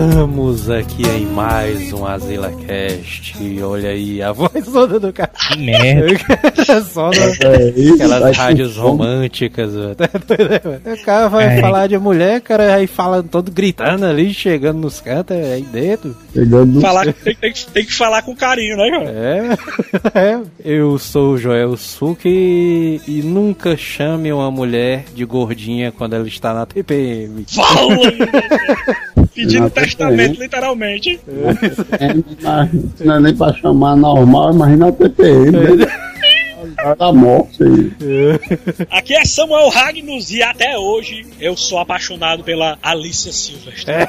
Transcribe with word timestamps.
Estamos 0.00 0.70
aqui 0.70 1.02
em 1.08 1.26
mais 1.26 1.92
um 1.92 2.06
Azila 2.06 2.52
Cast. 2.64 3.34
Olha 3.60 3.88
aí 3.90 4.22
a 4.22 4.30
voz 4.30 4.52
toda 4.72 5.00
do 5.00 5.12
cara. 5.12 5.32
Que 5.50 5.58
merda. 5.58 6.16
Só 6.84 7.10
no, 7.10 7.94
aquelas 7.94 8.36
rádios 8.36 8.76
românticas. 8.76 9.72
O 9.74 11.04
cara 11.04 11.26
vai 11.28 11.58
É. 11.58 11.60
falar 11.60 11.88
de 11.88 11.98
mulher, 11.98 12.40
cara, 12.42 12.76
aí 12.76 12.86
fala 12.86 13.24
todo 13.24 13.50
gritando 13.50 14.06
ali, 14.06 14.32
chegando 14.32 14.78
nos 14.78 15.00
cantos, 15.00 15.36
é 15.36 15.54
aí 15.54 15.62
dentro. 15.62 16.16
Chegando 16.32 16.80
Falar, 16.80 17.12
tem, 17.12 17.34
tem 17.34 17.52
que- 17.52 17.66
tem 17.66 17.84
que 17.84 17.92
falar 17.92 18.22
com 18.22 18.36
carinho, 18.36 18.76
né, 18.76 18.90
cara? 18.90 19.10
É. 20.14 20.14
é. 20.14 20.40
Eu 20.64 20.96
sou 21.00 21.32
o 21.34 21.38
Joel 21.38 21.76
Suki 21.76 23.00
e 23.08 23.20
nunca 23.24 23.76
chame 23.76 24.32
uma 24.32 24.48
mulher 24.50 25.06
de 25.12 25.24
gordinha 25.24 25.90
quando 25.90 26.12
ela 26.14 26.28
está 26.28 26.54
na 26.54 26.64
TPM. 26.66 27.44
Fala! 27.48 29.18
Pedindo 29.38 29.62
Não, 29.62 29.70
testamento, 29.70 30.40
literalmente. 30.40 31.20
É, 31.28 32.14
mas 32.42 32.70
não 32.98 33.14
é 33.14 33.20
nem 33.20 33.36
pra 33.36 33.52
chamar 33.52 33.94
normal, 33.94 34.52
imagina 34.52 34.88
a 34.88 34.92
TPM, 34.92 35.52
né? 35.52 35.86
Hora 36.84 36.96
da 36.96 37.12
morte 37.12 37.62
aí. 37.62 37.92
Aqui 38.90 39.14
é 39.14 39.24
Samuel 39.24 39.68
Ragnus 39.68 40.32
e 40.32 40.42
até 40.42 40.76
hoje 40.76 41.24
eu 41.40 41.56
sou 41.56 41.78
apaixonado 41.78 42.42
pela 42.42 42.76
Alicia 42.82 43.32
Silverstone. 43.32 44.08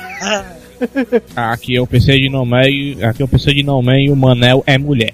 Ah, 1.36 1.52
Aqui 1.52 1.76
é 1.78 1.82
o 1.82 1.86
PC 1.86 2.18
de 2.18 2.28
Nomé, 2.30 2.64
aqui 3.04 3.22
é 3.22 3.26
o 3.26 3.28
PC 3.28 3.54
de 3.54 3.62
Nomé 3.62 4.06
e 4.06 4.10
o 4.10 4.16
Manel 4.16 4.64
é 4.66 4.80
mulher. 4.80 5.14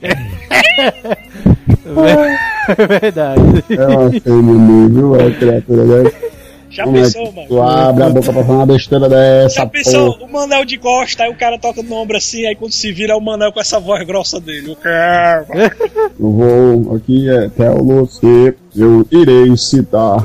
É 2.67 2.87
verdade. 2.87 3.41
É 3.69 3.85
uma 3.85 4.11
fêmea 4.11 4.53
mesmo, 4.53 4.89
viu? 4.89 5.15
É 5.19 5.31
criatura 5.31 6.03
dessa. 6.03 6.34
Já 6.75 6.83
Como 6.83 6.97
é 6.97 7.01
pensou, 7.01 7.31
mano? 7.31 7.47
tu 7.47 7.61
abre 7.61 8.03
a 8.03 8.09
boca 8.09 8.33
pra 8.33 8.43
falar 8.43 8.57
uma 8.59 8.65
besteira 8.65 9.07
dessa, 9.09 9.55
Já 9.55 9.65
pensou 9.65 10.13
porra? 10.13 10.25
o 10.25 10.31
Manel 10.33 10.65
de 10.65 10.77
costa, 10.77 11.23
aí 11.23 11.31
o 11.31 11.35
cara 11.35 11.57
toca 11.57 11.81
no 11.81 11.95
ombro 11.95 12.17
assim, 12.17 12.45
aí 12.45 12.55
quando 12.55 12.73
se 12.73 12.91
vira 12.91 13.13
é 13.13 13.15
o 13.15 13.21
Manel 13.21 13.51
com 13.51 13.59
essa 13.61 13.79
voz 13.79 14.05
grossa 14.05 14.39
dele. 14.39 14.71
O 14.71 14.75
cara. 14.75 15.45
Eu 16.19 16.31
vou 16.31 16.95
aqui 16.95 17.29
é 17.29 17.49
Theo 17.49 18.07
C. 18.07 18.55
Eu 18.75 19.05
irei 19.11 19.55
citar 19.57 20.17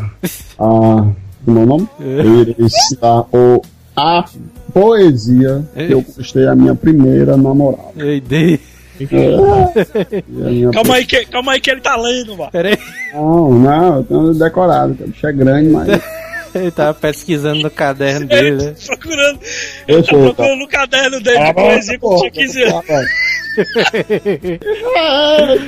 a. 0.59 1.07
Como 1.45 1.59
é 1.59 1.63
o 1.63 1.67
nome? 1.67 1.89
Eu 1.99 2.41
irei 2.43 2.69
citar 2.69 3.25
o, 3.33 3.63
a 3.97 4.25
poesia 4.73 5.65
que 5.75 5.93
eu 5.93 6.03
gostei 6.03 6.47
a 6.47 6.55
minha 6.55 6.75
primeira 6.75 7.37
namorada. 7.37 7.83
Ei, 7.97 8.21
dei. 8.21 8.61
Minha 9.01 10.71
Calma 10.73 10.97
aí, 10.97 11.07
que, 11.07 11.25
calma 11.27 11.53
aí 11.53 11.61
que 11.61 11.71
ele 11.71 11.81
tá 11.81 11.97
lendo, 11.97 12.37
mano. 12.37 12.51
Peraí. 12.51 12.79
Não, 13.15 13.51
não, 13.59 13.97
eu 13.97 14.05
tenho 14.05 14.35
decorado, 14.35 14.97
o 15.01 15.09
bicho 15.09 15.27
é 15.27 15.33
grande, 15.33 15.71
mas. 15.71 15.89
Ele 16.55 16.71
tava 16.71 16.95
pesquisando 16.95 17.63
no 17.63 17.71
caderno 17.71 18.27
dele, 18.27 18.57
né? 18.57 18.75
Procurando. 18.87 19.41
Eu 19.87 19.99
Ele 19.99 20.07
tá 20.07 20.17
procurando 20.17 20.59
no 20.59 20.69
caderno 20.69 21.21
dele 21.21 21.45
de 21.45 21.55
poesia 21.55 21.99
quando 21.99 22.19
tinha 22.19 22.31
15 22.31 22.63
anos. 22.63 22.85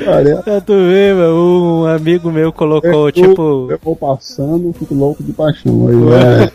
Olha, 0.06 0.36
Pra 0.42 0.60
tu 0.60 0.74
ver, 0.74 1.14
mano, 1.14 1.82
um 1.82 1.86
amigo 1.86 2.30
meu 2.30 2.52
colocou, 2.52 3.08
eu, 3.08 3.12
tipo, 3.12 3.68
eu 3.70 3.78
vou 3.82 3.96
passando, 3.96 4.72
fico 4.78 4.94
louco 4.94 5.22
de 5.22 5.32
paixão. 5.32 5.88
Aí, 5.88 5.94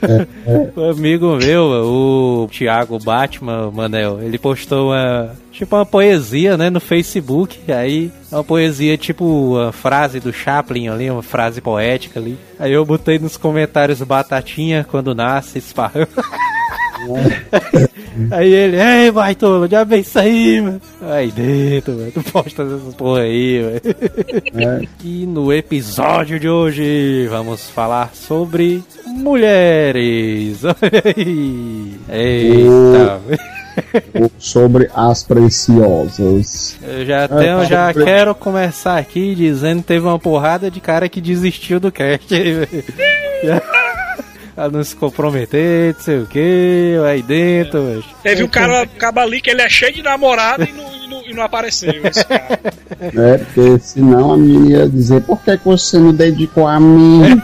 é, 0.07 0.27
é, 0.51 0.69
um 0.75 0.89
amigo 0.91 1.35
meu, 1.37 1.63
o 1.63 2.47
Thiago 2.51 2.99
Batman, 2.99 3.71
Manel, 3.71 4.21
ele 4.21 4.37
postou 4.37 4.91
uma, 4.91 5.31
tipo 5.51 5.75
uma 5.75 5.85
poesia, 5.85 6.57
né, 6.57 6.69
no 6.69 6.79
Facebook, 6.79 7.71
aí 7.71 8.11
uma 8.31 8.43
poesia 8.43 8.97
tipo 8.97 9.25
uma 9.25 9.71
frase 9.71 10.19
do 10.19 10.33
Chaplin 10.33 10.89
ali, 10.89 11.09
uma 11.09 11.23
frase 11.23 11.61
poética 11.61 12.19
ali. 12.19 12.37
Aí 12.59 12.73
eu 12.73 12.85
botei 12.85 13.17
nos 13.19 13.37
comentários 13.37 14.01
batatinha 14.01 14.85
quando 14.89 15.15
nasce, 15.15 15.57
esparrama. 15.57 16.07
Aí 18.31 18.51
ele, 18.51 18.77
ei, 18.81 19.11
baitola, 19.11 19.67
já 19.67 19.83
vem 19.83 20.01
isso 20.01 20.17
aí, 20.17 20.59
mano. 20.59 20.81
Aí 21.01 21.31
dentro, 21.31 21.93
mano, 21.93 22.11
tu 22.11 22.23
posta 22.23 22.63
essa 22.63 22.97
porra 22.97 23.21
aí, 23.21 23.61
velho. 23.61 23.81
é. 24.55 24.87
E 25.03 25.25
no 25.27 25.53
episódio 25.53 26.39
de 26.39 26.49
hoje 26.49 27.27
vamos 27.29 27.69
falar 27.69 28.15
sobre 28.15 28.83
mulheres. 29.05 30.63
Olha 30.65 31.03
aí. 31.15 31.95
Eita. 32.09 33.21
sobre 34.39 34.89
as 34.95 35.23
preciosas. 35.23 36.75
Eu 36.81 37.05
já 37.05 37.27
tenho, 37.27 37.65
já 37.65 37.93
quero 37.93 38.33
começar 38.33 38.97
aqui 38.97 39.35
dizendo 39.35 39.81
que 39.81 39.89
teve 39.89 40.05
uma 40.05 40.17
porrada 40.17 40.71
de 40.71 40.81
cara 40.81 41.07
que 41.07 41.21
desistiu 41.21 41.79
do 41.79 41.91
cast. 41.91 42.27
Pra 44.57 44.69
não 44.71 44.83
se 44.83 44.95
comprometer, 44.95 45.93
não 45.93 46.01
sei 46.01 46.17
o 46.17 46.25
que, 46.25 46.95
aí 47.05 47.21
dentro, 47.21 47.85
velho. 47.85 48.03
Teve 48.23 48.43
um 48.43 48.47
cara, 48.47 48.81
um 48.81 48.87
caba 48.97 49.21
ali 49.21 49.39
que 49.39 49.51
ele 49.51 49.61
é 49.61 49.69
cheio 49.69 49.93
de 49.93 50.01
namorado 50.01 50.63
e 50.63 50.73
não, 50.73 50.95
e 50.95 51.07
não, 51.07 51.21
e 51.27 51.31
não 51.35 51.43
apareceu. 51.43 51.93
Esse 52.03 52.25
cara. 52.25 52.59
né? 53.13 53.37
Porque 53.37 53.77
senão 53.77 54.33
a 54.33 54.37
menina 54.37 54.79
ia 54.79 54.89
dizer, 54.89 55.21
por 55.21 55.39
que, 55.43 55.55
que 55.59 55.63
você 55.63 55.99
não 55.99 56.11
dedicou 56.11 56.65
a 56.65 56.79
mim? 56.79 57.39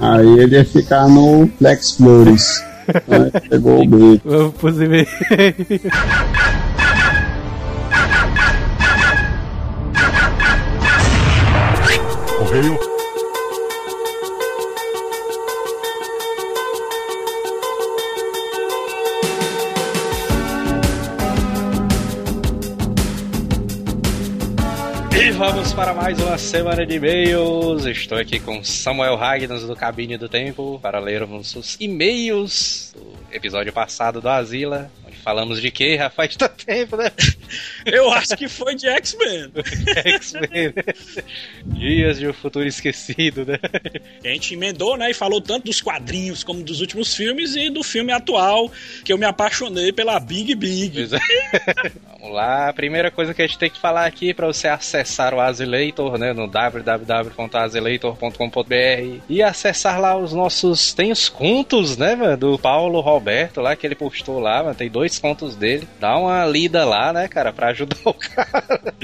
Aí 0.00 0.40
ele 0.40 0.56
ia 0.56 0.64
ficar 0.64 1.06
no 1.06 1.48
Flex 1.58 1.92
Flores. 1.92 2.60
Né? 3.06 3.30
Pegou 3.48 3.80
o 3.80 3.88
beijo. 3.88 4.20
Vamos 4.24 4.54
pros 4.56 4.80
e-mails. 4.80 5.08
Para 25.78 25.94
mais 25.94 26.20
uma 26.20 26.36
semana 26.36 26.84
de 26.84 26.96
e-mails. 26.96 27.84
Estou 27.84 28.18
aqui 28.18 28.40
com 28.40 28.64
Samuel 28.64 29.14
Ragnos 29.14 29.64
do 29.64 29.76
Cabine 29.76 30.18
do 30.18 30.28
Tempo 30.28 30.80
para 30.82 30.98
lermos 30.98 31.54
os 31.54 31.76
e-mails 31.78 32.92
do 32.96 33.14
episódio 33.32 33.72
passado 33.72 34.20
do 34.20 34.28
Asila. 34.28 34.90
Falamos 35.22 35.60
de 35.60 35.70
quê, 35.70 35.96
rapaz? 35.96 36.34
Tá 36.36 36.48
tempo, 36.48 36.96
né? 36.96 37.10
Eu 37.84 38.10
acho 38.12 38.36
que 38.36 38.48
foi 38.48 38.74
de 38.74 38.86
X-Men. 38.86 39.50
X-Men. 40.04 40.74
Dias 41.64 42.18
de 42.18 42.28
um 42.28 42.32
futuro 42.32 42.66
esquecido, 42.66 43.44
né? 43.44 43.58
A 44.24 44.28
gente 44.28 44.54
emendou, 44.54 44.96
né? 44.96 45.10
E 45.10 45.14
falou 45.14 45.40
tanto 45.40 45.64
dos 45.64 45.80
quadrinhos 45.80 46.44
como 46.44 46.62
dos 46.62 46.80
últimos 46.80 47.14
filmes 47.14 47.56
e 47.56 47.70
do 47.70 47.82
filme 47.82 48.12
atual, 48.12 48.70
que 49.04 49.12
eu 49.12 49.18
me 49.18 49.26
apaixonei 49.26 49.92
pela 49.92 50.20
Big 50.20 50.54
Big. 50.54 51.08
É. 51.14 51.18
Vamos 52.20 52.34
lá, 52.34 52.68
a 52.68 52.72
primeira 52.72 53.12
coisa 53.12 53.32
que 53.32 53.40
a 53.40 53.46
gente 53.46 53.58
tem 53.58 53.70
que 53.70 53.78
falar 53.78 54.04
aqui 54.04 54.34
para 54.34 54.48
você 54.48 54.66
acessar 54.66 55.32
o 55.32 55.40
Azileitor, 55.40 56.18
né, 56.18 56.32
no 56.32 56.48
www.azileitor.com.br 56.48 59.20
e 59.28 59.40
acessar 59.40 60.00
lá 60.00 60.16
os 60.16 60.32
nossos 60.32 60.92
tem 60.92 61.12
os 61.12 61.28
contos, 61.28 61.96
né, 61.96 62.16
mano, 62.16 62.36
do 62.36 62.58
Paulo 62.58 63.00
Roberto 63.00 63.60
lá 63.60 63.76
que 63.76 63.86
ele 63.86 63.94
postou 63.94 64.40
lá, 64.40 64.64
mano, 64.64 64.74
tem 64.74 64.90
dois 64.90 65.07
contos 65.16 65.54
dele. 65.54 65.86
Dá 66.00 66.16
uma 66.18 66.44
lida 66.44 66.84
lá, 66.84 67.12
né, 67.12 67.28
cara, 67.28 67.52
para 67.52 67.68
ajudar 67.68 67.96
o 68.04 68.12
cara. 68.18 68.94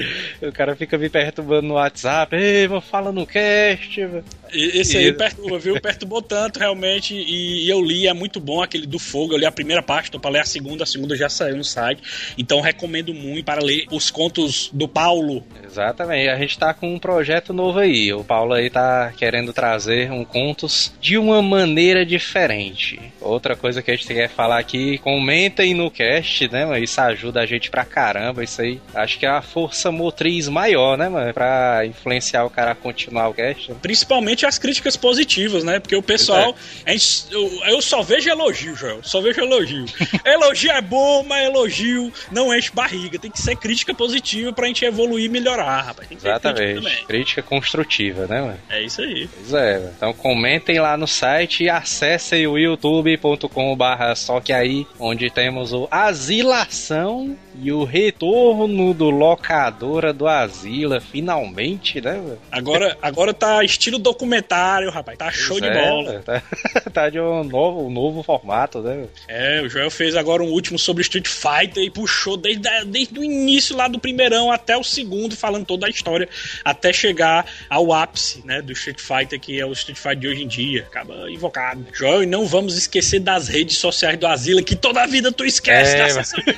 o 0.41 0.51
cara 0.51 0.75
fica 0.75 0.97
me 0.97 1.09
perturbando 1.09 1.69
no 1.69 1.75
WhatsApp, 1.75 2.35
ei, 2.35 2.67
vou 2.67 2.81
fala 2.81 3.13
no 3.13 3.25
cast. 3.25 4.01
Mano." 4.45 4.55
E- 4.55 4.79
Esse 4.79 4.97
aí 4.97 5.11
perturba, 5.13 5.59
viu? 5.59 5.79
Perturbou 5.81 6.21
tanto, 6.21 6.59
realmente. 6.59 7.13
E, 7.15 7.65
e 7.65 7.69
eu 7.69 7.81
li, 7.81 8.07
é 8.07 8.13
muito 8.13 8.39
bom 8.39 8.61
aquele 8.61 8.85
do 8.85 8.99
Fogo. 8.99 9.33
Eu 9.33 9.37
li 9.37 9.45
a 9.45 9.51
primeira 9.51 9.81
parte, 9.81 10.11
tô 10.11 10.19
pra 10.19 10.29
ler 10.31 10.39
a 10.39 10.45
segunda. 10.45 10.83
A 10.83 10.87
segunda 10.87 11.15
já 11.15 11.29
saiu 11.29 11.55
no 11.57 11.63
site. 11.63 12.01
Então 12.37 12.61
recomendo 12.61 13.13
muito 13.13 13.45
para 13.45 13.61
ler 13.63 13.85
os 13.91 14.09
contos 14.11 14.69
do 14.73 14.87
Paulo. 14.87 15.43
Exatamente, 15.63 16.29
a 16.29 16.37
gente 16.37 16.57
tá 16.57 16.73
com 16.73 16.93
um 16.93 16.99
projeto 16.99 17.53
novo 17.53 17.79
aí. 17.79 18.13
O 18.13 18.23
Paulo 18.23 18.53
aí 18.53 18.69
tá 18.69 19.11
querendo 19.17 19.51
trazer 19.53 20.11
um 20.11 20.23
contos 20.25 20.93
de 21.01 21.17
uma 21.17 21.41
maneira 21.41 22.05
diferente. 22.05 22.99
Outra 23.21 23.55
coisa 23.55 23.81
que 23.81 23.91
a 23.91 23.95
gente 23.95 24.07
quer 24.07 24.29
falar 24.29 24.59
aqui, 24.59 24.97
comentem 24.99 25.73
no 25.73 25.89
cast, 25.89 26.47
né, 26.51 26.65
mano? 26.65 26.83
Isso 26.83 26.99
ajuda 27.01 27.41
a 27.41 27.45
gente 27.45 27.69
pra 27.71 27.85
caramba, 27.85 28.43
isso 28.43 28.61
aí. 28.61 28.79
Acho 28.93 29.17
que 29.19 29.25
é 29.25 29.29
a 29.29 29.41
força 29.41 29.91
motriz 29.91 30.47
maior, 30.49 30.97
né, 30.97 31.07
mano? 31.09 31.33
Pra 31.33 31.85
influenciar 31.85 32.43
o 32.45 32.49
cara 32.49 32.71
a 32.71 32.75
continuar 32.75 33.29
o 33.29 33.33
cast. 33.33 33.71
né? 33.71 33.77
Principalmente 33.81 34.34
as 34.43 34.57
críticas 34.57 34.97
positivas, 34.97 35.63
né? 35.63 35.79
Porque 35.79 35.95
o 35.95 36.01
pessoal. 36.01 36.55
gente- 36.87 37.27
eu, 37.31 37.51
eu 37.67 37.81
só 37.83 38.01
vejo 38.01 38.27
elogio, 38.27 38.75
Joel. 38.75 39.01
Só 39.03 39.21
vejo 39.21 39.39
elogio. 39.39 39.85
elogio 40.25 40.71
é 40.71 40.81
bom, 40.81 41.21
mas 41.23 41.45
elogio 41.45 42.11
não 42.31 42.51
enche 42.55 42.71
barriga. 42.73 43.19
Tem 43.19 43.29
que 43.29 43.39
ser 43.39 43.55
crítica 43.55 43.93
positiva 43.93 44.51
pra 44.51 44.65
gente 44.65 44.83
evoluir 44.83 45.25
e 45.25 45.29
melhorar, 45.29 45.81
rapaz. 45.83 46.07
Tem 46.07 46.17
que 46.17 46.23
ter 46.23 46.31
crítica 46.31 46.49
Exatamente. 46.49 46.83
também. 46.83 47.05
Crítica 47.05 47.43
construtiva, 47.43 48.25
né, 48.25 48.41
mano? 48.41 48.59
É 48.69 48.81
isso 48.81 49.01
aí. 49.01 49.27
Pois 49.27 49.53
é, 49.53 49.77
mano. 49.77 49.93
então 49.95 50.13
comentem 50.13 50.79
lá 50.79 50.97
no 50.97 51.05
site 51.07 51.63
e 51.65 51.69
acessem 51.69 52.47
o 52.47 52.57
youtube.com 52.57 53.75
barra 53.75 54.15
só 54.15 54.39
que 54.39 54.51
aí, 54.53 54.87
onde 54.97 55.29
temos 55.29 55.73
o 55.73 55.87
Asilação 55.91 57.37
E 57.61 57.71
o 57.71 57.83
retorno 57.83 58.93
do 58.93 59.09
locadora 59.09 60.11
do 60.13 60.27
Asila, 60.27 60.99
finalmente, 60.99 62.01
né? 62.01 62.13
velho? 62.13 62.39
Agora, 62.51 62.97
agora 63.01 63.33
tá 63.33 63.63
estilo 63.63 63.97
documentário, 63.97 64.89
rapaz. 64.89 65.17
Tá 65.17 65.31
show 65.31 65.59
de 65.59 65.67
Pois 65.67 65.77
é, 65.77 65.89
bola. 65.89 66.11
velho, 66.11 66.23
Tá, 66.23 66.43
tá 66.93 67.09
de 67.09 67.19
um 67.19 67.43
novo, 67.43 67.85
um 67.85 67.89
novo 67.89 68.23
formato, 68.23 68.79
né? 68.81 68.95
velho? 68.95 69.09
É, 69.27 69.61
o 69.61 69.69
Joel 69.69 69.89
fez 69.91 70.15
agora 70.15 70.43
um 70.43 70.47
último 70.49 70.77
sobre 70.77 71.01
Street 71.01 71.27
Fighter 71.27 71.83
e 71.83 71.89
puxou 71.89 72.37
desde, 72.37 72.67
desde 72.85 73.17
o 73.19 73.23
início 73.23 73.75
lá 73.75 73.87
do 73.87 73.99
primeirão 73.99 74.51
até 74.51 74.75
o 74.77 74.83
segundo, 74.83 75.35
falando 75.35 75.65
toda 75.65 75.87
a 75.87 75.89
história, 75.89 76.27
até 76.63 76.91
chegar 76.91 77.45
ao 77.69 77.93
ápice, 77.93 78.41
né, 78.45 78.61
do 78.61 78.73
Street 78.73 78.99
Fighter, 78.99 79.39
que 79.39 79.59
é 79.59 79.65
o 79.65 79.71
Street 79.71 79.97
Fighter 79.97 80.15
de 80.19 80.27
hoje 80.27 80.43
em 80.43 80.47
dia. 80.47 80.83
Acaba 80.83 81.29
invocado. 81.31 81.85
Joel, 81.93 82.23
e 82.23 82.25
não 82.25 82.45
vamos 82.45 82.77
esquecer 82.77 83.19
das 83.19 83.47
redes 83.47 83.77
sociais 83.77 84.17
do 84.17 84.27
Asila, 84.27 84.61
que 84.61 84.75
toda 84.75 85.01
a 85.03 85.07
vida 85.07 85.31
tu 85.31 85.45
esquece 85.45 85.95
É, 85.95 85.99
da 85.99 86.09
sessão 86.09 86.39
de 86.43 86.53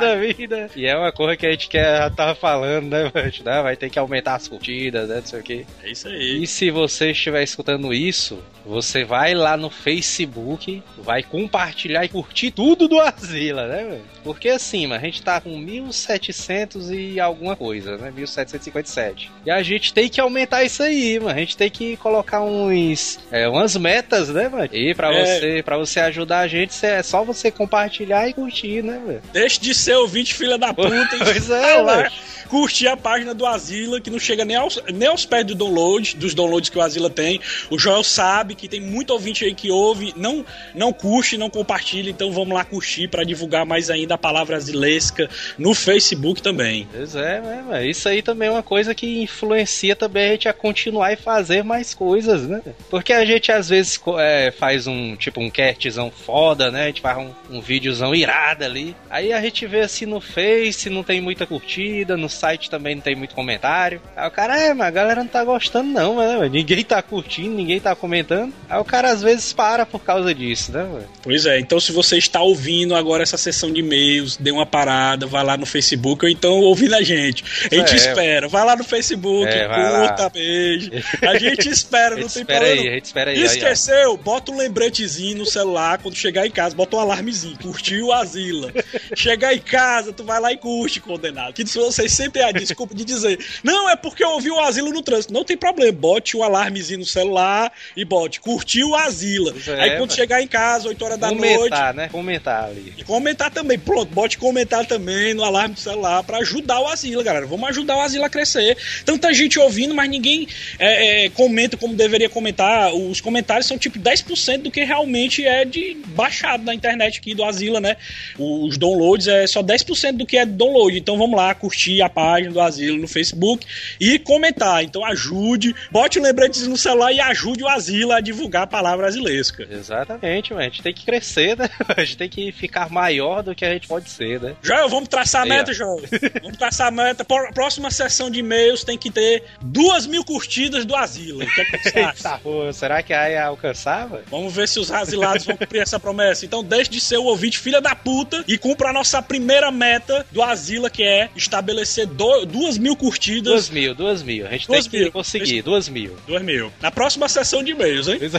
Toda 0.00 0.16
vida. 0.18 0.70
E 0.74 0.86
é 0.86 0.96
uma 0.96 1.12
coisa 1.12 1.36
que 1.36 1.46
a 1.46 1.50
gente 1.50 1.68
quer, 1.68 1.98
já 1.98 2.10
tava 2.10 2.34
falando, 2.34 2.88
né, 2.88 3.10
velho? 3.12 3.32
né? 3.44 3.62
Vai 3.62 3.76
ter 3.76 3.90
que 3.90 3.98
aumentar 3.98 4.34
as 4.34 4.48
curtidas, 4.48 5.08
né? 5.08 5.16
Não 5.16 5.26
sei 5.26 5.40
o 5.40 5.42
quê. 5.42 5.66
É 5.82 5.90
isso 5.90 6.08
aí. 6.08 6.42
E 6.42 6.46
se 6.46 6.70
você 6.70 7.10
estiver 7.12 7.42
escutando 7.42 7.92
isso, 7.92 8.42
você 8.64 9.04
vai 9.04 9.34
lá 9.34 9.56
no 9.56 9.70
Facebook, 9.70 10.82
vai 10.98 11.22
compartilhar 11.22 12.04
e 12.04 12.08
curtir 12.08 12.50
tudo 12.50 12.88
do 12.88 12.98
Asila, 13.00 13.66
né, 13.66 13.84
velho? 13.84 14.02
Porque 14.22 14.48
assim, 14.48 14.86
mano, 14.86 15.00
a 15.00 15.04
gente 15.04 15.22
tá 15.22 15.40
com 15.40 15.56
1700 15.58 16.90
e 16.90 17.18
alguma 17.20 17.56
coisa, 17.56 17.96
né? 17.96 18.10
1757. 18.14 19.30
E 19.46 19.50
a 19.50 19.62
gente 19.62 19.92
tem 19.92 20.08
que 20.08 20.20
aumentar 20.20 20.62
isso 20.64 20.82
aí, 20.82 21.18
mano. 21.18 21.30
A 21.30 21.40
gente 21.40 21.56
tem 21.56 21.70
que 21.70 21.96
colocar 21.96 22.42
uns 22.42 23.18
é, 23.30 23.48
umas 23.48 23.76
metas, 23.76 24.28
né, 24.28 24.48
mano? 24.48 24.68
E 24.72 24.94
pra 24.94 25.12
É. 25.14 25.24
você, 25.24 25.62
para 25.62 25.78
você 25.78 26.00
ajudar 26.00 26.40
a 26.40 26.48
gente, 26.48 26.74
é 26.84 27.02
só 27.02 27.24
você 27.24 27.50
compartilhar 27.50 28.28
e 28.28 28.34
curtir, 28.34 28.82
né, 28.82 29.00
velho? 29.06 29.22
Deixe 29.32 29.60
de 29.60 29.74
ser 29.74 29.89
ouvinte 29.96 30.34
filha 30.34 30.58
da 30.58 30.72
puta 30.72 31.16
e 31.16 31.18
Pois 31.30 31.50
é, 31.50 31.76
lá 31.76 32.10
curtir 32.50 32.88
a 32.88 32.96
página 32.96 33.32
do 33.32 33.46
Asila, 33.46 34.00
que 34.00 34.10
não 34.10 34.18
chega 34.18 34.44
nem 34.44 34.56
aos, 34.56 34.82
nem 34.92 35.08
aos 35.08 35.24
pés 35.24 35.46
do 35.46 35.54
download, 35.54 36.16
dos 36.16 36.34
downloads 36.34 36.68
que 36.68 36.76
o 36.76 36.82
Asila 36.82 37.08
tem. 37.08 37.40
O 37.70 37.78
Joel 37.78 38.02
sabe 38.02 38.56
que 38.56 38.68
tem 38.68 38.80
muito 38.80 39.10
ouvinte 39.10 39.44
aí 39.44 39.54
que 39.54 39.70
ouve, 39.70 40.12
não, 40.16 40.44
não 40.74 40.92
curte, 40.92 41.38
não 41.38 41.48
compartilha, 41.48 42.10
então 42.10 42.32
vamos 42.32 42.52
lá 42.52 42.64
curtir 42.64 43.06
para 43.06 43.22
divulgar 43.22 43.64
mais 43.64 43.88
ainda 43.88 44.14
a 44.14 44.18
palavra 44.18 44.56
asilesca 44.56 45.30
no 45.56 45.72
Facebook 45.74 46.42
também. 46.42 46.88
Pois 46.92 47.14
é, 47.14 47.40
né? 47.40 47.86
Isso 47.86 48.08
aí 48.08 48.20
também 48.20 48.48
é 48.48 48.50
uma 48.50 48.64
coisa 48.64 48.94
que 48.96 49.22
influencia 49.22 49.94
também 49.94 50.24
a 50.24 50.32
gente 50.32 50.48
a 50.48 50.52
continuar 50.52 51.12
e 51.12 51.16
fazer 51.16 51.62
mais 51.62 51.94
coisas, 51.94 52.48
né? 52.48 52.60
Porque 52.90 53.12
a 53.12 53.24
gente 53.24 53.52
às 53.52 53.68
vezes 53.68 54.00
é, 54.18 54.50
faz 54.50 54.88
um 54.88 55.14
tipo 55.14 55.40
um 55.40 55.48
castzão 55.48 56.10
foda, 56.10 56.68
né? 56.72 56.84
A 56.84 56.86
gente 56.86 57.00
faz 57.00 57.16
um, 57.16 57.30
um 57.48 57.60
videozão 57.60 58.12
irado 58.12 58.64
ali. 58.64 58.96
Aí 59.08 59.32
a 59.32 59.40
gente 59.40 59.64
vê 59.68 59.79
assim 59.82 60.06
no 60.06 60.20
Face, 60.20 60.88
não 60.90 61.02
tem 61.02 61.20
muita 61.20 61.46
curtida, 61.46 62.16
no 62.16 62.28
site 62.28 62.68
também 62.70 62.94
não 62.94 63.02
tem 63.02 63.14
muito 63.14 63.34
comentário. 63.34 64.00
Aí 64.16 64.26
o 64.28 64.30
cara, 64.30 64.58
é, 64.58 64.74
mas 64.74 64.86
a 64.88 64.90
galera 64.90 65.20
não 65.22 65.28
tá 65.30 65.42
gostando, 65.44 65.90
não, 65.90 66.16
né? 66.16 66.48
Ninguém 66.48 66.84
tá 66.84 67.02
curtindo, 67.02 67.54
ninguém 67.54 67.80
tá 67.80 67.94
comentando. 67.94 68.52
Aí 68.68 68.78
o 68.80 68.84
cara 68.84 69.10
às 69.10 69.22
vezes 69.22 69.52
para 69.52 69.84
por 69.86 70.00
causa 70.00 70.34
disso, 70.34 70.72
né, 70.72 70.82
velho? 70.84 71.08
Pois 71.22 71.46
é, 71.46 71.58
então 71.58 71.78
se 71.80 71.92
você 71.92 72.16
está 72.18 72.40
ouvindo 72.40 72.94
agora 72.94 73.22
essa 73.22 73.36
sessão 73.36 73.72
de 73.72 73.80
e-mails, 73.80 74.36
dê 74.36 74.50
uma 74.50 74.66
parada, 74.66 75.26
vai 75.26 75.44
lá 75.44 75.56
no 75.56 75.66
Facebook, 75.66 76.24
ou 76.24 76.30
então 76.30 76.60
ouvindo 76.60 76.94
a 76.94 77.02
gente. 77.02 77.44
A 77.70 77.74
gente 77.74 77.92
É. 77.92 77.96
espera, 77.96 78.48
vai 78.48 78.64
lá 78.64 78.76
no 78.76 78.84
Facebook, 78.84 79.48
É, 79.48 79.66
vai 79.68 79.90
lá. 79.92 80.08
curta, 80.08 80.28
beijo. 80.30 80.90
A 81.22 81.38
gente 81.38 81.68
espera, 81.68 82.14
A 82.14 82.18
não 82.18 82.22
gente 82.22 82.32
tem 82.34 82.42
espera 82.42 82.58
problema. 82.60 82.82
aí, 82.82 82.88
a 82.88 82.92
gente 82.94 83.04
espera 83.04 83.30
aí. 83.30 83.36
aí. 83.38 83.44
Esqueceu? 83.44 84.16
Bota 84.16 84.52
um 84.52 84.56
lembretezinho 84.56 85.38
no 85.38 85.46
celular 85.46 85.98
quando 85.98 86.14
chegar 86.16 86.46
em 86.46 86.50
casa, 86.50 86.74
bota 86.74 86.96
um 86.96 87.00
alarmezinho, 87.00 87.56
curtiu 87.60 88.06
o 88.06 88.12
Asila. 88.12 88.72
chegar 89.14 89.54
em 89.54 89.58
casa, 89.70 90.12
tu 90.12 90.24
vai 90.24 90.40
lá 90.40 90.52
e 90.52 90.56
curte, 90.56 91.00
condenado. 91.00 91.54
Que 91.54 91.64
vocês 91.64 92.12
sempre 92.12 92.40
têm 92.40 92.48
a 92.48 92.52
desculpa 92.52 92.94
de 92.94 93.04
dizer, 93.04 93.38
não, 93.62 93.88
é 93.88 93.94
porque 93.96 94.24
eu 94.24 94.30
ouvi 94.30 94.50
o 94.50 94.58
Asila 94.58 94.90
no 94.90 95.02
trânsito. 95.02 95.32
Não 95.32 95.44
tem 95.44 95.56
problema, 95.56 95.92
bote 95.92 96.36
um 96.36 96.42
alarmezinho 96.42 96.98
no 97.00 97.06
celular 97.06 97.72
e 97.96 98.04
bote, 98.04 98.40
curtiu 98.40 98.90
o 98.90 98.96
Asila. 98.96 99.54
É, 99.68 99.80
Aí 99.80 99.96
quando 99.96 100.12
chegar 100.12 100.42
em 100.42 100.48
casa, 100.48 100.88
8 100.88 101.04
horas 101.04 101.18
da 101.18 101.30
noite, 101.30 101.54
Comentar, 101.54 101.94
né? 101.94 102.08
Comentar 102.08 102.64
ali. 102.64 102.94
e 102.98 103.04
comentar 103.04 103.50
também, 103.50 103.78
pronto, 103.78 104.12
bote 104.12 104.36
comentar 104.36 104.84
também 104.86 105.34
no 105.34 105.44
alarme 105.44 105.74
do 105.74 105.80
celular 105.80 106.22
pra 106.24 106.38
ajudar 106.38 106.80
o 106.80 106.88
Asila, 106.88 107.22
galera. 107.22 107.46
Vamos 107.46 107.68
ajudar 107.70 107.96
o 107.96 108.00
Asila 108.00 108.26
a 108.26 108.30
crescer. 108.30 108.76
Tanta 109.04 109.32
gente 109.32 109.58
ouvindo, 109.58 109.94
mas 109.94 110.10
ninguém 110.10 110.48
é, 110.78 111.26
é, 111.26 111.30
comenta 111.30 111.76
como 111.76 111.94
deveria 111.94 112.28
comentar. 112.28 112.92
Os 112.94 113.20
comentários 113.20 113.66
são 113.66 113.78
tipo 113.78 113.98
10% 113.98 114.62
do 114.62 114.70
que 114.70 114.82
realmente 114.82 115.44
é 115.46 115.64
de 115.64 115.96
baixado 116.08 116.64
na 116.64 116.74
internet 116.74 117.18
aqui 117.18 117.34
do 117.34 117.44
Asila, 117.44 117.80
né? 117.80 117.96
Os 118.38 118.76
downloads 118.76 119.26
é 119.28 119.46
só 119.46 119.59
10% 119.62 120.16
do 120.16 120.26
que 120.26 120.36
é 120.36 120.46
download. 120.46 120.98
Então 120.98 121.18
vamos 121.18 121.36
lá, 121.36 121.54
curtir 121.54 122.02
a 122.02 122.08
página 122.08 122.52
do 122.52 122.60
Asila 122.60 122.98
no 122.98 123.08
Facebook 123.08 123.66
e 123.98 124.18
comentar. 124.18 124.82
Então 124.82 125.04
ajude, 125.04 125.74
bote 125.90 126.18
o 126.18 126.22
lembrete 126.22 126.60
no 126.62 126.76
celular 126.76 127.12
e 127.12 127.20
ajude 127.20 127.62
o 127.62 127.68
Asila 127.68 128.16
a 128.16 128.20
divulgar 128.20 128.62
a 128.62 128.66
palavra 128.66 129.06
asilesca. 129.06 129.66
Exatamente, 129.70 130.52
mano. 130.52 130.62
A 130.62 130.68
gente 130.68 130.82
tem 130.82 130.94
que 130.94 131.04
crescer, 131.04 131.56
né? 131.56 131.68
A 131.96 132.04
gente 132.04 132.16
tem 132.16 132.28
que 132.28 132.52
ficar 132.52 132.90
maior 132.90 133.42
do 133.42 133.54
que 133.54 133.64
a 133.64 133.72
gente 133.72 133.86
pode 133.86 134.08
ser, 134.08 134.40
né? 134.40 134.54
Joel, 134.62 134.88
vamos 134.88 135.08
traçar 135.08 135.42
a 135.42 135.46
meta. 135.46 135.72
Joel. 135.72 136.00
Vamos 136.42 136.56
traçar 136.56 136.88
a 136.88 136.90
meta. 136.90 137.24
Próxima 137.52 137.90
sessão 137.90 138.30
de 138.30 138.38
e-mails 138.40 138.84
tem 138.84 138.96
que 138.96 139.10
ter 139.10 139.42
duas 139.60 140.06
mil 140.06 140.24
curtidas 140.24 140.84
do 140.84 140.94
Asila. 140.94 141.44
O 141.44 141.46
que 141.48 141.60
é 141.60 141.64
que 141.64 141.78
você 141.78 141.98
acha? 142.00 142.38
Pô, 142.38 142.72
será 142.72 143.02
que 143.02 143.12
aí 143.12 143.36
alcançava? 143.36 144.22
Vamos 144.30 144.54
ver 144.54 144.68
se 144.68 144.78
os 144.78 144.90
asilados 144.90 145.44
vão 145.44 145.56
cumprir 145.56 145.82
essa 145.82 145.98
promessa. 145.98 146.44
Então 146.44 146.62
deixe 146.62 146.90
de 146.90 147.00
ser 147.00 147.18
o 147.18 147.24
ouvinte 147.24 147.58
filha 147.58 147.80
da 147.80 147.94
puta 147.94 148.44
e 148.46 148.56
cumpra 148.56 148.90
a 148.90 148.92
nossa 148.92 149.20
primeira 149.20 149.39
meta 149.40 150.26
do 150.30 150.42
Asila, 150.42 150.90
que 150.90 151.02
é 151.02 151.30
estabelecer 151.34 152.06
do- 152.06 152.44
duas 152.46 152.76
mil 152.78 152.94
curtidas. 152.96 153.52
Duas 153.52 153.70
mil, 153.70 153.94
duas 153.94 154.22
mil. 154.22 154.46
A 154.46 154.50
gente 154.50 154.66
Duas 154.66 154.86
tem 154.86 154.90
que 154.90 154.98
mil. 155.04 155.12
conseguir, 155.12 155.62
duas 155.62 155.88
mil. 155.88 156.16
Duas 156.26 156.42
mil. 156.42 156.70
Na 156.80 156.90
próxima 156.90 157.28
sessão 157.28 157.62
de 157.62 157.70
e-mails, 157.72 158.08
hein? 158.08 158.18
É. 158.22 158.30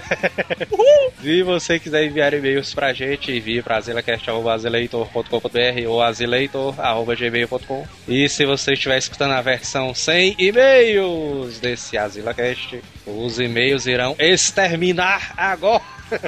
Se 1.22 1.44
você 1.44 1.80
quiser 1.80 2.06
enviar 2.06 2.34
e-mails 2.34 2.74
pra 2.74 2.94
gente, 2.94 3.32
envie 3.32 3.62
pra 3.62 3.78
azilecast.azileitor.com.br 3.78 5.88
ou 5.88 6.02
azileitor.gmail.com 6.02 7.86
E 8.08 8.28
se 8.30 8.46
você 8.46 8.74
estiver 8.74 8.98
escutando 8.98 9.32
a 9.34 9.42
versão 9.42 9.94
sem 9.94 10.36
e-mails 10.40 11.60
desse 11.60 11.98
AzilaCast, 11.98 12.82
os 13.06 13.40
e-mails 13.40 13.86
irão 13.86 14.16
exterminar 14.20 15.34
agora. 15.38 15.82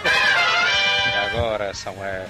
Agora, 1.34 1.74
Samuel. 1.74 2.28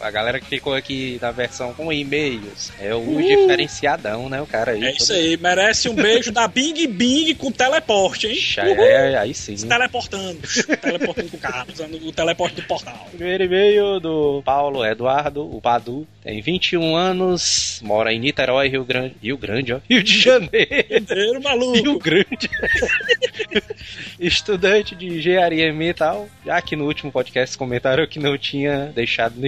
A 0.00 0.10
galera 0.10 0.40
que 0.40 0.46
ficou 0.46 0.74
aqui 0.74 1.18
na 1.20 1.30
versão 1.30 1.74
com 1.74 1.92
e-mails 1.92 2.72
é 2.80 2.94
o 2.94 3.04
diferenciadão, 3.20 4.28
né? 4.28 4.40
O 4.40 4.46
cara 4.46 4.72
aí. 4.72 4.84
É 4.84 4.92
isso 4.92 5.12
aí. 5.12 5.36
Merece 5.36 5.88
um 5.88 5.94
beijo 5.94 6.30
da 6.30 6.46
Bing 6.46 6.86
Bing 6.86 7.34
com 7.34 7.50
teleporte, 7.50 8.26
hein? 8.26 8.34
Puxa, 8.34 8.62
Aí, 8.62 8.78
aí, 8.78 9.14
aí 9.16 9.34
sim. 9.34 9.56
Se 9.56 9.66
teleportando. 9.66 10.38
teleportando 10.80 11.30
com 11.30 11.36
o 11.36 11.40
carro, 11.40 11.66
usando 11.72 11.94
o 12.06 12.12
teleporte 12.12 12.56
do 12.56 12.62
portal. 12.62 13.08
Primeiro 13.10 13.44
e-mail 13.44 14.00
do 14.00 14.42
Paulo 14.44 14.84
Eduardo, 14.84 15.42
o 15.44 15.60
Padu, 15.60 16.06
tem 16.22 16.40
21 16.40 16.94
anos, 16.94 17.80
mora 17.82 18.12
em 18.12 18.18
Niterói, 18.20 18.68
Rio 18.68 18.84
Grande. 18.84 19.14
Rio 19.22 19.36
Grande, 19.36 19.72
ó. 19.72 19.80
Rio 19.88 20.02
de 20.02 20.18
Janeiro. 20.20 20.84
Inteiro 20.90 21.42
maluco. 21.42 21.72
Rio 21.78 21.98
Grande. 21.98 22.48
Estudante 24.18 24.94
de 24.94 25.06
engenharia 25.06 25.70
ambiental. 25.70 26.28
Já 26.44 26.60
que 26.60 26.76
no 26.76 26.86
último 26.86 27.10
podcast 27.12 27.56
comentaram 27.56 28.06
que 28.06 28.18
não 28.18 28.36
tinha 28.36 28.92
deixado 28.94 29.38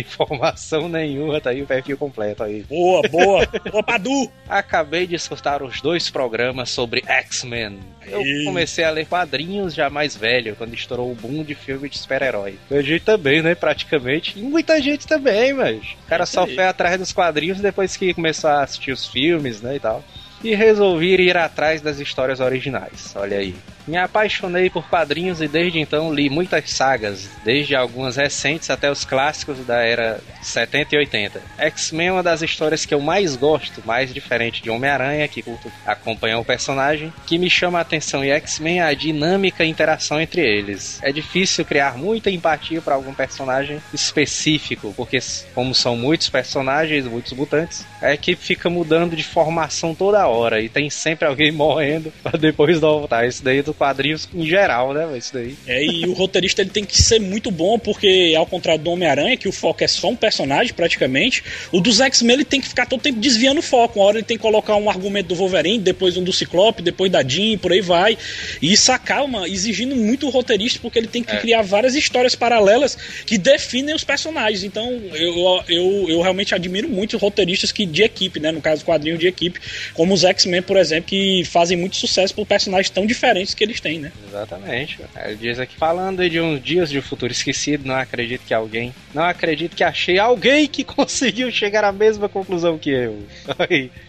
informação 0.40 0.88
nenhuma, 0.88 1.40
tá 1.40 1.50
aí 1.50 1.62
o 1.62 1.66
perfil 1.66 1.97
completo 1.99 2.42
aí. 2.42 2.62
Boa, 2.62 3.02
boa. 3.09 3.47
Boa, 3.70 3.82
Padu. 3.82 4.30
Acabei 4.49 5.06
de 5.06 5.14
escutar 5.14 5.62
os 5.62 5.80
dois 5.80 6.09
programas 6.11 6.70
sobre 6.70 7.04
X-Men. 7.06 7.78
Eu 8.06 8.23
comecei 8.44 8.82
a 8.82 8.90
ler 8.90 9.06
quadrinhos 9.06 9.75
já 9.75 9.90
mais 9.90 10.16
velho, 10.16 10.56
quando 10.56 10.75
estourou 10.75 11.12
o 11.12 11.14
boom 11.14 11.44
de 11.44 11.54
filme 11.54 11.88
de 11.88 11.99
super-herói. 11.99 12.59
A 12.70 12.80
gente 12.80 13.04
também, 13.04 13.42
né? 13.42 13.54
Praticamente. 13.54 14.38
E 14.38 14.42
muita 14.42 14.80
gente 14.80 15.06
também, 15.06 15.52
mas. 15.52 15.78
O 16.04 16.09
cara 16.09 16.25
só 16.25 16.47
foi 16.47 16.64
atrás 16.64 16.99
dos 16.99 17.12
quadrinhos 17.12 17.61
depois 17.61 17.97
que 17.97 18.14
começou 18.14 18.50
a 18.50 18.62
assistir 18.62 18.92
os 18.92 19.06
filmes, 19.06 19.61
né? 19.61 19.76
E 19.76 19.80
tal. 19.80 20.02
E 20.42 20.54
resolvi 20.54 21.14
ir 21.14 21.37
atrás 21.37 21.82
das 21.82 21.99
histórias 22.00 22.40
originais. 22.40 23.14
Olha 23.14 23.38
aí. 23.38 23.54
Me 23.87 23.96
apaixonei 23.96 24.70
por 24.70 24.88
quadrinhos 24.88 25.40
e 25.40 25.49
desde 25.49 25.78
então 25.78 26.12
li 26.12 26.28
muitas 26.28 26.70
sagas, 26.70 27.28
desde 27.44 27.75
algumas 27.75 28.16
recentes 28.16 28.70
até 28.70 28.90
os 28.90 29.04
clássicos 29.04 29.64
da 29.66 29.82
era 29.82 30.20
70 30.42 30.94
e 30.94 30.99
80. 30.99 31.42
X-Men 31.58 32.08
é 32.08 32.12
uma 32.12 32.22
das 32.22 32.42
histórias 32.42 32.84
que 32.84 32.94
eu 32.94 33.00
mais 33.00 33.37
gosto, 33.37 33.82
mais 33.84 34.12
diferente 34.12 34.62
de 34.62 34.70
Homem-Aranha, 34.70 35.28
que 35.28 35.42
curto 35.42 35.70
acompanhar 35.87 36.38
o 36.38 36.44
personagem, 36.44 37.12
que 37.26 37.38
me 37.38 37.50
chama 37.50 37.78
a 37.78 37.82
atenção 37.82 38.25
em 38.25 38.30
X-Men 38.30 38.80
é 38.80 38.84
a 38.84 38.94
dinâmica 38.94 39.64
e 39.64 39.68
interação 39.68 40.20
entre 40.20 40.42
eles. 40.42 41.00
É 41.02 41.12
difícil 41.12 41.64
criar 41.64 41.96
muita 41.96 42.30
empatia 42.30 42.80
para 42.80 42.94
algum 42.94 43.14
personagem 43.14 43.80
específico, 43.92 44.92
porque 44.96 45.18
como 45.54 45.75
são 45.75 45.96
muitos 45.96 46.28
personagens, 46.28 47.06
muitos 47.06 47.32
mutantes, 47.32 47.87
a 48.00 48.12
equipe 48.12 48.42
fica 48.42 48.70
mudando 48.70 49.16
de 49.16 49.22
formação 49.22 49.94
toda 49.94 50.26
hora 50.26 50.60
e 50.60 50.68
tem 50.68 50.90
sempre 50.90 51.26
alguém 51.26 51.50
morrendo 51.52 52.12
para 52.22 52.38
depois 52.38 52.78
voltar. 52.78 53.26
Isso 53.26 53.42
daí 53.42 53.62
do 53.70 53.74
quadrinhos 53.74 54.28
em 54.34 54.46
geral, 54.46 54.92
né? 54.92 55.16
Isso 55.16 55.32
daí. 55.32 55.54
É, 55.66 55.84
e 55.84 56.06
o 56.06 56.12
roteirista 56.12 56.62
ele 56.62 56.70
tem 56.70 56.84
que 56.84 57.00
ser 57.00 57.20
muito 57.20 57.50
bom, 57.50 57.78
porque 57.78 58.34
ao 58.36 58.46
contrário 58.46 58.82
do 58.82 58.90
Homem-Aranha, 58.90 59.36
que 59.36 59.48
o 59.48 59.52
foco 59.52 59.82
é 59.84 59.88
só 59.88 60.08
um 60.08 60.16
personagem 60.16 60.74
praticamente, 60.74 61.42
o 61.72 61.80
dos 61.80 62.00
X-Men 62.00 62.34
ele 62.34 62.44
tem 62.44 62.60
que 62.60 62.68
ficar 62.68 62.86
todo 62.86 63.00
tempo 63.00 63.18
desviando 63.20 63.60
o 63.60 63.62
foco. 63.62 63.98
Uma 63.98 64.06
hora 64.06 64.18
ele 64.18 64.26
tem 64.26 64.36
que 64.36 64.42
colocar 64.42 64.76
um 64.76 64.90
argumento 64.90 65.28
do 65.28 65.34
Wolverine, 65.34 65.78
depois 65.78 66.16
um 66.16 66.22
do 66.24 66.32
Ciclope, 66.32 66.82
depois 66.82 67.10
da 67.10 67.22
Jean, 67.22 67.56
por 67.58 67.72
aí 67.72 67.80
vai. 67.80 68.18
E 68.60 68.72
isso 68.72 68.90
acaba 68.92 69.48
exigindo 69.48 69.94
muito 69.96 70.26
o 70.26 70.30
roteirista, 70.30 70.78
porque 70.82 70.98
ele 70.98 71.08
tem 71.08 71.22
que 71.22 71.30
É. 71.30 71.38
criar 71.38 71.62
várias 71.62 71.94
histórias 71.94 72.34
paralelas 72.34 72.96
que 73.24 73.38
definem 73.38 73.94
os 73.94 74.02
personagens. 74.04 74.64
Então 74.64 74.90
eu, 75.14 75.62
eu, 75.68 76.06
eu 76.08 76.20
realmente 76.20 76.54
admiro 76.54 76.88
muito 76.88 77.16
os 77.16 77.22
roteiristas 77.22 77.70
que, 77.72 77.86
de 77.86 78.02
equipe, 78.02 78.40
né? 78.40 78.50
No 78.50 78.60
caso, 78.60 78.84
quadrinho 78.84 79.16
de 79.16 79.26
equipe, 79.26 79.60
como 79.94 80.12
os 80.14 80.24
X-Men, 80.24 80.62
por 80.62 80.76
exemplo, 80.76 81.08
que 81.08 81.44
fazem 81.44 81.76
muito 81.76 81.96
sucesso 81.96 82.34
por 82.34 82.46
personagens 82.46 82.90
tão 82.90 83.06
diferentes 83.06 83.54
que 83.60 83.64
eles 83.64 83.78
têm, 83.78 83.98
né? 83.98 84.10
Exatamente. 84.26 84.98
Ele 85.22 85.36
diz 85.36 85.58
aqui, 85.58 85.76
falando 85.76 86.26
de 86.30 86.40
uns 86.40 86.62
dias 86.62 86.88
de 86.88 86.98
um 86.98 87.02
futuro 87.02 87.30
esquecido, 87.30 87.86
não 87.86 87.94
acredito 87.94 88.40
que 88.46 88.54
alguém. 88.54 88.94
Não 89.12 89.22
acredito 89.22 89.76
que 89.76 89.84
achei 89.84 90.18
alguém 90.18 90.66
que 90.66 90.82
conseguiu 90.82 91.52
chegar 91.52 91.84
à 91.84 91.92
mesma 91.92 92.26
conclusão 92.26 92.78
que 92.78 92.88
eu. 92.88 93.22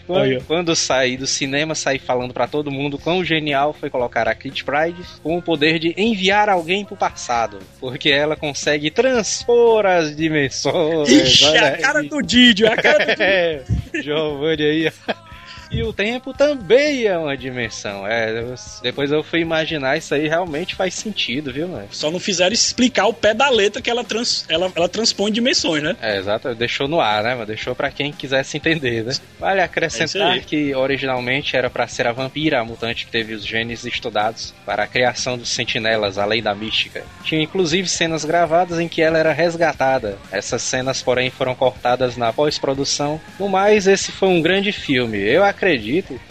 Quando, 0.06 0.44
quando 0.44 0.74
saí 0.74 1.18
do 1.18 1.26
cinema, 1.26 1.74
saí 1.74 1.98
falando 1.98 2.32
pra 2.32 2.48
todo 2.48 2.70
mundo 2.70 2.98
quão 2.98 3.22
genial 3.22 3.74
foi 3.74 3.90
colocar 3.90 4.26
a 4.26 4.34
Kit 4.34 4.64
Pride 4.64 5.02
com 5.22 5.36
o 5.36 5.42
poder 5.42 5.78
de 5.78 5.92
enviar 5.98 6.48
alguém 6.48 6.82
pro 6.82 6.96
passado. 6.96 7.58
Porque 7.78 8.08
ela 8.08 8.36
consegue 8.36 8.90
transpor 8.90 9.84
as 9.84 10.16
dimensões. 10.16 11.10
Ixi, 11.10 11.58
a 11.58 11.76
cara 11.76 12.02
do 12.02 12.22
Didio, 12.22 12.72
a 12.72 12.76
cara 12.76 13.04
do 13.04 13.10
Didio. 13.12 13.22
É, 13.22 13.62
Giovanni 14.02 14.62
aí. 14.62 14.92
E 15.72 15.82
o 15.82 15.90
tempo 15.90 16.34
também 16.34 17.06
é 17.06 17.16
uma 17.16 17.34
dimensão. 17.34 18.06
É, 18.06 18.44
depois 18.82 19.10
eu 19.10 19.22
fui 19.22 19.40
imaginar 19.40 19.96
isso 19.96 20.14
aí 20.14 20.28
realmente 20.28 20.74
faz 20.74 20.92
sentido, 20.92 21.50
viu, 21.50 21.66
mano? 21.66 21.88
Só 21.90 22.10
não 22.10 22.20
fizeram 22.20 22.52
explicar 22.52 23.06
o 23.06 23.14
pé 23.14 23.32
da 23.32 23.48
letra 23.48 23.80
que 23.80 23.88
ela, 23.88 24.04
trans, 24.04 24.44
ela, 24.50 24.70
ela 24.76 24.86
transpõe 24.86 25.32
dimensões, 25.32 25.82
né? 25.82 25.96
É, 26.02 26.18
exato, 26.18 26.54
deixou 26.54 26.86
no 26.86 27.00
ar, 27.00 27.22
né? 27.22 27.34
Mas 27.34 27.46
deixou 27.46 27.74
pra 27.74 27.90
quem 27.90 28.12
quisesse 28.12 28.58
entender, 28.58 29.02
né? 29.02 29.14
Vale 29.40 29.60
É 29.60 29.64
acrescentar 29.64 30.32
aí. 30.32 30.40
que 30.42 30.74
originalmente 30.74 31.56
era 31.56 31.70
pra 31.70 31.88
ser 31.88 32.06
a 32.06 32.12
vampira, 32.12 32.60
a 32.60 32.64
mutante 32.64 33.06
que 33.06 33.10
teve 33.10 33.32
os 33.32 33.42
genes 33.46 33.86
estudados 33.86 34.52
para 34.66 34.82
a 34.82 34.86
criação 34.86 35.38
dos 35.38 35.48
sentinelas, 35.48 36.18
além 36.18 36.42
da 36.42 36.54
mística. 36.54 37.02
Tinha 37.24 37.40
inclusive 37.42 37.88
cenas 37.88 38.26
gravadas 38.26 38.78
em 38.78 38.88
que 38.88 39.00
ela 39.00 39.16
era 39.18 39.32
resgatada. 39.32 40.18
Essas 40.30 40.60
cenas, 40.60 41.00
porém, 41.00 41.30
foram 41.30 41.54
cortadas 41.54 42.14
na 42.18 42.30
pós-produção. 42.30 43.18
No 43.38 43.48
mais, 43.48 43.86
esse 43.86 44.12
foi 44.12 44.28
um 44.28 44.42
grande 44.42 44.70
filme. 44.70 45.18
Eu 45.18 45.42
acredito 45.42 45.61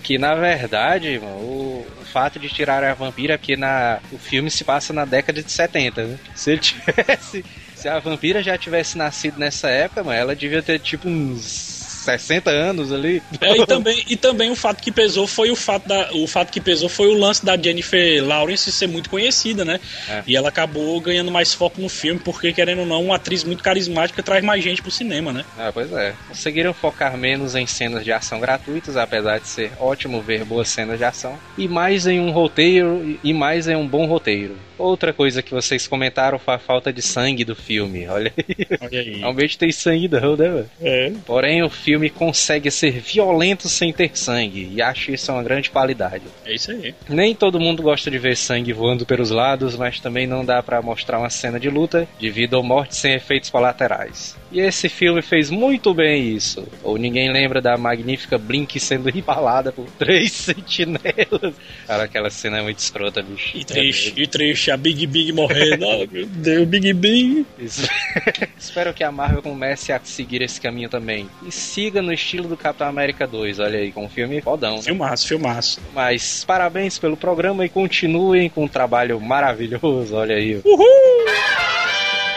que, 0.04 0.18
na 0.18 0.36
verdade, 0.36 1.20
mano, 1.20 1.36
o, 1.36 1.86
fato 2.12 2.38
de 2.38 2.50
tirar 2.50 2.84
a 2.84 2.94
vampira 2.94 3.38
porque 3.38 3.56
na, 3.56 4.00
o 4.12 4.18
filme 4.18 4.52
se 4.52 4.66
passa 4.66 4.92
na 4.92 5.06
década 5.06 5.42
de 5.42 5.50
70, 5.50 6.04
né? 6.04 6.20
Se 6.36 6.52
ele 6.52 6.60
tivesse. 6.62 7.46
Se 7.74 7.88
a 7.88 7.98
vampira 7.98 8.44
já 8.44 8.58
tivesse 8.58 8.98
nascido 8.98 9.40
nessa 9.40 9.70
época, 9.70 10.04
mano, 10.04 10.20
ela 10.20 10.36
devia 10.36 10.62
ter 10.62 10.78
tipo 10.80 11.08
uns 11.08 11.81
60 12.02 12.50
anos 12.50 12.92
ali. 12.92 13.22
É, 13.40 13.58
e, 13.58 13.66
também, 13.68 14.04
e 14.08 14.16
também 14.16 14.50
o 14.50 14.56
fato 14.56 14.82
que 14.82 14.92
pesou 14.92 15.28
foi 15.28 15.52
o 15.52 15.56
fato 15.56 15.88
da, 15.88 16.12
o 16.14 16.28
fato 16.28 16.52
que 16.52 16.60
pesou 16.60 16.90
foi 16.90 17.08
o 17.08 17.14
lance 17.14 17.46
da 17.46 17.56
Jennifer 17.56 18.24
Lawrence 18.26 18.72
ser 18.72 18.88
muito 18.88 19.10
conhecida, 19.10 19.64
né? 19.64 19.80
É. 20.10 20.24
E 20.28 20.36
ela 20.36 20.50
acabou 20.50 21.00
ganhando 21.00 21.32
mais 21.32 21.54
foco 21.54 21.80
no 21.80 21.90
filme 21.90 22.20
porque 22.20 22.52
querendo 22.52 22.80
ou 22.80 22.86
não, 22.86 23.04
uma 23.04 23.16
atriz 23.16 23.44
muito 23.44 23.64
carismática 23.64 24.24
traz 24.24 24.44
mais 24.44 24.64
gente 24.64 24.82
pro 24.82 24.92
cinema, 24.92 25.32
né? 25.32 25.46
Ah, 25.58 25.72
pois 25.74 25.92
é. 25.94 26.14
Conseguiram 26.28 26.74
focar 26.74 27.16
menos 27.18 27.56
em 27.56 27.68
cenas 27.68 28.04
de 28.04 28.12
ação 28.12 28.40
gratuitas, 28.40 28.98
apesar 28.98 29.40
de 29.40 29.48
ser 29.48 29.72
ótimo 29.80 30.22
ver 30.22 30.44
boas 30.44 30.70
cenas 30.70 30.98
de 30.98 31.04
ação, 31.04 31.38
e 31.58 31.68
mais 31.68 32.08
em 32.08 32.20
um 32.20 32.32
roteiro 32.32 33.20
e 33.24 33.34
mais 33.34 33.68
em 33.68 33.76
um 33.76 33.88
bom 33.88 34.06
roteiro. 34.06 34.58
Outra 34.82 35.14
coisa 35.14 35.42
que 35.44 35.54
vocês 35.54 35.88
comentaram 35.88 36.40
foi 36.40 36.56
a 36.56 36.60
falta 36.60 36.92
de 36.92 37.02
sangue 37.02 37.46
do 37.46 37.56
filme. 37.56 38.08
Olha 38.08 38.34
aí. 38.36 38.68
Olha 38.82 39.00
aí. 39.00 39.18
Realmente 39.20 39.58
tem 39.58 39.72
sangue 39.72 40.08
não, 40.08 40.36
né, 40.36 40.50
mano? 40.50 40.70
É. 40.82 41.12
Porém, 41.26 41.62
o 41.64 41.70
filme 41.70 42.10
consegue 42.10 42.72
ser 42.72 43.00
violento 43.00 43.70
sem 43.70 43.94
ter 43.94 44.12
sangue, 44.18 44.70
e 44.74 44.82
acho 44.82 45.12
isso 45.12 45.32
uma 45.32 45.44
grande 45.44 45.70
qualidade. 45.70 46.24
É 46.46 46.54
isso 46.54 46.72
aí. 46.72 46.96
Nem 47.08 47.36
todo 47.36 47.60
mundo 47.60 47.84
gosta 47.84 48.10
de 48.10 48.18
ver 48.18 48.36
sangue 48.36 48.74
voando 48.74 49.06
pelos 49.06 49.30
lados, 49.30 49.76
mas 49.76 50.00
também 50.00 50.26
não 50.26 50.44
dá 50.44 50.62
pra 50.64 50.82
mostrar 50.82 51.20
uma 51.20 51.30
cena 51.30 51.60
de 51.60 51.70
luta 51.70 52.08
de 52.20 52.30
vida 52.30 52.58
ou 52.58 52.64
morte 52.64 52.96
sem 52.96 53.14
efeitos 53.14 53.50
colaterais. 53.50 54.36
E 54.52 54.60
esse 54.60 54.90
filme 54.90 55.22
fez 55.22 55.50
muito 55.50 55.94
bem 55.94 56.36
isso. 56.36 56.68
Ou 56.84 56.98
ninguém 56.98 57.32
lembra 57.32 57.62
da 57.62 57.78
magnífica 57.78 58.38
Blink 58.38 58.80
sendo 58.80 59.10
empalada 59.10 59.72
por 59.72 59.86
três 59.98 60.32
sentinelas. 60.32 61.56
Cara, 61.88 62.04
aquela 62.04 62.30
cena 62.30 62.60
é 62.60 62.62
muito 62.62 62.80
escrota, 62.80 63.22
bicho. 63.22 63.58
E 63.58 63.64
triste, 63.64 64.14
e 64.18 64.28
triste, 64.28 64.70
a 64.72 64.78
Big 64.78 65.06
Big 65.08 65.32
morrendo. 65.32 65.86
oh, 65.86 66.06
meu 66.12 66.26
Deus, 66.26 66.68
Big 66.68 66.94
Big. 66.94 67.46
Espero 68.58 68.94
que 68.94 69.04
a 69.04 69.12
Marvel 69.12 69.42
comece 69.42 69.92
a 69.94 70.00
seguir 70.04 70.42
esse 70.42 70.60
caminho 70.60 70.90
também. 70.90 71.30
E 71.46 71.52
siga 71.52 72.02
no 72.02 72.12
estilo 72.14 72.48
do 72.48 72.58
Capitão 72.58 72.88
América 72.88 73.26
2. 73.26 73.60
Olha 73.60 73.80
aí, 73.80 73.92
com 73.92 74.06
um 74.06 74.10
filme 74.10 74.42
fodão. 74.42 74.78
né? 74.78 74.82
Filmaço, 74.82 75.28
filmaço. 75.28 75.80
Mas 75.94 76.44
parabéns 76.44 77.00
pelo 77.00 77.16
programa 77.16 77.66
e 77.66 77.70
continuem 77.70 78.50
com 78.50 78.66
um 78.66 78.68
trabalho 78.68 79.20
maravilhoso. 79.20 80.16
Olha 80.16 80.36
aí. 80.36 80.60
Uhul! 80.64 81.81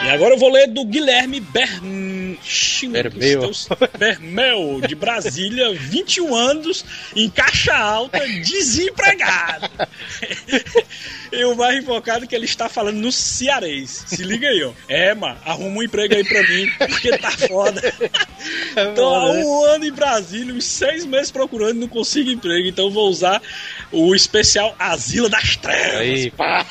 E 0.05 0.09
agora 0.09 0.35
eu 0.35 0.37
vou 0.37 0.51
ler 0.51 0.67
do 0.67 0.85
Guilherme. 0.85 1.39
Bermeu. 1.39 2.37
Bermel, 3.97 4.81
de 4.87 4.93
Brasília, 4.93 5.73
21 5.73 6.35
anos, 6.35 6.85
em 7.15 7.29
caixa 7.29 7.75
alta, 7.75 8.19
desempregado. 8.27 9.69
e 11.31 11.43
o 11.45 11.55
mais 11.55 11.81
invocado 11.81 12.25
é 12.25 12.27
que 12.27 12.35
ele 12.35 12.45
está 12.45 12.69
falando 12.69 12.97
no 12.97 13.11
cearês. 13.11 14.03
Se 14.07 14.23
liga 14.23 14.47
aí, 14.47 14.63
ó. 14.63 14.71
É, 14.87 15.15
mano, 15.15 15.37
arruma 15.45 15.79
um 15.79 15.83
emprego 15.83 16.13
aí 16.15 16.23
pra 16.23 16.43
mim, 16.43 16.69
porque 16.77 17.17
tá 17.17 17.31
foda. 17.31 17.81
Tô 18.95 19.07
há 19.07 19.31
um 19.31 19.65
ano 19.65 19.85
em 19.85 19.91
Brasília, 19.91 20.53
uns 20.53 20.65
seis 20.65 21.05
meses 21.05 21.31
procurando, 21.31 21.79
não 21.79 21.87
consigo 21.87 22.29
emprego, 22.29 22.67
então 22.67 22.91
vou 22.91 23.09
usar 23.09 23.41
o 23.91 24.13
especial 24.13 24.75
Asila 24.77 25.29
das 25.29 25.55
Trevas. 25.55 25.95
Aí, 26.01 26.31
pá. 26.31 26.65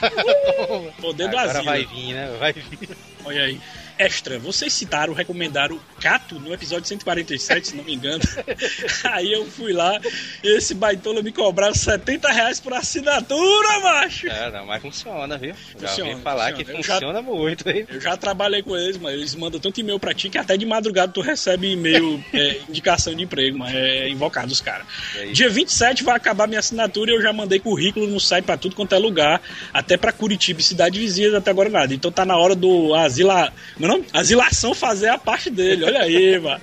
Poder 1.00 1.28
do 1.28 1.36
Agora 1.38 1.58
Asila. 1.58 1.64
vai 1.64 1.84
vir, 1.84 2.12
né? 2.14 2.36
Vai 2.38 2.52
vir. 2.52 2.88
Olha 3.24 3.42
aí. 3.44 3.60
Extra, 3.96 4.40
vocês 4.40 4.72
citaram, 4.72 5.12
recomendaram 5.14 5.78
Cato 6.00 6.40
no 6.40 6.52
episódio 6.52 6.84
147, 6.88 7.68
se 7.68 7.76
não 7.76 7.84
me 7.84 7.94
engano. 7.94 8.20
Aí 9.04 9.32
eu 9.32 9.46
fui 9.46 9.72
lá 9.72 10.00
e 10.42 10.56
esse 10.56 10.74
baitola 10.74 11.22
me 11.22 11.30
cobraram 11.30 11.72
70 11.74 12.28
reais 12.32 12.58
por 12.58 12.72
assinatura, 12.72 13.78
macho. 13.80 14.26
É, 14.28 14.50
não, 14.50 14.66
mas 14.66 14.82
funciona, 14.82 15.38
viu? 15.38 15.54
Já 15.80 15.86
Funciona, 15.88 16.10
ouvi 16.10 16.22
falar 16.22 16.48
funciona. 16.50 16.64
que 16.64 16.70
Eu 16.72 16.82
já- 16.82 16.94
funciona 16.94 17.22
muito, 17.22 17.70
hein? 17.70 17.86
Eu 17.88 18.00
já 18.00 18.16
trabalhei 18.16 18.62
com 18.64 18.76
eles, 18.76 18.98
mas 18.98 19.14
eles 19.14 19.34
mandam 19.36 19.60
tanto 19.60 19.78
e-mail 19.80 20.00
pra 20.00 20.12
ti 20.12 20.28
que 20.28 20.38
até 20.38 20.56
de 20.56 20.66
madrugada 20.66 21.12
tu 21.12 21.20
recebe 21.20 21.70
e-mail, 21.72 22.22
é, 22.34 22.58
indicação 22.68 23.14
de 23.14 23.22
emprego, 23.22 23.56
mas 23.58 23.72
é 23.76 24.08
invocado 24.08 24.50
os 24.52 24.60
caras. 24.60 24.86
Dia 25.32 25.48
27 25.48 26.02
vai 26.02 26.16
acabar 26.16 26.48
minha 26.48 26.58
assinatura 26.58 27.12
e 27.12 27.14
eu 27.14 27.22
já 27.22 27.32
mandei 27.32 27.60
currículo 27.60 28.08
no 28.08 28.18
site 28.18 28.44
pra 28.44 28.56
tudo 28.56 28.74
quanto 28.74 28.92
é 28.94 28.98
lugar, 28.98 29.40
até 29.72 29.96
pra 29.96 30.10
Curitiba 30.10 30.58
e 30.58 30.64
cidade 30.64 30.98
vizinha 30.98 31.38
até 31.38 31.50
agora 31.52 31.68
nada. 31.70 31.94
Então 31.94 32.10
tá 32.10 32.24
na 32.24 32.36
hora 32.36 32.56
do 32.56 32.92
Asila. 33.14 33.52
Meu 33.78 33.88
nome? 33.88 34.04
Asilação 34.12 34.74
fazer 34.74 35.08
a 35.08 35.18
parte 35.18 35.48
dele. 35.50 35.84
Olha 35.84 36.00
aí, 36.02 36.38
mano. 36.38 36.60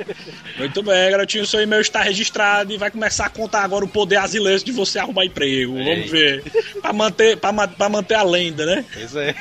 Muito 0.58 0.84
bem, 0.84 1.12
garotinho. 1.12 1.46
Seu 1.46 1.62
e-mail 1.62 1.82
está 1.82 2.02
registrado 2.02 2.74
e 2.74 2.78
vai 2.78 2.92
começar 2.92 3.26
a 3.26 3.30
contar 3.30 3.64
agora 3.64 3.86
o 3.86 3.88
poder 3.88 4.18
asilense 4.18 4.64
de 4.66 4.72
você 4.72 5.00
arrumar 5.00 5.26
emprego. 5.26 5.78
Aí. 5.78 5.84
Vamos 5.86 6.10
ver. 6.12 6.44
Pra 6.82 6.92
manter, 6.94 7.38
pra, 7.38 7.52
ma- 7.52 7.68
pra 7.68 7.90
manter 7.90 8.16
a 8.16 8.24
lenda, 8.24 8.66
né? 8.66 8.86
Pois 8.94 9.16
é. 9.16 9.34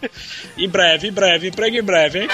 Em 0.58 0.68
breve, 0.68 1.08
em 1.08 1.12
breve, 1.12 1.48
emprego 1.48 1.76
em 1.76 1.82
breve, 1.82 2.20
hein? 2.20 2.28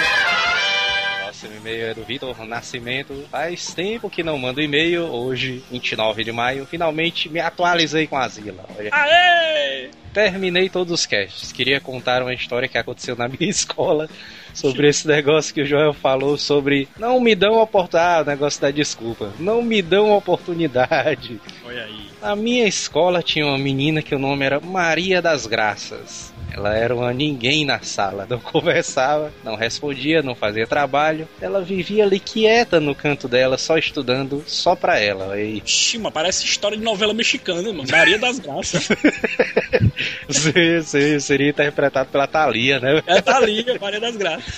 Nossa, 1.25 1.47
o 1.47 1.56
e-mail 1.56 1.87
é 1.87 1.95
do 1.95 2.02
Vitor 2.04 2.45
Nascimento. 2.45 3.25
Faz 3.30 3.73
tempo 3.75 4.11
que 4.11 4.23
não 4.23 4.37
mando 4.38 4.61
e-mail. 4.61 5.02
Hoje, 5.04 5.62
29 5.71 6.25
de 6.25 6.33
maio, 6.33 6.66
finalmente 6.66 7.28
me 7.28 7.38
atualizei 7.40 8.06
com 8.06 8.16
a 8.16 8.26
Zila. 8.28 8.64
Aê! 8.90 9.90
Terminei 10.17 10.71
todos 10.71 10.95
os 10.95 11.05
casts. 11.05 11.53
Queria 11.53 11.79
contar 11.79 12.23
uma 12.23 12.33
história 12.33 12.67
que 12.67 12.79
aconteceu 12.79 13.15
na 13.15 13.29
minha 13.29 13.45
escola 13.51 14.09
sobre 14.55 14.89
esse 14.89 15.07
negócio 15.07 15.53
que 15.53 15.61
o 15.61 15.67
Joel 15.67 15.93
falou 15.93 16.39
sobre 16.39 16.89
não 16.99 17.21
me 17.21 17.35
dão 17.35 17.61
oportunidade, 17.61 18.21
ah, 18.21 18.23
o 18.23 18.25
negócio 18.25 18.63
da 18.63 18.71
desculpa. 18.71 19.31
Não 19.39 19.61
me 19.61 19.83
dão 19.83 20.11
oportunidade. 20.13 21.39
Olha 21.67 21.85
aí. 21.85 22.07
Na 22.23 22.35
minha 22.35 22.67
escola 22.67 23.23
tinha 23.23 23.45
uma 23.45 23.59
menina 23.59 24.01
que 24.01 24.15
o 24.15 24.19
nome 24.19 24.47
era 24.47 24.59
Maria 24.59 25.21
das 25.21 25.47
Graças. 25.47 26.33
Ela 26.57 26.75
era 26.75 26.95
uma 26.95 27.13
ninguém 27.13 27.67
na 27.67 27.81
sala, 27.81 28.27
não 28.29 28.41
conversava, 28.41 29.31
não 29.45 29.55
respondia, 29.57 30.23
não 30.23 30.35
fazia 30.35 30.67
trabalho. 30.67 31.29
Ela 31.39 31.61
vivia 31.61 32.05
ali 32.05 32.19
quieta 32.19 32.81
no 32.81 32.95
canto 32.95 33.29
dela, 33.29 33.59
só 33.59 33.77
estudando, 33.77 34.43
só 34.47 34.75
pra 34.75 34.99
ela. 34.99 35.39
E 35.39 35.63
mano, 35.99 36.11
parece 36.11 36.47
história 36.47 36.77
de 36.77 36.83
novela 36.83 37.13
mexicana, 37.13 37.63
mano. 37.63 37.85
Maria 37.91 38.19
das 38.19 38.39
Graças. 38.39 38.89
seria, 40.31 41.21
seria 41.21 41.51
interpretado 41.51 42.09
pela 42.11 42.27
Thalia, 42.27 42.81
né? 42.81 43.03
É 43.07 43.21
Thalia, 43.21 43.79
Maria 43.79 44.01
das 44.01 44.17
Graças. 44.17 44.55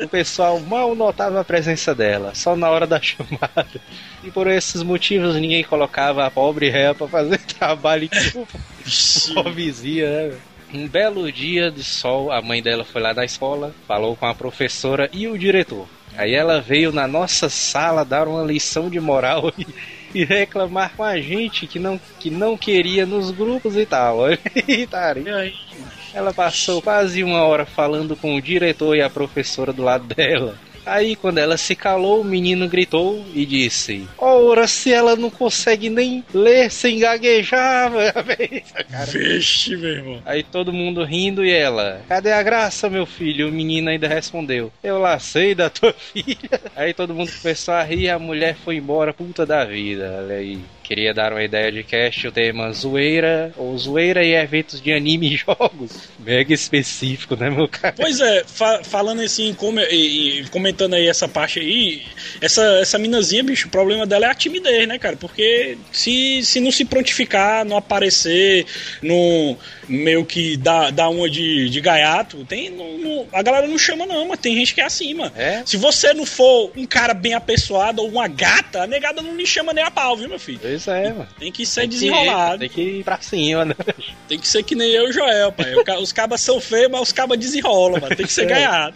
O 0.00 0.08
pessoal 0.08 0.60
mal 0.60 0.94
notava 0.94 1.40
a 1.40 1.44
presença 1.44 1.94
dela, 1.94 2.34
só 2.34 2.54
na 2.54 2.68
hora 2.68 2.86
da 2.86 3.00
chamada. 3.02 3.66
E 4.22 4.30
por 4.30 4.46
esses 4.48 4.82
motivos 4.82 5.34
ninguém 5.36 5.64
colocava 5.64 6.26
a 6.26 6.30
pobre 6.30 6.68
réu 6.68 6.94
pra 6.94 7.08
fazer 7.08 7.38
trabalho 7.58 8.08
que 8.08 9.32
pobrezinha, 9.34 10.10
né? 10.10 10.38
Um 10.72 10.86
belo 10.86 11.32
dia 11.32 11.70
de 11.70 11.82
sol, 11.82 12.30
a 12.30 12.42
mãe 12.42 12.62
dela 12.62 12.84
foi 12.84 13.00
lá 13.00 13.14
da 13.14 13.24
escola, 13.24 13.74
falou 13.86 14.14
com 14.14 14.26
a 14.26 14.34
professora 14.34 15.08
e 15.12 15.26
o 15.26 15.38
diretor. 15.38 15.88
Aí 16.16 16.34
ela 16.34 16.60
veio 16.60 16.92
na 16.92 17.06
nossa 17.06 17.48
sala 17.48 18.04
dar 18.04 18.28
uma 18.28 18.42
lição 18.42 18.90
de 18.90 19.00
moral 19.00 19.52
e, 19.56 19.66
e 20.14 20.24
reclamar 20.24 20.92
com 20.94 21.02
a 21.02 21.18
gente 21.20 21.66
que 21.66 21.78
não, 21.78 21.98
que 22.18 22.28
não 22.30 22.56
queria 22.56 23.06
nos 23.06 23.30
grupos 23.30 23.76
e 23.76 23.86
tal. 23.86 24.18
E 24.68 24.86
aí. 25.30 25.54
Ela 26.12 26.34
passou 26.34 26.82
quase 26.82 27.22
uma 27.22 27.42
hora 27.42 27.64
falando 27.64 28.16
com 28.16 28.34
o 28.34 28.42
diretor 28.42 28.96
e 28.96 29.02
a 29.02 29.08
professora 29.08 29.72
do 29.72 29.82
lado 29.82 30.12
dela. 30.14 30.58
Aí, 30.88 31.16
quando 31.16 31.38
ela 31.38 31.56
se 31.56 31.74
calou, 31.74 32.20
o 32.20 32.24
menino 32.24 32.68
gritou 32.68 33.24
e 33.34 33.44
disse: 33.44 34.06
Ora, 34.18 34.66
se 34.66 34.92
ela 34.92 35.16
não 35.16 35.30
consegue 35.30 35.90
nem 35.90 36.24
ler 36.32 36.70
sem 36.70 36.98
gaguejar, 36.98 37.90
velho. 38.24 38.62
Vixe, 39.06 39.76
meu 39.76 39.90
irmão. 39.90 40.22
Aí 40.24 40.42
todo 40.42 40.72
mundo 40.72 41.04
rindo 41.04 41.44
e 41.44 41.50
ela, 41.50 42.02
cadê 42.08 42.32
a 42.32 42.42
graça, 42.42 42.88
meu 42.88 43.06
filho? 43.06 43.48
O 43.48 43.52
menino 43.52 43.90
ainda 43.90 44.08
respondeu, 44.08 44.72
eu 44.82 44.98
lá 44.98 45.18
sei 45.18 45.54
da 45.54 45.70
tua 45.70 45.92
filha. 46.12 46.60
Aí 46.74 46.94
todo 46.94 47.14
mundo 47.14 47.30
começou 47.40 47.74
a 47.74 47.82
rir 47.82 48.00
e 48.00 48.10
a 48.10 48.18
mulher 48.18 48.56
foi 48.64 48.76
embora, 48.76 49.12
puta 49.12 49.44
da 49.44 49.64
vida. 49.64 50.22
Olha 50.22 50.36
aí. 50.36 50.58
Queria 50.88 51.12
dar 51.12 51.34
uma 51.34 51.44
ideia 51.44 51.70
de 51.70 51.84
cast, 51.84 52.26
o 52.26 52.32
tema 52.32 52.72
zoeira, 52.72 53.52
ou 53.58 53.76
zoeira 53.76 54.24
e 54.24 54.32
eventos 54.34 54.80
de 54.80 54.90
anime 54.90 55.34
e 55.34 55.36
jogos. 55.44 56.08
Mega 56.18 56.54
específico, 56.54 57.36
né, 57.36 57.50
meu 57.50 57.68
cara? 57.68 57.94
Pois 57.94 58.18
é, 58.20 58.42
fa- 58.46 58.82
falando 58.82 59.20
assim, 59.20 59.52
come- 59.52 59.84
e, 59.90 60.40
e 60.40 60.44
comentando 60.48 60.94
aí 60.94 61.06
essa 61.06 61.28
parte 61.28 61.60
aí, 61.60 62.02
essa, 62.40 62.62
essa 62.80 62.98
minazinha, 62.98 63.44
bicho, 63.44 63.68
o 63.68 63.70
problema 63.70 64.06
dela 64.06 64.26
é 64.26 64.30
a 64.30 64.34
timidez, 64.34 64.88
né, 64.88 64.98
cara? 64.98 65.14
Porque 65.14 65.76
se, 65.92 66.42
se 66.42 66.58
não 66.58 66.72
se 66.72 66.86
prontificar, 66.86 67.66
não 67.66 67.76
aparecer, 67.76 68.64
não 69.02 69.58
meio 69.86 70.24
que 70.24 70.56
dá, 70.56 70.90
dá 70.90 71.08
uma 71.10 71.28
de, 71.28 71.68
de 71.68 71.80
gaiato, 71.82 72.44
tem, 72.46 72.70
não- 72.70 72.96
não- 72.98 73.26
a 73.30 73.42
galera 73.42 73.66
não 73.68 73.78
chama 73.78 74.06
não, 74.06 74.26
mas 74.28 74.40
tem 74.40 74.54
gente 74.56 74.74
que 74.74 74.80
é 74.80 74.84
assim, 74.84 75.12
mano. 75.12 75.32
É? 75.36 75.62
Se 75.66 75.76
você 75.76 76.14
não 76.14 76.24
for 76.24 76.72
um 76.74 76.86
cara 76.86 77.12
bem 77.12 77.34
apessoado 77.34 78.00
ou 78.00 78.08
uma 78.08 78.26
gata, 78.26 78.82
a 78.84 78.86
negada 78.86 79.20
não 79.20 79.36
lhe 79.36 79.46
chama 79.46 79.74
nem 79.74 79.84
a 79.84 79.90
pau, 79.90 80.16
viu, 80.16 80.30
meu 80.30 80.38
filho? 80.38 80.58
Pois 80.62 80.77
é, 80.86 81.12
mano. 81.12 81.28
Tem 81.38 81.50
que 81.50 81.66
ser 81.66 81.80
Tem 81.80 81.88
que- 81.88 81.94
desenrolado. 81.96 82.58
Tem 82.60 82.68
que 82.68 82.80
ir 82.82 83.04
pra 83.04 83.20
cima, 83.20 83.64
né? 83.64 83.74
Tem 84.28 84.38
que 84.38 84.46
ser 84.46 84.62
que 84.62 84.74
nem 84.74 84.90
eu 84.90 85.06
e 85.06 85.10
o 85.10 85.12
Joel, 85.12 85.50
pai. 85.50 85.74
Os 86.00 86.12
cabas 86.12 86.40
são 86.40 86.60
feios, 86.60 86.90
mas 86.90 87.00
os 87.00 87.12
cabas 87.12 87.38
desenrolam, 87.38 88.00
mano. 88.00 88.14
Tem 88.14 88.26
que 88.26 88.32
ser 88.32 88.46
gaiado. 88.48 88.94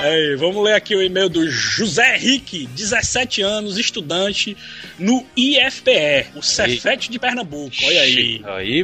Aí, 0.00 0.36
vamos 0.36 0.62
ler 0.64 0.74
aqui 0.74 0.94
o 0.94 1.02
e-mail 1.02 1.28
do 1.28 1.50
José 1.50 2.16
Henrique, 2.16 2.66
17 2.68 3.42
anos, 3.42 3.76
estudante 3.76 4.56
no 4.96 5.26
IFPE, 5.36 6.26
o 6.36 6.42
Cefete 6.42 7.10
de 7.10 7.18
Pernambuco. 7.18 7.74
Olha 7.84 8.00
aí. 8.02 8.40
Aí. 8.44 8.82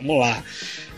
Vamos 0.00 0.20
lá. 0.20 0.44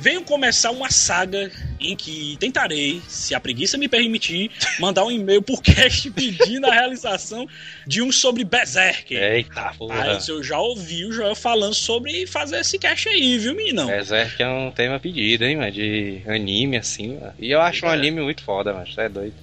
Venho 0.01 0.23
começar 0.23 0.71
uma 0.71 0.91
saga 0.91 1.51
em 1.79 1.95
que 1.95 2.37
tentarei, 2.39 3.03
se 3.07 3.35
a 3.35 3.41
preguiça 3.41 3.77
me 3.77 3.89
permitir, 3.89 4.51
mandar 4.79 5.05
um 5.05 5.11
e-mail 5.11 5.43
por 5.43 5.63
cast 5.63 6.09
pedindo 6.13 6.67
a 6.67 6.73
realização 6.73 7.47
de 7.87 8.03
um 8.03 8.11
sobre 8.11 8.45
Berserk. 8.45 9.15
Eita, 9.15 9.75
porra. 9.79 9.95
Rapaz, 9.95 10.29
eu 10.29 10.43
já 10.43 10.59
ouvi 10.59 11.05
o 11.05 11.13
Joel 11.13 11.35
falando 11.35 11.75
sobre 11.75 12.27
fazer 12.27 12.61
esse 12.61 12.79
cast 12.79 13.09
aí, 13.09 13.39
viu, 13.39 13.55
meninão? 13.55 13.87
Berserk 13.87 14.43
é 14.43 14.49
um 14.49 14.71
tema 14.71 14.99
pedido, 14.99 15.45
hein, 15.45 15.57
mano, 15.57 15.71
de 15.71 16.23
anime, 16.27 16.79
assim, 16.79 17.19
mano. 17.19 17.35
E 17.39 17.51
eu 17.51 17.61
acho 17.61 17.85
um 17.85 17.89
anime 17.89 18.23
muito 18.23 18.43
foda, 18.43 18.73
mano, 18.73 18.87
você 18.87 19.03
é 19.03 19.09
doido. 19.09 19.35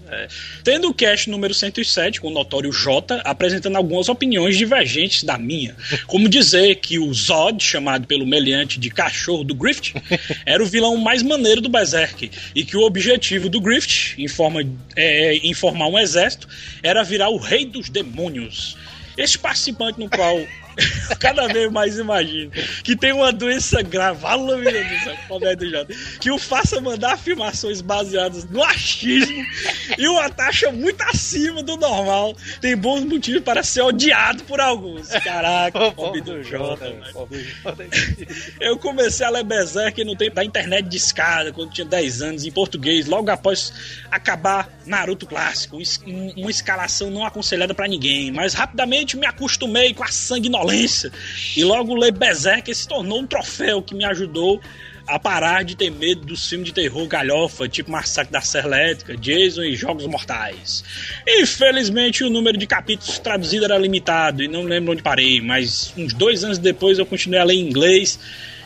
Tendo 0.63 0.89
o 0.89 0.93
cast 0.93 1.29
número 1.29 1.53
107, 1.53 2.19
com 2.19 2.27
o 2.27 2.31
notório 2.31 2.71
J, 2.71 3.21
apresentando 3.23 3.75
algumas 3.75 4.09
opiniões 4.09 4.57
divergentes 4.57 5.23
da 5.23 5.37
minha. 5.37 5.75
Como 6.07 6.27
dizer 6.27 6.75
que 6.75 6.97
o 6.97 7.13
Zod, 7.13 7.63
chamado 7.63 8.07
pelo 8.07 8.25
meliante 8.25 8.79
de 8.79 8.89
cachorro 8.89 9.43
do 9.43 9.55
Grift, 9.55 9.93
era 10.47 10.63
o 10.63 10.65
vilão 10.65 10.95
mais 10.95 11.21
maneiro 11.21 11.59
do 11.59 11.67
Berserk. 11.67 12.31
E 12.55 12.63
que 12.63 12.77
o 12.77 12.81
objetivo 12.83 13.49
do 13.49 13.59
Grift, 13.59 14.15
em 14.17 14.29
forma, 14.29 14.61
é, 14.95 15.35
em 15.35 15.53
formar 15.53 15.87
um 15.87 15.99
exército, 15.99 16.47
era 16.81 17.03
virar 17.03 17.29
o 17.29 17.37
rei 17.37 17.65
dos 17.65 17.89
demônios. 17.89 18.77
Este 19.17 19.37
participante 19.37 19.99
no 19.99 20.09
qual 20.09 20.39
cada 21.19 21.47
vez 21.47 21.71
mais 21.71 21.97
imagino 21.97 22.51
que 22.83 22.95
tem 22.95 23.11
uma 23.11 23.31
doença 23.31 23.81
grave, 23.81 24.21
fala, 24.21 24.57
meu 24.57 24.71
Deus 24.71 24.87
do 24.87 24.99
céu, 25.03 25.15
Roberto 25.29 25.65
J, 25.69 25.87
que 26.19 26.31
o 26.31 26.37
faça 26.37 26.79
mandar 26.81 27.13
afirmações 27.13 27.81
baseadas 27.81 28.45
no 28.49 28.63
achismo 28.63 29.43
e 29.97 30.07
uma 30.07 30.29
taxa 30.29 30.71
muito 30.71 31.01
acima 31.03 31.63
do 31.63 31.75
normal, 31.77 32.35
tem 32.61 32.75
bons 32.77 33.03
motivos 33.03 33.41
para 33.43 33.63
ser 33.63 33.81
odiado 33.81 34.43
por 34.43 34.59
alguns. 34.61 35.07
Caraca, 35.09 35.91
pobre 35.91 36.21
do 36.21 36.43
Jota. 36.43 36.87
Eu 38.59 38.77
comecei 38.77 39.25
a 39.25 39.29
ler 39.29 39.43
Berserk 39.43 40.03
no 40.03 40.15
tempo 40.15 40.35
da 40.35 40.43
internet 40.43 40.87
de 40.87 40.97
escada, 40.97 41.51
quando 41.51 41.71
tinha 41.71 41.85
10 41.85 42.21
anos, 42.21 42.45
em 42.45 42.51
português, 42.51 43.05
logo 43.07 43.29
após 43.29 44.03
acabar 44.11 44.69
Naruto 44.85 45.25
clássico. 45.25 45.77
Um- 46.05 46.33
Uma 46.37 46.51
escalação 46.51 47.09
não 47.09 47.25
aconselhada 47.25 47.73
pra 47.73 47.87
ninguém, 47.87 48.31
mas 48.31 48.53
rapidamente 48.53 49.17
me 49.17 49.25
acostumei 49.25 49.93
com 49.93 50.03
a 50.03 50.07
sanguinolência 50.07 50.66
e 51.55 51.63
logo 51.63 51.95
ler 51.95 52.11
Berserk 52.11 52.73
se 52.73 52.87
tornou 52.87 53.19
um 53.19 53.27
troféu 53.27 53.81
que 53.81 53.95
me 53.95 54.05
ajudou 54.05 54.61
a 55.07 55.17
parar 55.17 55.63
de 55.63 55.75
ter 55.75 55.89
medo 55.89 56.25
dos 56.25 56.47
filmes 56.47 56.67
de 56.67 56.73
terror 56.73 57.07
galhofa, 57.07 57.67
tipo 57.67 57.89
Massacre 57.89 58.31
da 58.31 58.41
Serra 58.41 58.67
Elétrica, 58.67 59.15
Jason 59.15 59.63
e 59.63 59.75
Jogos 59.75 60.05
Mortais. 60.05 60.83
Infelizmente, 61.25 62.25
o 62.25 62.29
número 62.29 62.57
de 62.57 62.67
capítulos 62.67 63.17
traduzido 63.17 63.63
era 63.63 63.77
limitado 63.77 64.43
e 64.43 64.49
não 64.49 64.63
lembro 64.63 64.91
onde 64.91 65.01
parei, 65.01 65.39
mas 65.39 65.93
uns 65.97 66.13
dois 66.13 66.43
anos 66.43 66.57
depois 66.57 66.99
eu 66.99 67.05
continuei 67.05 67.39
a 67.39 67.45
ler 67.45 67.55
em 67.55 67.67
inglês. 67.67 68.19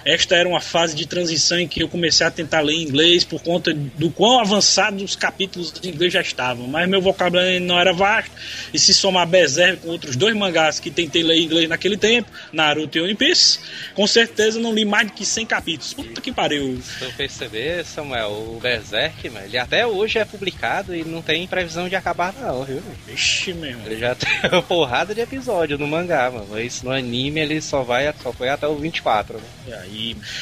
Esta 0.06 0.36
era 0.36 0.48
uma 0.48 0.62
fase 0.62 0.96
de 0.96 1.06
transição 1.06 1.60
em 1.60 1.68
que 1.68 1.82
eu 1.82 1.88
comecei 1.88 2.26
a 2.26 2.32
tentar 2.32 2.62
ler 2.62 2.76
inglês 2.76 3.24
por 3.24 3.42
conta 3.42 3.74
do 3.74 4.10
quão 4.10 4.40
avançados 4.40 5.02
os 5.02 5.16
capítulos 5.16 5.72
de 5.72 5.90
inglês 5.90 6.14
já 6.14 6.22
estavam. 6.22 6.68
Mas 6.68 6.90
meu 6.90 7.02
vocabulário 7.02 7.60
não 7.62 7.80
era 7.80 7.94
vasto. 7.94 8.32
E 8.74 8.80
se 8.80 8.94
somar 8.94 9.28
Berserk 9.28 9.82
com 9.82 9.90
outros 9.90 10.16
dois 10.16 10.36
mangás 10.36 10.80
que 10.80 10.90
tentei 10.90 11.24
ler 11.24 11.40
inglês 11.40 11.70
naquele 11.70 11.98
tempo, 11.98 12.30
Naruto 12.52 12.98
e 12.98 13.02
One 13.02 13.16
Piece, 13.16 13.60
com 13.94 14.08
certeza 14.08 14.60
não 14.60 14.74
li 14.74 14.86
mais 14.86 15.08
de 15.08 15.14
que 15.14 15.26
100 15.26 15.46
capítulos. 15.46 15.94
Puta 15.94 16.22
que 16.22 16.32
pariu. 16.32 16.82
Se 16.82 17.04
eu 17.04 17.12
perceber, 17.14 17.86
Samuel, 17.86 18.32
o 18.32 18.60
Berserk, 18.62 19.30
mano, 19.30 19.46
ele 19.46 19.58
até 19.58 19.86
hoje 19.86 20.18
é 20.18 20.26
publicado 20.26 20.96
e 20.96 21.04
não 21.04 21.22
tem 21.22 21.46
previsão 21.48 21.88
de 21.88 21.96
acabar 21.96 22.34
não, 22.34 22.64
viu? 22.64 22.82
Vixe, 23.06 23.54
meu. 23.54 23.78
Ele 23.86 23.98
já 23.98 24.16
tem 24.16 24.30
uma 24.52 24.62
porrada 24.62 25.14
de 25.14 25.22
episódio 25.22 25.78
no 25.78 25.88
mangá, 25.88 26.30
mano. 26.32 26.48
Mas 26.50 26.82
no 26.82 26.92
anime 26.92 27.40
ele 27.40 27.62
só 27.62 27.84
vai, 27.84 28.14
só 28.22 28.32
foi 28.32 28.50
até 28.50 28.68
o 28.68 28.76
24, 28.76 29.38
né? 29.38 29.44
E 29.68 29.74
aí, 29.74 29.91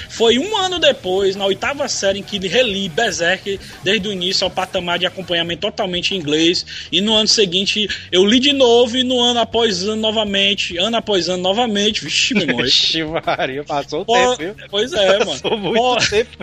foi 0.10 0.38
um 0.38 0.56
ano 0.58 0.80
depois, 0.80 1.36
na 1.36 1.46
oitava 1.46 1.88
série, 1.88 2.20
em 2.20 2.24
que 2.24 2.40
reli 2.48 2.90
Berserk 2.90 3.60
desde 3.84 4.08
o 4.08 4.12
início 4.12 4.46
ao 4.46 4.52
patamar 4.52 5.00
de 5.00 5.06
acompanhamento 5.06 5.62
totalmente 5.62 6.14
em 6.14 6.18
inglês. 6.18 6.66
E 6.92 7.02
no 7.02 7.14
ano 7.14 7.28
seguinte 7.28 7.88
eu 8.12 8.26
li 8.26 8.40
de 8.40 8.54
novo, 8.54 8.98
e 8.98 9.04
no 9.04 9.20
ano 9.20 9.40
após 9.40 9.84
ano 9.84 9.96
novamente, 9.96 10.78
ano 10.78 10.98
após 10.98 11.30
ano 11.30 11.44
novamente. 11.44 12.04
Vixe, 12.04 12.34
meu 12.34 12.44
irmão. 12.44 12.58
Vixe, 12.64 13.04
Maria, 13.04 13.64
passou 13.64 14.02
o 14.02 14.06
Pô, 14.06 14.14
tempo, 14.14 14.38
viu? 14.38 14.68
Pois 14.70 14.94
é, 14.94 15.20
mano. 15.20 15.32
Passou 15.32 15.58
muito 15.58 15.76
Pô, 15.76 15.98
tempo 15.98 16.38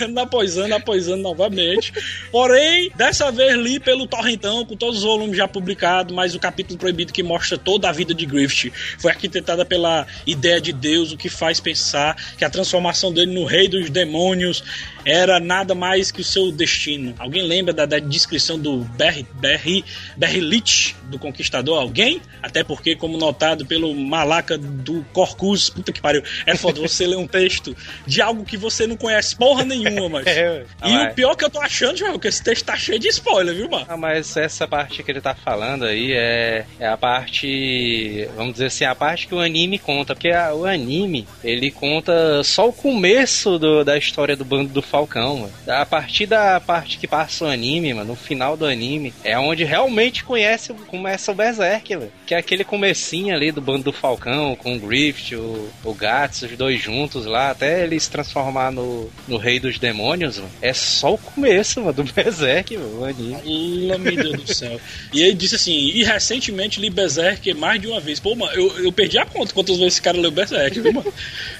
ano 0.00 0.20
após 0.20 0.56
ano, 0.58 0.74
após 0.74 1.08
ano 1.08 1.22
novamente. 1.22 1.92
Porém, 2.30 2.90
dessa 2.96 3.30
vez 3.30 3.56
li 3.56 3.78
pelo 3.78 4.06
Torrentão, 4.06 4.64
com 4.64 4.76
todos 4.76 4.98
os 4.98 5.04
volumes 5.04 5.36
já 5.36 5.48
publicados, 5.48 6.14
mas 6.14 6.34
o 6.34 6.38
capítulo 6.38 6.78
proibido 6.78 7.12
que 7.12 7.22
mostra 7.22 7.56
toda 7.58 7.88
a 7.88 7.92
vida 7.92 8.14
de 8.14 8.26
Griffith 8.26 8.72
foi 8.98 9.10
arquitetada 9.10 9.64
pela 9.64 10.06
ideia 10.26 10.60
de 10.60 10.72
Deus, 10.72 11.12
o 11.12 11.16
que 11.16 11.28
faz 11.28 11.60
pensar 11.60 12.16
que 12.36 12.44
a 12.44 12.50
transformação 12.50 13.12
dele 13.12 13.32
no 13.32 13.44
rei 13.44 13.68
dos 13.68 13.90
demônios 13.90 14.62
era 15.04 15.38
nada 15.38 15.74
mais 15.74 16.10
que 16.10 16.20
o 16.20 16.24
seu 16.24 16.50
destino. 16.50 17.14
Alguém 17.18 17.42
lembra 17.46 17.72
da, 17.74 17.84
da 17.84 17.98
descrição 17.98 18.58
do 18.58 18.78
Berry, 18.96 19.26
Berry, 19.34 19.84
Berrilich, 20.16 20.96
do 21.10 21.18
Conquistador? 21.18 21.78
Alguém? 21.80 22.20
Até 22.42 22.64
porque, 22.64 22.96
como 22.96 23.18
notado 23.18 23.66
pelo 23.66 23.94
malaca 23.94 24.56
do 24.56 25.04
Corcus, 25.12 25.68
puta 25.68 25.92
que 25.92 26.00
pariu, 26.00 26.22
é 26.46 26.56
foda 26.56 26.80
você 26.80 27.04
ler 27.06 27.16
um 27.16 27.26
texto 27.26 27.76
de 28.06 28.22
algo 28.22 28.44
que 28.44 28.56
você 28.56 28.86
não 28.86 28.96
conhece 28.96 29.36
porra 29.36 29.64
nenhuma, 29.64 30.08
mas. 30.08 30.24
É, 30.34 30.64
E 30.84 30.92
mas- 30.92 31.12
o 31.12 31.14
pior 31.14 31.34
que 31.36 31.44
eu 31.44 31.50
tô 31.50 31.60
achando, 31.60 31.96
Joel, 31.96 32.18
que 32.18 32.26
esse 32.28 32.42
texto 32.42 32.64
tá 32.64 32.76
cheio 32.76 32.98
de 32.98 33.08
spoiler, 33.08 33.54
viu, 33.54 33.68
mano? 33.68 33.86
Ah, 33.88 33.96
mas 33.96 34.36
essa 34.36 34.66
parte 34.66 35.02
que 35.02 35.10
ele 35.10 35.20
tá 35.20 35.34
falando 35.34 35.84
aí 35.84 36.12
é, 36.12 36.64
é 36.80 36.88
a 36.88 36.96
parte, 36.96 38.28
vamos 38.36 38.54
dizer 38.54 38.66
assim, 38.66 38.84
a 38.84 38.94
parte 38.94 39.26
que 39.26 39.34
o 39.34 39.38
anime 39.40 39.78
conta, 39.78 40.14
porque 40.14 40.30
a- 40.30 40.54
o 40.54 40.64
anime, 40.64 41.26
ele 41.42 41.70
conta 41.70 42.12
mostra 42.14 42.44
só 42.44 42.68
o 42.68 42.72
começo 42.72 43.58
do, 43.58 43.84
da 43.84 43.98
história 43.98 44.36
do 44.36 44.44
bando 44.44 44.72
do 44.72 44.82
Falcão, 44.82 45.38
mano. 45.38 45.52
A 45.66 45.84
partir 45.84 46.26
da 46.26 46.60
parte 46.60 46.98
que 46.98 47.06
passa 47.06 47.44
o 47.44 47.48
anime, 47.48 47.92
mano, 47.92 48.10
no 48.10 48.16
final 48.16 48.56
do 48.56 48.66
anime, 48.66 49.12
é 49.24 49.38
onde 49.38 49.64
realmente 49.64 50.24
conhece, 50.24 50.72
começa 50.86 51.32
o 51.32 51.34
Berserk, 51.34 51.96
velho. 51.96 52.12
Que 52.26 52.34
é 52.34 52.38
aquele 52.38 52.64
comecinho 52.64 53.34
ali 53.34 53.50
do 53.50 53.60
bando 53.60 53.84
do 53.84 53.92
Falcão, 53.92 54.54
com 54.56 54.76
o 54.76 54.78
Griffith, 54.78 55.36
o, 55.36 55.68
o 55.84 55.94
Gats, 55.94 56.42
os 56.42 56.56
dois 56.56 56.80
juntos 56.80 57.26
lá, 57.26 57.50
até 57.50 57.82
ele 57.82 57.98
se 57.98 58.10
transformar 58.10 58.70
no, 58.70 59.10
no 59.26 59.36
Rei 59.36 59.58
dos 59.58 59.78
Demônios, 59.78 60.38
mano. 60.38 60.50
É 60.62 60.72
só 60.72 61.14
o 61.14 61.18
começo, 61.18 61.80
mano, 61.80 61.92
do 61.92 62.04
Berserk, 62.12 62.76
mano, 62.76 63.00
o 63.00 63.04
anime. 63.04 63.40
Pula, 63.42 63.98
meu 63.98 64.16
Deus 64.16 64.42
do 64.42 64.54
céu. 64.54 64.80
E 65.12 65.22
ele 65.22 65.34
disse 65.34 65.56
assim, 65.56 65.72
e 65.72 66.04
recentemente 66.04 66.80
li 66.80 66.90
Berserk 66.90 67.52
mais 67.54 67.80
de 67.80 67.86
uma 67.86 68.00
vez. 68.00 68.20
Pô, 68.20 68.34
mano, 68.34 68.52
eu, 68.52 68.84
eu 68.84 68.92
perdi 68.92 69.18
a 69.18 69.26
conta 69.26 69.52
quantas 69.52 69.76
vezes 69.76 69.94
esse 69.94 70.02
cara 70.02 70.18
leu 70.18 70.30
Berserk, 70.30 70.80
viu, 70.80 70.92
mano? 70.92 71.12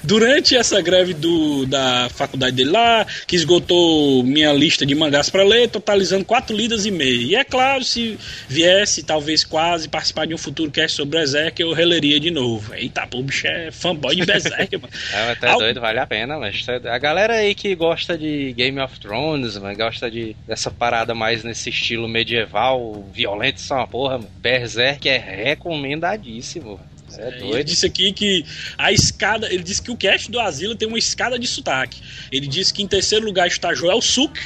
Durante 0.03 0.44
essa 0.53 0.81
greve 0.81 1.13
do, 1.13 1.65
da 1.65 2.09
faculdade 2.13 2.55
dele 2.57 2.71
lá, 2.71 3.07
que 3.25 3.35
esgotou 3.37 4.21
minha 4.23 4.51
lista 4.51 4.85
de 4.85 4.93
mangás 4.93 5.29
pra 5.29 5.43
ler, 5.45 5.69
totalizando 5.69 6.25
quatro 6.25 6.53
lidas 6.55 6.85
e 6.85 6.91
meia. 6.91 7.21
E 7.21 7.35
é 7.35 7.43
claro, 7.45 7.83
se 7.85 8.19
viesse, 8.49 9.01
talvez 9.03 9.45
quase, 9.45 9.87
participar 9.87 10.27
de 10.27 10.33
um 10.33 10.37
futuro 10.37 10.69
cast 10.69 10.97
sobre 10.97 11.17
Berserk, 11.17 11.61
eu 11.61 11.71
releria 11.71 12.19
de 12.19 12.29
novo. 12.29 12.73
Eita, 12.75 13.07
pô, 13.07 13.19
o 13.19 13.23
bicho 13.23 13.47
é 13.47 13.71
fanboy 13.71 14.13
de 14.15 14.25
Berserk, 14.25 14.75
mano. 14.77 14.89
É, 15.15 15.31
até 15.31 15.47
Al- 15.47 15.59
doido, 15.59 15.79
vale 15.79 15.99
a 15.99 16.05
pena, 16.05 16.37
mas 16.37 16.65
a 16.67 16.97
galera 16.97 17.35
aí 17.35 17.55
que 17.55 17.73
gosta 17.73 18.17
de 18.17 18.51
Game 18.53 18.79
of 18.81 18.99
Thrones, 18.99 19.57
mano, 19.57 19.75
gosta 19.77 20.11
de 20.11 20.35
dessa 20.45 20.69
parada 20.69 21.15
mais 21.15 21.43
nesse 21.43 21.69
estilo 21.69 22.07
medieval, 22.07 23.05
violento, 23.13 23.61
é 23.69 23.73
uma 23.73 23.87
porra, 23.87 24.17
mano. 24.17 24.29
Berserk 24.37 25.07
é 25.07 25.17
recomendadíssimo. 25.17 26.79
É 27.17 27.27
Ele 27.27 27.39
doido. 27.39 27.65
disse 27.65 27.85
aqui 27.85 28.11
que 28.11 28.45
a 28.77 28.91
escada. 28.91 29.51
Ele 29.51 29.63
disse 29.63 29.81
que 29.81 29.91
o 29.91 29.97
cast 29.97 30.29
do 30.31 30.39
Asilo 30.39 30.75
tem 30.75 30.87
uma 30.87 30.97
escada 30.97 31.37
de 31.37 31.47
sotaque. 31.47 32.01
Ele 32.31 32.47
disse 32.47 32.73
que 32.73 32.81
em 32.83 32.87
terceiro 32.87 33.25
lugar 33.25 33.47
está 33.47 33.73
Joel 33.73 34.01
Suk. 34.01 34.39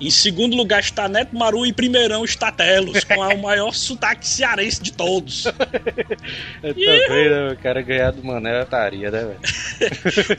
Em 0.00 0.10
segundo 0.10 0.56
lugar 0.56 0.80
está 0.80 1.08
Neto 1.08 1.36
Maru 1.36 1.66
e 1.66 1.72
primeirão 1.72 2.24
está 2.24 2.50
Telos, 2.50 3.04
com 3.04 3.14
o 3.14 3.42
maior 3.42 3.72
sotaque 3.74 4.26
cearense 4.26 4.82
de 4.82 4.92
todos. 4.92 5.44
Eu 6.62 6.74
também, 6.74 7.30
né, 7.30 7.52
o 7.52 7.56
cara 7.58 7.82
ganhar 7.82 8.10
do 8.12 8.24
Manel 8.24 8.60
é 8.60 8.64
taria, 8.64 9.10
né, 9.10 9.20
velho? 9.20 9.40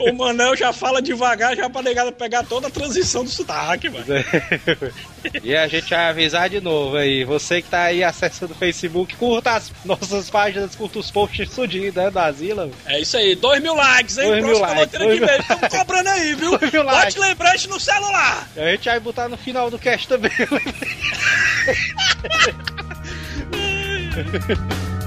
O 0.00 0.12
Manel 0.12 0.56
já 0.56 0.72
fala 0.72 1.00
devagar, 1.00 1.56
já 1.56 1.68
pra 1.68 1.82
negada 1.82 2.10
pegar 2.12 2.44
toda 2.44 2.68
a 2.68 2.70
transição 2.70 3.24
do 3.24 3.30
sotaque, 3.30 3.88
mano. 3.88 4.04
E 5.44 5.54
a 5.54 5.68
gente 5.68 5.88
vai 5.88 6.08
avisar 6.08 6.50
de 6.50 6.60
novo 6.60 6.96
aí. 6.96 7.24
Você 7.24 7.62
que 7.62 7.68
tá 7.68 7.82
aí 7.84 8.02
acessando 8.02 8.54
o 8.54 8.56
Facebook, 8.56 9.14
curta 9.14 9.52
as 9.52 9.70
nossas 9.84 10.28
páginas, 10.28 10.74
curta 10.74 10.98
os 10.98 11.12
posts 11.12 11.48
tudinho, 11.50 11.92
né, 11.94 12.10
da 12.10 12.26
Asila. 12.26 12.68
É 12.86 13.00
isso 13.00 13.16
aí, 13.16 13.36
dois 13.36 13.62
mil 13.62 13.74
likes, 13.74 14.18
hein? 14.18 14.26
Dois 14.26 14.44
mil 14.44 14.58
Próxima 14.58 14.80
likes, 14.80 14.98
dois. 14.98 15.40
Estamos 15.40 15.68
cobrando 15.68 16.08
aí, 16.08 16.34
viu? 16.34 16.58
Dois 16.58 16.72
mil 16.72 16.82
Bote 16.82 16.96
likes. 16.96 17.16
lembrete 17.16 17.68
no 17.68 17.78
celular. 17.78 18.48
A 18.56 18.70
gente 18.72 18.84
vai 18.86 18.98
botar 18.98 19.28
no 19.28 19.36
final 19.36 19.51
do 19.70 19.78
cast 19.78 20.08
também. 20.08 20.32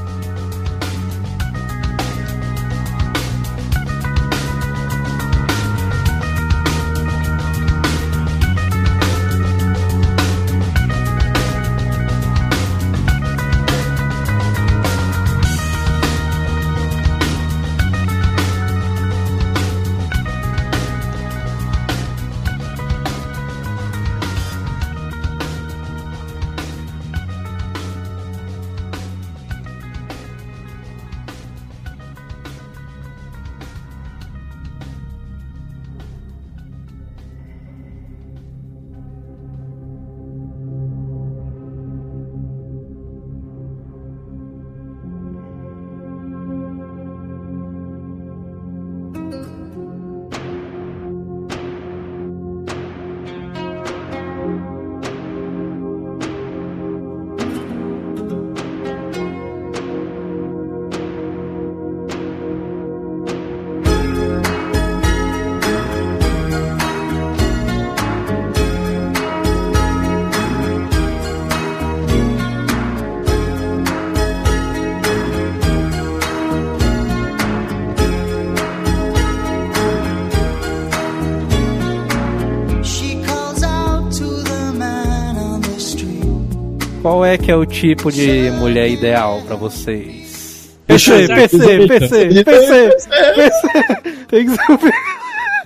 é 87.35 87.37
que 87.37 87.51
é 87.51 87.55
o 87.55 87.65
tipo 87.65 88.11
de 88.11 88.49
mulher 88.51 88.89
ideal 88.89 89.41
pra 89.45 89.55
vocês? 89.57 90.79
PC, 90.87 91.27
PC, 91.27 91.87
PC, 91.87 92.43
PC, 92.43 92.43
PC, 92.43 94.25
Tem 94.27 94.45
que 94.45 94.51
ser 94.55 94.71
o 94.71 94.79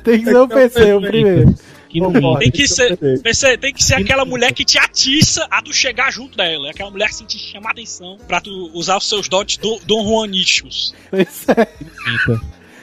tem 0.03 0.19
que 0.19 0.25
ser 0.25 0.37
o 0.37 0.47
PC 0.47 0.93
o 0.93 1.01
primeiro. 1.01 1.55
Que 1.89 1.99
não 1.99 2.13
Concordo. 2.13 2.39
Tem 2.39 2.51
que 2.51 2.67
ser. 2.67 2.97
PC, 2.97 3.57
tem 3.57 3.73
que 3.73 3.83
ser 3.83 3.95
aquela 3.95 4.25
mulher 4.25 4.51
que 4.53 4.63
te 4.63 4.79
atiça 4.79 5.45
a 5.51 5.61
tu 5.61 5.73
chegar 5.73 6.11
junto 6.11 6.37
dela. 6.37 6.67
É 6.67 6.71
aquela 6.71 6.89
mulher 6.89 7.09
que 7.09 7.25
te 7.25 7.37
chama 7.37 7.69
a 7.69 7.71
atenção 7.71 8.17
pra 8.27 8.41
tu 8.41 8.71
usar 8.73 8.97
os 8.97 9.07
seus 9.07 9.27
dotes 9.27 9.57
do, 9.57 9.79
Dom 9.85 10.07
Juanísticos. 10.07 10.95
Pois 11.11 11.45
é, 11.49 11.67
minta. 12.07 12.41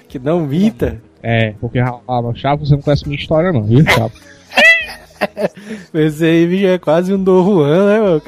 Que 0.08 0.18
não 0.18 0.46
minta. 0.46 1.00
É, 1.22 1.54
porque 1.60 1.78
ah, 1.80 2.00
Chavo, 2.36 2.64
você 2.64 2.74
não 2.74 2.82
conhece 2.82 3.08
minha 3.08 3.18
história, 3.18 3.52
não, 3.52 3.64
viu, 3.64 3.84
Chavo? 3.84 4.12
Aí, 5.94 6.46
bicho, 6.46 6.66
é 6.66 6.78
quase 6.78 7.12
um 7.12 7.22
Dom 7.22 7.44
Juan, 7.44 7.86
né, 7.86 8.00
meu? 8.00 8.22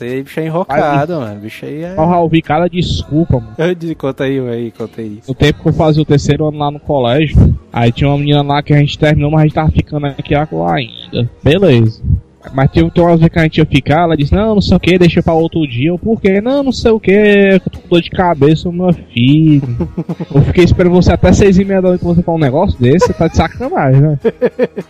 Aí, 0.00 0.22
bicho, 0.22 0.40
é 0.40 0.46
enrocado, 0.46 1.14
mano. 1.14 1.40
Bicho 1.40 1.64
aí 1.64 1.82
é... 1.82 1.94
Já 1.94 2.18
ouvi 2.18 2.42
cada 2.42 2.68
desculpa, 2.68 3.38
mano. 3.38 3.54
Eu 3.58 3.74
disse, 3.74 3.94
Conta 3.94 4.24
aí, 4.24 4.38
aí, 4.40 4.70
conta 4.70 5.00
aí. 5.00 5.20
No 5.26 5.34
tempo 5.34 5.62
que 5.62 5.68
eu 5.68 5.72
fazia 5.72 6.02
o 6.02 6.06
terceiro 6.06 6.48
ano 6.48 6.58
lá 6.58 6.70
no 6.70 6.80
colégio, 6.80 7.58
aí 7.72 7.92
tinha 7.92 8.08
uma 8.08 8.18
menina 8.18 8.42
lá 8.42 8.62
que 8.62 8.72
a 8.72 8.78
gente 8.78 8.98
terminou, 8.98 9.30
mas 9.30 9.40
a 9.40 9.44
gente 9.44 9.54
tava 9.54 9.70
ficando 9.70 10.06
aqui 10.06 10.34
lá 10.34 10.74
ainda. 10.74 11.30
Beleza. 11.42 12.02
Mas 12.52 12.70
tinha, 12.70 12.90
tem 12.90 13.04
umas 13.04 13.18
vezes 13.18 13.32
que 13.32 13.38
a 13.38 13.42
gente 13.42 13.58
ia 13.58 13.66
ficar, 13.66 14.02
ela 14.02 14.16
disse, 14.16 14.34
não, 14.34 14.54
não 14.54 14.60
sei 14.60 14.76
o 14.76 14.80
que, 14.80 14.98
deixa 14.98 15.22
pra 15.22 15.32
outro 15.32 15.66
dia. 15.66 15.90
Eu, 15.90 15.98
por 15.98 16.20
quê? 16.20 16.40
Não, 16.40 16.62
não 16.62 16.72
sei 16.72 16.90
o 16.90 17.00
que, 17.00 17.10
eu 17.10 17.60
tô 17.60 17.78
com 17.78 17.88
dor 17.88 18.02
de 18.02 18.10
cabeça, 18.10 18.70
meu 18.70 18.92
filho. 18.92 19.62
eu 20.34 20.42
fiquei 20.42 20.64
esperando 20.64 20.92
você 20.92 21.12
até 21.12 21.32
seis 21.32 21.58
e 21.58 21.64
meia 21.64 21.80
da 21.80 21.88
noite 21.88 22.00
pra 22.00 22.14
você 22.14 22.22
falar 22.22 22.36
um 22.36 22.40
negócio 22.40 22.80
desse, 22.80 23.06
você 23.06 23.12
tá 23.12 23.28
de 23.28 23.36
sacanagem, 23.36 24.00
né? 24.00 24.18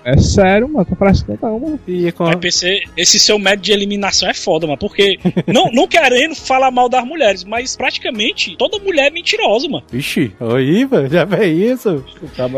É 0.05 0.17
sério, 0.17 0.69
mano, 0.69 0.85
tô 0.85 0.97
parecendo 0.97 1.39
não, 1.41 1.59
mano. 1.61 1.81
E 1.87 2.11
com... 2.13 2.25
Mas 2.25 2.37
PC, 2.37 2.83
esse 2.97 3.19
seu 3.21 3.39
método 3.39 3.63
de 3.63 3.73
eliminação 3.73 4.29
é 4.29 4.35
foda, 4.35 4.67
mano. 4.67 4.79
Porque, 4.79 5.19
não, 5.47 5.71
não 5.73 5.87
querendo 5.87 6.35
falar 6.35 6.71
mal 6.71 6.89
das 6.89 7.05
mulheres, 7.05 7.45
mas 7.45 7.77
praticamente 7.77 8.57
toda 8.57 8.79
mulher 8.79 9.09
é 9.09 9.11
mentirosa, 9.11 9.69
mano. 9.69 9.85
Vixe, 9.91 10.33
aí, 10.41 10.87
mano, 10.87 11.09
já 11.09 11.25
vê 11.25 11.47
isso. 11.47 12.05
Que 12.21 12.27
tá 12.37 12.49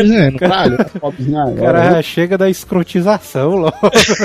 exemplo, 0.00 0.38
caralho, 0.38 0.76
O 1.02 1.38
agora, 1.38 1.54
cara 1.54 1.90
né? 1.92 2.02
chega 2.02 2.38
da 2.38 2.48
escrotização 2.48 3.56
logo. 3.56 3.76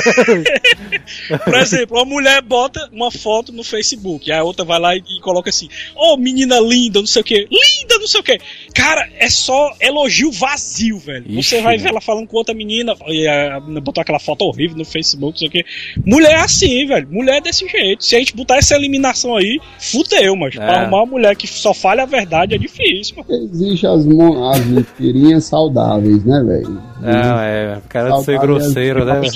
Por 1.46 1.56
exemplo, 1.56 1.98
uma 1.98 2.06
mulher 2.06 2.42
bota 2.42 2.90
uma 2.92 3.12
foto 3.12 3.52
no 3.52 3.64
Facebook, 3.64 4.32
aí 4.32 4.38
a 4.40 4.44
outra 4.44 4.64
vai 4.66 4.80
lá 4.80 4.96
e, 4.96 5.00
e 5.00 5.22
coloca 5.22 5.50
assim: 5.50 5.68
Ô 5.96 6.18
menina 6.18 6.60
linda, 6.60 7.00
não 7.00 7.08
sei 7.08 7.22
o 7.22 7.26
que, 7.26 7.36
linda, 7.50 7.98
não 8.00 8.08
sei 8.08 8.20
o 8.20 8.24
que. 8.24 8.40
Cara, 8.74 9.08
é 9.18 9.30
só 9.30 9.74
elogio 9.80 10.32
vazio, 10.32 10.98
velho. 11.00 11.26
Ixi, 11.28 11.44
Você 11.50 11.62
vai 11.62 11.78
ver 11.78 11.84
mano. 11.86 11.94
ela 11.96 12.02
falando 12.02 12.28
com 12.28 12.38
outra 12.38 12.54
menina, 12.56 12.96
e 13.08 13.28
a, 13.28 13.60
menina 13.60 13.82
botou 13.82 14.02
aquela 14.02 14.20
foto 14.20 14.44
horrível 14.44 14.78
no 14.78 14.86
Facebook, 14.86 15.34
não 15.34 15.38
sei 15.38 15.48
o 15.48 15.52
que. 15.52 15.66
Mulher 16.06 16.32
é 16.32 16.42
assim, 16.42 16.86
velho. 16.86 17.08
Mulher 17.10 17.38
é 17.38 17.42
desse 17.42 17.68
jeito. 17.68 18.04
Se 18.04 18.16
a 18.16 18.20
gente 18.20 18.36
botar 18.36 18.58
essa 18.58 18.76
eliminação 18.76 19.36
aí, 19.36 19.60
fudeu, 19.80 20.36
mas 20.36 20.56
É. 20.56 20.58
pra 20.58 20.82
arrumar 20.82 20.98
uma 21.04 21.06
mulher 21.06 21.36
que 21.36 21.48
só 21.48 21.74
fale 21.74 22.02
a 22.02 22.06
verdade 22.06 22.56
é 22.56 22.58
difícil, 22.58 23.16
mano. 23.18 23.50
Existem 23.52 23.90
as, 23.90 24.58
as 24.58 24.66
mentirinhas 24.66 25.46
saudáveis, 25.46 26.24
né, 26.26 26.44
velho? 26.46 26.82
Não, 27.02 27.40
é, 27.40 27.78
o 27.84 27.90
cara 27.90 28.12
de 28.12 28.18
ser 28.24 28.36
Saudáveis 28.36 28.42
grosseiro, 28.64 29.06
né? 29.06 29.20
velho? 29.20 29.32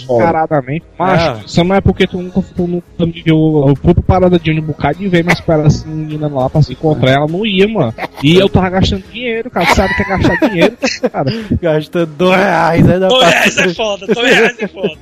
Ah. 0.57 1.37
Mas 1.37 1.45
isso 1.45 1.63
não 1.63 1.75
é 1.75 1.81
porque 1.81 2.07
tu 2.07 2.21
nunca, 2.21 2.41
tu 2.55 2.67
nunca 2.67 3.05
me 3.05 3.21
viu. 3.23 3.65
Eu 3.67 3.75
fui 3.75 3.93
pra 3.93 4.03
parada 4.03 4.39
de 4.39 4.51
um 4.51 4.61
bocado 4.61 4.97
de 4.99 5.07
ver, 5.07 5.23
mas 5.23 5.39
para 5.41 5.67
assim, 5.67 5.89
menina 5.89 6.27
lá 6.27 6.49
pra 6.49 6.61
se 6.61 6.73
encontrar, 6.73 7.11
ela 7.11 7.27
não 7.27 7.45
ia, 7.45 7.67
mano. 7.67 7.93
E 8.23 8.35
eu 8.35 8.47
tava 8.49 8.69
gastando 8.69 9.03
dinheiro, 9.11 9.49
cara. 9.49 9.65
Sabe 9.73 9.93
o 9.93 9.95
que 9.95 10.01
é 10.03 10.05
gastar 10.05 10.49
dinheiro, 10.49 10.77
cara? 11.11 11.31
Gastando 11.61 12.05
dois 12.17 12.37
reais, 12.37 12.85
né? 12.85 12.99
Da 12.99 13.07
Dois 13.07 13.27
reais 13.29 13.57
é 13.57 13.73
foda, 13.73 14.07
dois 14.07 14.35
reais 14.35 14.57
é 14.59 14.67
foda. 14.67 14.95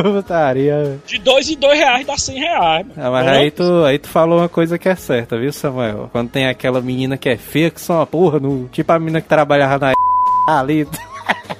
putaria. 0.02 0.98
De 1.06 1.18
dois 1.18 1.48
em 1.48 1.56
dois 1.58 1.78
reais 1.78 2.06
dá 2.06 2.16
cem 2.16 2.38
reais. 2.38 2.86
mano. 2.86 2.92
Ah, 2.96 3.10
mas 3.10 3.26
aí 3.28 3.50
tu, 3.50 3.84
aí 3.84 3.98
tu 3.98 4.08
falou 4.08 4.38
uma 4.38 4.48
coisa 4.48 4.78
que 4.78 4.88
é 4.88 4.94
certa, 4.94 5.38
viu, 5.38 5.52
Samuel? 5.52 6.08
Quando 6.12 6.30
tem 6.30 6.46
aquela 6.46 6.80
menina 6.80 7.16
que 7.16 7.28
é 7.28 7.36
feia, 7.36 7.70
que 7.70 7.80
são 7.80 7.96
uma 7.96 8.06
porra, 8.06 8.38
no, 8.38 8.68
tipo 8.68 8.90
a 8.92 8.98
menina 8.98 9.20
que 9.20 9.28
trabalhava 9.28 9.78
na 9.86 9.92
ali, 10.60 10.86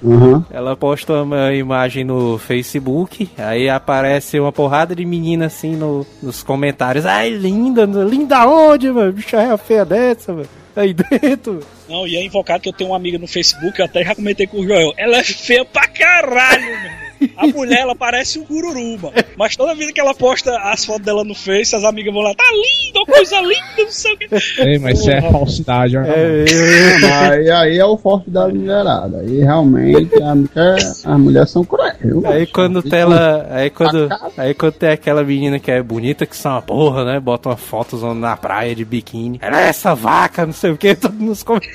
Uhum. 0.03 0.43
ela 0.51 0.77
posta 0.77 1.23
uma 1.23 1.53
imagem 1.53 2.05
no 2.05 2.39
Facebook, 2.39 3.29
aí 3.37 3.69
aparece 3.69 4.41
uma 4.41 4.53
porrada 4.53 4.95
de 4.95 5.05
menina 5.05 5.47
assim 5.47 5.77
no, 5.77 6.07
nos 6.23 6.43
comentários. 6.43 7.05
Ai, 7.05 7.31
linda, 7.31 7.85
linda 7.85 8.47
onde, 8.47 8.91
mano? 8.91 9.13
Bicha 9.13 9.41
é 9.41 9.57
feia 9.59 9.85
dessa, 9.85 10.33
mano. 10.33 10.49
Aí 10.75 10.95
dentro. 10.95 11.61
Não, 11.89 12.07
e 12.07 12.17
é 12.17 12.25
invocado 12.25 12.63
que 12.63 12.69
eu 12.69 12.73
tenho 12.73 12.91
uma 12.91 12.97
amiga 12.97 13.19
no 13.19 13.27
Facebook, 13.27 13.79
eu 13.79 13.85
até 13.85 14.05
já 14.05 14.15
comentei 14.15 14.47
com 14.47 14.61
o 14.61 14.65
Joel. 14.67 14.93
Ela 14.97 15.19
é 15.19 15.25
feia 15.25 15.65
pra 15.65 15.87
caralho, 15.89 16.65
meu. 16.65 17.10
A 17.37 17.47
mulher, 17.47 17.81
ela 17.81 17.95
parece 17.95 18.39
um 18.39 18.45
gururu, 18.45 18.99
mano. 18.99 19.15
Mas 19.37 19.57
toda 19.57 19.75
vez 19.75 19.91
que 19.93 20.01
ela 20.01 20.15
posta 20.15 20.57
as 20.65 20.85
fotos 20.85 21.05
dela 21.05 21.25
no 21.25 21.35
Face, 21.35 21.75
as 21.75 21.85
amigas 21.85 22.13
vão 22.13 22.23
lá, 22.23 22.35
tá 22.35 22.45
lindo, 22.53 23.07
coisa 23.07 23.41
linda, 23.41 23.61
não 23.79 23.91
sei 23.91 24.13
o 24.15 24.19
que. 24.19 24.29
Ei, 24.61 24.79
mas 24.79 25.01
isso 25.01 25.11
é 25.11 25.23
falsidade, 25.23 25.97
ó. 25.97 26.03
É, 26.03 26.45
eu, 26.49 27.11
Aí, 27.31 27.51
aí 27.51 27.79
é 27.79 27.85
o 27.85 27.97
forte 27.97 28.31
da 28.31 28.49
mulherada. 28.49 29.19
Aí 29.19 29.41
realmente 29.41 30.23
a 30.23 30.35
mulher, 30.35 30.75
as 30.77 31.05
mulheres 31.05 31.51
são 31.51 31.65
cruéis. 31.65 31.97
Aí 32.25 32.47
quando 32.47 32.83
tem 32.83 33.01
ela. 33.01 33.47
Aí 33.51 33.71
quando, 33.71 34.09
aí 34.37 34.55
quando 34.55 34.73
tem 34.73 34.91
aquela 34.91 35.23
menina 35.23 35.59
que 35.59 35.71
é 35.71 35.83
bonita, 35.83 36.27
que 36.27 36.37
são 36.37 36.53
uma 36.53 36.63
porra, 36.63 37.05
né? 37.05 37.21
Bota 37.21 37.51
uma 37.51 37.57
foto 37.57 37.97
na 38.15 38.37
praia 38.37 38.75
de 38.75 38.85
biquíni. 38.85 39.39
Ela 39.43 39.63
é 39.63 39.69
essa 39.69 39.95
vaca, 39.95 40.47
não 40.47 40.53
sei 40.53 40.71
o 40.71 40.77
que, 40.77 40.95
todo 40.97 41.15
nos 41.15 41.43
come. 41.43 41.61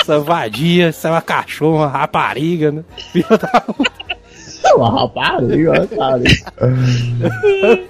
Essa 0.00 0.18
vadia, 0.18 0.88
essa 0.88 1.06
é 1.06 1.10
uma 1.12 1.22
cachorra, 1.22 1.84
uma 1.84 1.86
rapariga, 1.86 2.72
né? 2.72 2.82
Filha 3.12 3.38
da 3.38 3.62
Uma 3.78 3.86
rapariga, 4.78 5.72
rapariga. 5.72 6.52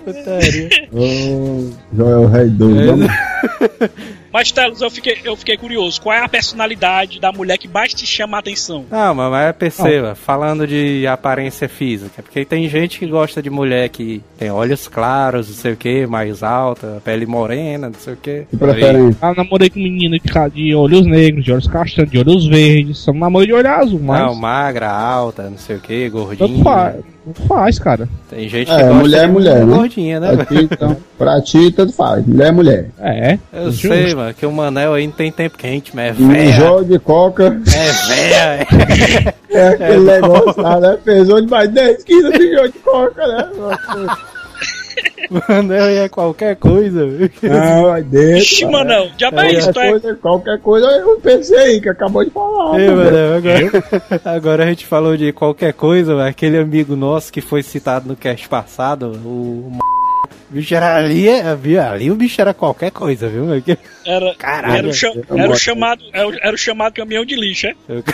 putaria. 0.04 0.68
Ô, 0.92 1.70
Joel 1.94 2.26
Rei 2.26 2.48
doido. 2.50 3.06
Mas, 4.32 4.50
Telos, 4.50 4.80
eu 4.80 4.90
fiquei, 4.90 5.18
eu 5.24 5.36
fiquei 5.36 5.56
curioso. 5.56 6.00
Qual 6.00 6.14
é 6.16 6.20
a 6.24 6.28
personalidade 6.28 7.20
da 7.20 7.30
mulher 7.32 7.58
que 7.58 7.68
mais 7.68 7.92
te 7.92 8.06
chama 8.06 8.36
a 8.36 8.40
atenção? 8.40 8.84
Não, 8.90 9.14
mas, 9.14 9.30
mas 9.30 9.56
perceba, 9.56 10.14
falando 10.14 10.66
de 10.66 11.06
aparência 11.06 11.68
física, 11.68 12.22
porque 12.22 12.44
tem 12.44 12.68
gente 12.68 12.98
que 12.98 13.06
gosta 13.06 13.42
de 13.42 13.50
mulher 13.50 13.88
que 13.88 14.22
tem 14.38 14.50
olhos 14.50 14.88
claros, 14.88 15.48
não 15.48 15.54
sei 15.54 15.72
o 15.72 15.76
que, 15.76 16.06
mais 16.06 16.42
alta, 16.42 17.00
pele 17.04 17.26
morena, 17.26 17.88
não 17.88 17.98
sei 17.98 18.14
o 18.14 18.16
que. 18.16 18.46
Preferência. 18.58 19.18
Eu 19.26 19.34
namorei 19.34 19.68
com 19.70 19.78
menina 19.80 20.18
de, 20.18 20.28
ca- 20.28 20.48
de 20.48 20.74
olhos 20.74 21.06
negros, 21.06 21.44
de 21.44 21.52
olhos 21.52 21.66
castanhos, 21.66 22.10
de 22.10 22.18
olhos 22.18 22.46
verdes. 22.46 22.98
Só 22.98 23.12
não 23.12 23.20
namorei 23.20 23.46
de 23.48 23.52
olho 23.54 23.68
azul, 23.68 24.00
mas. 24.02 24.20
Não, 24.20 24.34
magra, 24.34 24.90
alta, 24.90 25.50
não 25.50 25.58
sei 25.58 25.76
o 25.76 25.80
que, 25.80 26.08
gordinha. 26.08 26.48
tanto 26.48 26.62
faz. 26.62 26.96
Tanto 27.24 27.42
faz, 27.42 27.78
cara. 27.78 28.08
Tem 28.28 28.48
gente 28.48 28.66
que 28.66 28.72
É, 28.72 28.78
gosta 28.82 28.94
mulher 28.94 29.18
é 29.22 29.26
de 29.26 29.32
mulher, 29.32 29.66
né? 29.66 29.76
gordinha, 29.76 30.18
né? 30.20 30.34
Pra 30.36 30.44
ti, 30.44 30.68
então, 30.72 30.96
pra 31.16 31.40
ti, 31.40 31.70
tanto 31.70 31.92
faz. 31.92 32.26
Mulher 32.26 32.48
é 32.48 32.50
mulher. 32.52 32.90
É. 33.00 33.38
Eu 33.52 33.70
justo. 33.70 33.88
sei, 33.88 34.14
mano, 34.14 34.34
que 34.34 34.44
o 34.44 34.50
Manel 34.50 34.94
aí 34.94 35.06
não 35.06 35.14
tem 35.14 35.30
tempo 35.30 35.56
quente, 35.56 35.94
mas 35.94 36.18
é 36.18 36.22
Um 36.22 36.28
véia. 36.28 36.52
jogo 36.52 36.84
de 36.84 36.98
coca 36.98 37.44
É 37.44 38.14
véia. 38.14 38.66
é 39.50 39.68
aquele 39.68 40.04
negócio 40.04 40.60
lá, 40.60 40.80
né? 40.80 40.98
Pesou 41.04 41.40
de 41.40 41.46
mais 41.48 41.70
10 41.70 42.02
quilos 42.02 42.32
de 42.32 42.52
jogo 42.54 42.68
de 42.68 42.78
coca, 42.80 43.26
né? 43.26 43.48
Manel 45.48 46.04
é 46.04 46.08
qualquer 46.08 46.56
coisa. 46.56 47.06
Não, 47.06 48.02
dentro. 48.02 48.38
Ixi? 48.38 48.64
Manel, 48.66 49.08
já 49.18 49.28
é 49.28 49.52
isso, 49.52 49.70
é, 49.70 49.90
coisa, 49.90 50.14
qualquer 50.16 50.58
coisa, 50.60 50.86
eu 50.86 51.20
pensei 51.20 51.58
aí, 51.58 51.80
que 51.80 51.88
acabou 51.88 52.24
de 52.24 52.30
falar. 52.30 52.78
Ei? 52.80 52.90
Manel, 52.90 53.36
agora, 53.36 53.84
agora 54.24 54.64
a 54.64 54.66
gente 54.66 54.86
falou 54.86 55.16
de 55.16 55.32
qualquer 55.32 55.72
coisa, 55.72 56.24
aquele 56.26 56.58
amigo 56.58 56.94
nosso 56.96 57.32
que 57.32 57.40
foi 57.40 57.62
citado 57.62 58.08
no 58.08 58.16
cast 58.16 58.48
passado, 58.48 59.12
o 59.24 59.68
M- 59.70 59.78
o 59.78 60.11
bicho 60.50 60.74
era 60.74 60.96
ali, 60.96 61.28
ali 61.78 62.10
o 62.10 62.14
bicho 62.14 62.40
era 62.40 62.52
qualquer 62.54 62.90
coisa, 62.90 63.28
viu? 63.28 63.46
era, 64.04 64.34
Caralho. 64.36 64.74
era, 64.76 64.88
o 64.88 64.92
cha- 64.92 65.12
era 65.30 65.50
o 65.50 65.56
chamado, 65.56 66.02
era 66.12 66.28
o, 66.28 66.34
era 66.34 66.54
o 66.54 66.58
chamado 66.58 66.92
caminhão 66.92 67.24
de 67.24 67.34
lixo, 67.36 67.66
é? 67.68 67.74
Eu 67.88 68.02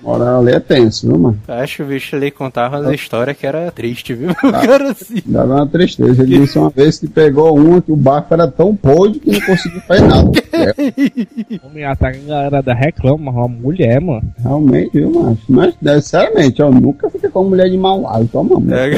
Moral 0.00 0.40
ali 0.40 0.52
é 0.52 0.60
tenso, 0.60 1.08
viu, 1.08 1.18
mano? 1.18 1.38
acho 1.48 1.76
que 1.76 1.82
o 1.82 1.86
bicho 1.86 2.14
ali 2.16 2.30
contava 2.30 2.78
umas 2.80 2.94
histórias 2.94 3.36
que 3.36 3.46
era 3.46 3.70
triste, 3.70 4.14
viu? 4.14 4.34
Cara 4.34 4.90
assim. 4.92 5.22
Dava 5.26 5.54
uma 5.56 5.66
tristeza. 5.66 6.22
Ele 6.22 6.38
disse 6.40 6.58
uma 6.58 6.70
vez 6.70 6.98
que 6.98 7.08
pegou 7.08 7.56
uma 7.56 7.80
que 7.82 7.92
o 7.92 7.96
barco 7.96 8.32
era 8.34 8.48
tão 8.48 8.74
podre 8.74 9.18
que 9.20 9.30
não 9.32 9.40
conseguia 9.40 9.80
fazer 9.82 10.06
nada. 10.06 10.30
Homem 11.64 11.84
ataca 11.84 12.16
a 12.18 12.20
galera 12.20 12.62
da 12.62 12.74
reclama, 12.74 13.30
uma 13.30 13.48
mulher, 13.48 14.00
mano. 14.00 14.22
realmente, 14.42 14.90
viu, 14.92 15.10
macho? 15.10 15.38
Mas, 15.48 15.74
sinceramente, 16.02 16.60
eu 16.60 16.70
nunca 16.70 17.10
fiquei 17.10 17.28
com 17.30 17.40
uma 17.40 17.50
mulher 17.50 17.68
de 17.70 17.76
mau 17.76 18.06
hálito, 18.08 18.38
ó, 18.38 18.42
mano. 18.42 18.74
É, 18.74 18.90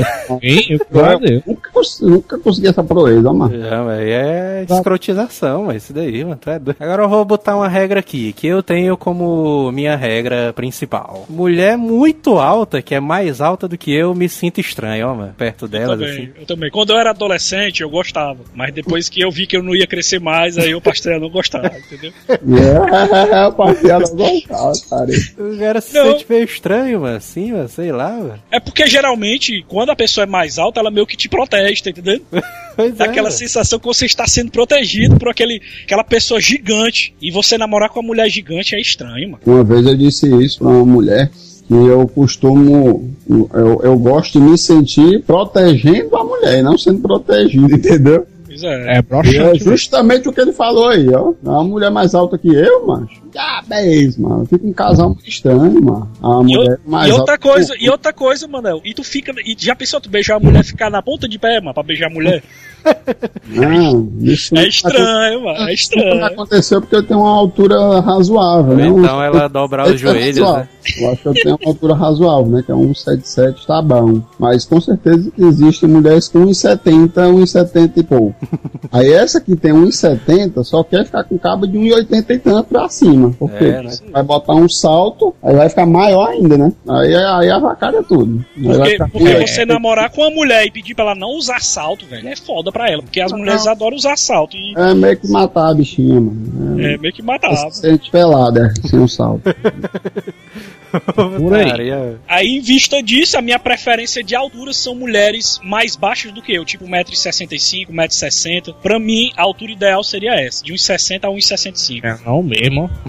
Hein? 0.42 0.66
Eu 0.70 0.78
que 1.18 1.26
Deus. 1.28 1.42
Nunca, 1.46 1.70
cons- 1.72 2.00
nunca 2.14 2.38
consegui 2.38 2.68
essa 2.68 2.82
proeza, 2.82 3.28
ó, 3.28 3.32
mano. 3.34 3.54
Mas 3.86 4.00
é 4.00 4.64
escrotização, 4.68 5.64
mas 5.64 5.84
isso 5.84 5.92
daí, 5.92 6.24
mano, 6.24 6.38
é 6.46 6.58
doido. 6.58 6.76
Agora 6.80 7.02
eu 7.02 7.08
vou 7.08 7.24
botar 7.24 7.56
uma 7.56 7.68
regra 7.68 8.00
aqui, 8.00 8.32
que 8.32 8.46
eu 8.46 8.62
tenho 8.62 8.96
como 8.96 9.70
minha 9.72 9.96
regra 9.96 10.52
principal. 10.52 11.26
Mulher 11.28 11.76
muito 11.76 12.38
alta, 12.38 12.80
que 12.82 12.94
é 12.94 13.00
mais 13.00 13.40
alta 13.40 13.66
do 13.68 13.76
que 13.76 13.92
eu, 13.92 14.14
me 14.14 14.28
sinto 14.28 14.60
estranho, 14.60 15.08
ó, 15.08 15.14
mano, 15.14 15.34
perto 15.36 15.64
Eu 15.64 15.68
delas, 15.68 15.98
também, 15.98 16.12
assim. 16.12 16.30
eu 16.40 16.46
também. 16.46 16.70
Quando 16.70 16.90
eu 16.92 16.98
era 16.98 17.10
adolescente, 17.10 17.82
eu 17.82 17.90
gostava. 17.90 18.38
Mas 18.54 18.72
depois 18.72 19.08
que 19.08 19.20
eu 19.20 19.30
vi 19.30 19.46
que 19.46 19.56
eu 19.56 19.62
não 19.62 19.74
ia 19.74 19.86
crescer 19.86 20.20
mais, 20.20 20.56
aí 20.58 20.70
eu 20.70 20.80
passei 20.80 21.14
a 21.14 21.18
não 21.20 21.28
gostar, 21.30 21.64
entendeu? 21.78 22.12
É, 22.28 23.50
parceiro, 23.52 23.98
não 24.14 24.16
gostava, 24.16 24.72
cara. 24.90 25.10
O 25.38 25.58
cara 25.58 25.80
se 25.80 25.94
Não. 25.94 26.12
sente 26.12 26.26
meio 26.28 26.44
estranho, 26.44 27.00
mano, 27.00 27.16
assim, 27.16 27.52
mano, 27.52 27.68
sei 27.68 27.92
lá, 27.92 28.10
mano. 28.10 28.38
É 28.50 28.60
porque 28.60 28.86
geralmente, 28.86 29.64
quando 29.68 29.90
a 29.90 29.96
pessoa 29.96 30.24
é 30.24 30.26
mais 30.26 30.58
alta, 30.58 30.80
ela 30.80 30.90
meio 30.90 31.06
que 31.06 31.16
te 31.16 31.28
protege, 31.28 31.82
tá 31.82 31.90
entendendo? 32.04 32.24
Pois 32.76 32.92
Dá 32.96 33.06
é, 33.06 33.30
sensação 33.30 33.78
que 33.78 33.86
você 33.86 34.04
está 34.04 34.26
sendo 34.26 34.50
protegido 34.50 35.16
por 35.16 35.28
aquele, 35.28 35.62
aquela 35.84 36.02
pessoa 36.02 36.40
gigante. 36.40 37.14
E 37.22 37.30
você 37.30 37.56
namorar 37.56 37.88
com 37.88 38.00
uma 38.00 38.06
mulher 38.08 38.28
gigante 38.28 38.74
é 38.74 38.80
estranho, 38.80 39.30
mano. 39.30 39.42
Uma 39.46 39.62
vez 39.62 39.86
eu 39.86 39.96
disse 39.96 40.26
isso 40.44 40.58
pra 40.58 40.66
uma 40.66 40.84
mulher 40.84 41.30
que 41.68 41.72
eu 41.72 42.06
costumo, 42.08 43.14
eu, 43.28 43.80
eu 43.82 43.96
gosto 43.96 44.40
de 44.40 44.44
me 44.44 44.58
sentir 44.58 45.22
protegendo 45.22 46.16
a 46.16 46.24
mulher, 46.24 46.58
e 46.58 46.62
não 46.62 46.76
sendo 46.76 47.00
protegido, 47.00 47.70
entendeu? 47.72 48.26
É. 48.66 48.92
É 48.92 48.94
E 48.94 48.98
é 48.98 49.02
broxante. 49.02 49.64
justamente 49.64 50.28
o 50.28 50.32
que 50.32 50.40
ele 50.40 50.52
falou 50.52 50.88
aí, 50.88 51.08
ó. 51.14 51.32
Uma 51.42 51.64
mulher 51.64 51.90
mais 51.90 52.14
alta 52.14 52.36
que 52.38 52.48
eu, 52.48 52.86
é 53.70 53.94
isso, 53.96 54.20
mano. 54.22 54.46
Fica 54.46 54.66
um 54.66 54.72
casal 54.72 55.08
muito 55.10 55.28
estranho, 55.28 55.82
mano. 55.82 56.10
A 56.22 56.40
E, 56.42 56.56
mulher 56.56 56.78
o- 56.86 56.90
mais 56.90 57.08
e 57.08 57.12
outra 57.12 57.34
alta 57.34 57.38
coisa, 57.38 57.74
que 57.76 57.84
e 57.84 57.90
outra 57.90 58.12
coisa, 58.12 58.46
Manel, 58.48 58.80
e 58.84 58.94
tu 58.94 59.02
fica. 59.04 59.32
E 59.44 59.54
já 59.58 59.74
pensou 59.74 60.00
tu 60.00 60.08
beijar 60.08 60.36
a 60.36 60.40
mulher 60.40 60.64
ficar 60.64 60.90
na 60.90 61.02
ponta 61.02 61.28
de 61.28 61.38
pé, 61.38 61.60
mano, 61.60 61.74
pra 61.74 61.82
beijar 61.82 62.06
a 62.06 62.14
mulher? 62.14 62.42
Não, 63.48 64.08
isso 64.20 64.56
É 64.56 64.66
estranho, 64.68 65.44
mano. 65.44 65.68
É 65.68 65.74
Isso 65.74 65.90
não 65.96 66.02
estranho. 66.04 66.24
aconteceu 66.26 66.80
porque 66.80 66.96
eu 66.96 67.02
tenho 67.02 67.20
uma 67.20 67.30
altura 67.30 68.00
razoável, 68.00 68.76
né? 68.76 68.86
Então 68.88 69.18
Um- 69.18 69.22
ela 69.22 69.48
dobrar 69.48 69.86
os 69.86 69.94
é 69.94 69.96
joelhos, 69.98 70.38
razoável. 70.38 70.62
né? 70.64 70.68
Eu 71.00 71.10
acho 71.12 71.22
que 71.22 71.28
eu 71.28 71.34
tenho 71.34 71.58
uma 71.62 71.68
altura 71.70 71.94
razoável, 71.94 72.46
né? 72.52 72.62
Que 72.64 72.72
é 72.72 72.74
1,77 72.74 73.66
tá 73.66 73.80
bom. 73.82 74.20
Mas 74.38 74.64
com 74.64 74.80
certeza 74.80 75.30
existem 75.38 75.88
mulheres 75.88 76.28
com 76.28 76.40
1,70, 76.44 77.28
1,70 77.32 77.92
e 77.96 78.02
pouco. 78.02 78.34
Aí 78.92 79.12
essa 79.12 79.40
que 79.40 79.56
tem 79.56 79.72
1,70 79.72 80.62
só 80.64 80.82
quer 80.84 81.04
ficar 81.04 81.24
com 81.24 81.38
cabo 81.38 81.66
de 81.66 81.78
1,80 81.78 82.30
e 82.34 82.38
tanto 82.38 82.68
pra 82.68 82.88
cima. 82.88 83.30
Porque 83.38 83.64
É, 83.64 83.82
né? 83.82 83.90
vai 84.12 84.22
botar 84.22 84.54
um 84.54 84.68
salto, 84.68 85.34
aí 85.42 85.54
vai 85.54 85.68
ficar 85.68 85.86
maior 85.86 86.28
ainda, 86.28 86.56
né? 86.58 86.72
Aí, 86.88 87.14
aí 87.14 87.50
avacalha 87.50 88.02
tudo. 88.02 88.44
Aí 88.56 88.96
Porque, 88.98 89.12
porque 89.12 89.46
você 89.46 89.64
namorar 89.64 90.10
com 90.10 90.20
uma 90.22 90.30
mulher 90.30 90.64
e 90.66 90.70
pedir 90.70 90.94
pra 90.94 91.04
ela 91.04 91.14
não 91.14 91.30
usar 91.36 91.60
salto, 91.62 92.06
velho, 92.06 92.28
é 92.28 92.36
foda 92.36 92.70
pra 92.74 92.90
ela. 92.90 93.02
Porque 93.02 93.20
as 93.20 93.32
mulheres 93.32 93.66
adoram 93.66 93.96
usar 93.96 94.18
salto. 94.18 94.56
E 94.56 94.74
É 94.76 94.92
meio 94.92 95.16
que 95.16 95.28
matar 95.30 95.70
a 95.70 95.74
bichinha, 95.74 96.20
mano. 96.20 96.80
É, 96.80 96.94
é 96.94 96.98
meio 96.98 97.14
que 97.14 97.22
matar. 97.22 97.56
se 97.70 97.80
sente 97.80 98.10
pelada, 98.10 98.74
é, 98.76 98.88
sem 98.88 98.98
um 98.98 99.08
salto. 99.08 99.54
Por 101.38 101.54
aí. 101.54 102.16
Aí, 102.28 102.48
em 102.58 102.60
vista 102.60 103.02
disso, 103.02 103.36
a 103.38 103.42
minha 103.42 103.58
preferência 103.58 104.22
de 104.22 104.34
altura 104.34 104.72
são 104.72 104.94
mulheres 104.94 105.58
mais 105.62 105.96
baixas 105.96 106.32
do 106.32 106.42
que 106.42 106.52
eu, 106.52 106.64
tipo 106.64 106.84
1,65m, 106.84 107.88
1,60m. 107.88 108.74
Pra 108.82 108.98
mim, 108.98 109.32
a 109.36 109.42
altura 109.42 109.72
ideal 109.72 110.04
seria 110.04 110.34
essa, 110.34 110.64
de 110.64 110.72
1,60 110.72 111.24
a 111.24 111.28
1,65m. 111.28 112.04
É 112.04 112.18
não 112.24 112.42
mesmo. 112.42 112.90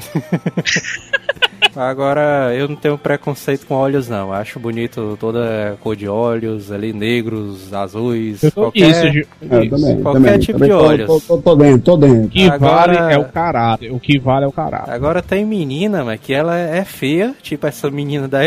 Agora, 1.75 2.54
eu 2.56 2.67
não 2.67 2.75
tenho 2.75 2.97
preconceito 2.97 3.65
com 3.65 3.75
olhos, 3.75 4.08
não. 4.10 4.32
Acho 4.34 4.60
bonito 4.60 5.17
toda 5.19 5.78
cor 5.82 5.95
de 5.95 6.08
olhos, 6.08 6.71
ali, 6.71 6.93
negros, 6.93 7.73
azuis, 7.73 8.43
Eu 8.43 8.51
qualquer... 8.51 8.89
Isso, 8.89 9.13
Ju- 9.13 9.28
É, 9.49 9.63
isso. 9.65 9.69
também, 9.75 10.01
Qualquer 10.01 10.19
também, 10.21 10.39
tipo 10.39 10.54
também 10.60 10.69
de 10.69 10.78
tô, 10.78 10.84
olhos. 10.88 11.08
Tô, 11.08 11.19
tô, 11.19 11.41
tô 11.41 11.56
dentro, 11.56 11.82
tô 11.82 11.97
dentro. 11.97 12.25
O 12.25 12.30
que 12.30 12.47
Agora- 12.49 12.93
vale 12.93 13.13
é 13.13 13.17
o 13.17 13.25
caráter. 13.25 13.91
O 13.91 13.99
que 13.99 14.19
vale 14.19 14.45
é 14.45 14.47
o 14.47 14.51
caráter. 14.51 14.91
Agora 14.93 15.21
tem 15.21 15.45
menina, 15.45 16.04
mas 16.04 16.19
que 16.19 16.34
ela 16.34 16.58
é 16.58 16.84
feia, 16.86 17.34
tipo 17.41 17.65
essa 17.67 17.89
menina 17.91 18.28
da 18.28 18.43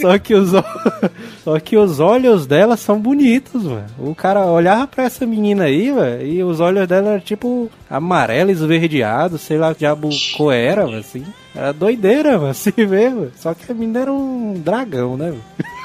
Só 0.00 0.18
que 0.18 0.34
os, 0.34 0.50
só 1.44 1.60
que 1.60 1.76
os 1.76 2.00
olhos 2.00 2.46
dela 2.46 2.76
são 2.76 3.00
bonitos, 3.00 3.64
mano. 3.64 3.86
O 3.98 4.14
cara 4.14 4.46
olhava 4.46 4.86
pra 4.86 5.04
essa 5.04 5.26
menina 5.26 5.64
aí, 5.64 5.90
velho, 5.90 6.26
e 6.26 6.42
os 6.42 6.60
olhos 6.60 6.86
dela 6.86 7.10
eram 7.10 7.20
tipo 7.20 7.70
amarelo, 7.90 8.50
esverdeado, 8.50 9.38
sei 9.38 9.58
lá 9.58 9.72
diabo 9.72 10.08
cor 10.36 10.54
era, 10.54 10.84
assim. 10.98 11.24
Era 11.54 11.72
doideira, 11.72 12.38
mano, 12.38 12.50
assim 12.50 12.72
mesmo. 12.76 13.30
Só 13.36 13.54
que 13.54 13.70
a 13.70 13.74
menina 13.74 14.00
era 14.00 14.12
um 14.12 14.54
dragão, 14.54 15.16
né, 15.16 15.30
velho? 15.30 15.77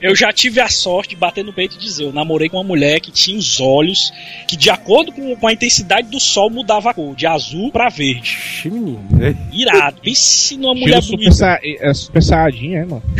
Eu 0.00 0.14
já 0.16 0.32
tive 0.32 0.60
a 0.60 0.68
sorte 0.68 1.10
de 1.10 1.16
bater 1.16 1.44
no 1.44 1.52
peito 1.52 1.76
e 1.76 1.78
dizer: 1.78 2.04
eu 2.04 2.12
namorei 2.12 2.48
com 2.48 2.56
uma 2.56 2.64
mulher 2.64 3.00
que 3.00 3.10
tinha 3.10 3.36
os 3.38 3.60
olhos 3.60 4.12
que, 4.48 4.56
de 4.56 4.70
acordo 4.70 5.12
com, 5.12 5.34
com 5.36 5.46
a 5.46 5.52
intensidade 5.52 6.08
do 6.08 6.18
sol, 6.20 6.50
mudava 6.50 6.90
a 6.90 6.94
cor, 6.94 7.14
de 7.14 7.26
azul 7.26 7.70
pra 7.70 7.88
verde. 7.88 8.20
Ixi, 8.32 8.70
menino. 8.70 9.38
Irado. 9.52 10.00
Pense 10.02 10.56
numa 10.56 10.74
mulher 10.74 11.02
super, 11.02 11.16
bonita. 11.16 11.34
sa 11.34 11.58
é, 11.62 11.94
super 11.94 12.22
saiyajin, 12.22 12.74
é, 12.76 12.84
mano. 12.84 13.02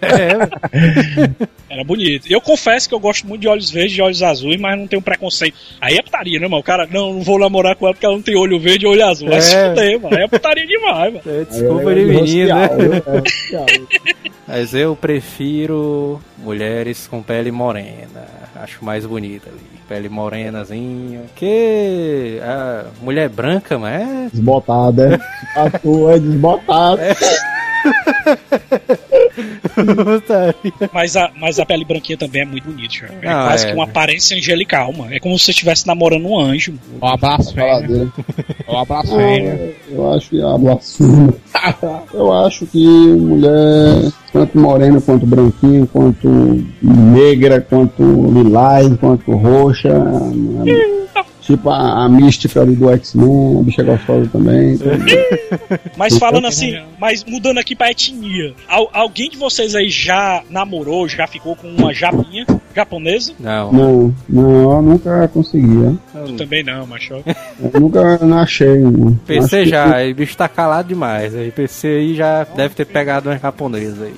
É. 0.00 1.48
Era 1.70 1.84
bonito. 1.84 2.26
Eu 2.30 2.40
confesso 2.40 2.88
que 2.88 2.94
eu 2.94 3.00
gosto 3.00 3.26
muito 3.26 3.42
de 3.42 3.48
olhos 3.48 3.70
verdes 3.70 3.96
e 3.98 4.00
olhos 4.02 4.22
azuis, 4.22 4.58
mas 4.58 4.78
não 4.78 4.86
tenho 4.86 5.02
preconceito. 5.02 5.56
Aí 5.80 5.96
é 5.96 6.02
putaria, 6.02 6.38
né, 6.40 6.46
mano? 6.48 6.60
O 6.60 6.64
cara, 6.64 6.86
não, 6.90 7.12
não 7.14 7.20
vou 7.22 7.38
namorar 7.38 7.76
com 7.76 7.86
ela 7.86 7.94
porque 7.94 8.06
ela 8.06 8.14
não 8.14 8.22
tem 8.22 8.36
olho 8.36 8.58
verde 8.58 8.84
e 8.86 8.88
olho 8.88 9.04
azul. 9.06 9.28
Vai 9.28 9.40
se 9.40 9.54
É. 9.54 9.68
fuder, 9.68 10.00
mano. 10.00 10.16
Aí 10.16 10.22
é 10.24 10.28
putaria 10.28 10.66
demais, 10.66 11.12
mano. 11.14 11.24
É, 11.26 11.44
Desculpa 11.44 11.92
é 11.92 11.94
menino, 11.94 12.54
né? 12.54 12.68
É. 13.52 14.28
Mas 14.48 14.72
eu 14.74 14.96
prefiro 14.96 15.17
mulheres 16.38 17.06
com 17.06 17.22
pele 17.22 17.50
morena. 17.50 18.26
Acho 18.56 18.84
mais 18.84 19.06
bonita 19.06 19.48
ali. 19.48 19.60
Pele 19.88 20.08
morenazinha. 20.08 21.22
Que 21.34 22.40
a 22.42 22.86
mulher 23.00 23.28
branca, 23.28 23.78
mas 23.78 24.02
é. 24.02 24.28
Desbotada, 24.30 25.14
é. 25.14 25.60
A 25.60 25.70
tua 25.78 26.14
é 26.14 26.18
desbotada. 26.18 27.14
putaria. 27.14 27.57
Mas 30.92 31.16
a, 31.16 31.30
mas 31.38 31.58
a 31.58 31.66
pele 31.66 31.84
branquinha 31.84 32.18
também 32.18 32.42
é 32.42 32.44
muito 32.44 32.64
bonita. 32.64 33.06
É 33.22 33.26
Não, 33.26 33.46
quase 33.46 33.64
é. 33.64 33.68
que 33.68 33.74
uma 33.74 33.84
aparência 33.84 34.36
angelical, 34.36 34.92
mano. 34.92 35.12
É 35.14 35.20
como 35.20 35.38
se 35.38 35.44
você 35.46 35.50
estivesse 35.52 35.86
namorando 35.86 36.26
um 36.26 36.38
anjo. 36.38 36.72
mano. 36.72 36.82
Ó 37.00 37.08
a 37.12 37.16
blasfêmia. 37.16 37.64
Faladeira. 37.68 38.08
Ó 38.66 38.78
a 38.80 38.86
Ah, 38.88 39.68
eu 39.90 40.12
acho 40.14 40.30
que 40.30 40.42
a 40.42 40.58
blasfêmia. 40.58 41.34
Eu 42.14 42.32
acho 42.32 42.66
que 42.66 42.86
mulher, 42.86 44.12
tanto 44.32 44.58
morena 44.58 45.00
quanto 45.00 45.26
branquinha, 45.26 45.86
quanto 45.86 46.28
negra, 46.82 47.60
quanto 47.60 48.02
lilás, 48.02 48.96
quanto 48.98 49.30
roxa, 49.32 49.88
é- 49.88 51.07
tipo 51.48 51.70
a, 51.70 52.04
a 52.04 52.08
mística 52.08 52.60
ali 52.60 52.76
do 52.76 52.90
X-Men, 52.90 53.58
a 53.58 53.62
bicha 53.62 53.82
gostosa 53.82 54.28
também. 54.30 54.74
então, 54.74 54.92
Mas 55.96 56.16
falando 56.18 56.46
assim, 56.46 56.78
mas 57.00 57.24
mudando 57.24 57.58
aqui 57.58 57.74
pra 57.74 57.90
etnia. 57.90 58.54
Al- 58.68 58.90
alguém 58.92 59.30
de 59.30 59.36
vocês 59.36 59.74
aí 59.74 59.88
já 59.88 60.42
namorou, 60.50 61.08
já 61.08 61.26
ficou 61.26 61.56
com 61.56 61.68
uma 61.68 61.92
japinha 61.92 62.44
japonesa? 62.76 63.32
Não. 63.40 63.72
Não, 63.72 64.14
não, 64.28 64.72
eu 64.76 64.82
nunca 64.82 65.26
conseguia. 65.28 65.94
Eu 66.14 66.36
também 66.36 66.62
não, 66.62 66.86
macho. 66.86 67.14
Eu 67.74 67.80
nunca 67.80 68.18
não 68.24 68.38
achei. 68.38 68.78
não. 68.78 69.08
Acho 69.08 69.16
PC 69.26 69.62
que 69.64 69.68
já, 69.70 69.96
aí 69.96 70.12
o 70.12 70.14
bicho 70.14 70.36
tá 70.36 70.48
calado 70.48 70.88
demais. 70.88 71.34
Aí 71.34 71.50
PC 71.50 71.88
aí 71.88 72.14
já 72.14 72.44
deve 72.44 72.74
ter 72.74 72.84
pegado 72.84 73.28
uma 73.28 73.38
japonesa 73.38 74.04
aí. 74.04 74.14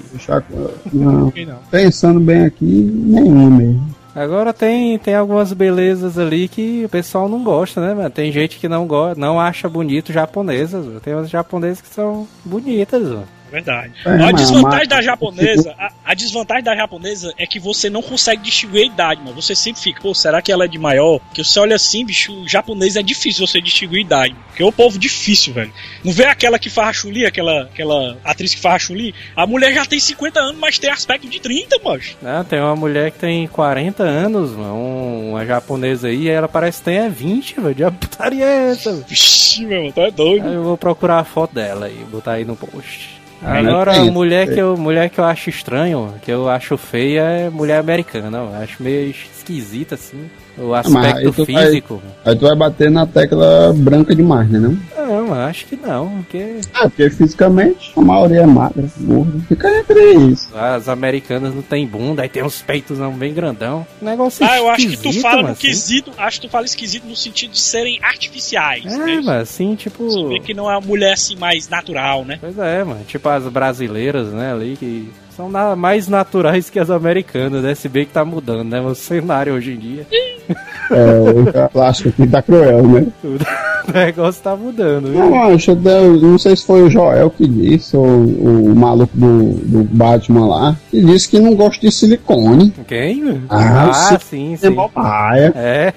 Não, 0.93 1.33
Não. 1.47 1.59
pensando 1.71 2.21
bem 2.21 2.45
aqui, 2.45 2.65
nenhuma 2.65 3.49
mesmo. 3.51 4.00
Agora 4.15 4.53
tem, 4.53 4.99
tem 4.99 5.15
algumas 5.15 5.53
belezas 5.53 6.19
ali 6.19 6.49
que 6.49 6.85
o 6.85 6.89
pessoal 6.89 7.29
não 7.29 7.45
gosta, 7.45 7.81
né, 7.81 7.95
mano? 7.95 8.11
Tem 8.11 8.33
gente 8.33 8.59
que 8.59 8.69
não 8.69 8.87
gosta, 8.87 9.21
não 9.21 9.41
acha 9.41 9.69
bonito 9.69 10.13
japonesas. 10.13 10.85
mano. 10.85 11.01
Tem 11.01 11.15
umas 11.15 11.31
japonesas 11.31 11.81
que 11.81 11.89
são 11.89 12.27
bonitas, 12.45 13.03
mano. 13.03 13.40
Verdade. 13.51 13.93
É, 14.05 14.11
a 14.25 14.33
desvantagem 14.33 14.89
da 14.89 15.03
japonesa, 15.03 15.75
a, 15.79 15.93
a 16.05 16.15
desvantagem 16.15 16.65
da 16.65 16.77
japonesa 16.77 17.33
é 17.39 17.47
que 17.47 17.59
você 17.59 17.91
não 17.91 18.03
consegue 18.03 18.43
distinguir 18.43 18.83
a 18.83 18.87
idade, 18.87 19.21
mano. 19.23 19.35
Você 19.41 19.55
sempre 19.55 19.81
fica, 19.83 20.01
pô, 20.01 20.15
será 20.15 20.41
que 20.41 20.53
ela 20.53 20.65
é 20.65 20.69
de 20.69 20.79
maior? 20.79 21.19
Porque 21.21 21.43
você 21.45 21.59
olha 21.61 21.77
assim, 21.77 22.05
bicho, 22.05 22.33
o 22.33 22.49
japonês 22.49 22.97
é 22.97 23.03
difícil 23.03 23.47
você 23.47 23.61
distinguir 23.61 23.99
a 23.99 24.03
idade. 24.03 24.37
Porque 24.49 24.63
é 24.63 24.67
um 24.67 24.73
povo 24.73 24.99
difícil, 24.99 25.53
velho. 25.53 25.73
Não 26.05 26.13
vê 26.13 26.25
aquela 26.27 26.59
que 26.59 26.71
faz 26.71 26.89
a 26.89 26.93
Chuli, 26.93 27.27
aquela, 27.27 27.63
aquela 27.63 28.17
atriz 28.25 28.55
que 28.55 28.61
faz 28.61 28.77
a 28.77 28.79
Chuli? 28.79 29.15
A 29.37 29.47
mulher 29.47 29.73
já 29.75 29.85
tem 29.85 29.99
50 29.99 30.39
anos, 30.41 30.57
mas 30.61 30.79
tem 30.79 30.91
aspecto 30.91 31.29
de 31.29 31.41
30, 31.41 31.79
macho. 31.85 32.17
Não, 32.23 32.45
tem 32.45 32.61
uma 32.61 32.77
mulher 32.77 33.11
que 33.11 33.19
tem 33.19 33.47
40 33.47 34.03
anos, 34.03 34.53
mano, 34.53 34.75
um- 34.75 35.31
uma 35.31 35.45
japonesa 35.47 36.09
aí, 36.09 36.23
e 36.25 36.29
ela 36.29 36.49
parece 36.49 36.79
que 36.79 36.85
tem 36.85 36.99
é 36.99 37.09
20, 37.09 37.61
velho. 37.61 37.75
Que 37.75 37.91
putaria 37.99 38.45
é 38.45 38.71
essa, 38.71 38.93
velho? 38.93 39.05
Vixe, 39.09 39.65
meu 39.65 39.79
irmão, 39.79 39.93
tu 39.93 40.01
é 40.01 40.11
doido. 40.11 40.47
Aí 40.47 40.55
eu 40.55 40.63
vou 40.65 40.77
procurar 40.77 41.19
a 41.19 41.25
foto 41.25 41.55
dela 41.55 41.89
e 41.89 41.95
botar 42.05 42.33
aí 42.33 42.45
no 42.45 42.57
post. 42.57 43.20
É, 43.43 43.59
Agora, 43.59 43.93
a 44.01 44.05
mulher 44.05 44.53
que, 44.53 44.61
eu, 44.61 44.77
mulher 44.77 45.09
que 45.09 45.19
eu 45.19 45.25
acho 45.25 45.49
estranho, 45.49 46.13
que 46.23 46.31
eu 46.31 46.49
acho 46.49 46.77
feia, 46.77 47.23
é 47.23 47.51
mulher 47.51 47.79
americana. 47.79 48.37
Eu 48.39 48.55
acho 48.63 48.83
meio 48.83 49.11
esquisita, 49.11 49.95
assim. 49.95 50.29
O 50.59 50.75
Ah, 50.75 50.83
mas 50.91 51.05
aí 51.07 51.13
aspecto 51.27 51.47
tu 51.47 51.53
vai- 51.53 51.65
físico. 51.67 52.03
Aí 52.25 52.37
tu 52.37 52.47
vai 52.47 52.55
bater 52.55 52.91
na 52.91 53.07
tecla 53.07 53.73
branca 53.75 54.15
demais, 54.15 54.49
né? 54.51 54.59
Não? 54.59 54.77
Não, 55.07 55.20
acho 55.33 55.67
que 55.67 55.77
não, 55.77 56.09
porque 56.23 56.61
Ah, 56.75 56.89
porque 56.89 57.11
fisicamente 57.11 57.93
a 57.97 58.01
maioria 58.01 58.41
é 58.43 58.47
magra, 58.47 58.85
gorda. 59.01 59.39
Fica 59.49 59.79
entre 59.79 60.15
isso. 60.15 60.49
as 60.57 60.89
americanas 60.89 61.55
não 61.55 61.63
tem 61.63 61.87
bunda, 61.87 62.23
aí 62.23 62.29
tem 62.29 62.43
uns 62.43 62.61
peitos 62.63 62.99
não, 62.99 63.13
bem 63.13 63.33
grandão. 63.35 63.87
Negócio 64.01 64.45
Ah, 64.45 64.59
eu 64.59 64.69
acho 64.69 64.89
que 64.89 64.97
tu 64.97 65.13
fala 65.21 65.37
mano, 65.37 65.49
no 65.49 65.53
assim. 65.53 65.67
quesito, 65.67 66.13
acho 66.19 66.41
que 66.41 66.47
tu 66.47 66.51
fala 66.51 66.65
esquisito 66.67 67.05
no 67.07 67.17
sentido 67.17 67.51
de 67.53 67.61
serem 67.61 67.99
artificiais. 68.03 68.85
É, 68.87 68.97
né? 68.99 69.21
mas 69.25 69.43
assim, 69.43 69.75
tipo. 69.75 70.05
Você 70.09 70.29
vê 70.29 70.41
que 70.41 70.55
não 70.55 70.71
é 70.71 70.75
uma 70.77 70.87
mulher 70.87 71.13
assim 71.15 71.37
mais 71.37 71.69
natural, 71.69 72.25
né? 72.25 72.39
Pois 72.41 72.59
é, 72.59 72.85
mano. 72.85 73.05
Tipo 73.07 73.29
as 73.29 73.45
brasileiras, 73.45 74.29
né, 74.29 74.53
ali, 74.53 74.77
que 74.77 75.11
são 75.37 75.49
mais 75.77 76.07
naturais 76.09 76.69
que 76.69 76.79
as 76.79 76.91
americanas, 76.91 77.63
né? 77.63 77.75
Se 77.75 77.89
bem 77.89 78.05
que 78.05 78.13
tá 78.13 78.25
mudando, 78.25 78.65
né? 78.69 78.81
O 78.81 78.95
cenário 78.95 79.55
hoje 79.55 79.73
em 79.73 79.79
dia. 79.79 80.07
É, 80.91 81.65
o 81.65 81.69
plástico 81.71 82.09
aqui 82.11 82.27
tá 82.27 82.43
cruel, 82.43 82.83
né? 82.87 83.07
O 83.89 83.93
negócio 83.93 84.43
tá 84.43 84.55
mudando, 84.55 85.11
viu? 85.11 85.19
Não, 85.19 85.43
acho, 85.55 85.75
não 85.75 86.39
sei 86.39 86.55
se 86.55 86.65
foi 86.65 86.83
o 86.83 86.91
Joel 86.91 87.31
que 87.31 87.49
disse, 87.49 87.97
ou 87.97 88.07
o 88.07 88.75
maluco 88.77 89.17
do, 89.17 89.55
do 89.55 89.83
Batman 89.85 90.47
lá, 90.47 90.77
que 90.91 91.01
disse 91.03 91.29
que 91.29 91.41
não 91.41 91.57
gosta 91.57 91.85
de 91.85 91.91
silicone. 91.93 92.73
Quem? 92.87 93.43
Ah, 93.49 93.91
Ah, 93.91 94.19
sim. 94.21 94.55
sim, 94.57 94.67
É 94.67 94.89
paia. 94.95 95.53
É. 95.57 95.93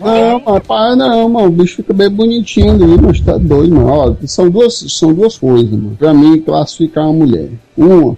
Não, 0.00 0.42
mas 0.44 0.98
não, 0.98 1.28
mano. 1.28 1.48
O 1.48 1.50
bicho 1.50 1.76
fica 1.76 1.92
bem 1.94 2.10
bonitinho 2.10 2.72
ali, 2.72 3.00
mas 3.00 3.20
tá 3.20 3.38
doido, 3.38 3.74
mano. 3.76 3.88
Ó, 3.88 4.14
são 4.26 4.50
duas, 4.50 4.84
são 4.88 5.14
duas 5.14 5.38
coisas, 5.38 5.70
mano. 5.70 5.96
Pra 5.98 6.12
mim, 6.12 6.40
classificar 6.40 7.04
uma 7.04 7.12
mulher. 7.24 7.48
Uma, 7.76 8.16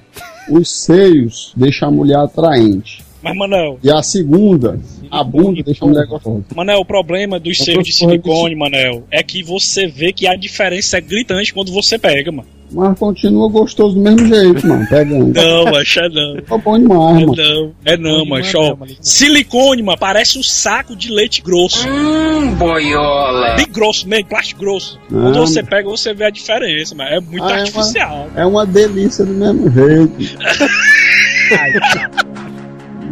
os 0.51 0.71
seios 0.71 1.53
deixam 1.57 1.89
a 1.89 1.93
mulher 1.93 2.19
atraente. 2.19 3.05
Mas, 3.23 3.37
Manel, 3.37 3.79
E 3.83 3.91
a 3.91 4.03
segunda, 4.03 4.79
a 5.11 5.23
bunda 5.23 5.63
deixa 5.63 5.85
a 5.85 5.89
mulher 5.89 6.07
gostosa. 6.07 6.43
Manel, 6.55 6.81
o 6.81 6.85
problema 6.85 7.39
dos 7.39 7.59
seios 7.59 7.85
de 7.85 7.93
silicone, 7.93 8.55
Manel, 8.57 9.05
é 9.11 9.23
que 9.23 9.43
você 9.43 9.87
vê 9.87 10.13
que 10.13 10.27
a 10.27 10.35
diferença 10.37 10.97
é 10.99 11.01
gritante 11.01 11.53
quando 11.53 11.71
você 11.73 11.99
pega, 11.99 12.33
mano. 12.33 12.49
Mas 12.73 12.97
continua 13.01 13.49
gostoso 13.51 13.97
do 13.97 14.01
mesmo 14.01 14.27
jeito, 14.29 14.65
mano. 14.65 14.87
Pegando. 14.89 15.33
Não, 15.35 15.65
macho, 15.73 15.99
é 16.01 16.09
não. 16.09 16.37
Tá 16.43 16.57
bom 16.57 16.79
demais, 16.79 17.17
É 17.21 17.27
mano. 17.27 17.35
não, 17.37 17.73
é 17.85 17.97
não, 17.97 18.25
macho. 18.25 18.59
ó. 18.59 18.77
mano. 18.77 18.93
Silicone, 19.01 19.83
mano, 19.83 19.99
parece 19.99 20.39
um 20.39 20.43
saco 20.43 20.95
de 20.95 21.11
leite 21.11 21.43
grosso. 21.43 21.85
Hum, 21.89 22.55
boiola. 22.55 23.57
Bem 23.57 23.67
grosso 23.73 24.09
mesmo, 24.09 24.27
plástico 24.29 24.61
grosso. 24.61 25.01
Quando 25.09 25.37
Ah, 25.39 25.41
você 25.41 25.65
pega, 25.65 25.89
você 25.89 26.15
vê 26.15 26.27
a 26.27 26.31
diferença, 26.31 26.95
mas 26.95 27.11
é 27.13 27.19
muito 27.21 27.43
Ah, 27.43 27.51
é 27.51 27.55
uma- 27.55 27.61
artificial. 27.63 28.29
É 28.37 28.47
uma 28.47 28.65
delícia 28.65 29.25
do 29.25 29.33
mesmo 29.35 29.69
jeito. 29.69 30.39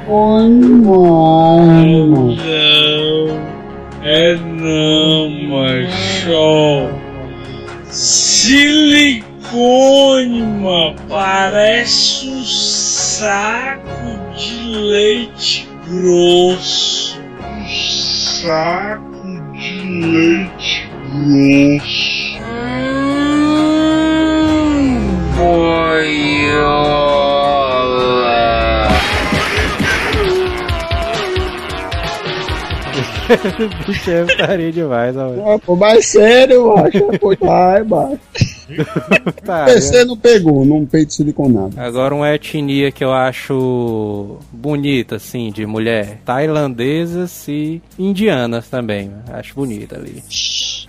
bom 0.07 0.49
demais, 0.59 1.87
mano. 2.09 2.35
Não, 2.35 3.27
é 4.03 4.35
não, 4.35 5.29
macho. 5.49 6.89
Silicone, 8.45 9.01
mano, 10.41 10.95
parece 11.09 12.27
um 12.27 12.43
saco 12.43 13.89
de 14.37 14.55
leite 14.75 15.67
grosso. 15.87 16.94
Saco 18.45 19.01
de 19.53 20.01
leite 20.01 20.87
grosso. 21.09 22.37
Hum, 24.45 24.99
boiola. 25.35 26.35
Bicho 33.87 34.11
é 34.11 34.25
putaria 34.25 34.71
demais, 34.71 35.15
ó. 35.17 35.57
Pô, 35.65 35.75
mais 35.75 36.05
sério, 36.05 36.67
macho. 36.67 37.09
Vai, 37.41 37.83
macho. 37.83 38.19
Tá, 39.45 39.65
PC 39.65 40.05
não 40.05 40.17
pegou, 40.17 40.65
não 40.65 40.85
peito 40.85 41.13
siliconado. 41.13 41.73
Agora 41.79 42.15
uma 42.15 42.33
etnia 42.33 42.91
que 42.91 43.03
eu 43.03 43.13
acho 43.13 44.37
bonita, 44.51 45.17
assim, 45.17 45.51
de 45.51 45.65
mulher. 45.65 46.19
Tailandesas 46.25 47.47
e 47.47 47.81
indianas 47.97 48.67
também. 48.67 49.11
Acho 49.31 49.53
bonita 49.55 49.95
ali. 49.97 50.23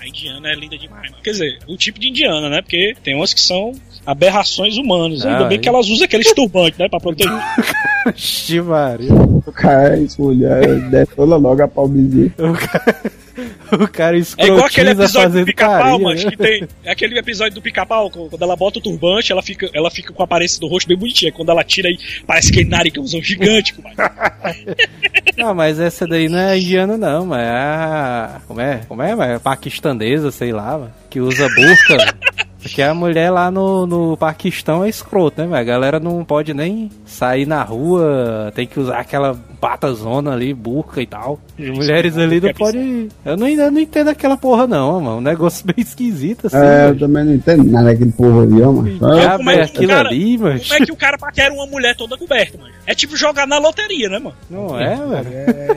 A 0.00 0.08
indiana 0.08 0.48
é 0.48 0.54
linda 0.54 0.78
demais, 0.78 1.10
mano. 1.10 1.22
Quer 1.22 1.30
dizer, 1.32 1.58
o 1.68 1.76
tipo 1.76 1.98
de 2.00 2.08
indiana, 2.08 2.48
né? 2.48 2.62
Porque 2.62 2.94
tem 3.02 3.14
umas 3.14 3.34
que 3.34 3.40
são 3.40 3.72
aberrações 4.06 4.76
humanas. 4.78 5.24
Ah, 5.26 5.32
Ainda 5.32 5.44
bem 5.48 5.58
e- 5.58 5.60
que 5.60 5.68
elas 5.68 5.88
usam 5.88 6.04
aqueles 6.04 6.32
turbantes, 6.32 6.78
né? 6.78 6.88
Pra 6.88 7.00
proteger. 7.00 7.32
Ixi, 8.14 8.60
Maria. 8.60 9.12
O 9.12 9.52
cara, 9.52 9.98
esse 9.98 10.20
mulher, 10.20 10.80
detona 10.90 11.36
logo 11.36 11.62
a 11.62 11.68
palmezinha. 11.68 12.32
O 12.38 12.52
cara, 12.52 13.12
o 13.72 13.88
cara 13.88 14.16
É 14.16 14.46
igual 14.46 14.64
aquele 14.64 14.90
episódio 14.90 15.40
do 15.40 15.44
pica-pau, 15.44 15.98
mas 16.00 16.24
né? 16.24 16.30
que 16.30 16.36
tem. 16.36 16.68
É 16.84 16.92
aquele 16.92 17.18
episódio 17.18 17.54
do 17.54 17.62
pica-pau, 17.62 18.10
quando 18.10 18.40
ela 18.40 18.56
bota 18.56 18.78
o 18.78 18.82
turbante, 18.82 19.32
ela 19.32 19.42
fica, 19.42 19.68
ela 19.72 19.90
fica 19.90 20.12
com 20.12 20.22
a 20.22 20.24
aparência 20.24 20.60
do 20.60 20.66
rosto 20.66 20.88
bem 20.88 20.96
bonitinha. 20.96 21.32
Quando 21.32 21.50
ela 21.50 21.64
tira 21.64 21.88
aí, 21.88 21.98
parece 22.26 22.52
que 22.52 22.60
é 22.60 22.64
narigãozão 22.64 23.22
gigante, 23.22 23.74
mano. 23.80 23.96
Não, 25.36 25.54
mas 25.54 25.78
essa 25.78 26.06
daí 26.06 26.28
não 26.28 26.38
é 26.38 26.58
indiana 26.58 26.96
não, 26.96 27.26
mas 27.26 27.46
é. 27.46 28.40
Como 28.46 28.60
é? 28.60 28.80
Como 28.88 29.02
é? 29.02 29.14
Mas 29.14 29.30
é 29.32 29.38
paquistanesa, 29.38 30.30
sei 30.30 30.50
lá, 30.50 30.78
mano, 30.78 30.92
que 31.10 31.20
usa 31.20 31.46
burca. 31.54 32.16
Porque 32.66 32.82
a 32.82 32.94
mulher 32.94 33.30
lá 33.30 33.50
no, 33.50 33.86
no 33.86 34.16
Paquistão 34.16 34.84
é 34.84 34.88
escroto, 34.88 35.40
né, 35.40 35.46
velho? 35.46 35.60
A 35.60 35.64
galera 35.64 36.00
não 36.00 36.24
pode 36.24 36.52
nem 36.54 36.90
sair 37.04 37.46
na 37.46 37.62
rua, 37.62 38.52
tem 38.54 38.66
que 38.66 38.78
usar 38.78 38.98
aquela 38.98 39.36
batazona 39.60 40.32
ali, 40.32 40.52
burca 40.52 41.00
e 41.00 41.06
tal. 41.06 41.40
As 41.58 41.68
mulheres 41.70 42.16
ali 42.18 42.40
não 42.40 42.52
podem... 42.52 43.08
Eu 43.24 43.36
não, 43.36 43.48
eu 43.48 43.70
não 43.70 43.80
entendo 43.80 44.08
aquela 44.08 44.36
porra 44.36 44.66
não, 44.66 45.00
mano. 45.00 45.16
Um 45.18 45.20
negócio 45.20 45.64
bem 45.66 45.76
esquisito 45.78 46.46
assim, 46.46 46.56
É, 46.56 46.90
eu 46.90 46.98
também 46.98 47.24
não 47.24 47.34
entendo 47.34 47.64
nada 47.64 47.86
daquele 47.86 48.12
povo 48.12 48.40
ali, 48.42 48.62
ó, 48.62 48.72
mano. 48.72 48.88
É, 49.18 49.36
como 49.36 49.50
é 49.50 49.54
é 49.54 49.56
que 49.56 49.62
o 49.62 49.64
aquilo 49.64 49.88
cara- 49.88 50.08
ali, 50.08 50.38
mano? 50.38 50.60
Como 50.60 50.74
é 50.74 50.86
que 50.86 50.92
o 50.92 50.96
cara 50.96 51.18
paquera 51.18 51.54
uma 51.54 51.66
mulher 51.66 51.96
toda 51.96 52.16
coberta, 52.16 52.58
mano? 52.58 52.72
É 52.86 52.94
tipo 52.94 53.16
jogar 53.16 53.46
na 53.46 53.58
loteria, 53.58 54.08
né, 54.08 54.18
mano? 54.18 54.36
Não 54.50 54.78
é, 54.78 54.94
velho? 54.96 55.28
É. 55.32 55.76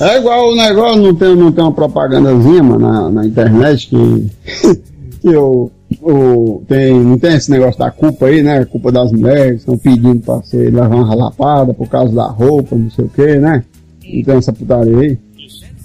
É 0.00 0.18
igual 0.18 0.50
o 0.50 0.56
negócio, 0.56 1.02
não 1.02 1.14
tem, 1.14 1.34
não 1.36 1.52
tem 1.52 1.64
uma 1.64 1.72
propagandazinha, 1.72 2.62
mano, 2.62 2.78
na, 2.78 3.10
na 3.10 3.26
internet 3.26 3.88
que. 3.88 4.88
que 5.18 5.34
o, 5.36 5.70
o, 6.00 6.62
tem, 6.66 6.94
não 6.94 7.18
tem 7.18 7.34
esse 7.34 7.50
negócio 7.50 7.78
da 7.78 7.90
culpa 7.90 8.26
aí, 8.26 8.42
né? 8.42 8.64
Culpa 8.64 8.90
das 8.90 9.12
mulheres, 9.12 9.60
estão 9.60 9.76
pedindo 9.76 10.20
pra 10.20 10.36
você 10.36 10.70
levar 10.70 10.88
uma 10.88 11.14
lapada 11.14 11.74
por 11.74 11.88
causa 11.88 12.14
da 12.14 12.26
roupa, 12.26 12.76
não 12.76 12.90
sei 12.90 13.04
o 13.04 13.08
que, 13.08 13.36
né? 13.36 13.64
Não 14.04 14.22
tem 14.22 14.36
essa 14.36 14.52
putaria 14.52 14.98
aí. 14.98 15.18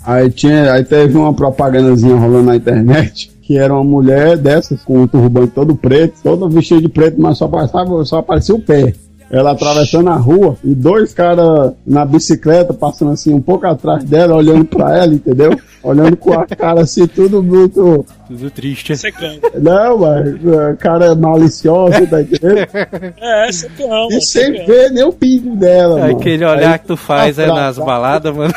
Aí, 0.06 0.30
tinha, 0.30 0.74
aí 0.74 0.84
teve 0.84 1.18
uma 1.18 1.34
propagandazinha 1.34 2.16
rolando 2.16 2.48
na 2.48 2.56
internet 2.56 3.34
que 3.44 3.58
era 3.58 3.74
uma 3.74 3.84
mulher 3.84 4.38
dessas 4.38 4.82
com 4.84 5.02
um 5.02 5.08
turbante 5.08 5.52
todo 5.54 5.76
preto, 5.76 6.16
todo 6.24 6.50
vestido 6.50 6.82
de 6.82 6.90
preto, 6.90 7.20
mas 7.20 7.38
só, 7.38 7.48
passava, 7.48 8.04
só 8.06 8.20
aparecia 8.20 8.56
o 8.56 8.60
pé. 8.60 8.94
Ela 9.34 9.54
atravessando 9.54 10.12
a 10.12 10.16
rua 10.16 10.56
e 10.64 10.76
dois 10.76 11.12
caras 11.12 11.74
na 11.88 12.06
bicicleta 12.06 12.72
passando 12.72 13.12
assim 13.14 13.34
um 13.34 13.42
pouco 13.42 13.66
atrás 13.66 14.04
dela, 14.04 14.36
olhando 14.36 14.64
pra 14.64 14.96
ela, 14.96 15.12
entendeu? 15.12 15.60
Olhando 15.82 16.16
com 16.16 16.34
a 16.34 16.46
cara 16.46 16.82
assim, 16.82 17.08
tudo 17.08 17.42
muito. 17.42 18.06
Tudo 18.28 18.52
triste. 18.52 18.96
Secando. 18.96 19.42
Não, 19.60 19.98
mas 19.98 20.28
é, 20.28 20.76
cara 20.76 21.16
malicioso, 21.16 22.06
tá 22.06 22.22
entendendo? 22.22 22.68
É, 23.20 23.52
secão, 23.52 23.88
E 23.88 24.10
mano. 24.10 24.22
sem 24.22 24.66
ver 24.66 24.92
nem 24.92 25.04
o 25.04 25.12
pingo 25.12 25.56
dela, 25.56 25.98
mano. 26.00 26.18
Aquele 26.18 26.46
olhar 26.46 26.74
Aí, 26.74 26.80
que 26.80 26.86
tu 26.86 26.96
faz 26.96 27.40
é 27.40 27.48
nas 27.48 27.80
baladas, 27.80 28.36
mano. 28.36 28.54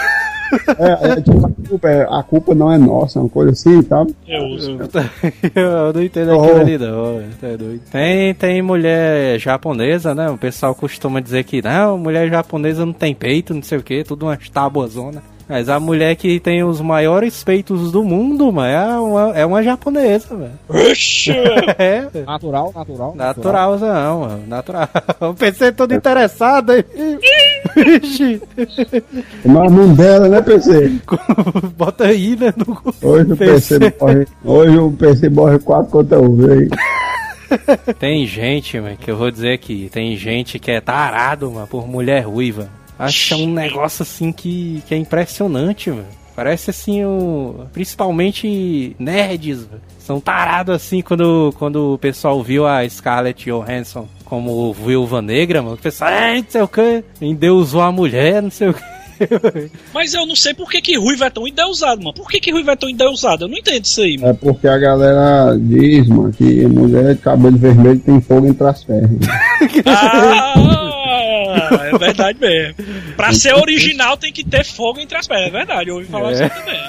É, 0.79 1.09
é, 1.11 1.17
tipo, 1.21 1.47
a, 1.47 1.51
culpa, 1.69 1.89
é- 1.89 2.07
a 2.09 2.23
culpa 2.23 2.55
não 2.55 2.71
é 2.73 2.79
nossa, 2.79 3.19
uma 3.21 3.29
coisa 3.29 3.53
assim, 3.53 3.83
tá? 3.83 4.07
Eu 4.27 4.45
uso. 4.47 4.79
Eu 5.55 5.93
não 5.95 6.03
entendo 6.03 6.37
Oh. 6.37 6.43
aquilo 6.43 6.61
ali, 6.61 6.79
não. 6.79 7.17
velho. 7.19 7.27
Tá 7.41 7.47
doido. 7.57 7.81
Tem, 7.91 8.35
tem 8.35 8.63
mulher 8.63 9.39
japonesa, 9.39 10.15
né? 10.15 10.31
O 10.31 10.39
pessoal 10.39 10.75
costuma 10.75 11.21
dizer 11.21 11.45
que 11.45 11.61
não, 11.63 11.99
mulher 11.99 12.29
japonesa 12.31 12.85
não 12.87 12.93
tem 12.93 13.15
peito, 13.15 13.55
não 13.55 13.63
sei 13.63 13.79
o 13.79 13.83
que, 13.83 14.05
tudo 14.05 14.27
uma 14.27 14.39
tabuazona. 14.53 15.23
Mas 15.49 15.69
a 15.69 15.79
mulher 15.79 16.17
que 16.17 16.41
tem 16.41 16.65
os 16.65 16.81
maiores 16.81 17.45
peitos 17.45 17.93
do 17.93 18.03
mundo, 18.03 18.53
mano, 18.53 18.69
é 18.69 18.99
uma, 18.99 19.39
é 19.39 19.47
uma 19.47 19.63
japonesa, 19.63 20.37
velho. 20.37 20.53
Oxi! 20.69 21.33
É. 21.79 22.09
Natural, 22.25 22.73
natural. 22.75 23.15
Natural, 23.15 23.79
não, 23.79 24.21
mano. 24.21 24.47
Natural. 24.47 24.89
O 25.21 25.35
PC 25.35 25.73
todo 25.73 25.95
interessado 25.95 26.73
aí. 26.73 26.85
Vixe. 27.75 28.41
Mas 29.45 29.57
a 29.57 29.71
mão 29.71 29.95
dela, 29.95 30.29
né, 30.29 30.41
PC? 30.41 30.93
Bota 31.77 32.05
aí, 32.07 32.37
né? 32.37 32.53
No... 32.57 32.81
Hoje 33.03 33.33
o 33.33 33.37
PC 33.37 33.79
morre. 34.01 34.27
Hoje 34.45 34.79
o 34.79 34.93
PC 34.93 35.29
morre 35.29 35.59
4 35.59 35.91
contra 35.91 36.21
1, 36.21 36.37
viu? 36.37 36.69
Tem 37.99 38.27
gente, 38.27 38.81
mano, 38.81 38.97
que 38.97 39.11
eu 39.11 39.17
vou 39.17 39.31
dizer 39.31 39.53
aqui, 39.53 39.89
tem 39.93 40.17
gente 40.17 40.59
que 40.59 40.71
é 40.71 40.81
tarado, 40.81 41.51
mano, 41.51 41.67
por 41.67 41.87
mulher 41.87 42.27
ruiva. 42.27 42.69
Acho 42.99 43.29
que 43.29 43.35
é 43.35 43.37
um 43.37 43.53
negócio 43.53 44.03
assim 44.03 44.33
que, 44.33 44.83
que 44.87 44.95
é 44.95 44.99
impressionante, 44.99 45.91
mano. 45.91 46.07
Parece 46.35 46.69
assim, 46.69 47.03
o, 47.03 47.67
principalmente 47.73 48.95
nerds, 48.99 49.61
mano. 49.61 49.81
São 49.99 50.21
tarados 50.21 50.75
assim 50.75 51.01
quando, 51.01 51.53
quando 51.59 51.95
o 51.95 51.99
pessoal 51.99 52.43
viu 52.43 52.67
a 52.67 52.87
Scarlett 52.89 53.45
Johansson 53.51 54.07
como 54.25 54.73
viúva 54.75 55.23
negra, 55.23 55.63
mano. 55.63 55.77
O 55.77 55.79
pessoal, 55.79 56.11
é, 56.11 56.37
não 56.37 56.45
sei 56.47 56.61
o 56.61 56.69
que, 56.69 57.03
endeusou 57.21 57.81
a 57.81 57.91
mulher, 57.91 58.43
não 58.43 58.51
sei 58.51 58.69
o 58.69 58.75
que. 58.75 58.83
Mas 59.95 60.13
eu 60.13 60.27
não 60.27 60.37
sei 60.37 60.53
por 60.53 60.71
que, 60.71 60.81
que 60.81 60.99
Ruivo 60.99 61.25
é 61.25 61.31
tão 61.31 61.47
endeusado, 61.47 62.03
mano. 62.03 62.13
Por 62.13 62.29
que, 62.29 62.39
que 62.39 62.53
Ruivo 62.53 62.71
é 62.71 62.77
tão 62.77 62.89
endeusado? 62.89 63.45
Eu 63.45 63.49
não 63.49 63.57
entendo 63.57 63.85
isso 63.85 64.03
aí, 64.03 64.19
mano. 64.19 64.31
É 64.31 64.35
porque 64.35 64.69
a 64.69 64.79
galera 64.79 65.57
diz, 65.59 66.07
mano, 66.09 66.33
que 66.33 66.67
mulher 66.67 67.15
de 67.15 67.23
cabelo 67.23 67.57
vermelho 67.57 67.99
tem 68.01 68.21
fogo 68.21 68.47
entre 68.47 68.67
as 68.67 68.85
pernas. 68.85 69.21
Ah, 69.87 70.86
é 71.57 71.99
verdade 71.99 72.39
mesmo. 72.41 72.75
Pra 73.17 73.33
ser 73.33 73.55
original 73.55 74.17
tem 74.17 74.33
que 74.33 74.45
ter 74.45 74.65
fogo 74.65 75.01
entre 75.01 75.17
as 75.19 75.27
pernas, 75.27 75.49
é 75.49 75.51
verdade. 75.51 75.91
Eu 75.91 75.97
ouvi 75.97 76.07
falar 76.07 76.31
É. 76.31 76.33
isso 76.33 76.55
também. 76.55 76.81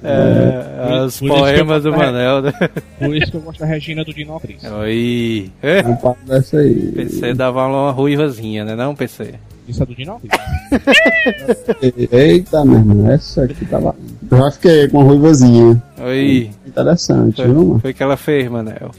É, 0.00 1.02
os 1.04 1.18
poemas 1.18 1.82
do 1.82 1.90
Manel, 1.90 2.40
né? 2.42 2.52
Por 3.00 3.16
isso 3.16 3.32
que 3.32 3.36
eu 3.36 3.40
gosto 3.40 3.58
da 3.58 3.66
Regina 3.66 4.04
do 4.04 4.14
Dino 4.14 4.38
Cris. 4.38 4.62
Oi. 4.64 5.50
É, 5.60 5.82
dessa 6.24 6.58
aí. 6.58 6.92
PC 6.94 7.34
dava 7.34 7.66
uma 7.66 7.90
ruivazinha, 7.90 8.64
né 8.64 8.76
não, 8.76 8.94
PC? 8.94 9.34
Isso 9.66 9.82
é 9.82 9.86
do 9.86 9.94
Dino. 9.96 10.20
Eita, 12.12 12.64
meu 12.64 12.78
irmão, 12.78 13.10
essa 13.10 13.42
aqui 13.44 13.64
tava. 13.66 13.94
Eu 14.30 14.38
já 14.38 14.50
fiquei 14.52 14.88
com 14.88 15.00
a 15.00 15.04
ruivazinha. 15.04 15.82
Oi. 16.00 16.50
Interessante, 16.66 17.42
viu, 17.42 17.54
Foi, 17.54 17.64
mano? 17.64 17.78
foi 17.80 17.92
que 17.92 18.02
ela 18.02 18.16
fez, 18.16 18.48
Manel. 18.50 18.90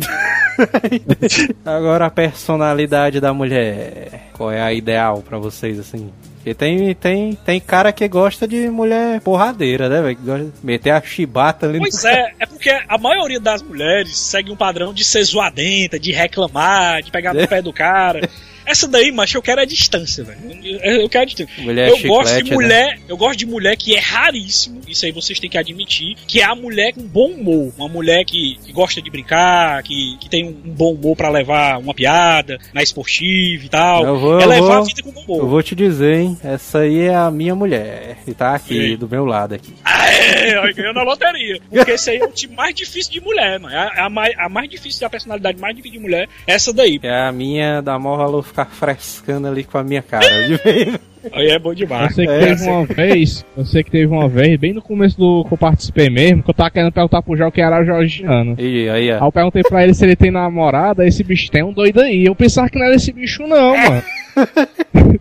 Agora 1.64 2.06
a 2.06 2.10
personalidade 2.10 3.20
da 3.20 3.32
mulher. 3.32 4.30
Qual 4.34 4.50
é 4.50 4.60
a 4.60 4.72
ideal 4.72 5.22
pra 5.22 5.38
vocês, 5.38 5.78
assim? 5.78 6.10
Porque 6.36 6.52
tem, 6.52 6.94
tem, 6.94 7.34
tem 7.34 7.58
cara 7.58 7.90
que 7.90 8.06
gosta 8.06 8.46
de 8.46 8.68
mulher 8.68 9.20
porradeira, 9.22 9.88
né, 9.88 10.02
velho? 10.02 10.16
Que 10.16 10.22
gosta 10.22 10.44
de 10.44 10.52
meter 10.62 10.90
a 10.90 11.00
chibata 11.00 11.66
ali 11.66 11.78
Pois 11.78 12.04
é, 12.04 12.34
é 12.38 12.46
porque 12.46 12.70
a 12.86 12.98
maioria 12.98 13.40
das 13.40 13.62
mulheres 13.62 14.18
segue 14.18 14.50
um 14.50 14.56
padrão 14.56 14.92
de 14.92 15.04
ser 15.04 15.22
zoadenta, 15.22 15.98
de 15.98 16.12
reclamar, 16.12 17.02
de 17.02 17.10
pegar 17.10 17.32
no 17.32 17.48
pé 17.48 17.62
do 17.62 17.72
cara. 17.72 18.28
Essa 18.66 18.88
daí, 18.88 19.10
macho, 19.12 19.36
eu 19.36 19.42
quero 19.42 19.60
a 19.60 19.64
distância, 19.64 20.24
velho. 20.24 20.38
Eu 20.82 21.02
eu 21.02 21.08
quero 21.08 21.22
a 21.22 21.26
distância. 21.26 21.62
Mulher 21.62 21.88
eu 21.88 21.98
gosto 22.02 22.28
chiclete, 22.28 22.44
de 22.44 22.50
né? 22.50 22.56
mulher, 22.56 22.98
eu 23.08 23.16
gosto 23.16 23.38
de 23.38 23.46
mulher 23.46 23.76
que 23.76 23.94
é 23.94 24.00
raríssimo, 24.00 24.80
isso 24.88 25.04
aí 25.04 25.12
vocês 25.12 25.38
têm 25.38 25.50
que 25.50 25.58
admitir, 25.58 26.16
que 26.26 26.40
é 26.40 26.44
a 26.44 26.54
mulher 26.54 26.92
com 26.92 27.02
bom 27.02 27.28
humor, 27.30 27.72
uma 27.76 27.88
mulher 27.88 28.24
que, 28.24 28.56
que 28.64 28.72
gosta 28.72 29.00
de 29.02 29.10
brincar, 29.10 29.82
que, 29.82 30.16
que 30.20 30.28
tem 30.28 30.44
um, 30.44 30.48
um 30.48 30.72
bom 30.74 30.92
humor 30.94 31.16
pra 31.16 31.28
levar 31.30 31.78
uma 31.78 31.92
piada 31.94 32.58
na 32.72 32.82
esportiva 32.82 33.64
e 33.64 33.68
tal. 33.68 34.04
Eu 34.04 34.18
vou- 34.18 34.40
é 34.40 34.44
eu 34.44 34.48
levar 34.48 34.66
vou- 34.66 34.72
a 34.72 34.84
vida 34.84 35.02
com 35.02 35.10
bom 35.12 35.20
humor. 35.22 35.38
Eu 35.40 35.48
vou 35.48 35.62
te 35.62 35.74
dizer, 35.74 36.16
hein? 36.16 36.38
Essa 36.42 36.80
aí 36.80 37.00
é 37.02 37.14
a 37.14 37.30
minha 37.30 37.54
mulher. 37.54 38.18
E 38.26 38.32
tá 38.34 38.54
aqui, 38.54 38.90
Sim. 38.90 38.96
do 38.96 39.08
meu 39.08 39.24
lado 39.24 39.54
aqui. 39.54 39.74
É, 39.84 40.72
ganhou 40.72 40.94
na 40.94 41.02
loteria. 41.02 41.60
Porque 41.70 41.92
esse 41.92 42.10
aí 42.10 42.18
é 42.18 42.24
o 42.24 42.28
tipo 42.32 42.54
mais 42.54 42.74
difícil 42.74 43.12
de 43.12 43.20
mulher, 43.20 43.58
mano. 43.60 43.74
É 43.74 43.78
a, 44.00 44.06
a 44.06 44.10
mais, 44.10 44.34
a 44.38 44.48
mais 44.48 44.68
difícil, 44.70 45.06
a 45.06 45.10
personalidade 45.10 45.58
mais 45.60 45.74
difícil 45.76 45.98
de 45.98 46.02
mulher, 46.04 46.28
é 46.46 46.54
essa 46.54 46.72
daí. 46.72 46.98
É 47.02 47.22
a 47.26 47.32
minha 47.32 47.80
da 47.80 47.98
valor 47.98 48.42
ficar 48.54 48.66
frescando 48.66 49.48
ali 49.48 49.64
com 49.64 49.76
a 49.78 49.82
minha 49.82 50.00
cara. 50.02 50.24
de 50.46 50.56
vez. 50.56 50.98
Aí 51.32 51.48
é 51.48 51.58
bom 51.58 51.74
demais. 51.74 52.10
Eu 52.10 52.14
sei 52.14 52.26
que 52.26 52.32
É, 52.32 52.38
teve 52.46 52.68
uma 52.70 52.84
vez, 52.86 53.44
eu 53.56 53.64
sei 53.64 53.82
que 53.82 53.90
teve 53.90 54.06
uma 54.06 54.28
vez, 54.28 54.58
bem 54.60 54.72
no 54.74 54.82
começo 54.82 55.16
do 55.18 55.44
que 55.46 55.54
eu 55.54 55.58
participei 55.58 56.08
mesmo, 56.10 56.42
que 56.42 56.50
eu 56.50 56.54
tava 56.54 56.70
querendo 56.70 56.92
perguntar 56.92 57.22
pro 57.22 57.36
João 57.36 57.50
que 57.50 57.60
era 57.60 57.82
georgiano. 57.84 58.54
e 58.58 58.88
aí, 58.88 59.10
Aí 59.10 59.18
eu 59.18 59.32
perguntei 59.32 59.62
pra 59.62 59.82
ele 59.82 59.94
se 59.94 60.04
ele 60.04 60.14
tem 60.14 60.30
namorada, 60.30 61.04
esse 61.06 61.24
bicho 61.24 61.50
tem 61.50 61.62
um 61.64 61.72
doido 61.72 62.00
aí. 62.00 62.24
Eu 62.26 62.34
pensava 62.34 62.68
que 62.68 62.78
não 62.78 62.86
era 62.86 62.94
esse 62.94 63.10
bicho 63.12 63.42
não, 63.46 63.76
mano. 63.76 64.02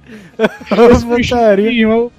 Esse 0.92 1.06
bicho 1.06 1.36
eu- 1.36 2.12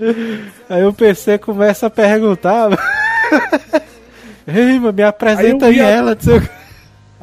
Aí 0.70 0.84
o 0.84 0.92
PC 0.92 1.38
começa 1.38 1.86
a 1.86 1.90
perguntar. 1.90 2.70
Ei, 4.46 4.78
mano, 4.78 4.92
me 4.92 5.02
apresenta 5.02 5.66
Aí 5.66 5.78
eu 5.78 5.84
ela. 5.84 6.14
não 6.14 6.20
sei 6.20 6.36
o 6.36 6.40
quê. 6.40 6.48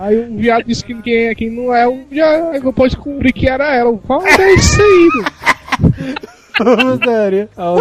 Aí 0.01 0.17
o 0.17 0.35
viado 0.35 0.65
disse 0.65 0.83
que 0.83 0.99
quem 0.99 1.27
é 1.27 1.35
quem 1.35 1.51
não 1.51 1.71
é, 1.71 1.85
eu 1.85 2.03
já 2.11 2.57
depois 2.57 2.91
descobri 2.91 3.31
que 3.31 3.47
era 3.47 3.75
ela. 3.75 3.91
Eu 3.91 4.01
falei, 4.07 4.33
é 4.33 4.53
isso 4.55 4.81
aí, 4.81 5.09
mano. 5.13 6.97
Putaria. 6.97 7.49
Ah, 7.55 7.75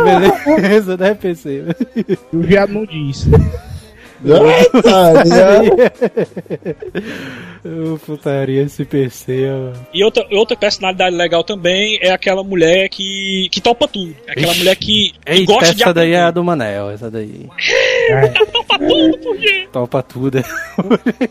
beleza, 0.44 0.98
né, 0.98 1.14
PC? 1.14 1.64
E 2.30 2.36
o 2.36 2.42
viado 2.42 2.74
não 2.74 2.84
disse. 2.84 3.30
Ô, 7.64 7.98
putaria 7.98 8.62
SPC, 8.64 9.46
ó. 9.48 9.72
E 9.94 10.04
outra, 10.04 10.26
outra 10.32 10.54
personalidade 10.56 11.16
legal 11.16 11.42
também 11.42 11.98
é 12.02 12.10
aquela 12.10 12.44
mulher 12.44 12.90
que, 12.90 13.48
que 13.50 13.62
topa 13.62 13.88
tudo. 13.88 14.14
É 14.26 14.32
aquela 14.32 14.54
mulher 14.54 14.76
que, 14.76 15.12
que 15.12 15.32
Eita, 15.32 15.52
gosta 15.52 15.74
de 15.74 15.82
essa 15.82 15.94
daí 15.94 16.12
é 16.12 16.20
a 16.20 16.30
do 16.30 16.44
Manel, 16.44 16.90
essa 16.90 17.10
daí. 17.10 17.48
Topa 18.52 18.78
tudo, 18.78 19.18
por 19.18 19.36
quê? 19.36 19.68
Topa 19.72 20.02
tudo. 20.02 20.44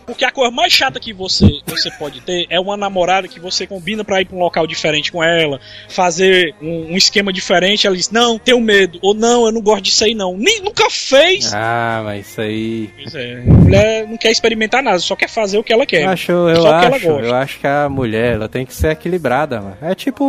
Porque 0.05 0.25
a 0.25 0.31
coisa 0.31 0.51
mais 0.51 0.71
chata 0.71 0.99
que 0.99 1.13
você, 1.13 1.59
você 1.65 1.89
pode 1.91 2.21
ter 2.21 2.45
é 2.49 2.59
uma 2.59 2.77
namorada 2.77 3.27
que 3.27 3.39
você 3.39 3.65
combina 3.65 4.03
pra 4.03 4.21
ir 4.21 4.25
pra 4.25 4.37
um 4.37 4.39
local 4.39 4.67
diferente 4.67 5.11
com 5.11 5.23
ela, 5.23 5.59
fazer 5.87 6.53
um, 6.61 6.93
um 6.93 6.97
esquema 6.97 7.33
diferente, 7.33 7.87
ela 7.87 7.95
diz, 7.95 8.09
não, 8.09 8.37
tenho 8.37 8.59
medo, 8.59 8.99
ou 9.01 9.13
não, 9.13 9.45
eu 9.45 9.51
não 9.51 9.61
gosto 9.61 9.83
disso 9.83 10.03
aí 10.03 10.13
não. 10.13 10.37
Nem, 10.37 10.61
nunca 10.61 10.89
fez! 10.89 11.53
Ah, 11.53 12.01
mas 12.03 12.29
isso 12.29 12.41
aí. 12.41 12.89
Pois 12.95 13.15
é, 13.15 13.43
a 13.47 13.53
mulher 13.53 14.07
não 14.07 14.17
quer 14.17 14.31
experimentar 14.31 14.83
nada, 14.83 14.99
só 14.99 15.15
quer 15.15 15.29
fazer 15.29 15.57
o 15.57 15.63
que 15.63 15.73
ela 15.73 15.85
quer. 15.85 16.03
Eu 16.03 16.09
acho, 16.09 16.31
eu 16.31 16.67
acho, 16.67 17.07
eu 17.07 17.35
acho 17.35 17.59
que 17.59 17.67
a 17.67 17.89
mulher, 17.89 18.35
ela 18.35 18.49
tem 18.49 18.65
que 18.65 18.73
ser 18.73 18.91
equilibrada, 18.91 19.61
mano. 19.61 19.77
É 19.81 19.95
tipo 19.95 20.25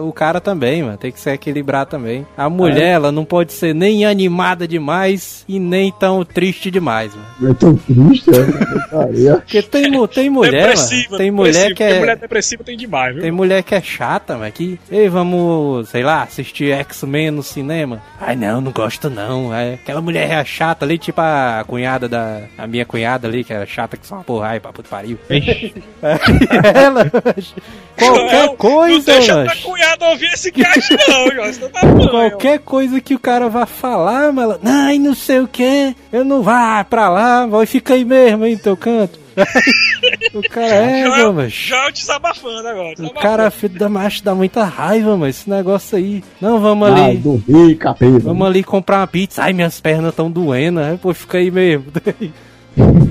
o 0.00 0.12
cara 0.12 0.40
também, 0.40 0.82
mano, 0.82 0.98
tem 0.98 1.10
que 1.12 1.20
ser 1.20 1.34
equilibrado 1.34 1.90
também. 1.90 2.26
A 2.36 2.48
mulher, 2.48 2.94
ela 2.94 3.12
não 3.12 3.24
pode 3.24 3.52
ser 3.52 3.74
nem 3.74 4.04
animada 4.04 4.66
demais 4.66 5.23
e 5.48 5.58
nem 5.58 5.92
tão 5.92 6.24
triste 6.24 6.70
demais, 6.70 7.12
mano. 7.14 7.52
É 7.52 7.54
tão 7.54 7.76
triste, 7.76 8.30
é. 8.30 9.34
Porque 9.36 9.62
tem, 9.62 10.06
tem 10.08 10.30
mulher, 10.30 10.52
depressiva, 10.52 11.04
mano, 11.10 11.18
tem 11.18 11.30
mulher 11.30 11.68
depressiva, 11.68 11.74
que 11.74 11.82
é... 11.82 11.98
mulher 11.98 12.16
depressiva 12.16 12.64
tem 12.64 12.76
demais, 12.76 13.14
viu? 13.14 13.22
Tem 13.22 13.30
mulher 13.30 13.62
que 13.62 13.74
é 13.74 13.80
chata, 13.82 14.36
mas 14.36 14.54
que, 14.54 14.78
ei, 14.90 15.08
vamos, 15.08 15.88
sei 15.88 16.02
lá, 16.02 16.22
assistir 16.22 16.72
X-Men 16.72 17.30
no 17.30 17.42
cinema. 17.42 18.02
Ai, 18.20 18.36
não, 18.36 18.60
não 18.60 18.72
gosto 18.72 19.10
não. 19.10 19.54
É, 19.54 19.74
aquela 19.74 20.00
mulher 20.00 20.30
é 20.30 20.44
chata 20.44 20.84
ali, 20.84 20.98
tipo 20.98 21.20
a 21.20 21.64
cunhada 21.66 22.08
da. 22.08 22.42
A 22.56 22.66
minha 22.66 22.84
cunhada 22.84 23.28
ali, 23.28 23.44
que 23.44 23.52
era 23.52 23.66
chata 23.66 23.96
que 23.96 24.06
só 24.06 24.16
uma 24.16 24.24
porra, 24.24 24.48
ai, 24.48 24.60
pra 24.60 24.72
puto 24.72 24.88
pariu. 24.88 25.18
Ela, 26.74 27.10
qualquer 27.96 28.46
Não, 28.46 28.56
coisa, 28.56 29.12
Não 29.12 29.18
deixa 29.18 29.34
mano. 29.34 29.50
tua 29.50 29.62
cunhada 29.62 30.06
ouvir 30.06 30.26
esse 30.32 30.52
cast 30.52 30.96
não, 31.08 31.30
Jorge, 31.30 31.60
você 31.60 31.68
tá 31.68 31.80
Qualquer 32.10 32.58
coisa 32.60 33.00
que 33.00 33.14
o 33.14 33.18
cara 33.18 33.48
vá 33.48 33.66
falar, 33.66 34.32
ela, 34.34 34.60
ai, 34.64 34.98
não 34.98 35.13
sei 35.14 35.40
o 35.40 35.48
que, 35.48 35.94
eu 36.12 36.24
não 36.24 36.42
vá 36.42 36.84
pra 36.84 37.08
lá, 37.08 37.46
vai 37.46 37.66
fica 37.66 37.94
aí 37.94 38.04
mesmo, 38.04 38.44
aí 38.44 38.54
no 38.54 38.58
teu 38.60 38.76
canto. 38.76 39.18
o 40.32 40.42
cara 40.48 40.66
é, 40.66 41.04
Já, 41.10 41.32
mas. 41.32 41.52
já 41.52 41.90
desabafando 41.90 42.68
agora. 42.68 42.92
O 42.92 42.94
desabafando. 42.94 43.20
cara, 43.20 43.50
filho 43.50 43.78
da 43.78 43.88
macho, 43.88 44.22
dá 44.22 44.34
muita 44.34 44.64
raiva, 44.64 45.16
mas 45.16 45.36
esse 45.40 45.50
negócio 45.50 45.98
aí. 45.98 46.22
Não, 46.40 46.60
vamos 46.60 46.88
ali. 46.88 47.16
dormi, 47.16 47.74
capeta. 47.74 48.20
Vamos 48.20 48.46
ali 48.46 48.62
comprar 48.62 49.00
uma 49.00 49.06
pizza. 49.06 49.42
Ai, 49.42 49.52
minhas 49.52 49.80
pernas 49.80 50.10
estão 50.10 50.30
doendo. 50.30 50.78
Aí, 50.80 50.96
pô, 50.96 51.12
fica 51.12 51.38
aí 51.38 51.50
mesmo. 51.50 51.86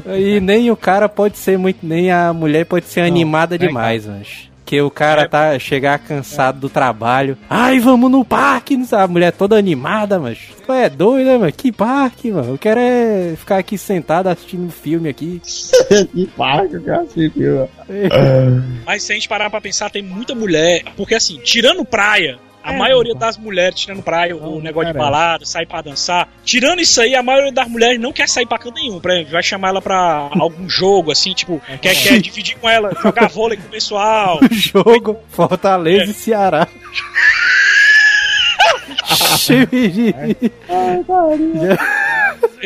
Aí 0.06 0.42
nem 0.42 0.70
o 0.70 0.76
cara 0.76 1.08
pode 1.08 1.38
ser 1.38 1.58
muito. 1.58 1.86
Nem 1.86 2.12
a 2.12 2.34
mulher 2.34 2.66
pode 2.66 2.86
ser 2.86 3.02
animada 3.02 3.58
demais, 3.58 4.06
mas. 4.06 4.50
Que 4.74 4.82
o 4.82 4.90
cara 4.90 5.30
tá 5.30 5.60
chegar 5.60 6.00
cansado 6.00 6.60
do 6.60 6.68
trabalho. 6.68 7.38
Ai, 7.48 7.80
vamos 7.80 8.10
no 8.10 8.26
parque, 8.26 8.76
não 8.76 8.88
sabe? 8.88 9.04
A 9.04 9.08
mulher 9.08 9.32
toda 9.32 9.56
animada, 9.56 10.18
mas. 10.18 10.40
Tu 10.66 10.74
é 10.74 10.90
doido, 10.90 11.28
né, 11.28 11.38
mano? 11.38 11.52
Que 11.52 11.72
parque, 11.72 12.32
mano? 12.32 12.54
Eu 12.54 12.58
quero 12.58 12.80
é 12.80 13.36
ficar 13.38 13.60
aqui 13.60 13.78
sentado 13.78 14.30
assistindo 14.30 14.66
um 14.66 14.72
filme 14.72 15.10
aqui. 15.10 15.40
que 16.12 16.26
parque, 16.36 16.80
cara? 16.80 17.06
Mas 18.84 19.04
se 19.04 19.12
a 19.12 19.16
gente 19.16 19.30
parar 19.30 19.52
pra 19.52 19.62
pensar, 19.62 19.92
tem 19.92 20.02
muita 20.02 20.34
mulher. 20.34 20.82
Porque 20.98 21.14
assim, 21.14 21.38
tirando 21.44 21.86
praia. 21.86 22.40
A 22.64 22.72
maioria 22.74 23.14
das 23.14 23.38
mulheres, 23.38 23.80
tirando 23.80 24.02
praia, 24.02 24.36
o 24.36 24.62
negócio 24.62 24.88
de 24.88 24.98
cara. 24.98 25.12
balada, 25.12 25.46
sair 25.46 25.66
pra 25.66 25.82
dançar. 25.82 26.30
Tirando 26.46 26.80
isso 26.80 27.02
aí, 27.02 27.14
a 27.14 27.22
maioria 27.22 27.52
das 27.52 27.68
mulheres 27.68 28.00
não 28.00 28.14
quer 28.14 28.30
sair 28.30 28.46
pra 28.46 28.58
canto 28.58 28.76
nenhum. 28.76 29.02
Exemplo, 29.04 29.32
vai 29.32 29.44
chamar 29.44 29.70
ela 29.70 29.82
pra 29.82 30.30
algum 30.40 30.68
jogo, 30.70 31.12
assim, 31.12 31.34
tipo, 31.34 31.62
quer, 31.82 31.94
quer 31.96 32.22
dividir 32.22 32.58
com 32.58 32.70
ela, 32.70 32.92
jogar 33.02 33.28
vôlei 33.28 33.58
com 33.58 33.68
o 33.68 33.70
pessoal. 33.70 34.40
Jogo 34.52 35.18
Fortaleza 35.30 36.12
e 36.12 36.14
Ceará. 36.14 36.68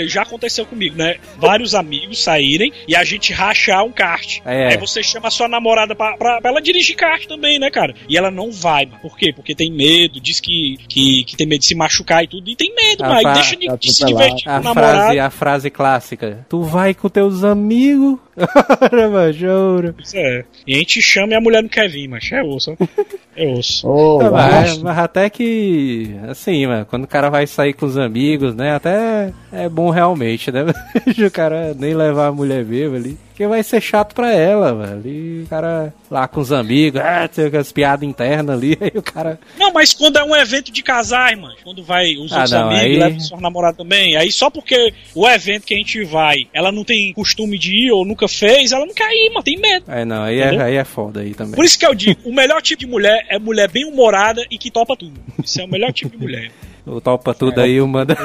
Já 0.06 0.24
aconteceu 0.24 0.66
comigo, 0.66 0.98
né? 0.98 1.16
Vários 1.38 1.74
amigos 1.74 2.20
saírem 2.22 2.72
e 2.88 2.96
a 2.96 3.04
gente 3.04 3.32
rachar 3.34 3.84
um 3.86 3.92
kart. 3.92 4.40
É. 4.46 4.68
Aí 4.70 4.78
você 4.78 5.02
chama 5.02 5.30
a 5.30 5.32
sua 5.32 5.48
namorada 5.48 5.96
pra, 5.96 6.18
pra, 6.18 6.42
pra 6.42 6.50
ela 6.52 6.62
dirigir 6.62 6.96
kart 6.96 7.26
também, 7.26 7.58
né, 7.60 7.72
cara? 7.72 7.94
E 8.10 8.18
ela 8.18 8.30
não 8.30 8.52
vai. 8.52 8.86
mano. 8.86 9.00
Por 9.02 9.18
quê? 9.18 9.32
Porque 9.34 9.56
tem 9.56 9.72
medo, 9.72 10.20
diz 10.20 10.40
que, 10.40 10.78
que, 10.90 11.24
que 11.26 11.38
tem 11.38 11.48
medo 11.48 11.60
de 11.62 11.66
se 11.68 11.76
machucar 11.76 12.24
e 12.24 12.28
tudo. 12.28 12.50
E 12.50 12.56
tem 12.56 12.74
medo, 12.76 13.04
mas 13.04 13.34
deixa 13.34 13.56
de, 13.56 13.68
de 13.78 13.94
se 13.94 14.06
divertir 14.06 14.44
com 14.44 14.50
A 14.52 14.60
o 14.60 14.64
namorado. 14.64 14.98
frase, 14.98 15.20
a 15.20 15.30
frase 15.30 15.70
clássica. 15.70 16.46
Tu 16.50 16.62
vai 16.64 16.94
com 16.94 17.08
teus 17.10 17.44
amigos. 17.44 18.20
Ora, 18.38 19.10
macho. 19.10 19.94
Pois 19.96 20.14
é. 20.14 20.46
E 20.66 20.76
a 20.76 20.78
gente 20.78 21.02
chama 21.02 21.34
e 21.34 21.36
a 21.36 21.42
mulher 21.42 21.62
não 21.62 21.70
quer 21.70 21.90
vir, 21.90 22.08
mas 22.08 22.30
é 22.32 22.44
osso. 22.44 22.76
ó. 22.80 23.04
É 23.36 23.48
osso. 23.48 23.88
Tá, 24.18 24.32
mas, 24.32 24.78
mas 24.80 24.98
até 24.98 25.30
que, 25.30 26.16
assim, 26.28 26.66
mano, 26.66 26.86
quando 26.86 27.04
o 27.04 27.08
cara 27.08 27.30
vai 27.30 27.46
sair 27.48 27.74
com 27.74 27.86
os 27.86 27.98
amigos, 27.98 28.56
né, 28.56 28.74
até 28.76 29.32
é 29.52 29.70
bom 29.70 29.87
realmente, 29.90 30.52
né? 30.52 30.66
o 31.26 31.32
cara 31.32 31.74
nem 31.78 31.94
levar 31.94 32.28
a 32.28 32.32
mulher 32.32 32.64
viva 32.64 32.96
ali. 32.96 33.18
Porque 33.30 33.46
vai 33.46 33.62
ser 33.62 33.80
chato 33.80 34.16
pra 34.16 34.32
ela, 34.34 34.74
mano. 34.74 34.94
Ali, 35.00 35.44
o 35.44 35.48
cara 35.48 35.94
lá 36.10 36.28
com 36.28 36.42
os 36.42 36.52
amigos, 36.52 37.00
ah, 37.00 37.28
tem 37.28 37.56
as 37.56 37.72
piadas 37.72 38.08
internas 38.10 38.58
ali, 38.58 38.76
aí 38.82 38.92
o 38.96 39.02
cara. 39.04 39.40
Não, 39.60 39.72
mas 39.72 39.94
quando 39.94 40.18
é 40.18 40.24
um 40.24 40.36
evento 40.36 40.72
de 40.72 40.82
casais, 40.82 41.38
mano, 41.40 41.54
quando 41.64 41.84
vai 41.84 42.16
os 42.18 42.32
Ah, 42.32 42.38
outros 42.38 42.52
não, 42.52 42.70
amigos, 42.70 42.84
aí- 42.84 42.98
leva 42.98 43.20
sua 43.20 43.40
namorada 43.40 43.78
também, 43.78 44.16
aí 44.18 44.32
só 44.32 44.50
porque 44.50 44.92
o 45.14 45.28
evento 45.30 45.66
que 45.68 45.76
a 45.76 45.78
gente 45.78 46.04
vai, 46.04 46.48
ela 46.52 46.72
não 46.72 46.84
tem 46.84 47.14
costume 47.14 47.60
de 47.60 47.86
ir 47.88 47.92
ou 47.92 48.04
nunca 48.04 48.28
fez, 48.28 48.72
ela 48.72 48.88
não 48.88 48.94
quer 48.96 49.12
ir, 49.12 49.30
mano, 49.30 49.44
tem 49.44 49.58
medo. 49.60 49.86
Aí 49.88 50.04
não, 50.04 50.24
aí 50.24 50.40
é, 50.40 50.60
aí 50.64 50.76
é 50.76 50.84
foda 50.84 51.20
aí 51.20 51.36
também. 51.36 51.54
Por 51.54 51.64
isso 51.64 51.78
que 51.78 51.86
eu 51.86 51.94
digo, 51.94 52.20
o 52.26 52.34
melhor 52.34 52.60
tipo 52.60 52.80
de 52.80 52.88
mulher 52.88 53.24
é 53.30 53.38
mulher 53.38 53.70
bem 53.70 53.86
humorada 53.86 54.44
e 54.50 54.58
que 54.58 54.72
topa 54.72 54.96
tudo. 54.98 55.14
Isso 55.44 55.62
é 55.62 55.64
o 55.64 55.68
melhor 55.70 55.94
tipo 55.94 56.18
de 56.18 56.24
mulher. 56.24 56.52
O 56.90 57.02
topa 57.02 57.34
tudo 57.34 57.60
aí, 57.60 57.82
o 57.82 57.88
manda. 57.88 58.16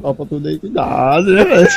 Topa 0.00 0.26
tudo 0.26 0.48
aí, 0.48 0.58
cuidado, 0.58 1.32
né, 1.32 1.44
velho? 1.44 1.68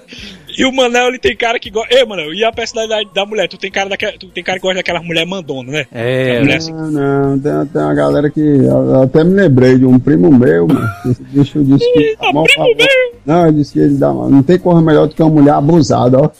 E 0.56 0.64
o 0.64 0.72
Manel, 0.72 1.08
ele 1.08 1.18
tem 1.18 1.36
cara 1.36 1.58
que 1.58 1.68
gosta. 1.68 1.92
Ei, 1.92 2.04
Manel, 2.04 2.32
e 2.32 2.44
a 2.44 2.52
personalidade 2.52 3.10
da 3.12 3.26
mulher? 3.26 3.48
Tu 3.48 3.58
tem 3.58 3.70
cara, 3.70 3.88
daquela... 3.88 4.12
tu 4.12 4.28
tem 4.28 4.44
cara 4.44 4.58
que 4.58 4.62
gosta 4.62 4.76
daquela 4.76 5.02
mulher 5.02 5.26
mandona, 5.26 5.72
né? 5.72 5.86
É, 5.90 6.40
mulher 6.40 6.58
assim. 6.58 6.72
Não, 6.72 6.90
não, 6.92 7.38
tem, 7.38 7.66
tem 7.66 7.82
uma 7.82 7.94
galera 7.94 8.30
que. 8.30 8.40
Eu, 8.40 8.90
eu 8.90 9.02
até 9.02 9.24
me 9.24 9.34
lembrei 9.34 9.76
de 9.76 9.84
um 9.84 9.98
primo 9.98 10.30
meu, 10.30 10.68
mano. 10.68 10.88
Esse 11.06 11.22
bicho 11.24 11.64
disse 11.64 11.92
que. 11.92 11.98
Eita, 11.98 12.32
mal 12.32 12.44
primo 12.44 12.58
falou. 12.58 12.76
meu! 12.76 12.86
Não, 13.26 13.46
ele 13.48 13.56
disse 13.56 13.72
que 13.72 13.80
ele 13.80 13.96
dá. 13.96 14.12
Não 14.12 14.42
tem 14.42 14.58
coisa 14.58 14.80
melhor 14.80 15.08
do 15.08 15.14
que 15.14 15.22
uma 15.22 15.30
mulher 15.30 15.54
abusada, 15.54 16.20
ó. 16.20 16.30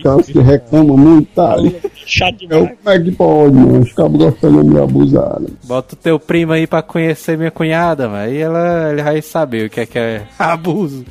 Aquelas 0.00 0.26
que 0.26 0.38
reclamam 0.40 0.96
muito, 0.96 1.28
tá 1.34 1.52
ali. 1.52 1.76
Chato 2.06 2.42
Eu, 2.42 2.48
demais. 2.48 2.78
como 2.82 2.96
é 2.96 2.98
que 3.00 3.12
pode, 3.12 3.54
mano? 3.54 3.78
Os 3.80 3.92
cabos 3.92 4.18
gostando 4.18 4.52
de 4.54 4.58
uma 4.58 4.64
mulher 4.64 4.82
abusada. 4.82 5.46
Bota 5.64 5.94
o 5.94 5.98
teu 5.98 6.18
primo 6.18 6.52
aí 6.52 6.66
pra 6.66 6.82
conhecer 6.82 7.38
minha 7.38 7.50
cunhada, 7.50 8.08
mano. 8.08 8.24
Aí 8.24 8.38
ela, 8.38 8.90
ele 8.92 9.02
vai 9.02 9.22
saber 9.22 9.66
o 9.66 9.70
que 9.70 9.80
é 9.80 9.86
que 9.86 9.98
é 9.98 10.22
abuso. 10.38 11.04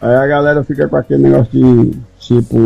Aí 0.00 0.14
a 0.14 0.26
galera 0.26 0.64
fica 0.64 0.88
com 0.88 0.96
aquele 0.96 1.22
negócio 1.22 1.50
de, 1.52 1.92
tipo, 2.18 2.56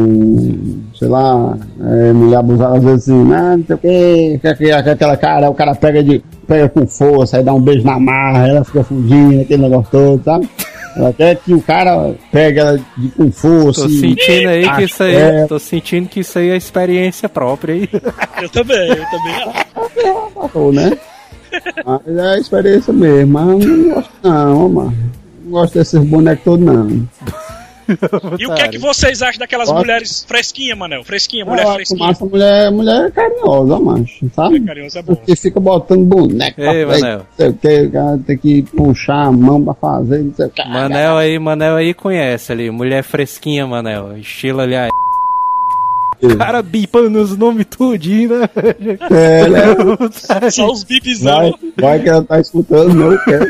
sei 0.98 1.08
lá, 1.08 1.56
é, 1.80 2.12
mulher 2.12 2.36
abusada, 2.36 2.78
às 2.78 2.84
vezes 2.84 3.08
assim, 3.08 3.32
ah, 3.32 3.56
não 3.56 3.64
sei 3.64 3.74
o 3.76 3.78
que, 3.78 4.38
que, 4.40 4.54
que, 4.54 4.64
que 4.82 4.90
aquela 4.90 5.16
cara, 5.16 5.50
o 5.50 5.54
cara 5.54 5.74
pega, 5.74 6.02
de, 6.02 6.22
pega 6.46 6.68
com 6.68 6.86
força, 6.86 7.36
aí 7.36 7.44
dá 7.44 7.52
um 7.54 7.60
beijo 7.60 7.84
na 7.84 7.98
marra, 7.98 8.48
ela 8.48 8.64
fica 8.64 8.82
fugindo, 8.82 9.42
aquele 9.42 9.62
negócio 9.62 9.90
todo, 9.90 10.24
sabe? 10.24 10.48
Quer 11.16 11.36
que 11.36 11.54
o 11.54 11.60
cara 11.62 12.14
pegue 12.32 12.58
ela 12.58 12.80
de, 12.96 13.08
com 13.10 13.30
força. 13.30 13.82
Tô 13.82 13.88
e- 13.88 14.00
sentindo 14.00 14.48
aí 14.48 14.70
que 14.76 14.82
isso 14.84 15.02
aí. 15.02 15.14
É. 15.14 15.46
Tô 15.46 15.58
sentindo 15.58 16.08
que 16.08 16.20
isso 16.20 16.38
aí 16.38 16.50
é 16.50 16.56
experiência 16.56 17.28
própria 17.28 17.74
aí. 17.74 17.88
Eu 18.42 18.48
também, 18.48 18.88
eu 18.88 19.04
também. 19.10 20.48
Falou, 20.52 20.72
né? 20.72 20.96
Mas 21.84 22.16
é 22.16 22.20
a 22.34 22.38
experiência 22.38 22.92
mesmo, 22.92 23.32
mas 23.32 23.48
eu 23.48 23.76
não 23.76 23.94
gosto 23.94 24.10
não, 24.22 24.68
mano. 24.68 24.94
Não 25.44 25.50
gosto 25.50 25.74
desses 25.74 26.00
bonecos 26.04 26.44
todos 26.44 26.64
não. 26.64 27.08
E 28.38 28.46
o 28.46 28.54
que 28.54 28.62
é 28.62 28.68
que 28.68 28.78
vocês 28.78 29.22
acham 29.22 29.38
daquelas 29.38 29.68
Gosto. 29.68 29.80
mulheres 29.80 30.24
fresquinha, 30.26 30.76
Manel? 30.76 31.02
Fresquinha, 31.04 31.44
mulher 31.44 31.62
Eu 31.62 31.68
acho 31.68 31.76
fresquinha. 31.76 32.06
massa 32.06 32.24
mulher, 32.24 32.70
mulher 32.70 33.10
carinhosa, 33.12 33.78
macho, 33.80 34.30
sabe? 34.34 34.60
Carinhosa 34.60 34.98
é 34.98 35.02
bom. 35.02 35.14
Porque 35.14 35.36
fica 35.36 35.58
botando 35.60 36.04
boneco 36.04 36.56
pra 36.56 36.74
Ei, 36.74 36.86
frente, 36.86 37.00
Manel. 37.02 37.26
o 37.38 37.52
que, 37.54 37.88
cara 37.88 38.18
tem 38.26 38.38
que 38.38 38.62
puxar 38.62 39.26
a 39.26 39.32
mão 39.32 39.64
pra 39.64 39.74
fazer, 39.74 40.22
não 40.22 40.34
sei 40.34 40.46
o 40.46 40.50
que. 40.50 40.64
Manel 40.68 41.16
aí, 41.16 41.38
Manel 41.38 41.76
aí 41.76 41.94
conhece 41.94 42.52
ali. 42.52 42.70
Mulher 42.70 43.02
fresquinha, 43.02 43.66
Manel. 43.66 44.16
Estilo 44.18 44.60
ali. 44.60 44.76
a- 44.76 44.88
Cara 46.36 46.62
bipando 46.62 47.20
os 47.20 47.36
nomes 47.36 47.66
tudinho, 47.66 48.38
né? 48.40 48.48
É, 49.10 49.48
né? 49.48 49.60
Só 50.50 50.70
os 50.70 50.82
Vai, 50.82 50.88
bipzão. 51.00 51.58
vai 51.76 52.02
que 52.02 52.08
ela 52.08 52.22
tá 52.24 52.40
escutando, 52.40 52.92
não 52.94 53.16
quer. 53.24 53.48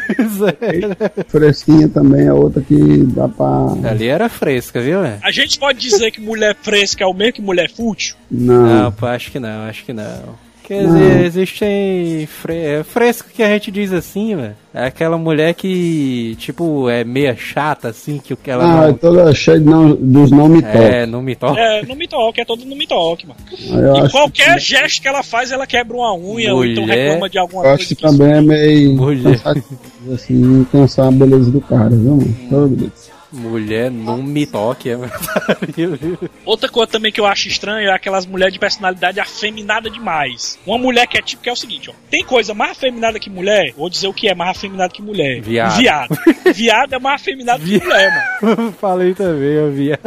Fresquinha 1.28 1.88
também 1.88 2.26
é 2.26 2.32
outra 2.32 2.60
que 2.62 3.04
dá 3.04 3.28
pra. 3.28 3.90
ali 3.90 4.06
era 4.06 4.28
fresca, 4.28 4.80
viu, 4.80 5.00
né? 5.00 5.18
A 5.22 5.30
gente 5.30 5.58
pode 5.58 5.78
dizer 5.78 6.10
que 6.10 6.20
mulher 6.20 6.56
fresca 6.60 7.04
é 7.04 7.06
o 7.06 7.14
mesmo 7.14 7.32
que 7.34 7.42
mulher 7.42 7.70
fútil? 7.70 8.16
Não. 8.30 8.66
Não, 8.82 8.92
pô, 8.92 9.06
acho 9.06 9.30
que 9.30 9.38
não, 9.40 9.62
acho 9.68 9.84
que 9.84 9.92
não. 9.92 10.47
Quer 10.68 10.84
dizer, 10.84 11.24
existem 11.24 12.26
fre 12.26 12.54
é, 12.54 12.84
fresco 12.84 13.28
que 13.34 13.42
a 13.42 13.48
gente 13.48 13.70
diz 13.70 13.90
assim, 13.90 14.36
velho. 14.36 14.54
É 14.74 14.84
aquela 14.84 15.16
mulher 15.16 15.54
que, 15.54 16.36
tipo, 16.38 16.90
é 16.90 17.02
meia 17.04 17.34
chata, 17.34 17.88
assim, 17.88 18.18
que 18.18 18.34
o 18.34 18.36
que 18.36 18.50
ela 18.50 18.64
Ah, 18.64 18.84
é 18.84 18.86
não... 18.88 18.94
toda 18.94 19.34
cheia 19.34 19.58
não, 19.58 19.94
dos 19.94 20.30
não 20.30 20.46
me 20.46 20.60
toques. 20.60 20.78
É, 20.80 21.06
não 21.06 21.22
me 21.22 21.34
toca. 21.34 21.58
É, 21.58 21.82
no 21.86 21.96
me 21.96 22.06
toque, 22.06 22.40
é 22.42 22.44
todo 22.44 22.66
no 22.66 22.76
me 22.76 22.86
toque, 22.86 23.26
mano. 23.26 23.40
Eu 23.98 24.04
E 24.06 24.10
qualquer 24.10 24.60
gesto 24.60 25.00
que 25.00 25.08
ela 25.08 25.22
faz, 25.22 25.50
ela 25.50 25.66
quebra 25.66 25.96
uma 25.96 26.14
unha 26.14 26.54
ou 26.54 26.62
então 26.66 26.82
Mulher- 26.84 27.06
reclama 27.06 27.30
de 27.30 27.38
alguma 27.38 27.62
Eu 27.62 27.68
coisa. 27.70 27.74
acho 27.82 27.88
que 27.88 27.94
que 27.96 28.02
também 28.02 28.30
é 28.32 28.40
meio 28.42 28.92
Mulher. 28.94 29.40
assim, 30.14 30.66
cansar 30.70 31.08
a 31.08 31.10
beleza 31.10 31.50
do 31.50 31.62
cara, 31.62 31.88
viu, 31.88 32.16
mano? 32.16 32.36
Todo 32.50 32.68
Deus. 32.76 33.17
Mulher 33.30 33.90
não 33.90 34.22
me 34.22 34.46
toque, 34.46 34.90
é 34.90 34.96
verdade. 34.96 36.18
Outra 36.44 36.68
coisa 36.68 36.90
também 36.90 37.12
que 37.12 37.20
eu 37.20 37.26
acho 37.26 37.48
estranho 37.48 37.88
é 37.88 37.92
aquelas 37.92 38.24
mulheres 38.24 38.54
de 38.54 38.58
personalidade 38.58 39.20
afeminada 39.20 39.90
demais. 39.90 40.58
Uma 40.66 40.78
mulher 40.78 41.06
que 41.06 41.18
é 41.18 41.22
tipo 41.22 41.42
que 41.42 41.50
é 41.50 41.52
o 41.52 41.56
seguinte, 41.56 41.90
ó. 41.90 41.92
Tem 42.10 42.24
coisa 42.24 42.54
mais 42.54 42.72
afeminada 42.72 43.20
que 43.20 43.28
mulher? 43.28 43.72
Vou 43.76 43.90
dizer 43.90 44.08
o 44.08 44.14
que 44.14 44.28
é 44.28 44.34
mais 44.34 44.56
afeminado 44.56 44.94
que 44.94 45.02
mulher. 45.02 45.42
Viado. 45.42 45.76
Viado. 45.76 46.18
Viado 46.54 46.94
é 46.94 46.98
mais 46.98 47.20
afeminado 47.20 47.62
que 47.62 47.78
mulher, 47.78 48.32
mano. 48.42 48.72
Falei 48.80 49.14
também, 49.14 49.52
eu 49.52 49.70
via. 49.72 50.00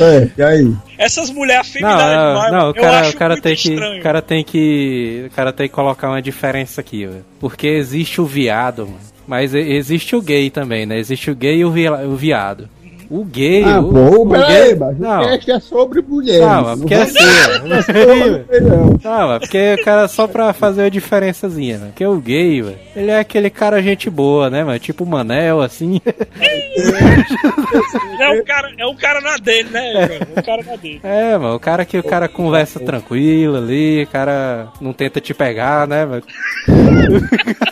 É, 0.00 0.30
e 0.36 0.42
aí? 0.42 0.76
Essas 0.98 1.30
mulheres 1.30 1.72
Não, 1.80 1.88
afeminadas 1.88 2.16
não, 2.16 2.28
demais, 2.28 2.52
não, 2.52 2.58
mano, 2.58 2.70
o 2.70 2.74
cara, 2.74 2.86
eu 2.86 3.00
acho 3.00 3.10
o 3.10 3.18
cara 3.18 3.34
muito 3.34 3.42
tem 3.42 3.56
que, 3.56 3.68
estranho. 3.70 4.00
o 4.00 4.02
cara 4.02 4.22
tem 4.22 4.44
que, 4.44 5.24
o 5.26 5.30
cara 5.30 5.52
tem 5.52 5.68
que 5.68 5.74
colocar 5.74 6.08
uma 6.08 6.20
diferença 6.22 6.80
aqui, 6.80 7.06
velho. 7.06 7.24
Porque 7.40 7.66
existe 7.68 8.20
o 8.20 8.26
viado, 8.26 8.86
mano, 8.86 9.13
mas 9.26 9.54
existe 9.54 10.14
o 10.16 10.22
gay 10.22 10.50
também, 10.50 10.86
né? 10.86 10.98
Existe 10.98 11.30
o 11.30 11.34
gay 11.34 11.58
e 11.58 11.64
o, 11.64 11.70
via- 11.70 12.06
o 12.06 12.16
viado. 12.16 12.68
O 13.10 13.24
gay, 13.24 13.64
Ah, 13.64 13.80
o, 13.80 13.92
pô, 13.92 14.22
o 14.22 14.28
peraí, 14.30 14.64
gay, 14.64 14.74
mas 14.74 14.98
não, 14.98 15.20
o 15.20 15.24
cast 15.24 15.50
é 15.50 15.60
sobre 15.60 16.02
mulheres. 16.02 16.40
não, 16.40 16.62
mas 16.64 16.78
porque 16.80 16.94
é 16.94 17.02
assim, 17.02 17.18
ó. 17.18 17.64
Não, 17.64 18.98
Não, 19.02 19.28
mas 19.28 19.38
porque 19.40 19.76
o 19.80 19.84
cara 19.84 20.08
só 20.08 20.26
pra 20.26 20.52
fazer 20.52 20.84
a 20.84 20.88
diferençazinha, 20.88 21.78
né? 21.78 21.86
Porque 21.88 22.04
o 22.06 22.16
gay, 22.18 22.62
velho, 22.62 22.78
ele 22.96 23.10
é 23.10 23.18
aquele 23.20 23.50
cara 23.50 23.82
gente 23.82 24.08
boa, 24.10 24.48
né, 24.50 24.64
mano? 24.64 24.78
Tipo 24.78 25.04
o 25.04 25.06
Manel, 25.06 25.60
assim. 25.60 26.00
É 28.20 28.40
o 28.40 28.44
cara, 28.44 28.70
é 28.78 28.86
o 28.86 28.94
cara 28.94 29.20
na 29.20 29.36
dele, 29.36 29.68
né? 29.70 29.92
É 30.36 30.40
o 30.40 30.42
cara 30.44 30.62
na 30.62 30.76
dele. 30.76 31.00
É, 31.02 31.36
mano, 31.36 31.54
o 31.56 31.60
cara 31.60 31.84
que 31.84 31.98
o 31.98 32.02
cara 32.02 32.28
conversa 32.28 32.80
tranquilo 32.80 33.56
ali, 33.56 34.04
o 34.04 34.06
cara 34.06 34.68
não 34.80 34.92
tenta 34.92 35.20
te 35.20 35.34
pegar, 35.34 35.86
né, 35.86 36.04
mano? 36.06 36.22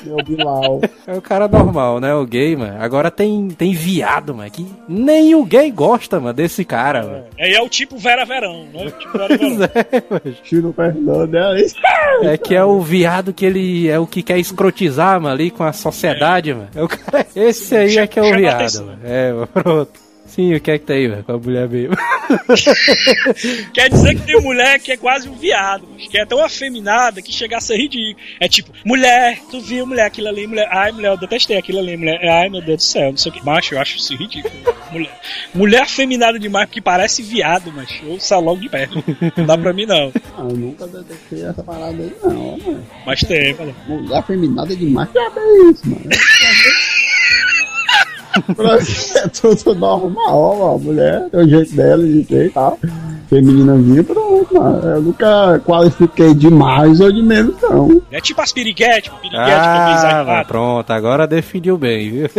meu 0.04 0.16
Bilal. 0.24 0.80
É 1.06 1.14
o 1.16 1.22
cara 1.22 1.48
normal, 1.48 2.00
né? 2.00 2.14
O 2.14 2.26
gay, 2.26 2.56
mano. 2.56 2.76
Agora 2.80 3.10
tem, 3.10 3.48
tem 3.48 3.72
viado, 3.72 4.34
mano, 4.34 4.50
que 4.50 4.66
nem 4.88 5.21
o 5.34 5.44
gay 5.44 5.70
gosta, 5.70 6.18
mano, 6.18 6.34
desse 6.34 6.64
cara, 6.64 7.02
mano. 7.02 7.24
Aí 7.38 7.54
é 7.54 7.62
o 7.62 7.68
tipo 7.68 7.96
Vera 7.96 8.24
Verão, 8.24 8.66
né? 8.72 8.86
O 8.86 8.90
tipo 8.90 9.18
Vera 9.18 9.36
Verão. 9.36 9.52
É, 9.92 10.02
mano. 10.08 10.36
Tiro 10.42 10.72
Fernando, 10.72 11.34
é 11.34 11.60
isso. 11.60 11.76
É 12.22 12.36
que 12.36 12.54
é 12.54 12.64
o 12.64 12.80
viado 12.80 13.32
que 13.32 13.44
ele 13.44 13.88
é 13.88 13.98
o 13.98 14.06
que 14.06 14.22
quer 14.22 14.38
escrotizar, 14.38 15.20
mano, 15.20 15.34
ali 15.34 15.50
com 15.50 15.64
a 15.64 15.72
sociedade, 15.72 16.52
mano. 16.54 16.68
É 16.74 16.82
o 16.82 16.88
cara, 16.88 17.26
esse 17.34 17.76
aí 17.76 17.98
é 17.98 18.06
que 18.06 18.18
é 18.18 18.22
o 18.22 18.36
viado, 18.36 18.84
mano. 18.84 18.98
É, 19.04 19.32
mano, 19.32 19.46
pronto. 19.46 20.01
Sim, 20.34 20.54
o 20.54 20.60
que 20.60 20.70
é 20.70 20.78
que 20.78 20.86
tem, 20.86 21.10
velho, 21.10 21.22
com 21.22 21.32
a 21.32 21.38
mulher 21.38 21.68
mesmo? 21.68 21.94
Quer 23.74 23.90
dizer 23.90 24.14
que 24.14 24.22
tem 24.22 24.40
mulher 24.40 24.80
que 24.80 24.92
é 24.92 24.96
quase 24.96 25.28
um 25.28 25.34
viado, 25.34 25.86
mas 25.92 26.08
que 26.08 26.16
é 26.16 26.24
tão 26.24 26.42
afeminada 26.42 27.20
que 27.20 27.30
chega 27.30 27.58
a 27.58 27.60
ser 27.60 27.76
ridículo. 27.76 28.16
É 28.40 28.48
tipo, 28.48 28.72
mulher, 28.82 29.38
tu 29.50 29.60
viu 29.60 29.86
mulher, 29.86 30.06
aquilo 30.06 30.28
ali, 30.28 30.46
mulher, 30.46 30.66
ai 30.72 30.90
mulher, 30.90 31.10
eu 31.10 31.18
detestei 31.18 31.58
aquilo 31.58 31.80
ali, 31.80 31.98
mulher, 31.98 32.18
ai 32.26 32.48
meu 32.48 32.62
Deus 32.62 32.78
do 32.78 32.82
céu, 32.82 33.10
não 33.10 33.18
sei 33.18 33.30
o 33.30 33.34
que. 33.34 33.44
Macho, 33.44 33.74
eu 33.74 33.80
acho 33.80 33.98
isso 33.98 34.16
ridículo. 34.16 34.54
Mulher, 34.92 35.20
mulher 35.54 35.82
afeminada 35.82 36.38
demais 36.38 36.66
porque 36.66 36.82
parece 36.82 37.22
viado, 37.22 37.72
mas 37.74 37.88
eu 38.02 38.20
saio 38.20 38.42
logo 38.42 38.60
de 38.60 38.68
perto. 38.68 39.02
Não 39.34 39.46
dá 39.46 39.56
pra 39.56 39.72
mim 39.72 39.86
não. 39.86 40.12
Ah, 40.36 40.40
eu 40.40 40.54
nunca 40.54 40.86
detectei 40.86 41.46
essa 41.46 41.62
parada 41.62 41.96
aí, 41.96 42.14
não, 42.22 42.58
mano. 42.58 42.86
Mas 43.06 43.20
tem, 43.20 43.54
mano. 43.54 43.74
Mulher 43.88 44.22
feminada 44.26 44.76
demais, 44.76 45.08
que 45.10 45.18
é 45.18 45.70
isso, 45.70 45.88
mano? 45.88 46.04
Pra 48.54 48.76
mim 48.76 48.86
é 49.16 49.28
tudo 49.28 49.74
normal, 49.74 50.60
ó. 50.60 50.74
A 50.74 50.78
mulher 50.78 51.28
tem 51.30 51.40
o 51.40 51.48
jeito 51.48 51.74
dela, 51.74 52.06
de 52.06 52.24
ter 52.24 52.46
e 52.46 52.50
tal. 52.50 52.78
Femininazinha, 53.28 54.04
pronto, 54.04 54.54
mano. 54.54 54.86
Eu 54.86 55.02
nunca 55.02 55.58
qualifiquei 55.60 56.34
de 56.34 56.50
mais 56.50 57.00
ou 57.00 57.10
de 57.10 57.22
menos, 57.22 57.54
não. 57.62 58.02
É 58.10 58.20
tipo 58.20 58.40
as 58.42 58.52
piriguete, 58.52 59.10
piriguete 59.22 59.44
que 59.44 59.50
é 59.50 59.54
Ah, 59.54 60.24
mano, 60.26 60.44
pronto, 60.46 60.90
agora 60.90 61.26
definiu 61.26 61.78
bem, 61.78 62.10
viu? 62.10 62.30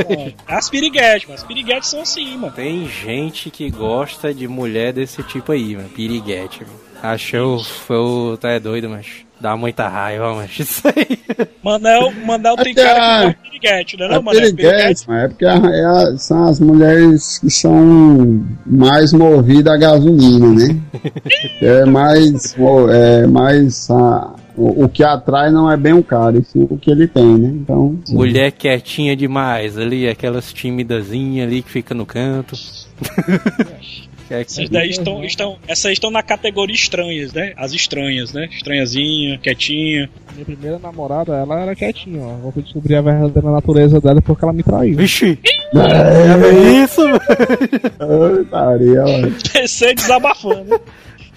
As 0.47 0.69
piriguete, 0.69 1.25
mas 1.27 1.41
as 1.41 1.47
piriguetes 1.47 1.89
são 1.89 2.01
assim, 2.01 2.37
mano. 2.37 2.53
Tem 2.53 2.87
gente 2.87 3.49
que 3.49 3.71
gosta 3.71 4.33
de 4.33 4.47
mulher 4.47 4.93
desse 4.93 5.23
tipo 5.23 5.51
aí, 5.51 5.75
mano. 5.75 5.89
Piriguete, 5.89 6.61
mano. 6.61 6.79
Achou, 7.01 7.61
foi 7.63 7.97
o. 7.97 8.37
Tá 8.37 8.51
é 8.51 8.59
doido, 8.59 8.87
mas. 8.89 9.07
Dá 9.43 9.57
muita 9.57 9.89
raiva, 9.89 10.33
mas 10.35 10.51
isso 10.57 10.81
aí. 10.87 11.19
Manel, 11.61 12.13
Manel 12.25 12.55
tem 12.55 12.73
cara 12.73 13.27
a- 13.27 13.33
que 13.33 13.41
piriguete, 13.49 13.97
né 13.97 14.05
É 14.05 14.09
não, 14.09 14.21
Manel? 14.21 14.41
piriguete, 14.41 15.03
mas 15.05 15.23
é 15.23 15.27
porque 15.27 15.45
a- 15.45 15.55
é 15.65 15.85
a- 15.85 16.17
são 16.17 16.45
as 16.47 16.61
mulheres 16.61 17.39
que 17.39 17.49
são 17.51 18.41
mais 18.65 19.11
movidas 19.11 19.73
a 19.73 19.77
gasolina, 19.77 20.47
né? 20.53 20.79
é 21.61 21.83
mais. 21.83 22.55
o- 22.57 22.89
É 22.89 23.27
mais 23.27 23.89
a- 23.91 24.33
o, 24.55 24.85
o 24.85 24.87
que 24.87 25.03
atrai 25.03 25.51
não 25.51 25.69
é 25.69 25.75
bem 25.75 25.91
o 25.91 26.03
cara, 26.03 26.37
e 26.37 26.43
sim 26.45 26.65
o 26.69 26.77
que 26.77 26.89
ele 26.89 27.05
tem, 27.05 27.37
né? 27.37 27.49
Então. 27.49 27.97
sim. 28.05 28.15
Mulher 28.15 28.49
quietinha 28.53 29.13
demais 29.13 29.77
ali, 29.77 30.07
aquelas 30.07 30.53
timidazinhas 30.53 31.47
ali 31.49 31.61
que 31.61 31.69
fica 31.69 31.93
no 31.93 32.05
canto. 32.05 32.55
Que 34.34 34.38
é 34.38 34.41
Essas 34.41 34.69
daí 34.69 34.89
estão, 34.89 35.23
estão, 35.23 35.57
essas 35.67 35.91
estão 35.91 36.09
na 36.09 36.23
categoria 36.23 36.75
estranhas, 36.75 37.31
né? 37.34 37.53
As 37.55 37.71
estranhas, 37.73 38.34
né? 38.34 38.49
Estranhazinha, 38.51 39.38
quietinha. 39.38 40.09
Minha 40.34 40.45
primeira 40.45 40.79
namorada, 40.79 41.36
ela 41.36 41.61
era 41.61 41.75
quietinha, 41.75 42.21
ó. 42.21 42.47
Eu 42.47 42.51
fui 42.51 42.63
descobrir 42.63 42.95
a 42.95 43.01
verdadeira 43.01 43.51
natureza 43.51 44.01
dela 44.01 44.21
porque 44.21 44.43
ela 44.43 44.53
me 44.53 44.63
traiu. 44.63 44.97
Vixe! 44.97 45.38
É, 45.75 46.47
É 46.47 46.84
isso! 46.84 47.01
Ai, 47.05 48.45
Maria, 48.51 49.03
mano. 49.03 49.36
PC 49.53 49.93
desabafando. 49.93 50.81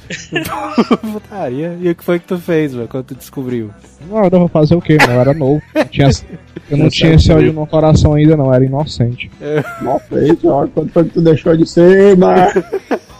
Putaria. 1.01 1.77
E 1.81 1.89
o 1.91 1.95
que 1.95 2.05
foi 2.05 2.19
que 2.19 2.27
tu 2.27 2.39
fez, 2.39 2.75
mano, 2.75 2.89
quando 2.89 3.05
tu 3.07 3.15
descobriu? 3.15 3.71
Não, 4.09 4.23
eu 4.25 4.31
vou 4.31 4.49
fazer 4.49 4.75
o 4.75 4.81
quê, 4.81 4.97
mano? 5.01 5.13
Eu 5.15 5.21
era 5.21 5.35
novo. 5.35 5.63
Não 5.75 5.85
tinha- 5.85 6.11
eu 6.71 6.77
não 6.77 6.89
tinha 6.89 7.15
esse 7.15 7.33
ódio 7.33 7.53
no 7.53 7.67
coração 7.67 8.15
ainda, 8.15 8.37
não. 8.37 8.47
Eu 8.47 8.55
era 8.55 8.65
inocente. 8.65 9.31
Mal 9.83 10.01
feito, 10.01 10.49
ó. 10.49 10.67
Quando 10.67 10.91
foi 10.91 11.05
que 11.05 11.11
tu 11.11 11.21
deixou 11.23 11.57
de 11.57 11.67
ser, 11.69 12.17
mas. 12.17 12.55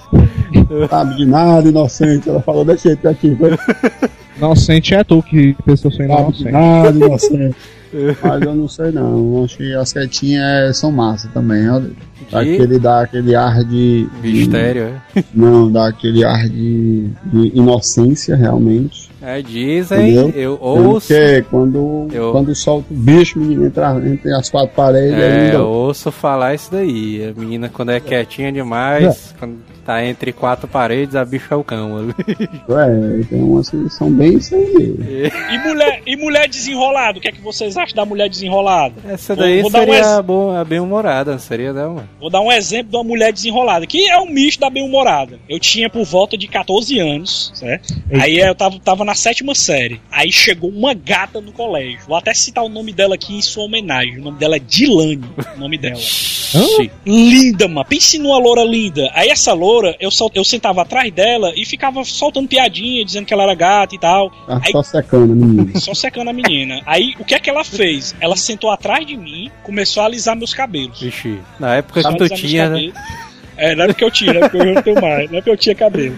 Sabe 0.91 1.17
de 1.17 1.27
nada, 1.27 1.69
inocente. 1.69 2.29
Ela 2.29 2.41
falou 2.41 2.65
desse 2.65 2.85
jeito 2.89 3.09
aqui. 3.09 3.35
Foi. 3.37 3.57
Inocente 4.37 4.95
é 4.95 5.03
tu 5.03 5.23
que 5.23 5.55
pensou 5.65 5.91
sou 5.91 6.07
Sabe 6.07 6.33
de 6.33 6.43
inocente. 6.43 6.51
nada, 6.53 6.91
inocente. 6.91 7.57
Mas 8.23 8.43
eu 8.43 8.55
não 8.55 8.69
sei 8.69 8.91
não. 8.91 9.45
Acho 9.45 9.57
que 9.57 9.73
as 9.75 9.93
quietinhas 9.93 10.77
são 10.77 10.91
massa 10.93 11.29
também. 11.33 11.65
Dá 12.31 12.43
De- 12.43 12.55
aquele, 12.55 12.79
dá 12.79 13.01
aquele 13.03 13.35
ar 13.35 13.65
de. 13.65 14.07
de- 14.21 14.29
Mistério, 14.33 14.93
é? 15.15 15.25
Não, 15.33 15.71
dá 15.71 15.89
aquele 15.89 16.25
ar 16.25 16.47
de, 16.49 17.09
de 17.25 17.53
inocência, 17.55 18.35
realmente. 18.37 19.09
É, 19.23 19.41
dizem, 19.41 20.11
Entendeu? 20.13 20.29
eu 20.37 20.59
ouço. 20.61 21.09
Porque 21.09 21.45
quando, 21.51 22.09
Eu- 22.13 22.33
quando 22.33 22.55
solta 22.55 22.93
o 22.93 22.97
bicho, 22.97 23.39
menino, 23.39 23.65
entra 23.67 23.97
entre 24.05 24.33
as 24.35 24.51
quatro 24.51 24.75
paredes, 24.75 25.15
É, 25.19 25.53
não 25.53 25.61
eu 25.61 25.67
ouço 25.67 26.13
falar 26.13 26.55
isso 26.55 26.71
daí. 26.71 27.33
A 27.35 27.41
menina, 27.41 27.69
quando 27.73 27.91
é 27.93 28.01
quietinha 28.01 28.53
demais, 28.53 29.35
quando 29.39 29.57
tá 29.87 30.05
entre 30.05 30.33
quatro 30.33 30.67
paredes, 30.69 31.15
a 31.17 31.25
bicha 31.25 31.47
é 31.53 31.57
o 31.57 31.65
cão. 31.65 31.97
ali. 31.97 32.15
É, 32.69 33.25
tem 33.25 33.43
umas 33.43 33.71
que 33.71 33.89
são 33.91 34.11
bem 34.11 34.35
isso 34.35 34.55
aí 34.55 34.71
mesmo. 34.75 35.05
E 35.51 35.59
mulher, 35.59 36.03
e 36.07 36.17
mulher 36.17 36.49
desenrolada? 36.49 37.19
O 37.19 37.21
que 37.23 37.29
é 37.29 37.33
que 37.33 37.41
vocês 37.41 37.77
acham 37.77 37.95
da 37.97 38.05
mulher 38.05 38.29
desenrolada? 38.29 38.95
Essa 39.09 39.35
Vou- 39.35 39.45
daí 39.45 39.61
vou 39.61 39.69
um 39.69 39.73
seria 39.73 39.95
ex- 39.95 40.07
a, 40.07 40.23
bo- 40.23 40.51
a 40.51 40.65
bem-humorada, 40.65 41.33
não 41.33 41.39
seria 41.39 41.73
não, 41.73 41.95
mano? 41.95 42.09
Vou 42.21 42.29
dar 42.29 42.41
um 42.41 42.51
exemplo 42.53 42.91
de 42.91 42.97
uma 42.97 43.05
mulher 43.05 43.33
desenrolada, 43.33 43.87
que 43.87 44.09
é 44.09 44.19
um 44.19 44.27
misto 44.31 44.61
da 44.61 44.69
bem-humorada. 44.71 45.39
Eu 45.49 45.59
tinha 45.61 45.89
por 45.89 46.05
volta 46.05 46.37
de 46.37 46.49
14 46.49 46.99
anos, 46.99 47.51
certo? 47.55 47.95
Aí 48.21 48.39
eu 48.39 48.55
tava, 48.55 48.79
tava 48.81 49.05
na 49.05 49.15
sétima 49.15 49.55
série. 49.55 50.01
Aí 50.11 50.31
chegou 50.33 50.69
uma 50.71 50.93
gata 50.93 51.41
no 51.41 51.53
colégio. 51.53 52.01
Vou 52.09 52.17
até 52.17 52.35
citar 52.35 52.65
o 52.65 52.69
nome 52.69 52.93
dela 52.93 53.15
aqui 53.15 53.35
em 53.37 53.43
sua 53.43 53.65
homenagem. 53.65 54.19
O 54.19 54.23
nome 54.25 54.39
dela 54.39 54.57
é 54.57 54.61
Dilane. 54.61 55.25
O 55.57 55.61
nome 55.61 55.79
dela. 55.79 55.97
Linda, 57.07 57.69
mano. 57.69 57.87
Pense 57.89 58.19
numa 58.19 58.39
loura 58.39 58.65
linda. 58.65 59.11
Aí 59.15 59.29
essa 59.29 59.53
loura, 59.53 59.76
eu, 60.01 60.11
sol- 60.11 60.31
eu 60.35 60.45
sentava 60.45 60.83
atrás 60.83 61.13
dela 61.13 61.53
e 61.57 61.65
ficava 61.65 62.05
soltando 62.05 62.49
piadinha, 62.49 63.05
dizendo 63.05 63.27
que 63.27 63.33
ela 63.35 63.43
era 63.45 63.55
gata 63.55 63.95
e 63.95 63.99
tal. 63.99 64.31
Tá 64.47 64.61
Aí- 64.65 64.73
só 64.73 64.83
secando, 64.83 65.35
menino. 65.35 65.77
Só 65.81 65.95
secando 65.95 66.29
a 66.29 66.33
menina. 66.33 66.81
Aí 66.87 67.15
o 67.19 67.25
que 67.25 67.35
é 67.35 67.39
que 67.39 67.49
ela 67.51 67.65
fez? 67.65 68.15
Ela 68.21 68.37
sentou 68.37 68.71
atrás 68.71 69.07
de 69.07 69.17
mim, 69.17 69.51
começou 69.63 70.03
a 70.03 70.07
alisar 70.07 70.37
meus 70.37 70.53
cabelos. 70.55 71.01
Vixe, 71.01 71.39
na 71.61 71.75
época 71.77 72.01
que 72.01 72.07
a 72.07 72.13
tu 72.17 72.29
tinha, 72.29 72.69
né? 72.71 72.93
É, 73.57 73.75
não 73.75 73.85
é 73.85 73.87
porque 73.89 74.05
eu 74.05 74.11
tinha, 74.11 74.33
não 74.35 74.41
é 74.41 74.49
porque 74.49 74.57
eu 74.69 74.75
não 74.75 74.83
tenho 74.83 75.01
mais, 75.01 75.31
não 75.31 75.39
é 75.39 75.41
porque 75.41 75.51
eu 75.51 75.57
tinha 75.57 75.75
cabelo. 75.75 76.17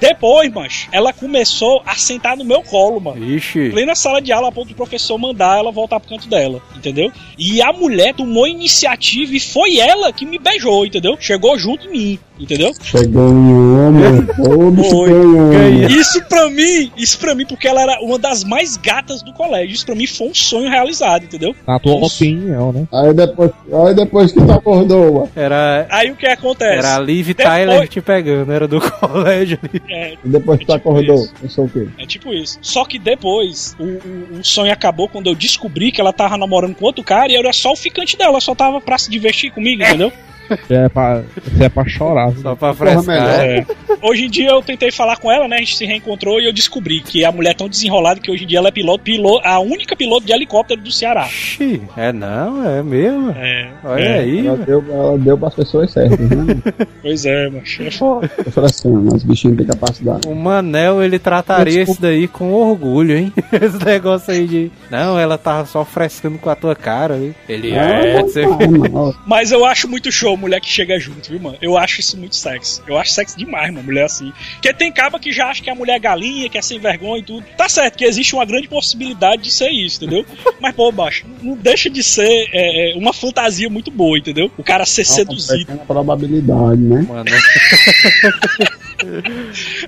Depois, 0.00 0.50
mancho, 0.52 0.88
ela 0.92 1.12
começou 1.12 1.82
a 1.86 1.94
sentar 1.96 2.36
no 2.36 2.44
meu 2.44 2.62
colo, 2.62 3.00
mano. 3.00 3.24
Ixi. 3.24 3.70
Plena 3.70 3.94
sala 3.94 4.20
de 4.20 4.32
aula 4.32 4.48
a 4.48 4.52
ponto 4.52 4.68
do 4.68 4.74
professor 4.74 5.18
mandar 5.18 5.58
ela 5.58 5.70
voltar 5.72 5.98
pro 6.00 6.08
canto 6.10 6.28
dela, 6.28 6.60
entendeu? 6.76 7.10
E 7.38 7.60
a 7.62 7.72
mulher 7.72 8.14
tomou 8.14 8.46
iniciativa 8.46 9.34
e 9.34 9.40
foi 9.40 9.78
ela 9.78 10.12
que 10.12 10.26
me 10.26 10.38
beijou, 10.38 10.84
entendeu? 10.86 11.16
Chegou 11.20 11.58
junto 11.58 11.86
em 11.88 11.90
mim, 11.90 12.18
entendeu? 12.38 12.72
Chegou 12.82 13.28
em 13.30 13.52
homem, 13.78 14.26
Foi. 14.90 15.10
ganhou. 15.10 15.88
Isso 15.90 16.22
pra 16.24 16.48
mim, 16.50 16.92
isso 16.96 17.18
pra 17.18 17.34
mim, 17.34 17.46
porque 17.46 17.66
ela 17.68 17.82
era 17.82 18.00
uma 18.00 18.18
das 18.18 18.44
mais 18.44 18.76
gatas 18.76 19.22
do 19.22 19.32
colégio. 19.32 19.74
Isso 19.74 19.86
pra 19.86 19.94
mim 19.94 20.06
foi 20.06 20.28
um 20.28 20.34
sonho 20.34 20.68
realizado, 20.68 21.24
entendeu? 21.24 21.54
Na 21.66 21.78
tua 21.78 21.94
opinião, 21.94 22.72
né? 22.72 22.86
Aí 22.92 23.12
depois, 23.14 23.50
aí 23.86 23.94
depois 23.94 24.32
que 24.32 24.40
tu 24.44 24.52
acordou, 24.52 25.12
mano. 25.14 25.30
Era, 25.34 25.86
Aí 25.90 26.10
o 26.10 26.16
que 26.16 26.26
acontece? 26.64 26.86
era 26.86 26.96
a 26.96 27.00
Liv 27.00 27.26
Depois- 27.28 27.48
Tyler 27.48 27.88
te 27.88 28.00
pegando, 28.00 28.52
era 28.52 28.66
do 28.68 28.80
colégio 29.00 29.58
ali. 29.62 29.82
É, 29.88 30.12
E 30.24 30.28
depois 30.28 30.58
É 30.58 30.60
tipo 30.60 30.72
acordou, 30.72 31.16
isso. 31.24 31.34
eu 31.42 31.48
sou 31.48 31.64
o 31.64 31.68
quê? 31.68 31.88
É 31.98 32.06
tipo 32.06 32.32
isso. 32.32 32.58
Só 32.62 32.84
que 32.84 32.98
depois, 32.98 33.74
o, 33.78 33.84
o- 33.84 34.38
o 34.40 34.44
sonho 34.44 34.72
acabou 34.72 35.08
quando 35.08 35.28
eu 35.28 35.34
descobri 35.34 35.90
que 35.92 36.00
ela 36.00 36.12
tava 36.12 36.36
namorando 36.36 36.74
com 36.74 36.84
outro 36.84 37.02
cara 37.04 37.30
e 37.30 37.34
eu 37.34 37.40
era 37.40 37.52
só 37.52 37.72
o 37.72 37.76
ficante 37.76 38.16
dela, 38.16 38.40
só 38.40 38.54
tava 38.54 38.80
pra 38.80 38.98
se 38.98 39.10
divertir 39.10 39.50
comigo, 39.52 39.82
entendeu? 39.82 40.12
Você 40.48 40.74
é 40.74 40.88
pra, 40.88 41.22
é 41.60 41.68
pra 41.68 41.86
chorar. 41.88 42.32
Só 42.36 42.54
pra 42.54 42.74
frescar. 42.74 43.04
melhor. 43.04 43.28
É. 43.28 43.66
Hoje 44.02 44.24
em 44.26 44.30
dia 44.30 44.50
eu 44.50 44.62
tentei 44.62 44.90
falar 44.90 45.16
com 45.16 45.30
ela, 45.30 45.48
né? 45.48 45.56
A 45.56 45.60
gente 45.60 45.76
se 45.76 45.84
reencontrou 45.84 46.40
e 46.40 46.46
eu 46.46 46.52
descobri 46.52 47.00
que 47.00 47.24
a 47.24 47.32
mulher 47.32 47.50
é 47.50 47.54
tão 47.54 47.68
desenrolada 47.68 48.20
que 48.20 48.30
hoje 48.30 48.44
em 48.44 48.46
dia 48.46 48.58
ela 48.58 48.68
é 48.68 48.72
piloto, 48.72 49.02
piloto 49.02 49.46
a 49.46 49.58
única 49.60 49.96
piloto 49.96 50.26
de 50.26 50.32
helicóptero 50.32 50.80
do 50.80 50.92
Ceará. 50.92 51.26
Ixi, 51.26 51.82
é 51.96 52.12
não, 52.12 52.68
é 52.68 52.82
mesmo. 52.82 53.30
É, 53.30 53.70
Olha 53.84 54.00
é, 54.02 54.18
aí. 54.20 54.46
Ela 54.46 54.56
deu, 54.56 54.84
ela 54.90 55.18
deu 55.18 55.38
pras 55.38 55.54
pessoas 55.54 55.90
certas, 55.90 56.18
né? 56.18 56.62
Pois 57.02 57.24
é, 57.24 57.48
mas 57.48 57.78
é 57.80 57.90
foda. 57.90 58.28
Tô 58.28 58.50
frescando, 58.50 59.14
os 59.14 59.22
bichinhos 59.22 59.56
têm 59.56 59.66
capacidade. 59.66 60.28
O 60.28 60.34
Manel, 60.34 61.02
ele 61.02 61.18
trataria 61.18 61.82
isso 61.82 62.00
daí 62.00 62.26
com 62.26 62.52
orgulho, 62.52 63.16
hein? 63.16 63.32
Esse 63.52 63.84
negócio 63.84 64.32
aí 64.32 64.46
de. 64.46 64.70
Não, 64.90 65.18
ela 65.18 65.38
tava 65.38 65.66
só 65.66 65.84
frescando 65.84 66.38
com 66.38 66.50
a 66.50 66.54
tua 66.56 66.74
cara, 66.74 67.16
hein? 67.16 67.34
Ele 67.48 67.72
é. 67.72 68.18
Ah, 68.18 68.22
você- 68.22 68.46
não, 68.46 69.14
Mas 69.26 69.52
eu 69.52 69.64
acho 69.64 69.88
muito 69.88 70.10
show 70.10 70.36
mulher 70.38 70.60
que 70.60 70.68
chega 70.68 70.98
junto, 70.98 71.30
viu, 71.30 71.40
mano? 71.40 71.58
Eu 71.60 71.76
acho 71.76 72.00
isso 72.00 72.16
muito 72.16 72.36
sexy. 72.36 72.80
Eu 72.86 72.96
acho 72.96 73.12
sexy 73.12 73.36
demais, 73.36 73.72
mano, 73.72 73.84
mulher 73.84 74.04
assim. 74.04 74.32
Porque 74.54 74.72
tem 74.72 74.92
caba 74.92 75.18
que 75.18 75.32
já 75.32 75.48
acha 75.48 75.62
que 75.62 75.70
a 75.70 75.74
mulher 75.74 75.96
é 75.96 75.98
galinha, 75.98 76.48
que 76.48 76.56
é 76.56 76.62
sem 76.62 76.78
vergonha 76.78 77.20
e 77.20 77.24
tudo. 77.24 77.44
Tá 77.56 77.68
certo 77.68 77.96
que 77.96 78.04
existe 78.04 78.34
uma 78.34 78.44
grande 78.44 78.68
possibilidade 78.68 79.42
de 79.42 79.50
ser 79.50 79.70
isso, 79.70 80.02
entendeu? 80.02 80.24
Mas, 80.60 80.74
pô, 80.74 80.90
baixo, 80.90 81.26
não 81.42 81.54
deixa 81.56 81.90
de 81.90 82.02
ser 82.02 82.48
é, 82.52 82.92
é, 82.92 82.96
uma 82.96 83.12
fantasia 83.12 83.68
muito 83.68 83.90
boa, 83.90 84.18
entendeu? 84.18 84.50
O 84.56 84.64
cara 84.64 84.84
ser 84.86 85.02
Uma 85.02 85.14
seduzido. 85.14 85.58
pequena 85.66 85.84
probabilidade, 85.84 86.80
né? 86.80 87.06
Mano, 87.08 87.24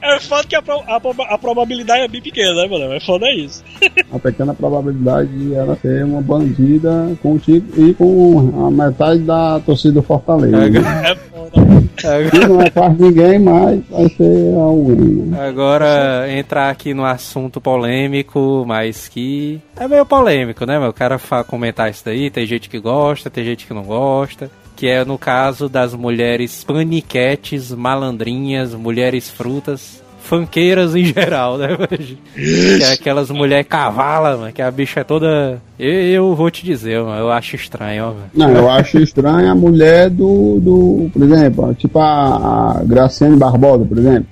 É 0.02 0.20
foda 0.20 0.44
que 0.46 0.54
a, 0.56 0.62
pro- 0.62 0.82
a 0.86 1.00
a 1.34 1.38
probabilidade 1.38 2.02
é 2.02 2.08
bem 2.08 2.20
pequena, 2.22 2.54
né, 2.54 2.68
mano? 2.68 2.92
É 2.92 3.00
foda 3.00 3.30
isso. 3.32 3.62
Uma 4.10 4.18
pequena 4.20 4.54
probabilidade 4.54 5.28
de 5.30 5.54
ela 5.54 5.76
ser 5.80 6.04
uma 6.04 6.20
bandida 6.20 7.10
contigo 7.22 7.66
e 7.76 7.94
com 7.94 8.66
a 8.66 8.70
metade 8.70 9.20
da 9.20 9.60
torcida 9.60 9.94
do 9.94 10.02
Fortaleza. 10.02 10.56
né? 10.80 11.02
É 11.10 11.14
foda. 11.14 11.80
E 12.34 12.46
não 12.48 12.62
é 12.62 12.70
quase 12.70 13.02
ninguém, 13.02 13.38
mas 13.38 13.80
vai 13.90 14.08
ser 14.08 14.54
alguém, 14.56 14.96
né? 15.26 15.46
Agora, 15.48 16.26
entrar 16.32 16.70
aqui 16.70 16.94
no 16.94 17.04
assunto 17.04 17.60
polêmico, 17.60 18.64
mas 18.66 19.06
que 19.06 19.60
é 19.76 19.86
meio 19.86 20.06
polêmico, 20.06 20.64
né, 20.64 20.78
meu? 20.78 20.88
O 20.88 20.94
cara 20.94 21.18
comentar 21.46 21.90
isso 21.90 22.02
daí, 22.04 22.30
tem 22.30 22.46
gente 22.46 22.70
que 22.70 22.78
gosta, 22.78 23.28
tem 23.28 23.44
gente 23.44 23.66
que 23.66 23.74
não 23.74 23.82
gosta. 23.82 24.50
Que 24.80 24.88
é 24.88 25.04
no 25.04 25.18
caso 25.18 25.68
das 25.68 25.94
mulheres 25.94 26.64
paniquetes, 26.64 27.70
malandrinhas, 27.70 28.72
mulheres 28.72 29.28
frutas, 29.28 30.02
fanqueiras 30.30 30.94
em 30.94 31.04
geral, 31.04 31.58
né? 31.58 31.76
que 31.76 32.82
é 32.82 32.92
aquelas 32.92 33.28
mulheres 33.30 33.66
cavala, 33.68 34.36
mano, 34.36 34.52
que 34.52 34.62
a 34.62 34.70
bicha 34.70 35.00
é 35.00 35.04
toda. 35.04 35.60
Eu, 35.76 35.92
eu 35.92 36.36
vou 36.36 36.48
te 36.50 36.64
dizer, 36.64 37.02
mano, 37.02 37.18
eu 37.18 37.32
acho 37.32 37.56
estranho, 37.56 38.04
ó, 38.04 38.10
velho. 38.10 38.30
Não, 38.34 38.50
eu 38.52 38.70
acho 38.70 38.98
estranho 38.98 39.50
a 39.50 39.54
mulher 39.54 40.08
do, 40.08 40.60
do 40.60 41.10
por 41.12 41.22
exemplo, 41.22 41.74
tipo 41.74 41.98
a, 41.98 42.78
a 42.78 42.84
Graciane 42.84 43.36
Barbosa, 43.36 43.84
por 43.84 43.98
exemplo. 43.98 44.28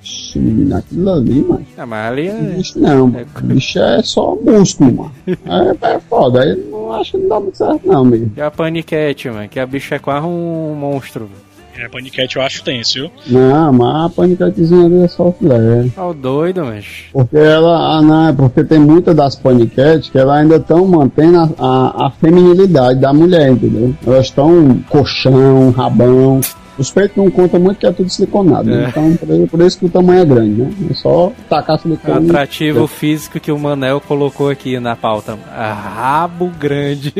Aquilo 0.77 1.11
ali, 1.11 1.41
mano. 1.41 1.65
Ah, 1.77 1.85
mas 1.85 2.11
ali 2.11 2.27
é. 2.29 2.33
Bicho 2.33 2.79
não, 2.79 3.07
mano. 3.07 3.25
Bicho 3.43 3.79
é 3.79 4.01
só 4.01 4.35
músculo, 4.35 4.95
mano. 4.95 5.11
É, 5.27 5.95
é 5.95 5.99
foda. 5.99 6.43
Aí 6.43 6.55
não 6.71 6.93
acho 6.93 7.11
que 7.11 7.17
não 7.17 7.27
dá 7.27 7.39
muito 7.41 7.57
certo, 7.57 7.81
não, 7.85 8.05
mesmo. 8.05 8.31
E 8.37 8.41
a 8.41 8.49
paniquete, 8.49 9.29
mano, 9.29 9.49
que 9.49 9.59
a 9.59 9.65
bicha 9.65 9.95
é 9.95 9.99
quase 9.99 10.25
um 10.25 10.75
monstro. 10.75 11.25
velho. 11.25 11.48
É, 11.79 11.87
paniquete 11.87 12.35
eu 12.35 12.41
acho 12.41 12.61
tenso, 12.61 12.93
viu? 12.93 13.11
Não, 13.27 13.71
mas 13.71 14.05
a 14.05 14.09
paniquetezinha 14.09 14.85
ali 14.85 15.03
é 15.03 15.07
só 15.07 15.31
filé. 15.31 15.85
Ó, 15.95 16.09
o 16.09 16.13
doido, 16.13 16.65
mas. 16.65 16.85
Porque 17.13 17.37
ela, 17.37 17.97
ah, 17.97 18.01
não, 18.01 18.27
é 18.27 18.33
porque 18.33 18.65
tem 18.65 18.79
muitas 18.79 19.15
das 19.15 19.35
paniquetes 19.35 20.09
que 20.09 20.17
ela 20.17 20.37
ainda 20.37 20.57
estão 20.57 20.85
mantendo 20.85 21.37
a, 21.37 21.49
a, 21.57 22.07
a 22.07 22.11
feminilidade 22.11 22.99
da 22.99 23.13
mulher, 23.13 23.49
entendeu? 23.49 23.95
Elas 24.05 24.25
estão 24.25 24.77
colchão, 24.89 25.71
rabão. 25.71 26.41
Os 26.79 26.89
peitos 26.89 27.17
não 27.17 27.29
contam 27.29 27.59
muito 27.59 27.77
que 27.77 27.85
é 27.85 27.91
tudo 27.91 28.09
siliconado, 28.09 28.69
né? 28.69 28.85
É. 28.85 28.89
Então 28.89 29.47
por, 29.47 29.61
isso 29.61 29.77
que 29.79 29.85
o 29.85 29.89
tamanho 29.89 30.21
é 30.21 30.25
grande, 30.25 30.61
né? 30.61 30.71
É 30.89 30.93
só 30.93 31.31
tacar 31.49 31.75
O 31.75 31.79
silicone. 31.79 32.29
atrativo 32.29 32.87
físico 32.87 33.39
que 33.39 33.51
o 33.51 33.59
Manel 33.59 33.99
colocou 33.99 34.49
aqui 34.49 34.79
na 34.79 34.95
pauta. 34.95 35.37
Rabo 35.51 36.49
grande. 36.57 37.13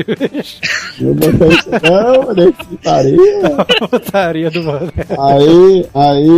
Eu 0.99 1.13
botei 1.13 1.49
isso, 1.49 1.69
não, 1.69 2.53
putaria. 2.53 3.19
Putaria 3.89 4.51
do 4.51 4.63
Manel. 4.63 4.91
Aí, 5.19 5.85
aí 5.93 6.29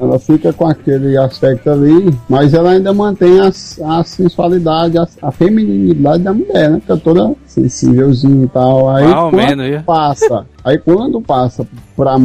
ela 0.00 0.18
fica 0.18 0.52
com 0.52 0.66
aquele 0.66 1.16
aspecto 1.16 1.70
ali, 1.70 2.12
mas 2.28 2.52
ela 2.52 2.70
ainda 2.70 2.92
mantém 2.92 3.40
a, 3.40 3.48
a 3.48 4.04
sensualidade, 4.04 4.98
a, 4.98 5.06
a 5.22 5.30
feminilidade 5.30 6.22
da 6.22 6.32
mulher, 6.32 6.70
né? 6.70 6.80
Fica 6.80 6.96
toda 6.96 7.32
sensívelzinha 7.46 8.44
e 8.44 8.48
tal. 8.48 8.88
Aí 8.90 9.06
ou 9.06 9.30
quando 9.30 9.56
menos, 9.58 9.82
passa, 9.84 10.46
aí 10.66 10.78
quando 10.78 11.20
passa 11.20 11.66
pra 11.96 12.16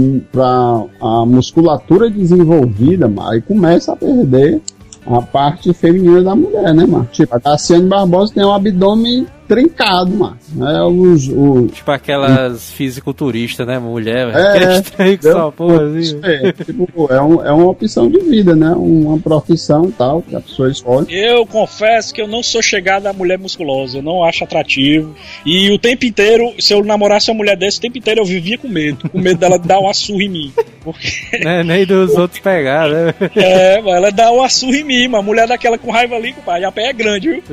a 1.00 1.26
musculatura 1.26 2.10
desenvolvida, 2.10 3.10
aí 3.30 3.40
começa 3.40 3.94
a 3.94 3.96
perder 3.96 4.60
a 5.06 5.22
parte 5.22 5.72
feminina 5.74 6.24
da 6.24 6.36
mulher, 6.36 6.74
né, 6.74 6.86
mano? 6.86 7.08
Tipo, 7.12 7.36
a 7.36 7.40
Cassiane 7.40 7.88
Barbosa 7.88 8.34
tem 8.34 8.44
um 8.44 8.52
abdômen 8.52 9.28
trincado, 9.52 10.12
mano. 10.12 10.38
É 10.62 10.82
os, 10.84 11.28
os, 11.28 11.72
Tipo 11.74 11.92
aquelas 11.92 12.72
fisiculturistas, 12.72 13.68
né? 13.68 13.78
Mulher, 13.80 14.32
velho. 14.32 14.38
É, 14.38 14.54
que 14.58 14.64
é 14.66 14.74
estranho 14.80 15.18
que 15.18 15.24
só 15.32 15.52
porra 15.52 15.84
assim. 15.88 16.20
É, 16.24 16.52
tipo, 16.54 17.08
é, 17.14 17.22
um- 17.22 17.46
é 17.46 17.52
uma 17.52 17.68
opção 17.70 18.10
de 18.10 18.20
vida, 18.20 18.56
né? 18.56 18.72
Uma 18.76 19.18
profissão 19.20 19.90
e 19.90 19.92
tal, 19.92 20.22
que 20.22 20.36
a 20.36 20.40
pessoa 20.40 20.72
escolhe. 20.72 21.08
Eu 21.10 21.46
confesso 21.46 22.14
que 22.14 22.22
eu 22.22 22.28
não 22.28 22.42
sou 22.42 22.62
chegada 22.62 23.10
à 23.10 23.14
mulher 23.14 23.38
musculosa, 23.38 23.98
eu 23.98 24.02
não 24.04 24.24
acho 24.24 24.44
atrativo. 24.44 25.14
E 25.46 25.70
o 25.72 25.78
tempo 25.78 26.06
inteiro, 26.06 26.54
se 26.60 26.74
eu 26.74 26.84
namorasse 26.84 27.30
uma 27.30 27.38
mulher 27.38 27.58
dessa, 27.58 27.78
o 27.78 27.82
tempo 27.82 27.98
inteiro 27.98 28.22
eu 28.22 28.26
vivia 28.26 28.58
com 28.58 28.68
medo, 28.70 29.10
com 29.10 29.20
medo 29.20 29.40
dela 29.40 29.60
dar 29.60 29.80
uma 29.80 29.94
surra 29.94 30.24
em 30.24 30.30
mim. 30.30 30.54
Porque, 30.84 31.10
Né? 31.44 31.64
Nem 31.64 31.86
dos 31.86 32.16
outros 32.16 32.40
pegar, 32.40 32.88
né? 32.90 33.14
é, 33.36 33.82
mano, 33.82 33.98
ela 33.98 34.12
dá 34.12 34.32
uma 34.32 34.48
surra 34.50 34.78
em 34.78 34.84
mim, 34.84 35.08
uma 35.08 35.22
mulher 35.22 35.48
daquela 35.48 35.78
com 35.78 35.92
raiva 35.92 36.16
ali, 36.16 36.34
compadre, 36.34 36.66
a 36.66 36.72
pé 36.72 36.90
é 36.90 36.94
grande, 36.94 37.30
viu? 37.30 37.44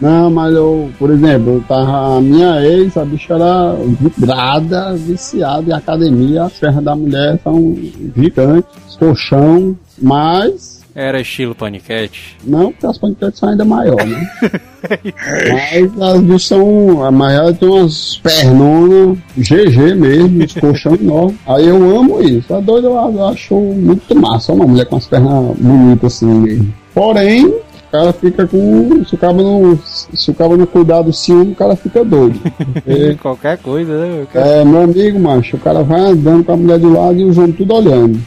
Não, 0.00 0.30
mas 0.30 0.54
eu, 0.54 0.90
por 0.98 1.10
exemplo, 1.10 1.54
eu 1.54 1.64
tava, 1.66 2.18
a 2.18 2.20
minha 2.20 2.60
ex, 2.64 2.96
a 2.96 3.04
bicha 3.04 3.34
era 3.34 3.74
vidrada, 4.00 4.94
viciada 4.94 5.70
em 5.70 5.72
academia, 5.72 6.44
as 6.44 6.52
pernas 6.54 6.84
da 6.84 6.94
mulher 6.94 7.38
são 7.42 7.74
gigantes, 8.16 8.96
colchão, 8.98 9.76
mas 10.00 10.84
Era 10.94 11.20
estilo 11.20 11.54
paniquete. 11.54 12.36
não 12.44 12.70
porque 12.72 12.86
as 12.86 12.98
panquetes 12.98 13.38
são 13.38 13.48
ainda 13.48 13.64
maiores, 13.64 14.06
né? 14.06 14.30
mas 15.52 16.02
as 16.02 16.20
bichas 16.20 16.44
são, 16.44 17.04
a 17.04 17.10
maior 17.10 17.52
tem 17.54 17.68
umas 17.68 18.16
pernonas, 18.22 19.18
GG 19.36 19.94
mesmo, 19.94 20.44
os 20.44 20.54
colchão 20.54 20.94
enormes. 20.94 21.36
Aí 21.46 21.66
eu 21.66 21.98
amo 21.98 22.22
isso, 22.22 22.54
a 22.54 22.60
doida 22.60 22.88
eu, 22.88 23.26
acho 23.28 23.54
muito 23.54 24.14
massa, 24.14 24.52
uma 24.52 24.66
mulher 24.66 24.86
com 24.86 24.96
as 24.96 25.06
pernas 25.06 25.56
bonitas 25.58 26.14
assim 26.14 26.26
mesmo. 26.26 26.72
Porém, 26.94 27.54
cara 27.98 28.12
fica 28.12 28.46
com. 28.46 29.04
Se 29.04 29.14
o 29.14 29.18
cara 29.18 29.32
não, 29.32 29.78
se 30.14 30.30
o 30.30 30.34
cara 30.34 30.56
não 30.56 30.66
cuidar 30.66 31.02
do 31.02 31.12
ciúme, 31.12 31.52
o 31.52 31.54
cara 31.56 31.74
fica 31.76 32.04
doido. 32.04 32.38
Porque, 32.84 33.14
Qualquer 33.20 33.58
coisa, 33.58 33.98
né? 33.98 34.22
O 34.22 34.26
cara- 34.26 34.46
é, 34.46 34.64
meu 34.64 34.82
amigo, 34.82 35.18
macho, 35.18 35.56
o 35.56 35.60
cara 35.60 35.82
vai 35.82 36.00
andando 36.00 36.44
com 36.44 36.52
a 36.52 36.56
mulher 36.56 36.78
do 36.78 36.92
lado 36.92 37.18
e 37.18 37.24
os 37.24 37.38
homens 37.38 37.56
tudo 37.56 37.74
olhando. 37.74 38.20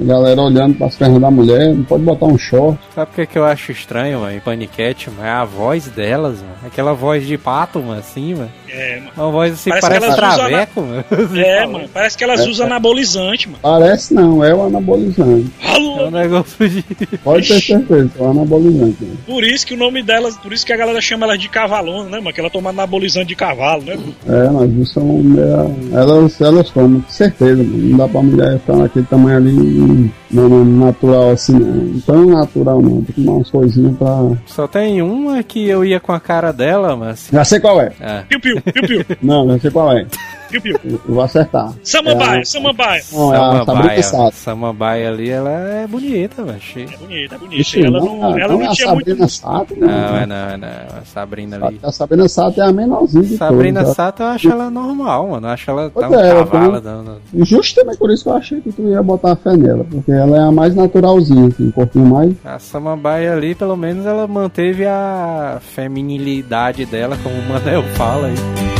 A 0.00 0.04
galera 0.04 0.40
olhando 0.40 0.74
pras 0.76 0.94
pernas 0.96 1.20
da 1.20 1.30
mulher, 1.30 1.74
não 1.74 1.84
pode 1.84 2.02
botar 2.04 2.26
um 2.26 2.38
short. 2.38 2.78
Sabe 2.94 3.10
o 3.10 3.14
que, 3.14 3.26
que 3.26 3.38
eu 3.38 3.44
acho 3.44 3.72
estranho, 3.72 4.20
mano, 4.20 4.36
em 4.36 4.40
Paniquete, 4.40 5.10
mano? 5.10 5.24
É 5.24 5.30
a 5.30 5.44
voz 5.44 5.88
delas, 5.88 6.38
mano. 6.40 6.54
Aquela 6.64 6.92
voz 6.92 7.26
de 7.26 7.36
pato, 7.36 7.80
mano, 7.80 7.98
assim, 7.98 8.34
mano. 8.34 8.50
É, 8.68 9.00
mano. 9.00 9.10
Uma 9.16 9.30
voz 9.30 9.52
assim, 9.54 9.70
Parece 9.70 9.88
parece, 9.88 10.16
traveco, 10.16 10.80
mano. 10.82 11.04
É, 11.38 11.66
mano. 11.66 11.88
Parece 11.92 12.16
que 12.16 12.24
elas 12.24 12.46
usam 12.46 12.66
anabolizante, 12.66 13.48
mano. 13.48 13.58
Parece 13.60 14.14
não, 14.14 14.44
é 14.44 14.54
o 14.54 14.62
anabolizante. 14.66 15.50
É 15.62 15.78
um 15.78 16.10
negócio 16.10 16.68
de... 16.68 16.82
Pode 17.24 17.48
ter 17.48 17.60
certeza, 17.60 18.10
é 18.18 18.22
o 18.22 18.30
anabolizante. 18.30 19.04
né? 19.04 19.16
Por 19.26 19.42
isso 19.44 19.66
que 19.66 19.74
o 19.74 19.76
nome 19.76 20.02
delas, 20.02 20.36
por 20.36 20.52
isso 20.52 20.64
que 20.64 20.72
a 20.72 20.76
galera 20.76 21.00
chama 21.00 21.26
elas 21.26 21.40
de 21.40 21.48
cavalona, 21.48 22.08
né, 22.10 22.18
mano? 22.18 22.32
Que 22.32 22.40
ela 22.40 22.50
toma 22.50 22.70
anabolizante 22.70 23.28
de 23.28 23.36
cavalo, 23.36 23.82
né? 23.82 23.96
mano? 23.96 24.14
É, 24.28 24.50
mas 24.50 24.70
isso 24.72 24.94
são. 24.94 25.20
é, 25.38 25.96
elas, 25.96 26.40
elas 26.40 26.70
tomam, 26.70 27.00
com 27.00 27.10
certeza, 27.10 27.62
mano. 27.62 27.78
Não 27.78 27.98
dá 27.98 28.08
pra 28.08 28.22
mulher 28.22 28.58
ficar 28.60 28.76
naquele 28.76 29.06
tamanho 29.06 29.36
ali 29.38 29.87
não, 30.30 30.48
não, 30.48 30.64
natural 30.86 31.30
assim, 31.30 31.52
não. 31.52 32.00
Tão 32.00 32.26
natural 32.26 32.80
não. 32.80 33.02
Tem 33.02 33.14
que 33.14 33.24
tomar 33.24 33.32
umas 33.32 33.50
coisinhas 33.50 33.96
pra. 33.96 34.08
Só 34.46 34.66
tem 34.66 35.02
uma 35.02 35.42
que 35.42 35.68
eu 35.68 35.84
ia 35.84 36.00
com 36.00 36.12
a 36.12 36.20
cara 36.20 36.52
dela, 36.52 36.96
mas... 36.96 37.28
Já 37.32 37.44
sei 37.44 37.60
qual 37.60 37.80
é. 37.80 37.92
Ah, 38.00 38.24
Piu-piu, 38.28 38.60
piu-piu, 38.60 39.04
Não, 39.22 39.48
já 39.48 39.58
sei 39.58 39.70
qual 39.70 39.96
é. 39.96 40.06
Piu-piu. 40.48 40.78
Eu 40.84 41.00
vou 41.14 41.22
acertar. 41.22 41.72
Samambaia, 41.82 42.38
É 42.38 42.40
a- 42.40 42.44
samambaia. 42.44 43.02
Não, 43.12 43.34
é 43.34 43.36
a 43.36 43.64
Samambaia. 43.64 44.02
Samambaia 44.32 45.08
ali, 45.08 45.28
ela 45.30 45.50
é 45.50 45.86
bonita, 45.86 46.42
mano. 46.42 46.56
achei. 46.56 46.84
É 46.84 46.96
bonita, 46.96 47.34
é 47.34 47.38
bonita. 47.38 47.60
Ixi, 47.60 47.84
ela 47.84 48.00
não, 48.00 48.06
não, 48.18 48.38
ela 48.38 48.48
não 48.52 48.58
não 48.58 48.62
é 48.66 48.68
a 48.68 48.70
tinha 48.72 48.94
muito. 48.94 49.08
Sabrina 49.08 49.28
Sato, 49.28 49.76
não. 49.78 49.86
Não, 49.88 50.16
é 50.16 50.26
não, 50.26 50.36
é 50.36 50.56
não. 50.56 50.68
A 50.68 51.04
Sabrina 51.04 51.66
ali. 51.66 51.80
A 51.82 51.92
Sabrina 51.92 52.28
Sato 52.28 52.60
é 52.60 52.64
a 52.64 52.72
menorzinha 52.72 53.36
Sabrina 53.36 53.80
todas. 53.80 53.96
Sato, 53.96 54.22
eu 54.22 54.26
acho 54.28 54.50
ela 54.50 54.70
normal, 54.70 55.28
mano. 55.28 55.46
Eu 55.46 55.50
acho 55.52 55.70
ela 55.70 55.90
Pois 55.92 56.08
tá 56.08 56.16
um 56.16 56.20
é, 56.20 56.44
cavalo. 56.44 57.20
E 57.34 57.44
Justamente 57.44 57.98
por 57.98 58.10
isso 58.10 58.24
que 58.24 58.30
eu 58.30 58.36
achei 58.36 58.60
que 58.60 58.72
tu 58.72 58.82
ia 58.88 59.02
botar 59.02 59.36
fé 59.36 59.56
nela, 59.56 59.84
porque 59.90 60.10
ela 60.12 60.36
é 60.36 60.40
a 60.40 60.52
mais 60.52 60.74
naturalzinha, 60.74 61.48
assim, 61.48 61.68
um 61.68 61.70
pouquinho 61.70 62.06
mais. 62.06 62.32
A 62.44 62.58
Samambaia 62.58 63.32
ali, 63.32 63.54
pelo 63.54 63.76
menos, 63.76 64.06
ela 64.06 64.26
manteve 64.26 64.84
a 64.86 65.58
feminilidade 65.74 66.84
dela, 66.86 67.16
como 67.22 67.34
o 67.36 67.48
Manel 67.48 67.82
fala 67.96 68.28
aí. 68.28 68.77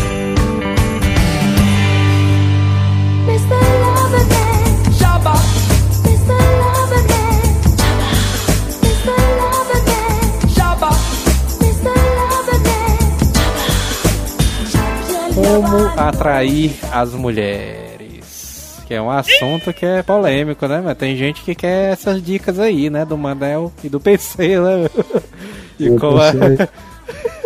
Como 15.49 15.87
atrair 15.99 16.77
as 16.93 17.15
mulheres? 17.15 18.83
Que 18.87 18.93
é 18.93 19.01
um 19.01 19.11
assunto 19.11 19.73
que 19.73 19.87
é 19.87 20.03
polêmico, 20.03 20.69
né? 20.69 20.83
Mas 20.85 20.99
tem 20.99 21.17
gente 21.17 21.41
que 21.43 21.55
quer 21.55 21.93
essas 21.93 22.23
dicas 22.23 22.59
aí, 22.59 22.91
né? 22.91 23.07
Do 23.07 23.17
Manel 23.17 23.73
e 23.83 23.89
do 23.89 23.99
PC, 23.99 24.61
né? 24.61 24.91
E 25.81 25.89
como 25.97 26.21
é... 26.21 26.69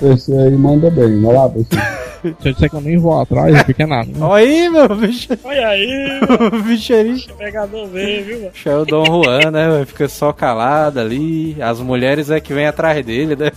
Você 0.00 0.32
aí 0.32 0.50
manda 0.52 0.90
bem, 0.90 1.20
vai 1.20 1.34
lá, 1.34 1.48
pessoal. 1.48 2.00
Se 2.20 2.48
eu 2.50 2.52
disser 2.52 2.68
que 2.68 2.76
eu 2.76 2.80
nem 2.82 2.98
vou 2.98 3.18
atrás, 3.18 3.50
não 3.54 3.64
fica 3.64 3.86
nada. 3.86 4.04
né? 4.06 4.12
Olha 4.20 4.44
aí, 4.44 4.68
meu 4.68 4.94
bicho. 4.94 5.28
Olha 5.42 5.68
aí, 5.68 6.20
O 6.52 6.62
bicho 6.64 6.92
aí. 6.92 7.14
o 7.30 7.34
pegador 7.34 7.86
veio, 7.88 8.24
viu, 8.26 8.38
mano? 8.40 8.50
Sheldon 8.52 9.04
Juan, 9.06 9.50
né? 9.50 9.70
velho? 9.70 9.86
Fica 9.86 10.06
só 10.06 10.30
calado 10.30 11.00
ali. 11.00 11.56
As 11.62 11.80
mulheres 11.80 12.28
é 12.30 12.38
que 12.38 12.52
vem 12.52 12.66
atrás 12.66 13.02
dele, 13.06 13.34
né? 13.36 13.50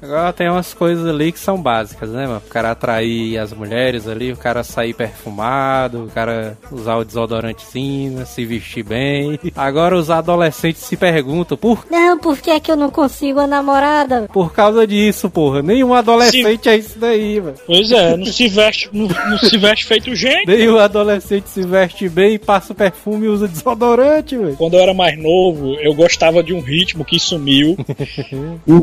Agora 0.00 0.32
tem 0.32 0.48
umas 0.48 0.72
coisas 0.72 1.04
ali 1.08 1.32
que 1.32 1.40
são 1.40 1.60
básicas, 1.60 2.08
né, 2.10 2.24
mano? 2.28 2.40
O 2.46 2.48
cara 2.48 2.70
atrair 2.70 3.36
as 3.36 3.52
mulheres 3.52 4.06
ali, 4.06 4.30
o 4.30 4.36
cara 4.36 4.62
sair 4.62 4.94
perfumado, 4.94 6.04
o 6.04 6.08
cara 6.08 6.56
usar 6.70 6.94
o 6.98 7.04
desodorantezinho, 7.04 8.24
se 8.26 8.44
vestir 8.44 8.84
bem. 8.84 9.40
Agora 9.56 9.96
os 9.96 10.08
adolescentes 10.08 10.82
se 10.82 10.96
perguntam 10.96 11.56
por, 11.56 11.84
Não, 11.90 12.16
por 12.16 12.38
que 12.38 12.50
é 12.52 12.60
que 12.60 12.70
eu 12.70 12.76
não 12.76 12.90
consigo 12.90 13.40
a 13.40 13.46
namorada? 13.48 14.28
por 14.32 14.52
causa 14.52 14.86
disso, 14.86 15.28
porra. 15.28 15.62
Nenhum 15.84 15.94
adolescente 15.94 16.68
é 16.68 16.76
isso 16.76 16.98
daí, 16.98 17.40
mano. 17.40 17.56
Pois 17.66 17.92
é, 17.92 18.16
não 18.16 18.26
se 18.26 18.48
veste, 18.48 18.88
não, 18.92 19.06
não 19.06 19.38
se 19.38 19.58
veste 19.58 19.84
feito 19.84 20.14
gente. 20.14 20.46
Nenhum 20.46 20.78
adolescente 20.78 21.48
se 21.48 21.62
veste 21.62 22.08
bem, 22.08 22.38
passa 22.38 22.74
perfume 22.74 23.26
e 23.26 23.28
usa 23.28 23.46
desodorante, 23.46 24.36
velho. 24.36 24.56
Quando 24.56 24.74
eu 24.74 24.80
era 24.80 24.94
mais 24.94 25.18
novo, 25.18 25.74
eu 25.80 25.94
gostava 25.94 26.42
de 26.42 26.54
um 26.54 26.60
ritmo 26.60 27.04
que 27.04 27.18
sumiu. 27.18 27.76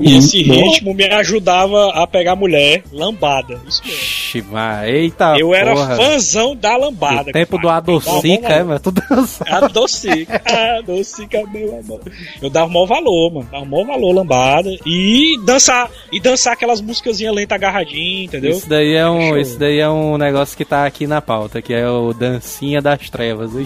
E 0.02 0.18
esse 0.18 0.42
ritmo 0.42 0.94
me 0.94 1.06
ajudava 1.06 1.92
a 1.94 2.06
pegar 2.08 2.36
mulher 2.36 2.84
lambada. 2.92 3.60
Isso 3.68 3.82
mesmo. 3.86 4.52
Mas 4.52 4.90
eita 4.90 5.36
Eu 5.38 5.54
era 5.54 5.74
porra. 5.74 5.96
fãzão 5.96 6.56
da 6.56 6.76
lambada. 6.78 7.30
O 7.30 7.34
tempo 7.34 7.58
do 7.58 7.68
cara. 7.68 7.82
Dava 7.82 7.94
adocica, 7.94 8.48
é, 8.48 8.64
mano? 8.64 8.80
Tu 8.80 8.92
dança. 8.92 9.44
valor. 9.44 9.66
Adocica, 9.66 10.42
adocica, 10.78 11.44
meu 11.52 11.80
amor. 11.80 12.02
Eu 12.42 12.50
dava 12.50 12.68
o 12.68 12.74
maior 12.74 12.86
valor, 12.86 13.34
mano. 13.34 13.50
Dava 13.52 13.64
o 13.64 13.68
maior 13.68 13.86
valor 13.86 14.12
lambada. 14.14 14.70
E 14.86 15.38
dançar, 15.46 15.90
e 16.12 16.20
dançar 16.20 16.54
aquelas 16.54 16.82
musicazinhas 16.92 17.34
lentas 17.36 17.56
agarradinhas, 17.56 18.26
entendeu? 18.26 18.52
Isso 18.52 18.70
daí 18.70 18.94
é 18.94 19.10
um, 19.10 19.30
Show. 19.30 19.38
isso 19.38 19.58
daí 19.60 19.80
é 19.80 19.90
um 19.90 20.18
negócio 20.18 20.56
que 20.56 20.64
tá 20.66 20.86
aqui 20.86 21.08
na 21.08 21.22
pauta, 21.22 21.62
que 21.62 21.74
é 21.74 21.90
o 21.90 22.14
dancinha 22.14 22.82
das 22.82 23.10
trevas. 23.10 23.52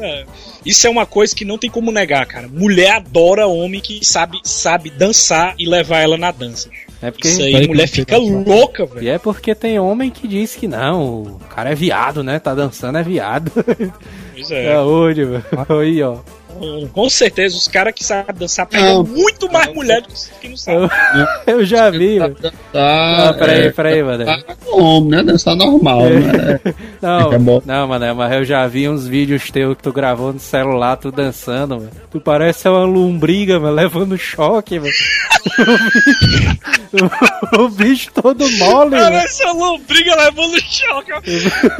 É. 0.00 0.24
Isso 0.64 0.86
é 0.86 0.90
uma 0.90 1.06
coisa 1.06 1.34
que 1.34 1.44
não 1.44 1.56
tem 1.58 1.70
como 1.70 1.92
negar, 1.92 2.26
cara. 2.26 2.48
Mulher 2.48 2.96
adora 2.96 3.46
homem 3.46 3.80
que 3.80 4.04
sabe, 4.04 4.38
sabe 4.42 4.90
dançar 4.90 5.54
e 5.58 5.66
levar 5.68 6.00
ela 6.00 6.16
na 6.16 6.30
dança. 6.30 6.68
É 7.00 7.10
porque 7.10 7.28
Isso 7.28 7.42
aí, 7.42 7.68
mulher 7.68 7.86
fica 7.88 8.16
louca, 8.16 8.82
e 8.84 8.86
velho. 8.86 9.08
é 9.10 9.18
porque 9.18 9.54
tem 9.54 9.78
homem 9.78 10.10
que 10.10 10.26
diz 10.26 10.56
que 10.56 10.66
não, 10.66 11.22
o 11.22 11.40
cara 11.50 11.70
é 11.70 11.74
viado, 11.74 12.22
né? 12.24 12.38
Tá 12.38 12.54
dançando 12.54 12.98
é 12.98 13.02
viado. 13.02 13.52
Pois 14.32 14.50
É 14.50 14.72
é. 14.72 14.78
onde, 14.78 15.24
mano? 15.24 15.44
Aí, 15.80 16.02
ó. 16.02 16.18
Com 16.92 17.08
certeza, 17.10 17.56
os 17.56 17.68
caras 17.68 17.94
que 17.94 18.04
sabem 18.04 18.34
dançar 18.36 18.66
pegam 18.66 19.04
muito 19.04 19.50
mais 19.50 19.72
mulher 19.74 20.00
do 20.02 20.08
que 20.08 20.14
os 20.14 20.26
que 20.40 20.48
não 20.48 20.56
sabem. 20.56 20.88
Eu 21.46 21.64
já 21.64 21.90
vi, 21.90 22.18
mano. 22.18 22.36
Ah, 22.74 23.34
peraí, 23.38 23.66
é, 23.66 23.70
peraí, 23.70 24.02
mano. 24.02 24.24
tá 24.24 24.38
homem, 24.70 25.10
né? 25.10 25.22
Dançar 25.22 25.54
normal, 25.56 26.02
né? 26.04 26.60
Não, 27.00 27.32
É 27.32 27.38
não, 27.38 27.86
mano, 27.88 28.14
mas 28.16 28.32
eu 28.32 28.44
já 28.44 28.66
vi 28.66 28.88
uns 28.88 29.06
vídeos 29.06 29.50
teus 29.50 29.76
que 29.76 29.82
tu 29.82 29.92
gravou 29.92 30.32
no 30.32 30.40
celular, 30.40 30.96
tu 30.96 31.12
dançando, 31.12 31.76
mano. 31.76 31.90
Tu 32.10 32.20
parece 32.20 32.68
uma 32.68 32.84
lombriga, 32.84 33.60
mano, 33.60 33.74
levando 33.74 34.16
choque, 34.18 34.78
mano. 34.80 34.92
o 37.58 37.68
bicho 37.68 38.10
todo 38.12 38.48
mole, 38.58 38.90
Cara, 38.90 39.04
mano. 39.10 39.16
essa 39.16 39.52
lombriga 39.52 40.14
levando 40.16 40.60
choque. 40.60 41.12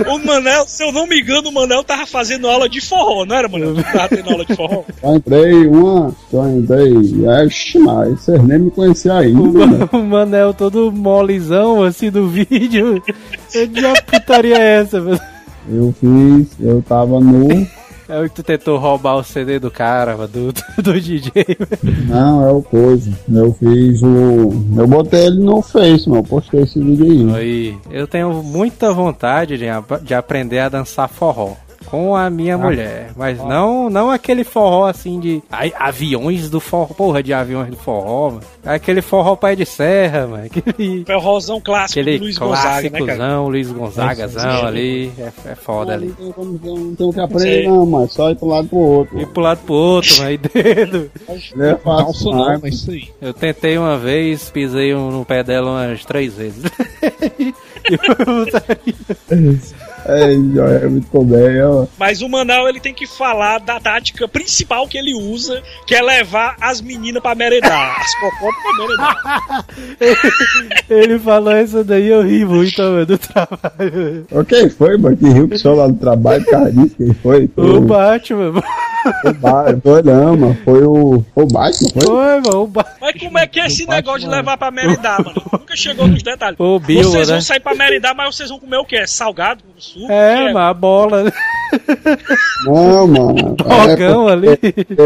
O 0.07 0.19
Manel, 0.19 0.65
se 0.67 0.85
eu 0.85 0.93
não 0.93 1.07
me 1.07 1.21
engano, 1.21 1.49
o 1.49 1.53
Manel 1.53 1.83
tava 1.83 2.07
fazendo 2.07 2.49
aula 2.49 2.69
de 2.69 2.81
forró, 2.81 3.25
não 3.25 3.37
era, 3.37 3.49
Manel? 3.49 3.75
Tu 3.75 3.83
tava 3.83 4.09
tendo 4.09 4.31
aula 4.31 4.45
de 4.45 4.55
forró? 4.55 4.66
Só 5.01 5.15
entrei 5.15 5.67
uma, 5.67 6.13
só 6.31 6.49
entrei. 6.49 6.93
Oxe, 7.45 7.79
mas 7.79 8.21
vocês 8.21 8.43
nem 8.43 8.59
me 8.59 8.71
conheciam 8.71 9.17
O, 9.17 9.19
ainda, 9.19 9.67
né? 9.67 9.89
O 9.93 9.99
Manel 9.99 10.55
todo 10.55 10.93
molezão, 10.93 11.83
assim, 11.83 12.11
do 12.11 12.29
vídeo. 12.29 13.03
Que 13.51 14.03
putaria 14.07 14.57
é 14.57 14.81
essa? 14.81 14.99
Eu 15.69 15.95
fiz, 16.01 16.49
eu 16.61 16.83
tava 16.83 17.21
no. 17.21 17.49
É 18.09 18.21
o 18.21 18.29
que 18.29 18.37
tu 18.37 18.43
tentou 18.45 18.79
roubar 18.79 19.17
o 19.17 19.25
CD 19.25 19.59
do 19.59 19.69
cara, 19.69 20.15
do, 20.29 20.53
do 20.81 21.01
DJ. 21.01 21.33
Não, 22.09 22.47
é 22.47 22.53
o 22.53 22.63
coisa. 22.63 23.11
Eu 23.33 23.53
fiz 23.55 24.01
o. 24.01 24.53
Eu 24.77 24.87
botei 24.87 25.27
ele 25.27 25.43
no 25.43 25.61
Face, 25.61 26.09
mano. 26.09 26.21
Eu 26.21 26.25
postei 26.25 26.63
esse 26.63 26.79
vídeo 26.79 27.35
aí. 27.35 27.35
Aí, 27.35 27.79
eu 27.91 28.07
tenho 28.07 28.33
muita 28.45 28.93
vontade 28.93 29.59
de, 29.59 29.67
de 30.03 30.15
aprender 30.15 30.61
a 30.61 30.69
dançar 30.69 31.09
forró. 31.09 31.55
Com 31.87 32.17
a 32.17 32.29
minha 32.29 32.59
mulher. 32.59 33.11
Mas 33.17 33.39
não 33.39 33.89
não 33.89 34.11
aquele 34.11 34.43
forró 34.45 34.87
assim 34.87 35.21
de. 35.21 35.43
ai, 35.51 35.73
aviões 35.79 36.51
do 36.51 36.59
forró. 36.61 36.87
Porra, 36.95 37.23
de 37.23 37.33
aviões 37.33 37.71
do 37.71 37.77
forró, 37.77 38.31
mano. 38.31 38.43
Aquele 38.65 39.01
forró 39.01 39.37
pé 39.37 39.55
de 39.55 39.65
serra, 39.65 40.27
mano. 40.27 40.45
Aquele. 40.47 41.05
Ferrozão 41.07 41.61
clássico 41.61 42.01
Aquele 42.01 42.19
Luiz 42.19 42.37
Gonzaga, 42.39 42.91
né, 42.91 43.03
cara? 43.07 43.41
Luiz 43.41 43.71
Gonzagazão 43.71 44.67
ali. 44.67 45.13
É, 45.19 45.33
é 45.51 45.55
foda 45.55 45.95
ali. 45.95 46.07
Não 46.09 46.15
tem, 46.15 46.33
como- 46.33 46.61
não 46.65 46.95
tem 46.95 47.07
o 47.07 47.13
que 47.13 47.21
aprender, 47.21 47.69
não, 47.69 47.87
mas 47.87 48.13
só 48.13 48.31
ir 48.31 48.37
pro 48.37 48.49
lado 48.49 48.69
pro 48.69 48.79
outro. 48.79 49.21
E 49.21 49.27
pro 49.27 49.43
lado 49.43 49.59
pro 49.65 49.75
outro, 49.75 50.23
aí 50.25 50.37
dedo. 50.39 51.11
Não 51.57 51.65
é 51.67 51.77
fácil, 51.77 52.31
não. 52.33 52.53
não, 52.53 52.61
mas 52.63 52.75
isso 52.75 52.91
aí. 52.91 53.09
Eu 53.21 53.33
tentei 53.33 53.79
uma 53.79 53.97
vez, 53.99 54.51
pisei 54.51 54.95
um- 54.95 55.11
no 55.11 55.25
pé 55.25 55.43
dela 55.43 55.71
umas 55.71 56.05
três 56.05 56.35
vezes. 56.35 56.63
É, 60.09 60.33
é 60.33 60.89
muito 60.89 61.25
bem, 61.25 61.63
ó. 61.63 61.87
Mas 61.99 62.23
o 62.23 62.29
Manel, 62.29 62.69
ele 62.69 62.81
tem 62.81 62.95
que 62.95 63.07
falar 63.07 63.59
da 63.59 63.81
tática 63.81 64.29
principal 64.29 64.87
que 64.87 64.97
ele 64.99 65.15
usa, 65.15 65.63
que 65.87 65.95
é 65.95 66.03
levar 66.03 66.57
as 66.61 66.81
meninas 66.81 67.23
pra 67.23 67.35
merendar. 67.35 67.97
As 68.01 68.15
cocotas 68.21 68.63
pra 68.63 68.87
merendar. 68.87 69.67
Ele 70.89 71.19
falou 71.19 71.57
isso 71.57 71.83
daí, 71.85 72.09
eu 72.09 72.23
ri 72.23 72.45
muito, 72.45 72.81
mano, 72.81 73.07
do 73.07 73.19
trabalho. 73.19 74.27
Ô, 74.31 74.45
Quem 74.45 74.69
foi, 74.71 74.97
mano? 74.97 75.17
Que 75.17 75.29
riu 75.29 75.49
que 75.49 75.59
só 75.59 75.75
lá 75.75 75.89
no 75.89 75.97
trabalho, 75.97 76.45
por 76.45 76.51
causa 76.51 76.73
disso? 76.73 76.95
Quem 76.97 77.15
foi? 77.15 77.51
O 77.57 77.81
Batman, 77.81 78.53
o 79.25 79.35
Ba- 79.35 79.65
Foi 79.83 80.03
não, 80.03 80.37
mano. 80.37 80.59
Foi 80.65 80.83
o. 80.85 81.25
Foi 81.35 81.45
o 81.45 81.47
Batman, 81.47 81.89
foi? 81.95 82.03
foi, 82.07 82.41
mano, 82.41 82.63
o 82.63 82.67
Batman. 82.67 82.97
Mas 83.01 83.21
como 83.21 83.39
é 83.39 83.47
que 83.47 83.61
é 83.61 83.67
esse 83.67 83.87
negócio 83.87 84.21
de 84.21 84.29
levar 84.29 84.57
pra 84.57 84.71
merendar, 84.71 85.23
mano? 85.25 85.43
Nunca 85.53 85.77
chegou 85.77 86.07
nos 86.09 86.23
detalhes. 86.23 86.59
O 86.59 86.79
Bill, 86.81 87.05
vocês 87.11 87.29
né? 87.29 87.35
vão 87.35 87.43
sair 87.43 87.61
pra 87.61 87.75
merendar, 87.75 88.15
mas 88.15 88.35
vocês 88.35 88.49
vão 88.51 88.59
comer 88.59 88.77
o 88.79 88.85
quê? 88.85 89.07
Salgado? 89.07 89.61
Suco? 89.79 90.11
É, 90.11 90.45
mano, 90.53 90.59
a 90.59 90.73
bola. 90.75 91.25
Não, 92.65 93.07
mano. 93.07 93.57
Dogão 93.57 94.29
é 94.29 94.33
ali. 94.33 94.49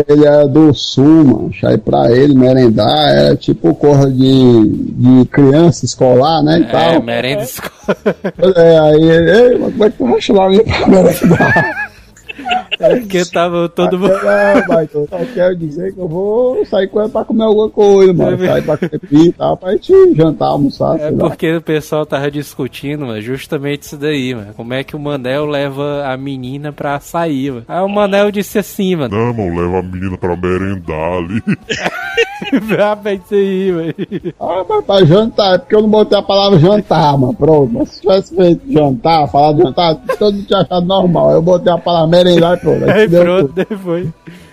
Ele 0.09 0.27
é 0.27 0.47
do 0.47 0.73
sul, 0.75 1.25
mano. 1.25 1.51
Aí 1.65 1.77
pra 1.79 2.11
ele 2.13 2.35
merendar 2.35 3.09
era 3.11 3.37
tipo 3.37 3.75
coisa 3.75 4.11
de, 4.11 4.69
de 4.69 5.25
criança 5.27 5.85
escolar, 5.85 6.43
né? 6.43 6.61
E 6.61 6.63
É, 6.63 6.67
tal. 6.67 7.03
merenda 7.03 7.43
escola. 7.43 7.71
É, 8.57 8.79
aí 8.79 9.03
ele, 9.03 9.59
como 9.59 9.85
é 9.85 9.91
que 9.91 9.97
tu 9.99 10.07
vai 10.07 10.21
chamar 10.21 10.43
alguém 10.45 10.65
pra 10.65 10.87
merendar? 10.87 11.90
É 12.81 12.97
porque 13.01 13.25
tava 13.27 13.69
todo 13.69 13.99
mundo. 13.99 14.13
Não, 14.13 14.81
eu 14.95 15.07
só 15.09 15.19
quero 15.35 15.57
dizer 15.57 15.93
que 15.93 16.01
eu 16.01 16.09
vou 16.09 16.65
sair 16.67 16.89
com 16.89 17.01
ela 17.01 17.09
pra 17.09 17.25
comer 17.25 17.45
alguma 17.45 17.69
coisa, 17.71 18.13
mano. 18.13 18.39
Sair 18.39 18.63
pra 18.63 18.77
comer 18.77 19.01
e 19.13 19.33
tal, 19.33 19.57
pra 19.57 19.73
gente 19.73 20.15
jantar, 20.15 20.47
almoçar, 20.49 20.97
É 20.97 21.09
sei 21.09 21.11
lá. 21.11 21.29
porque 21.29 21.57
o 21.57 21.61
pessoal 21.63 22.07
tava 22.07 22.31
discutindo, 22.31 23.07
mano, 23.07 23.21
justamente 23.21 23.83
isso 23.83 23.97
daí, 23.97 24.35
mano. 24.35 24.55
Como 24.55 24.73
é 24.75 24.83
que 24.83 24.97
o 24.97 24.99
Manel 24.99 25.47
leva 25.47 26.05
a 26.07 26.17
menina 26.17 26.73
pra 26.73 26.99
sair, 27.01 27.51
mano. 27.53 27.65
Aí 27.69 27.81
o 27.81 27.89
Manel 27.89 28.31
disse 28.31 28.59
assim, 28.59 28.97
mano. 28.97 29.15
Não, 29.17 29.33
mano, 29.35 29.61
leva 29.61 29.79
a 29.79 29.83
menina 29.83 30.17
pra 30.17 30.37
merendar 30.37 31.13
ali. 31.19 31.43
Ah, 32.79 32.99
mas 33.03 33.21
isso 33.25 33.35
aí, 33.35 33.73
mano. 33.73 33.95
Ah, 34.41 34.65
mas 34.69 34.85
pra 34.85 35.05
jantar, 35.05 35.55
é 35.55 35.59
porque 35.59 35.75
eu 35.75 35.83
não 35.83 35.89
botei 35.89 36.19
a 36.19 36.23
palavra 36.23 36.59
jantar, 36.59 37.19
mano. 37.19 37.35
Pronto. 37.35 37.73
Mas 37.73 37.91
se 37.91 38.01
tivesse 38.01 38.35
feito 38.35 38.73
jantar, 38.73 39.29
falar 39.31 39.53
de 39.53 39.63
jantar, 39.63 39.97
todo 40.19 40.35
mundo 40.35 40.47
tinha 40.47 40.61
achado 40.61 40.87
normal. 40.87 41.33
Eu 41.33 41.43
botei 41.43 41.73
a 41.73 41.79
palavra 41.79 42.09
merendar 42.09 42.57
e 42.57 42.61
pronto. 42.61 42.85
Aí 42.85 42.91
Aí 42.91 43.05
fudeu 43.09 43.25
pronto, 43.25 43.53
depois. 43.53 44.09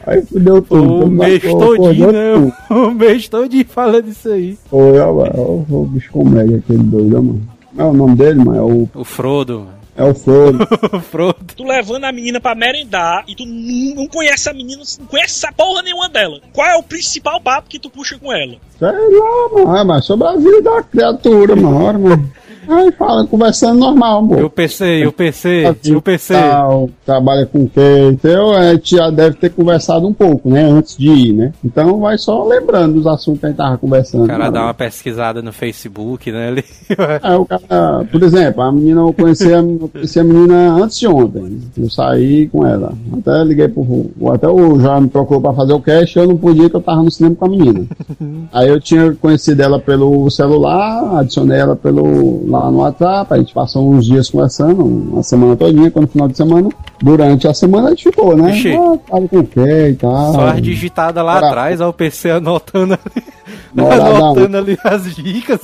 Aí 0.06 0.22
fudeu 0.22 0.62
tudo. 0.62 1.06
O 1.06 1.08
mês 1.10 1.42
todinho, 1.42 2.12
né? 2.12 2.54
O 2.70 2.92
mês 2.92 3.30
todinho 3.30 3.66
falando 3.68 4.08
isso 4.08 4.30
aí. 4.30 4.58
Foi, 4.70 5.00
ó, 5.00 5.14
mano. 5.14 5.66
O 5.70 5.86
bicho 5.86 6.12
comédia, 6.12 6.58
aquele 6.58 6.84
doido, 6.84 7.24
mano. 7.24 7.42
É 7.78 7.84
o 7.84 7.94
nome 7.94 8.16
dele, 8.16 8.44
mano. 8.44 8.58
É 8.58 8.62
o, 8.62 8.90
O 8.96 9.04
Frodo, 9.04 9.60
mano. 9.60 9.77
É 9.98 10.04
o 10.04 10.14
Frodo. 10.14 10.68
O 10.94 11.00
Frodo. 11.02 11.38
Tu 11.56 11.64
levando 11.64 12.06
a 12.06 12.12
menina 12.12 12.40
pra 12.40 12.56
merendar 12.56 13.24
e 13.28 13.36
tu 13.36 13.46
não 13.46 13.96
não 13.96 14.08
conhece 14.08 14.50
a 14.50 14.54
menina, 14.54 14.82
não 15.00 15.08
conhece 15.08 15.44
essa 15.44 15.52
porra 15.52 15.82
nenhuma 15.82 16.08
dela. 16.08 16.40
Qual 16.54 16.68
é 16.68 16.76
o 16.78 16.84
principal 16.84 17.42
papo 17.42 17.68
que 17.68 17.80
tu 17.80 17.90
puxa 17.90 18.18
com 18.18 18.32
ela? 18.32 18.56
Sei 18.78 18.88
lá, 18.88 19.50
mano. 19.54 19.78
É, 19.78 19.84
mas 19.84 20.06
sobre 20.06 20.28
a 20.28 20.36
vida 20.36 20.62
da 20.62 20.84
criatura, 20.84 21.56
mano. 21.56 22.32
Aí 22.68 22.92
fala, 22.92 23.26
conversando 23.26 23.80
normal, 23.80 24.24
o 24.24 24.28
pô. 24.28 24.50
PC, 24.50 25.00
e 25.00 25.08
o 25.08 25.12
PC, 25.12 25.76
e 25.84 25.96
o 25.96 26.02
PC. 26.02 26.34
Tal, 26.34 26.90
trabalha 27.06 27.46
com 27.46 27.64
o 27.64 27.70
quê? 27.70 28.10
Então, 28.12 28.52
a 28.52 28.74
gente 28.74 28.96
já 28.96 29.10
deve 29.10 29.38
ter 29.38 29.50
conversado 29.50 30.08
um 30.08 30.14
pouco, 30.14 30.50
né? 30.50 30.64
Antes 30.64 30.98
de 30.98 31.10
ir, 31.10 31.34
né? 31.34 31.54
Então, 31.64 32.00
vai 32.00 32.18
só 32.18 32.44
lembrando 32.44 32.96
dos 32.96 33.08
assuntos 33.08 33.40
que 33.40 33.46
a 33.46 33.50
gente 33.50 33.58
tava 33.58 33.78
conversando. 33.78 34.26
O 34.26 34.28
cara 34.28 34.46
né? 34.46 34.52
dá 34.52 34.64
uma 34.64 34.74
pesquisada 34.74 35.42
no 35.42 35.54
Facebook, 35.54 36.32
né? 36.32 36.48
Ali. 36.48 36.64
É, 37.24 37.36
o 37.36 37.46
cara, 37.46 38.06
por 38.12 38.22
exemplo, 38.24 38.62
a 38.62 38.72
menina, 38.72 39.02
eu 39.02 39.14
conheci 39.14 39.54
a, 39.54 39.58
eu 39.58 39.90
conheci 39.92 40.20
a 40.20 40.24
menina 40.24 40.74
antes 40.74 41.00
de 41.00 41.08
ontem. 41.08 41.60
Eu 41.78 41.90
saí 41.90 42.48
com 42.48 42.66
ela. 42.66 42.94
Até 43.14 43.44
liguei 43.44 43.68
pro. 43.68 44.12
Até 44.34 44.48
o 44.48 44.80
já 44.80 45.00
me 45.00 45.08
procurou 45.08 45.42
pra 45.42 45.54
fazer 45.54 45.74
o 45.74 45.82
cast, 45.82 46.18
eu 46.18 46.28
não 46.28 46.38
podia 46.38 46.70
que 46.70 46.76
eu 46.76 46.82
tava 46.82 47.04
no 47.04 47.12
cinema 47.12 47.36
com 47.36 47.46
a 47.46 47.50
menina. 47.50 47.86
Aí 48.52 48.70
eu 48.70 48.80
tinha 48.80 49.14
conhecido 49.14 49.62
ela 49.62 49.80
pelo 49.80 50.30
celular, 50.30 51.20
adicionei 51.20 51.60
ela 51.60 51.76
pelo, 51.76 52.46
lá 52.60 52.72
no 52.72 52.78
WhatsApp, 52.80 53.34
a 53.34 53.38
gente 53.38 53.54
passou 53.54 53.90
uns 53.92 54.06
dias 54.06 54.30
conversando, 54.30 54.84
uma 54.86 55.24
semana 55.24 55.56
todinha, 55.56 55.90
quando 55.92 56.06
no 56.06 56.12
final 56.12 56.28
de 56.28 56.38
semana. 56.38 56.70
Durante 57.02 57.48
a 57.48 57.54
semana 57.54 57.88
a 57.88 57.90
gente 57.92 58.04
ficou, 58.04 58.36
né? 58.36 58.52
Ixi. 58.56 58.74
Ah, 58.76 58.98
fala 59.08 59.28
com 59.28 59.40
o 59.40 59.44
quê 59.48 59.90
e 59.90 59.96
tal. 59.96 60.34
Só 60.34 60.48
as 60.48 60.62
digitadas 60.62 61.24
lá 61.24 61.36
Bora. 61.36 61.48
atrás, 61.48 61.82
ó, 61.82 61.90
o 61.90 61.94
PC 61.94 62.32
anotando 62.32 62.94
ali. 62.94 63.24
Um- 63.78 63.92
anotando 63.92 64.58
ali 64.58 64.78
as 64.84 65.16
dicas. 65.16 65.60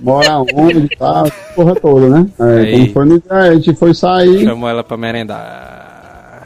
Mora 0.00 0.40
onde 0.54 0.86
e 0.92 0.96
tal, 0.96 1.30
porra 1.54 1.74
toda, 1.76 2.08
né? 2.08 2.26
É, 2.40 2.88
quando 2.92 2.92
foi 2.92 3.04
no 3.06 3.22
a 3.38 3.54
gente 3.54 3.74
foi 3.74 3.94
sair. 3.94 4.44
Chamou 4.44 4.68
ela 4.68 4.82
pra 4.82 4.96
merendar. 4.96 5.94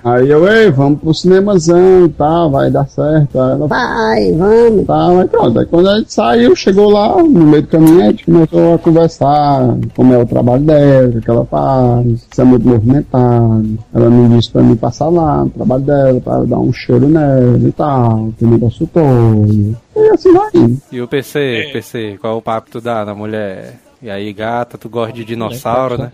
Aí 0.09 0.31
eu, 0.31 0.49
ei, 0.49 0.71
vamos 0.71 1.01
pro 1.01 1.13
cinemazão 1.13 2.07
e 2.07 2.09
tal, 2.11 2.51
vai 2.51 2.71
dar 2.71 2.89
certo. 2.89 3.41
Aí 3.41 3.53
ela, 3.53 3.67
vai, 3.67 4.33
vamos. 4.33 4.87
Tal, 4.87 5.19
aí 5.19 5.29
pronto. 5.29 5.59
Aí 5.59 5.67
quando 5.67 5.91
a 5.91 5.99
gente 5.99 6.13
saiu, 6.13 6.57
chegou 6.57 6.91
lá, 6.91 7.23
no 7.23 7.29
meio 7.29 7.63
do 7.63 7.69
caminho, 7.69 8.03
a 8.03 8.07
gente 8.07 8.25
começou 8.25 8.75
a 8.75 8.79
conversar, 8.79 9.77
como 9.95 10.15
é 10.15 10.19
o 10.19 10.27
trabalho 10.27 10.63
dela, 10.63 11.09
o 11.09 11.21
que 11.21 11.31
ela 11.31 11.45
faz, 11.45 12.27
se 12.31 12.41
é 12.41 12.45
muito 12.45 12.67
movimentado. 12.67 13.79
Ela 13.95 14.11
me 14.11 14.37
disse 14.37 14.51
pra 14.51 14.63
mim 14.63 14.77
passar 14.77 15.09
lá 15.09 15.45
no 15.45 15.51
trabalho 15.51 15.83
dela, 15.83 16.21
pra 16.21 16.39
dar 16.45 16.59
um 16.59 16.73
cheiro 16.73 17.09
nela 17.09 17.59
e 17.59 17.73
tal, 17.73 18.33
que 18.39 18.47
negócio 18.47 18.87
todo. 18.87 19.77
E 19.97 20.09
assim 20.11 20.33
vai. 20.33 20.51
E 20.91 21.01
o 21.03 21.09
PC, 21.09 21.71
PC, 21.73 22.19
qual 22.21 22.39
o 22.39 22.43
papo 22.43 22.67
que 22.67 22.73
tu 22.73 22.81
dá 22.81 23.05
na 23.05 23.15
mulher? 23.15 23.79
E 24.01 24.09
aí, 24.09 24.33
gata, 24.33 24.79
tu 24.79 24.89
gosta 24.89 25.13
de 25.13 25.25
dinossauro, 25.25 25.99
né? 25.99 26.11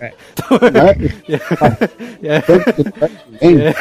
Né? 0.00 0.12
É. 2.22 3.74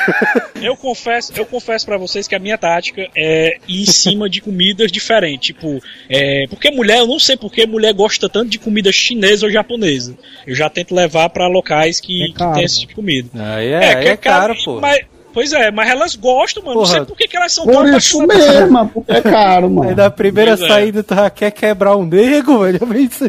Eu 0.61 0.75
confesso, 0.75 1.31
eu 1.35 1.45
confesso 1.45 1.85
para 1.85 1.97
vocês 1.97 2.27
que 2.27 2.35
a 2.35 2.39
minha 2.39 2.57
tática 2.57 3.07
é 3.15 3.57
ir 3.67 3.83
em 3.83 3.85
cima 3.85 4.29
de 4.29 4.41
comidas 4.41 4.91
diferentes. 4.91 5.47
Tipo, 5.47 5.81
é, 6.09 6.45
porque 6.49 6.69
mulher, 6.69 6.99
eu 6.99 7.07
não 7.07 7.19
sei 7.19 7.37
porque 7.37 7.65
mulher 7.65 7.93
gosta 7.93 8.27
tanto 8.27 8.49
de 8.49 8.59
comida 8.59 8.91
chinesa 8.91 9.45
ou 9.45 9.51
japonesa. 9.51 10.17
Eu 10.45 10.55
já 10.55 10.69
tento 10.69 10.93
levar 10.93 11.29
pra 11.29 11.47
locais 11.47 11.99
que, 11.99 12.23
É 12.23 12.27
que 12.27 12.33
caro, 12.33 12.55
tem 12.55 12.63
esse 12.63 12.79
tipo 12.79 12.89
de 12.91 12.95
comida. 12.95 13.29
Aí 13.33 13.67
é, 13.69 13.95
aí 13.95 14.07
é 14.07 14.17
caro, 14.17 14.55
pô. 14.63 14.79
Mas, 14.79 14.99
pois 15.33 15.53
é, 15.53 15.71
mas 15.71 15.89
elas 15.89 16.15
gostam, 16.15 16.63
mano. 16.63 16.75
Não 16.75 16.83
Porra. 16.83 16.95
sei 16.97 17.05
por 17.05 17.17
que, 17.17 17.27
que 17.27 17.37
elas 17.37 17.53
são 17.53 17.65
Por 17.65 17.73
tão 17.73 17.97
isso 17.97 18.21
apaixonadas. 18.23 18.59
mesmo, 18.61 18.89
porque 18.89 19.11
é 19.11 19.21
caro, 19.21 19.69
mano. 19.71 19.89
Aí 19.89 19.95
da 19.95 20.09
primeira 20.09 20.57
Pois 20.57 20.69
é. 20.69 20.73
saída 20.73 21.03
tu 21.03 21.15
já 21.15 21.29
quer 21.29 21.51
quebrar 21.51 21.95
um 21.95 22.05
nego, 22.05 22.59
velho. 22.59 22.79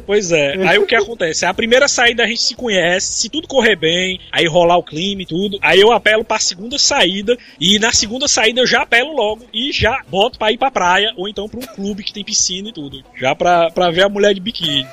Pois 0.06 0.30
é, 0.32 0.54
aí 0.68 0.78
o 0.78 0.86
que 0.86 0.94
acontece? 0.94 1.44
A 1.46 1.54
primeira 1.54 1.88
saída 1.88 2.22
a 2.24 2.26
gente 2.26 2.40
se 2.42 2.54
conhece, 2.54 3.12
se 3.12 3.28
tudo 3.28 3.46
correr 3.48 3.76
bem, 3.76 4.20
aí 4.32 4.46
rolar 4.46 4.76
o 4.76 4.82
clima 4.82 5.22
e 5.22 5.26
tudo, 5.26 5.58
aí 5.62 5.80
eu 5.80 5.92
apelo 5.92 6.24
pra 6.24 6.38
segunda 6.38 6.78
saída, 6.78 7.36
e 7.60 7.78
na 7.78 7.92
segunda 7.92 8.26
saída 8.28 8.60
eu 8.60 8.66
já 8.66 8.82
apelo 8.82 9.12
logo 9.14 9.44
e 9.52 9.72
já 9.72 10.00
boto 10.08 10.38
pra 10.38 10.52
ir 10.52 10.58
pra 10.58 10.70
praia, 10.70 11.12
ou 11.16 11.28
então 11.28 11.48
pra 11.48 11.58
um 11.60 11.74
clube 11.74 12.02
que 12.02 12.12
tem 12.12 12.24
piscina 12.24 12.68
e 12.68 12.72
tudo. 12.72 13.02
Já 13.18 13.34
pra, 13.34 13.70
pra 13.70 13.90
ver 13.90 14.04
a 14.04 14.08
mulher 14.08 14.34
de 14.34 14.40
biquíni. 14.40 14.86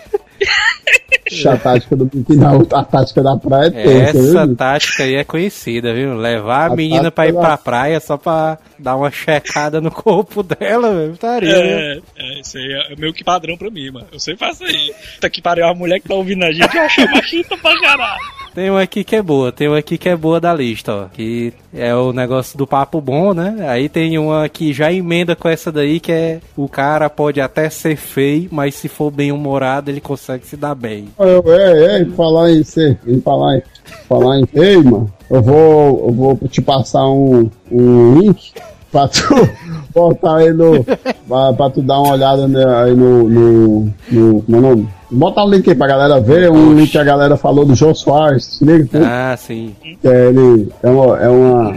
A 1.45 1.57
tática 1.57 1.95
do 1.95 2.09
final, 2.25 2.61
a 2.73 2.83
tática 2.85 3.21
da 3.21 3.35
praia 3.35 3.67
é 3.67 3.69
tensa, 3.71 4.17
Essa 4.19 4.45
viu? 4.47 4.55
tática 4.55 5.03
aí 5.03 5.15
é 5.15 5.23
conhecida, 5.25 5.93
viu? 5.93 6.15
Levar 6.15 6.69
a 6.69 6.73
A 6.73 6.75
menina 6.75 7.11
pra 7.11 7.25
ir 7.27 7.33
tática 7.33 7.47
pra 7.47 7.57
praia 7.57 7.99
só 7.99 8.17
pra 8.17 8.57
dar 8.79 8.95
uma 8.95 9.11
checada 9.11 9.81
no 9.81 9.91
corpo 9.91 10.41
dela, 10.41 10.93
velho. 10.95 11.17
Taria, 11.17 11.53
viu? 11.53 11.63
É, 11.63 11.99
é, 12.17 12.39
isso 12.39 12.57
aí 12.57 12.71
é 12.91 12.95
meio 12.95 13.13
que 13.13 13.23
padrão 13.25 13.57
pra 13.57 13.69
mim, 13.69 13.91
mano. 13.91 14.07
Eu 14.11 14.19
sempre 14.19 14.47
faço 14.47 14.63
aí. 14.63 14.93
Tá 15.19 15.29
que 15.29 15.41
pariu, 15.41 15.65
a 15.65 15.73
mulher 15.73 15.99
que 15.99 16.07
tá 16.07 16.15
ouvindo 16.15 16.43
a 16.45 16.51
gente 16.51 16.77
acha 16.77 17.05
machista 17.07 17.57
pra 17.57 17.77
caralho. 17.81 18.21
Tem 18.57 18.71
uma 18.71 18.81
aqui 18.81 19.03
que 19.03 19.15
é 19.15 19.21
boa, 19.21 19.51
tem 19.51 19.67
uma 19.67 19.77
aqui 19.77 19.99
que 19.99 20.09
é 20.09 20.15
boa 20.15 20.39
da 20.39 20.51
lista, 20.51 20.91
ó. 20.91 21.05
Que 21.13 21.53
é 21.71 21.93
o 21.93 22.11
negócio 22.11 22.57
do 22.57 22.65
papo 22.65 22.99
bom, 22.99 23.31
né? 23.31 23.55
Aí 23.69 23.87
tem 23.87 24.17
uma 24.17 24.49
que 24.49 24.73
já 24.73 24.91
emenda 24.91 25.35
com 25.35 25.47
essa 25.47 25.71
daí, 25.71 25.99
que 25.99 26.11
é 26.11 26.39
o 26.55 26.67
cara 26.67 27.07
pode 27.07 27.39
até 27.39 27.69
ser 27.69 27.95
feio, 27.95 28.49
mas 28.51 28.73
se 28.73 28.87
for 28.87 29.11
bem 29.11 29.31
humorado, 29.31 29.91
ele 29.91 30.01
consegue 30.01 30.43
se 30.47 30.57
dar 30.57 30.73
bem. 30.73 31.07
Eu, 31.19 31.43
é, 31.53 32.01
é, 32.01 32.05
falar 32.05 32.49
em 32.49 32.63
ser, 32.63 32.97
em 33.05 33.21
falar 33.21 33.57
em, 33.57 33.63
falar 34.09 34.39
em 34.39 34.47
ei, 34.55 34.77
mano, 34.77 35.13
eu 35.29 35.39
vou, 35.43 36.07
eu 36.07 36.13
vou 36.15 36.39
te 36.49 36.59
passar 36.59 37.07
um, 37.07 37.51
um 37.71 38.19
link 38.19 38.53
pra 38.91 39.07
tu 39.07 39.21
botar 39.93 40.37
aí 40.37 40.51
no, 40.51 40.83
pra, 40.83 41.53
pra 41.53 41.69
tu 41.69 41.81
dar 41.81 41.99
uma 41.99 42.13
olhada 42.13 42.47
né, 42.47 42.63
aí 42.65 42.95
no, 42.95 43.29
no, 43.29 43.93
no, 44.11 44.41
como 44.43 44.57
é 44.57 44.59
o 44.59 44.61
nome? 44.61 44.89
Bota 45.09 45.43
um 45.43 45.49
link 45.49 45.69
aí 45.69 45.75
pra 45.75 45.87
galera 45.87 46.19
ver, 46.19 46.51
um 46.51 46.73
link 46.73 46.91
que 46.91 46.97
a 46.97 47.03
galera 47.03 47.37
falou 47.37 47.65
do 47.65 47.75
Jô 47.75 47.93
Soares, 47.93 48.45
se 48.45 48.65
liga, 48.65 48.87
tu? 48.91 48.97
Ah, 49.03 49.35
sim. 49.37 49.73
é 50.03 50.27
ele, 50.27 50.71
é 50.83 50.89
uma, 50.89 51.17
é 51.17 51.29
uma 51.29 51.73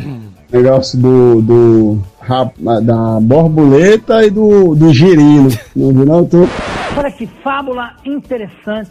negócio 0.52 0.98
do, 0.98 1.40
do, 1.40 2.02
da 2.82 3.20
borboleta 3.20 4.24
e 4.24 4.30
do, 4.30 4.74
do 4.74 4.92
girino, 4.92 5.48
não 5.76 5.92
viu 5.92 6.04
não, 6.04 6.24
tu? 6.26 6.48
Olha 6.96 7.10
que 7.10 7.26
fábula 7.26 7.92
interessante 8.04 8.90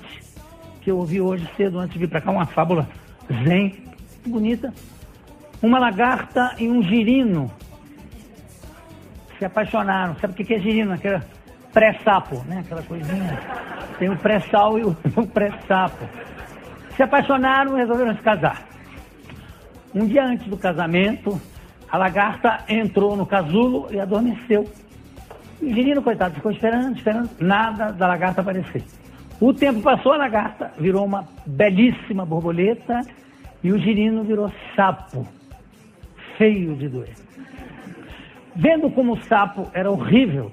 que 0.82 0.90
eu 0.90 0.98
ouvi 0.98 1.20
hoje 1.20 1.48
cedo 1.58 1.80
antes 1.80 1.94
de 1.94 2.00
vir 2.00 2.10
pra 2.10 2.22
cá, 2.22 2.32
uma 2.32 2.46
fábula 2.46 2.88
zen, 3.44 3.76
bonita. 4.26 4.74
Uma 5.62 5.78
lagarta 5.78 6.56
e 6.58 6.70
um 6.70 6.82
girino 6.82 7.52
se 9.40 9.46
apaixonaram. 9.46 10.16
Sabe 10.18 10.34
o 10.34 10.36
que 10.36 10.54
é 10.54 10.60
girino? 10.60 10.94
Aquela 10.94 11.24
pré-sapo, 11.74 12.44
né? 12.46 12.60
Aquela 12.60 12.84
coisinha. 12.84 13.40
Tem 13.98 14.10
o 14.10 14.18
pré-sal 14.18 14.78
e 14.78 14.84
o, 14.84 14.96
pré-sapo. 15.28 16.06
Se 16.96 17.02
apaixonaram 17.02 17.78
e 17.78 17.82
resolveram 17.82 18.16
se 18.16 18.22
casar. 18.22 18.68
Um 19.96 20.06
dia 20.06 20.26
antes 20.26 20.46
do 20.48 20.58
casamento, 20.58 21.42
a 21.90 21.98
lagarta 21.98 22.64
entrou 22.68 23.16
no 23.16 23.26
casulo 23.26 23.88
e 23.90 24.00
adormeceu. 24.00 24.70
E 25.62 25.74
girino, 25.74 26.04
coitado, 26.04 26.36
ficou 26.36 26.52
esperando, 26.52 26.98
esperando, 26.98 27.30
nada 27.40 27.92
da 27.92 28.08
lagarta 28.08 28.42
aparecer. 28.42 28.84
O 29.40 29.54
tempo 29.54 29.82
passou, 29.82 30.14
a 30.14 30.18
lagarta 30.18 30.72
virou 30.78 31.06
uma 31.06 31.28
belíssima 31.46 32.26
borboleta 32.26 33.02
e 33.64 33.72
o 33.72 33.78
girino 33.78 34.24
virou 34.24 34.52
sapo, 34.76 35.26
feio 36.38 36.76
de 36.76 36.90
doer. 36.90 37.29
Vendo 38.62 38.90
como 38.92 39.14
o 39.14 39.24
sapo 39.24 39.70
era 39.74 39.90
horrível, 39.90 40.52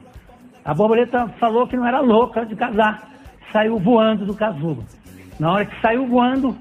a 0.65 0.73
borboleta 0.73 1.27
falou 1.41 1.67
que 1.67 1.77
não 1.77 1.85
era 1.85 1.99
louca 1.99 2.47
de 2.47 2.55
casar. 2.55 3.11
Saiu 3.53 3.81
voando 3.81 4.25
do 4.25 4.33
casulo. 4.33 4.85
Na 5.41 5.53
hora 5.53 5.65
que 5.67 5.81
saiu 5.81 6.07
voando, 6.07 6.57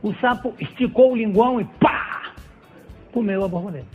O 0.00 0.14
sapo 0.14 0.54
esticou 0.60 1.12
o 1.12 1.16
linguão 1.16 1.60
e 1.60 1.64
pá! 1.64 2.32
Comeu 3.12 3.44
a 3.44 3.48
borboleta. 3.48 3.86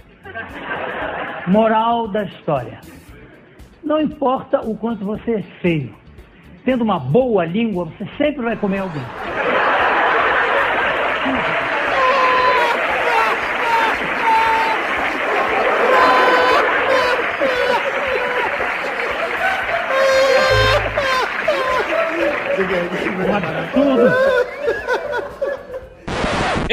Moral 1.48 2.10
da 2.10 2.24
história. 2.24 2.80
Não 3.84 4.02
importa 4.02 4.60
o 4.62 4.78
quanto 4.78 5.06
você 5.06 5.36
é 5.36 5.42
feio. 5.62 5.96
Tendo 6.66 6.84
uma 6.84 7.00
boa 7.00 7.46
língua, 7.46 7.86
você 7.86 8.06
sempre 8.18 8.44
vai 8.44 8.56
comer 8.58 8.80
alguém. 8.80 9.04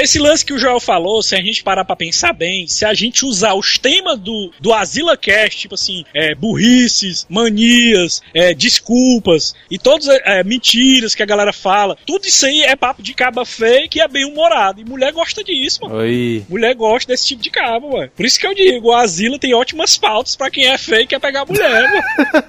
Esse 0.01 0.19
lance 0.19 0.45
que 0.45 0.55
o 0.55 0.59
Joel 0.59 0.81
falou, 0.81 1.23
se 1.23 1.37
a 1.37 1.43
gente 1.43 1.63
parar 1.63 1.85
pra 1.85 1.95
pensar 1.95 2.33
bem, 2.33 2.67
se 2.67 2.87
a 2.87 2.95
gente 2.95 3.27
usar 3.27 3.53
os 3.53 3.77
temas 3.77 4.19
do, 4.19 4.51
do 4.59 4.73
Azila 4.73 5.15
Cast, 5.15 5.61
tipo 5.61 5.75
assim, 5.75 6.07
é, 6.15 6.35
burrices, 6.35 7.27
manias, 7.29 8.23
é, 8.35 8.55
desculpas 8.55 9.55
e 9.71 9.79
todas 9.79 10.09
é, 10.09 10.43
mentiras 10.43 11.15
que 11.15 11.23
a 11.23 11.27
galera 11.27 11.53
fala, 11.53 11.99
tudo 12.07 12.25
isso 12.25 12.47
aí 12.47 12.63
é 12.63 12.75
papo 12.75 13.03
de 13.03 13.13
caba 13.13 13.45
feio 13.45 13.91
que 13.91 14.01
é 14.01 14.09
bem 14.09 14.25
humorado. 14.25 14.81
E 14.81 14.85
mulher 14.87 15.13
gosta 15.13 15.45
disso, 15.45 15.81
mano. 15.83 15.97
Oi. 15.97 16.47
Mulher 16.49 16.75
gosta 16.75 17.13
desse 17.13 17.27
tipo 17.27 17.43
de 17.43 17.51
cabo, 17.51 17.93
mano. 17.93 18.11
Por 18.17 18.25
isso 18.25 18.41
que 18.41 18.47
eu 18.47 18.55
digo, 18.55 18.89
o 18.89 18.95
Asila 18.95 19.39
tem 19.39 19.53
ótimas 19.53 19.99
pautas 19.99 20.35
pra 20.35 20.51
quem 20.51 20.67
é 20.67 20.79
feio 20.79 21.03
e 21.03 21.07
quer 21.07 21.21
pegar 21.21 21.45
mulher, 21.45 21.91
mano. 21.91 22.45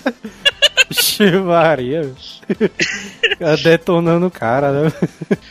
Maria. 1.45 2.11
Fica 2.47 3.57
detonando 3.57 4.27
o 4.27 4.31
cara, 4.31 4.71
né? 4.71 4.93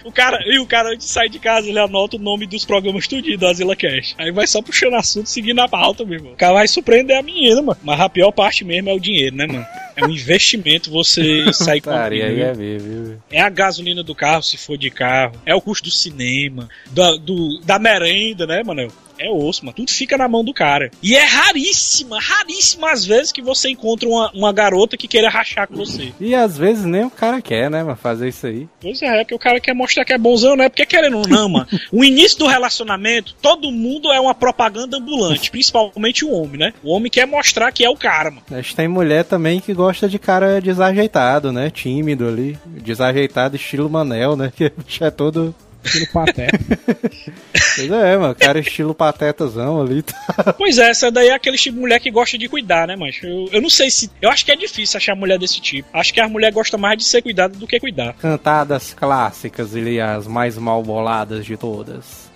O 0.04 0.12
cara, 0.12 0.38
e 0.46 0.58
o 0.58 0.66
cara 0.66 0.90
antes 0.90 1.06
de 1.06 1.12
sair 1.12 1.28
de 1.28 1.38
casa, 1.38 1.68
ele 1.68 1.78
anota 1.78 2.16
o 2.16 2.20
nome 2.20 2.46
dos 2.46 2.64
programas 2.64 3.06
tudinho 3.06 3.38
do 3.38 3.46
Azila 3.46 3.76
Cash. 3.76 4.14
Aí 4.18 4.30
vai 4.30 4.46
só 4.46 4.60
puxando 4.60 4.94
assunto, 4.94 5.28
seguindo 5.28 5.60
a 5.60 5.68
pauta, 5.68 6.04
meu 6.04 6.14
irmão. 6.18 6.32
O 6.32 6.36
cara 6.36 6.54
vai 6.54 6.68
surpreender 6.68 7.16
a 7.16 7.22
menina, 7.22 7.62
mano. 7.62 7.80
Mas 7.82 8.00
a 8.00 8.08
pior 8.08 8.32
parte 8.32 8.64
mesmo 8.64 8.90
é 8.90 8.92
o 8.92 9.00
dinheiro, 9.00 9.36
né, 9.36 9.46
mano? 9.46 9.66
É 9.96 10.04
um 10.04 10.10
investimento 10.10 10.90
você 10.90 11.52
sair 11.52 11.80
com 11.80 11.90
a 11.90 11.94
Maria, 11.94 12.26
aí 12.26 12.40
é 12.40 12.52
viu? 12.52 13.18
É 13.30 13.40
a 13.40 13.50
gasolina 13.50 14.02
do 14.02 14.14
carro, 14.14 14.42
se 14.42 14.56
for 14.56 14.78
de 14.78 14.90
carro. 14.90 15.34
É 15.44 15.54
o 15.54 15.60
custo 15.60 15.88
do 15.88 15.90
cinema. 15.90 16.68
Da, 16.90 17.16
do, 17.16 17.60
da 17.64 17.78
merenda, 17.78 18.46
né, 18.46 18.62
mano? 18.64 18.90
É 19.20 19.30
osso, 19.30 19.64
mano. 19.64 19.76
Tudo 19.76 19.90
fica 19.90 20.16
na 20.16 20.26
mão 20.26 20.42
do 20.42 20.54
cara. 20.54 20.90
E 21.02 21.14
é 21.14 21.24
raríssima, 21.24 22.18
raríssima 22.18 22.90
às 22.90 23.04
vezes 23.04 23.30
que 23.30 23.42
você 23.42 23.68
encontra 23.68 24.08
uma, 24.08 24.30
uma 24.32 24.52
garota 24.52 24.96
que 24.96 25.06
queira 25.06 25.28
rachar 25.28 25.68
com 25.68 25.76
você. 25.76 26.12
E 26.18 26.34
às 26.34 26.56
vezes 26.56 26.86
nem 26.86 27.04
o 27.04 27.10
cara 27.10 27.42
quer, 27.42 27.70
né, 27.70 27.82
mano, 27.82 27.96
fazer 27.96 28.28
isso 28.28 28.46
aí. 28.46 28.66
Pois 28.80 29.02
é, 29.02 29.24
que 29.24 29.34
o 29.34 29.38
cara 29.38 29.60
quer 29.60 29.74
mostrar 29.74 30.06
que 30.06 30.14
é 30.14 30.18
bonzão, 30.18 30.56
não 30.56 30.64
é 30.64 30.68
porque 30.70 30.86
querendo 30.86 31.18
ou 31.18 31.28
não, 31.28 31.48
mano. 31.48 31.66
O 31.92 32.04
início 32.04 32.38
do 32.38 32.46
relacionamento, 32.46 33.34
todo 33.42 33.70
mundo 33.70 34.12
é 34.12 34.20
uma 34.20 34.34
propaganda 34.34 34.96
ambulante, 34.96 35.50
principalmente 35.50 36.24
o 36.24 36.30
homem, 36.30 36.58
né? 36.58 36.72
O 36.82 36.92
homem 36.92 37.10
quer 37.10 37.26
mostrar 37.26 37.70
que 37.72 37.84
é 37.84 37.90
o 37.90 37.96
cara, 37.96 38.30
mano. 38.30 38.42
Mas 38.50 38.72
tem 38.72 38.88
mulher 38.88 39.24
também 39.24 39.60
que 39.60 39.74
gosta 39.74 40.08
de 40.08 40.18
cara 40.18 40.60
desajeitado, 40.60 41.52
né? 41.52 41.68
Tímido 41.68 42.26
ali. 42.26 42.58
Desajeitado, 42.66 43.56
estilo 43.56 43.90
Manel, 43.90 44.36
né? 44.36 44.52
Que 44.86 45.04
é 45.04 45.10
todo. 45.10 45.54
Estilo 45.84 46.06
pateta. 46.12 46.58
Pois 47.76 47.90
é, 47.90 48.16
mano. 48.16 48.34
Cara 48.34 48.58
estilo 48.58 48.94
patetazão 48.94 49.80
ali. 49.80 50.02
Tá. 50.02 50.52
Pois 50.52 50.76
é, 50.76 50.90
essa 50.90 51.10
daí 51.10 51.28
é 51.28 51.34
aquele 51.34 51.56
tipo 51.56 51.76
de 51.76 51.80
mulher 51.80 52.00
que 52.00 52.10
gosta 52.10 52.36
de 52.36 52.48
cuidar, 52.48 52.88
né, 52.88 52.96
mancho? 52.96 53.24
Eu, 53.24 53.48
eu 53.52 53.62
não 53.62 53.70
sei 53.70 53.90
se. 53.90 54.10
Eu 54.20 54.28
acho 54.28 54.44
que 54.44 54.50
é 54.50 54.56
difícil 54.56 54.96
achar 54.96 55.14
mulher 55.14 55.38
desse 55.38 55.60
tipo. 55.60 55.88
Acho 55.92 56.12
que 56.12 56.20
a 56.20 56.28
mulher 56.28 56.52
gosta 56.52 56.76
mais 56.76 56.98
de 56.98 57.04
ser 57.04 57.22
cuidada 57.22 57.56
do 57.56 57.66
que 57.66 57.78
cuidar. 57.78 58.14
Cantadas 58.14 58.92
clássicas 58.92 59.74
ali, 59.74 60.00
as 60.00 60.26
mais 60.26 60.58
mal 60.58 60.82
boladas 60.82 61.46
de 61.46 61.56
todas. 61.56 62.28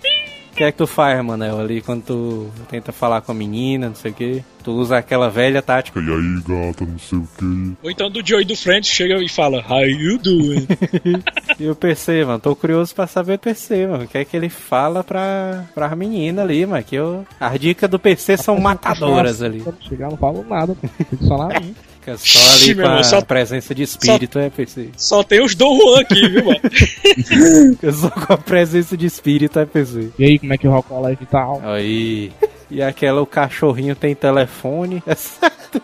O 0.51 0.55
que 0.55 0.63
é 0.63 0.71
que 0.71 0.77
tu 0.77 0.87
faz, 0.87 1.21
Manel, 1.23 1.59
ali 1.59 1.81
quando 1.81 2.03
tu 2.03 2.51
tenta 2.69 2.93
falar 2.93 3.21
com 3.21 3.31
a 3.33 3.35
menina, 3.35 3.89
não 3.89 3.95
sei 3.95 4.11
o 4.11 4.13
que? 4.13 4.43
Tu 4.65 4.71
usa 4.71 4.97
aquela 4.97 5.29
velha 5.29 5.61
tática. 5.61 5.99
E 5.99 6.03
aí, 6.03 6.41
gata, 6.41 6.85
não 6.85 6.97
sei 6.97 7.19
o 7.19 7.27
que. 7.37 7.73
Ou 7.83 7.91
então 7.91 8.09
do 8.09 8.25
Joey 8.27 8.43
do 8.43 8.55
Friends 8.55 8.89
chega 8.89 9.13
e 9.23 9.29
fala, 9.29 9.63
How 9.69 9.85
you 9.85 10.17
doing? 10.17 10.67
E 11.57 11.69
o 11.69 11.75
PC, 11.75 12.25
mano, 12.25 12.37
tô 12.39 12.53
curioso 12.53 12.93
pra 12.93 13.07
saber 13.07 13.35
o 13.35 13.39
PC, 13.39 13.87
mano. 13.87 14.03
O 14.03 14.07
que 14.07 14.17
é 14.17 14.25
que 14.25 14.35
ele 14.35 14.49
fala 14.49 15.05
pra, 15.05 15.63
pra 15.73 15.95
menina 15.95 16.41
ali, 16.41 16.65
mano? 16.65 16.83
Que 16.83 16.95
eu, 16.95 17.25
as 17.39 17.57
dicas 17.57 17.89
do 17.89 17.97
PC 17.97 18.35
são 18.35 18.59
matadoras 18.59 19.41
ali. 19.41 19.63
Chegar, 19.87 20.09
não 20.09 20.17
falo 20.17 20.43
nada. 20.49 20.75
só 21.21 21.47
minha. 21.47 21.73
Fica 22.05 22.17
só 22.17 22.39
ali 22.39 22.57
Ixi, 22.57 22.75
com 22.75 22.81
irmão, 22.81 22.97
a 22.97 23.03
só- 23.03 23.21
presença 23.21 23.73
de 23.73 23.83
espírito, 23.83 24.37
é, 24.37 24.49
PC? 24.49 24.89
Só 24.97 25.23
tem 25.23 25.43
os 25.43 25.55
Dom 25.55 25.75
Juan 25.79 26.01
aqui, 26.01 26.27
viu, 26.27 26.43
mano? 26.45 26.59
Só 27.93 28.09
com 28.11 28.33
a 28.33 28.37
presença 28.37 28.95
de 28.97 29.05
espírito, 29.07 29.57
é, 29.57 29.65
PC? 29.65 30.09
E 30.19 30.23
aí, 30.25 30.37
como 30.39 30.53
é 30.53 30.57
que 30.57 30.67
o 30.67 30.83
colégio 30.83 31.23
e 31.23 31.25
tal? 31.25 31.61
Aí. 31.63 32.31
E 32.69 32.81
aquela, 32.81 33.21
o 33.21 33.25
cachorrinho 33.25 33.95
tem 33.95 34.15
telefone. 34.15 35.03
É 35.07 35.15
certo. 35.15 35.81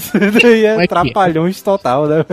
Isso 0.00 0.40
daí 0.42 0.64
é 0.64 0.70
é 0.70 0.76
que 0.76 0.82
é? 0.82 0.86
trapalhões 0.86 1.60
total, 1.62 2.06
né? 2.06 2.24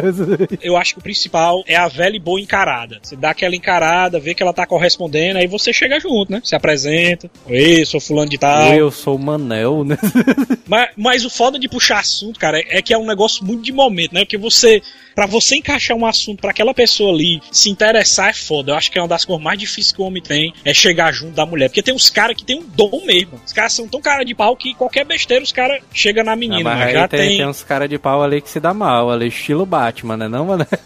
Eu 0.61 0.77
acho 0.77 0.93
que 0.93 0.99
o 0.99 1.03
principal 1.03 1.63
é 1.67 1.75
a 1.75 1.87
velha 1.87 2.15
e 2.15 2.19
boa 2.19 2.39
encarada. 2.39 2.99
Você 3.01 3.15
dá 3.15 3.31
aquela 3.31 3.55
encarada, 3.55 4.19
vê 4.19 4.33
que 4.33 4.41
ela 4.41 4.53
tá 4.53 4.65
correspondendo, 4.65 5.39
aí 5.39 5.47
você 5.47 5.73
chega 5.73 5.99
junto, 5.99 6.31
né? 6.31 6.41
Se 6.43 6.55
apresenta. 6.55 7.29
Oi, 7.45 7.85
sou 7.85 7.99
fulano 7.99 8.29
de 8.29 8.37
tal. 8.37 8.73
Eu 8.73 8.91
sou 8.91 9.15
o 9.15 9.19
Manel, 9.19 9.83
né? 9.83 9.97
Mas, 10.67 10.89
mas 10.97 11.25
o 11.25 11.29
foda 11.29 11.57
de 11.57 11.69
puxar 11.69 11.99
assunto, 11.99 12.37
cara, 12.39 12.61
é 12.67 12.81
que 12.81 12.93
é 12.93 12.97
um 12.97 13.05
negócio 13.05 13.45
muito 13.45 13.63
de 13.63 13.71
momento, 13.71 14.13
né? 14.13 14.25
Porque 14.25 14.37
você, 14.37 14.81
Pra 15.17 15.25
você 15.25 15.55
encaixar 15.55 15.97
um 15.97 16.05
assunto 16.05 16.41
pra 16.41 16.51
aquela 16.51 16.75
pessoa 16.75 17.11
ali 17.11 17.41
se 17.51 17.71
interessar 17.71 18.29
é 18.29 18.33
foda. 18.33 18.71
Eu 18.73 18.75
acho 18.75 18.91
que 18.91 18.99
é 18.99 19.01
uma 19.01 19.07
das 19.07 19.25
coisas 19.25 19.43
mais 19.43 19.57
difíceis 19.57 19.91
que 19.91 19.99
o 19.99 20.05
homem 20.05 20.21
tem 20.21 20.53
é 20.63 20.75
chegar 20.75 21.11
junto 21.11 21.33
da 21.33 21.43
mulher. 21.43 21.69
Porque 21.69 21.81
tem 21.81 21.91
uns 21.91 22.07
caras 22.11 22.37
que 22.37 22.45
tem 22.45 22.59
um 22.59 22.65
dom 22.67 23.03
mesmo. 23.03 23.41
Os 23.43 23.51
caras 23.51 23.73
são 23.73 23.87
tão 23.87 23.99
cara 23.99 24.23
de 24.23 24.35
pau 24.35 24.55
que 24.55 24.75
qualquer 24.75 25.05
besteira 25.05 25.43
os 25.43 25.51
caras 25.51 25.81
chegam 25.91 26.23
na 26.23 26.35
menina. 26.35 26.63
mas 26.63 26.77
mas 26.77 26.87
aí 26.89 26.93
já 26.93 27.07
tem, 27.07 27.19
tem. 27.19 27.37
tem 27.39 27.45
uns 27.57 27.63
caras 27.63 27.89
de 27.89 27.97
pau 27.97 28.21
ali 28.21 28.39
que 28.39 28.49
se 28.49 28.59
dá 28.59 28.73
mal, 28.73 29.09
ali, 29.09 29.27
estilo 29.27 29.65
Batman, 29.65 30.15
né? 30.15 30.27
Não, 30.27 30.45
mano? 30.45 30.65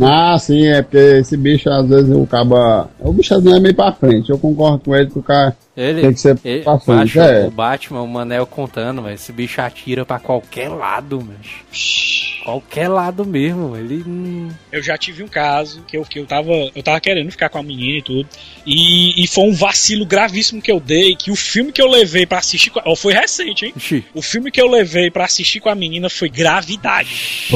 Ah, 0.00 0.38
sim, 0.38 0.66
é 0.66 0.80
porque 0.80 0.96
esse 0.96 1.36
bicho, 1.36 1.68
às 1.68 1.86
vezes, 1.88 2.14
o 2.14 2.26
caba. 2.26 2.88
O 3.00 3.12
bicho 3.12 3.34
às 3.34 3.42
vezes 3.42 3.58
é 3.58 3.60
meio 3.60 3.74
pra 3.74 3.92
frente. 3.92 4.30
Eu 4.30 4.38
concordo 4.38 4.78
com 4.84 4.94
ele 4.94 5.10
que 5.10 5.18
o 5.18 5.22
cara 5.22 5.54
Ele, 5.78 6.00
tem 6.00 6.12
que 6.12 6.20
ser 6.20 6.36
ele 6.44 6.64
pra 6.64 6.80
frente. 6.80 7.16
macho, 7.16 7.20
É. 7.20 7.46
o 7.46 7.50
Batman, 7.52 8.02
o 8.02 8.08
Manel 8.08 8.44
contando, 8.46 9.00
mas 9.00 9.20
esse 9.20 9.32
bicho 9.32 9.60
atira 9.60 10.04
pra 10.04 10.18
qualquer 10.18 10.68
lado, 10.68 11.24
mas 11.24 12.40
qualquer 12.42 12.88
lado 12.88 13.24
mesmo. 13.24 13.76
Ele 13.76 14.48
Eu 14.72 14.82
já 14.82 14.98
tive 14.98 15.22
um 15.22 15.28
caso 15.28 15.82
que 15.86 15.96
eu, 15.96 16.02
que 16.02 16.18
eu 16.18 16.26
tava. 16.26 16.50
Eu 16.74 16.82
tava 16.82 17.00
querendo 17.00 17.30
ficar 17.30 17.48
com 17.48 17.58
a 17.58 17.62
menina 17.62 17.98
e 17.98 18.02
tudo. 18.02 18.28
E, 18.66 19.22
e 19.22 19.26
foi 19.28 19.44
um 19.44 19.52
vacilo 19.52 20.04
gravíssimo 20.04 20.60
que 20.60 20.72
eu 20.72 20.80
dei. 20.80 21.14
Que 21.14 21.30
o 21.30 21.36
filme 21.36 21.70
que 21.70 21.80
eu 21.80 21.86
levei 21.88 22.26
pra 22.26 22.38
assistir. 22.38 22.70
com 22.70 22.80
Ó, 22.84 22.96
foi 22.96 23.12
recente, 23.12 23.66
hein? 23.66 23.72
Ixi. 23.76 24.04
O 24.14 24.20
filme 24.22 24.50
que 24.50 24.60
eu 24.60 24.68
levei 24.68 25.10
pra 25.10 25.26
assistir 25.26 25.60
com 25.60 25.68
a 25.68 25.74
menina 25.74 26.10
foi 26.10 26.28
Gravidade. 26.28 27.48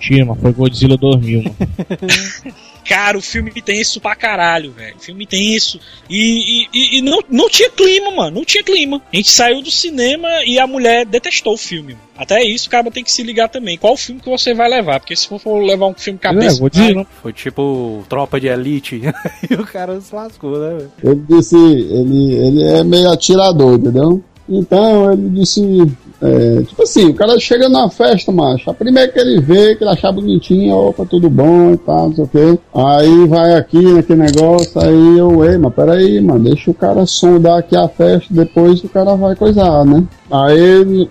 Tira, 0.00 0.24
mano. 0.24 0.40
Foi 0.40 0.52
Godzilla 0.52 0.96
2000, 0.96 1.42
mano. 1.44 1.56
Cara, 2.88 3.16
o 3.16 3.20
filme 3.22 3.52
tem 3.62 3.80
isso 3.80 4.00
pra 4.00 4.16
caralho, 4.16 4.72
velho. 4.72 4.96
O 4.96 5.00
filme 5.00 5.24
tem 5.26 5.54
isso. 5.54 5.78
E, 6.08 6.66
e, 6.72 6.98
e- 6.98 7.02
não, 7.02 7.20
não 7.30 7.48
tinha 7.48 7.70
clima, 7.70 8.10
mano. 8.10 8.38
Não 8.38 8.44
tinha 8.44 8.64
clima. 8.64 9.00
A 9.12 9.16
gente 9.16 9.30
saiu 9.30 9.62
do 9.62 9.70
cinema 9.70 10.26
e 10.44 10.58
a 10.58 10.66
mulher 10.66 11.06
detestou 11.06 11.54
o 11.54 11.58
filme. 11.58 11.92
Mano. 11.92 12.04
Até 12.16 12.42
isso 12.42 12.66
o 12.66 12.70
cara 12.70 12.90
tem 12.90 13.04
que 13.04 13.12
se 13.12 13.22
ligar 13.22 13.48
também. 13.48 13.78
Qual 13.78 13.96
filme 13.96 14.20
que 14.20 14.28
você 14.28 14.54
vai 14.54 14.68
levar? 14.68 14.98
Porque 14.98 15.14
se 15.14 15.28
for 15.28 15.60
levar 15.62 15.86
um 15.86 15.94
filme 15.94 16.18
É, 16.20 16.22
cabeça. 16.22 16.58
Godzilla. 16.58 17.06
foi 17.22 17.32
tipo 17.32 18.04
tropa 18.08 18.40
de 18.40 18.48
elite. 18.48 19.00
e 19.48 19.54
o 19.54 19.64
cara 19.64 20.00
se 20.00 20.12
lascou, 20.12 20.58
né? 20.58 20.78
velho? 20.78 20.92
Ele 21.04 21.22
disse, 21.28 21.56
ele, 21.56 22.32
ele 22.34 22.62
é 22.64 22.82
meio 22.82 23.10
atirador, 23.12 23.74
entendeu? 23.74 24.24
Então 24.48 25.12
ele 25.12 25.28
disse, 25.30 25.60
é, 26.22 26.62
tipo 26.62 26.82
assim, 26.82 27.08
o 27.08 27.14
cara 27.14 27.38
chega 27.40 27.68
na 27.68 27.88
festa, 27.88 28.30
macho, 28.30 28.70
a 28.70 28.74
primeira 28.74 29.10
que 29.10 29.18
ele 29.18 29.40
vê, 29.40 29.74
que 29.74 29.82
ele 29.82 29.90
achar 29.90 30.12
bonitinho, 30.12 30.74
opa, 30.74 31.06
tudo 31.06 31.30
bom 31.30 31.72
e 31.72 31.78
tal, 31.78 32.08
não 32.08 32.14
sei 32.14 32.24
o 32.24 32.28
quê. 32.28 32.58
Aí 32.74 33.26
vai 33.26 33.54
aqui 33.54 33.82
naquele 33.82 34.22
negócio, 34.22 34.80
aí 34.80 35.18
eu, 35.18 35.44
ei, 35.44 35.56
mas 35.56 35.72
peraí, 35.72 36.20
mano, 36.20 36.44
deixa 36.44 36.70
o 36.70 36.74
cara 36.74 37.06
sondar 37.06 37.60
aqui 37.60 37.74
a 37.74 37.88
festa, 37.88 38.26
depois 38.30 38.84
o 38.84 38.88
cara 38.88 39.14
vai 39.14 39.34
coisar, 39.34 39.84
né? 39.86 40.04
Aí 40.30 41.08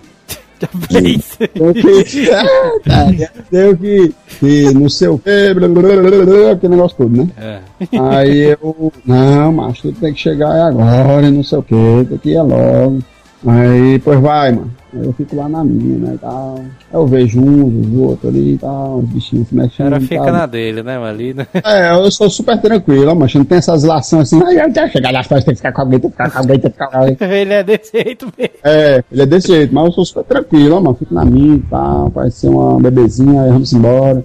que, 0.90 2.30
é, 2.30 3.30
deu 3.50 3.76
que, 3.76 4.14
que 4.38 4.74
não 4.74 4.88
sei 4.88 5.08
o 5.08 5.18
que, 5.18 5.54
blá, 5.54 5.66
blá, 5.66 5.82
blá, 5.82 6.24
blá, 6.24 6.50
aquele 6.52 6.74
negócio 6.76 6.98
todo, 6.98 7.16
né? 7.16 7.28
É. 7.38 7.60
Aí 7.98 8.56
eu, 8.62 8.92
não, 9.04 9.52
macho, 9.52 9.90
tu 9.90 9.92
tem 9.92 10.12
que 10.12 10.20
chegar 10.20 10.68
agora 10.68 11.26
e 11.26 11.30
não 11.30 11.42
sei 11.42 11.58
o 11.58 11.62
que, 11.62 11.74
tem 12.08 12.18
que 12.18 12.30
ir 12.30 12.42
logo. 12.42 13.00
Aí, 13.46 13.98
pois 14.00 14.20
vai, 14.20 14.52
mano. 14.52 14.70
Aí 14.92 15.04
eu 15.04 15.12
fico 15.12 15.36
lá 15.36 15.48
na 15.48 15.62
minha, 15.64 15.98
né, 15.98 16.14
e 16.14 16.18
tal. 16.18 16.56
Aí 16.58 16.64
eu 16.92 17.06
vejo 17.06 17.40
uns, 17.40 17.86
os 17.86 17.96
outros 17.96 18.34
ali 18.34 18.54
e 18.54 18.58
tal, 18.58 18.98
os 18.98 19.04
bichinhos 19.08 19.48
se 19.48 19.54
O 19.54 19.56
mexendo 19.56 19.90
cara 19.90 20.02
e 20.02 20.06
fica 20.06 20.24
tal. 20.24 20.32
na 20.32 20.46
dele, 20.46 20.82
né, 20.82 20.96
ali, 20.98 21.32
né? 21.32 21.46
É, 21.64 21.92
eu 21.92 22.10
sou 22.10 22.28
super 22.28 22.60
tranquilo, 22.60 23.14
mas 23.14 23.34
não 23.34 23.44
tem 23.44 23.58
essas 23.58 23.84
lações 23.84 24.22
assim, 24.32 24.44
ai, 24.44 24.60
eu 24.60 24.72
quero 24.72 24.90
chegar 24.90 25.12
na 25.12 25.22
festa, 25.22 25.44
tem 25.46 25.54
que 25.54 25.58
ficar 25.58 25.72
com 25.72 25.80
alguém, 25.82 26.00
tem 26.00 26.10
que 26.10 26.16
ficar 26.16 26.30
com 26.30 26.38
alguém, 26.38 26.58
tem 26.58 26.70
que 26.70 26.74
ficar 26.74 26.86
com 26.88 26.98
alguém. 26.98 27.16
Ele 27.40 27.52
é 27.52 27.62
desse 27.62 27.92
jeito 27.92 28.26
mesmo. 28.36 28.54
É, 28.64 29.04
ele 29.10 29.22
é 29.22 29.26
desse 29.26 29.48
jeito, 29.48 29.74
mas 29.74 29.84
eu 29.86 29.92
sou 29.92 30.04
super 30.04 30.24
tranquilo, 30.24 30.76
ó, 30.76 30.80
mano. 30.80 30.96
Fico 30.96 31.14
na 31.14 31.24
minha 31.24 31.54
e 31.56 31.60
tal, 31.60 32.10
parece 32.10 32.40
ser 32.40 32.48
uma 32.48 32.78
bebezinha, 32.80 33.42
aí 33.42 33.50
vamos 33.50 33.72
embora. 33.72 34.24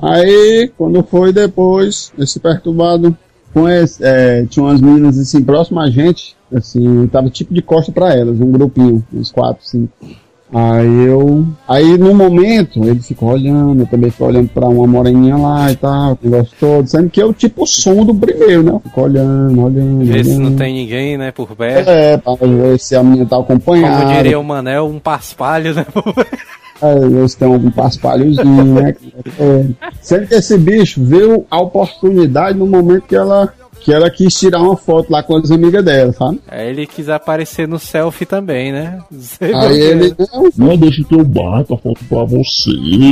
Aí, 0.00 0.70
quando 0.78 1.02
foi 1.02 1.32
depois, 1.32 2.12
esse 2.18 2.38
perturbado 2.38 3.16
conhece, 3.54 4.02
é, 4.04 4.44
tinha 4.44 4.64
umas 4.64 4.80
meninas 4.80 5.18
assim, 5.18 5.42
próximas 5.42 5.88
a 5.88 5.90
gente, 5.90 6.36
assim, 6.52 7.06
tava 7.06 7.30
tipo 7.30 7.54
de 7.54 7.62
costa 7.62 7.90
pra 7.90 8.14
elas, 8.14 8.40
um 8.40 8.50
grupinho, 8.50 9.02
uns 9.12 9.30
quatro, 9.30 9.64
cinco. 9.66 9.92
Aí 10.52 11.06
eu. 11.06 11.44
Aí 11.66 11.98
no 11.98 12.14
momento 12.14 12.84
ele 12.84 13.00
ficou 13.00 13.30
olhando, 13.30 13.82
eu 13.82 13.86
também 13.86 14.08
fico 14.10 14.24
olhando 14.24 14.48
pra 14.48 14.68
uma 14.68 14.86
moreninha 14.86 15.36
lá 15.36 15.72
e 15.72 15.74
tal, 15.74 16.16
que 16.16 16.28
gostou, 16.28 16.80
dizendo 16.80 17.10
que 17.10 17.20
eu 17.20 17.32
tipo 17.32 17.64
o 17.64 17.66
som 17.66 18.04
do 18.04 18.14
primeiro, 18.14 18.62
né? 18.62 18.78
Fico 18.84 19.00
olhando, 19.00 19.60
olhando. 19.60 20.04
Vê 20.04 20.22
se 20.22 20.38
não 20.38 20.54
tem 20.54 20.74
ninguém, 20.74 21.18
né, 21.18 21.32
por 21.32 21.56
perto. 21.56 21.88
É, 21.88 22.18
pra 22.18 22.34
ver 22.34 22.78
se 22.78 22.94
a 22.94 23.02
menina 23.02 23.26
tá 23.26 23.36
acompanhada. 23.38 24.04
Como 24.04 24.16
diria 24.16 24.38
o 24.38 24.44
Manel, 24.44 24.86
um 24.86 25.00
paspalho, 25.00 25.74
né? 25.74 25.86
É, 25.86 26.63
eles 26.92 27.34
têm 27.34 27.48
um 27.48 27.70
paspalhozinho, 27.70 28.74
né? 28.74 28.94
É. 29.38 29.64
Sendo 30.00 30.26
que 30.26 30.34
esse 30.34 30.56
bicho 30.58 31.02
viu 31.02 31.46
a 31.50 31.60
oportunidade 31.60 32.58
no 32.58 32.66
momento 32.66 33.06
que 33.06 33.16
ela, 33.16 33.52
que 33.84 33.92
ela 33.92 34.10
quis 34.10 34.32
tirar 34.34 34.62
uma 34.62 34.76
foto 34.76 35.12
lá 35.12 35.22
com 35.22 35.36
as 35.36 35.50
amigas 35.50 35.84
dela, 35.84 36.10
sabe? 36.12 36.40
Aí 36.48 36.70
ele 36.70 36.86
quis 36.86 37.10
aparecer 37.10 37.68
no 37.68 37.78
selfie 37.78 38.24
também, 38.24 38.72
né? 38.72 38.98
Aí 39.40 39.78
ele, 39.78 40.16
não, 40.32 40.68
Não, 40.68 40.76
deixa 40.76 41.04
que 41.04 41.14
eu 41.14 41.22
bato 41.22 41.74
a 41.74 41.78
foto 41.78 42.02
pra 42.08 42.24
você, 42.24 42.70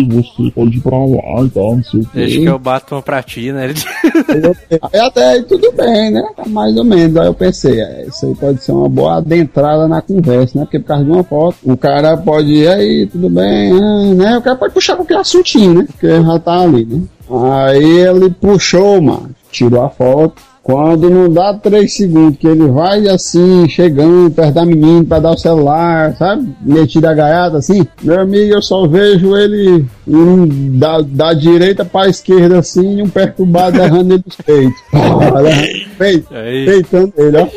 você 0.08 0.50
pode 0.50 0.78
ir 0.78 0.80
pra 0.80 0.96
lá 0.96 1.44
e 1.44 1.50
tal, 1.50 1.76
não 1.76 1.84
sei 1.84 2.00
o 2.00 2.04
quê. 2.04 2.10
Deixa 2.14 2.40
que 2.40 2.46
eu 2.46 2.58
bato 2.58 2.94
uma 2.94 3.02
pra 3.02 3.22
ti, 3.22 3.52
né? 3.52 3.66
Ele... 3.66 3.74
Aí 4.90 5.00
até 5.00 5.32
aí 5.32 5.42
tudo 5.42 5.70
bem, 5.72 6.10
né? 6.10 6.22
Tá 6.34 6.46
mais 6.46 6.74
ou 6.74 6.84
menos. 6.84 7.16
Aí 7.18 7.26
eu 7.26 7.34
pensei, 7.34 7.78
é, 7.78 8.06
isso 8.06 8.24
aí 8.24 8.34
pode 8.34 8.64
ser 8.64 8.72
uma 8.72 8.88
boa 8.88 9.18
adentrada 9.18 9.86
na 9.86 10.00
conversa, 10.00 10.58
né? 10.58 10.64
Porque 10.64 10.78
por 10.78 10.86
causa 10.86 11.04
de 11.04 11.10
uma 11.10 11.22
foto, 11.22 11.56
o 11.64 11.76
cara 11.76 12.16
pode 12.16 12.50
ir 12.50 12.68
aí, 12.68 13.06
tudo 13.06 13.28
bem, 13.28 13.72
ah, 13.72 14.14
né? 14.14 14.38
O 14.38 14.42
cara 14.42 14.56
pode 14.56 14.72
puxar 14.72 14.96
qualquer 14.96 15.18
assuntinho, 15.18 15.74
né? 15.74 15.86
Porque 15.86 16.08
já 16.08 16.38
tá 16.38 16.60
ali, 16.62 16.86
né? 16.86 17.02
Aí 17.30 18.00
ele 18.00 18.30
puxou, 18.30 19.00
mano, 19.02 19.30
tirou 19.50 19.84
a 19.84 19.90
foto. 19.90 20.51
Quando 20.62 21.10
não 21.10 21.28
dá 21.28 21.54
três 21.54 21.96
segundos, 21.96 22.38
que 22.38 22.46
ele 22.46 22.68
vai 22.68 23.08
assim, 23.08 23.68
chegando 23.68 24.30
perto 24.30 24.54
da 24.54 24.64
menina 24.64 25.04
pra 25.04 25.18
dar 25.18 25.32
o 25.32 25.38
celular, 25.38 26.14
sabe? 26.16 26.54
Metido 26.60 27.06
a 27.06 27.14
gaiata 27.14 27.58
assim. 27.58 27.84
Meu 28.00 28.20
amigo, 28.20 28.54
eu 28.54 28.62
só 28.62 28.86
vejo 28.86 29.36
ele 29.36 29.84
um 30.06 30.78
da, 30.78 31.00
da 31.00 31.34
direita 31.34 31.84
pra 31.84 32.08
esquerda 32.08 32.60
assim, 32.60 32.98
e 32.98 33.02
um 33.02 33.08
perturbado 33.08 33.76
errando 33.78 34.14
ele 34.14 34.22
dos 34.24 34.36
peitos. 34.36 34.80
Peitando 36.64 37.12
ele, 37.16 37.36
ó. 37.38 37.48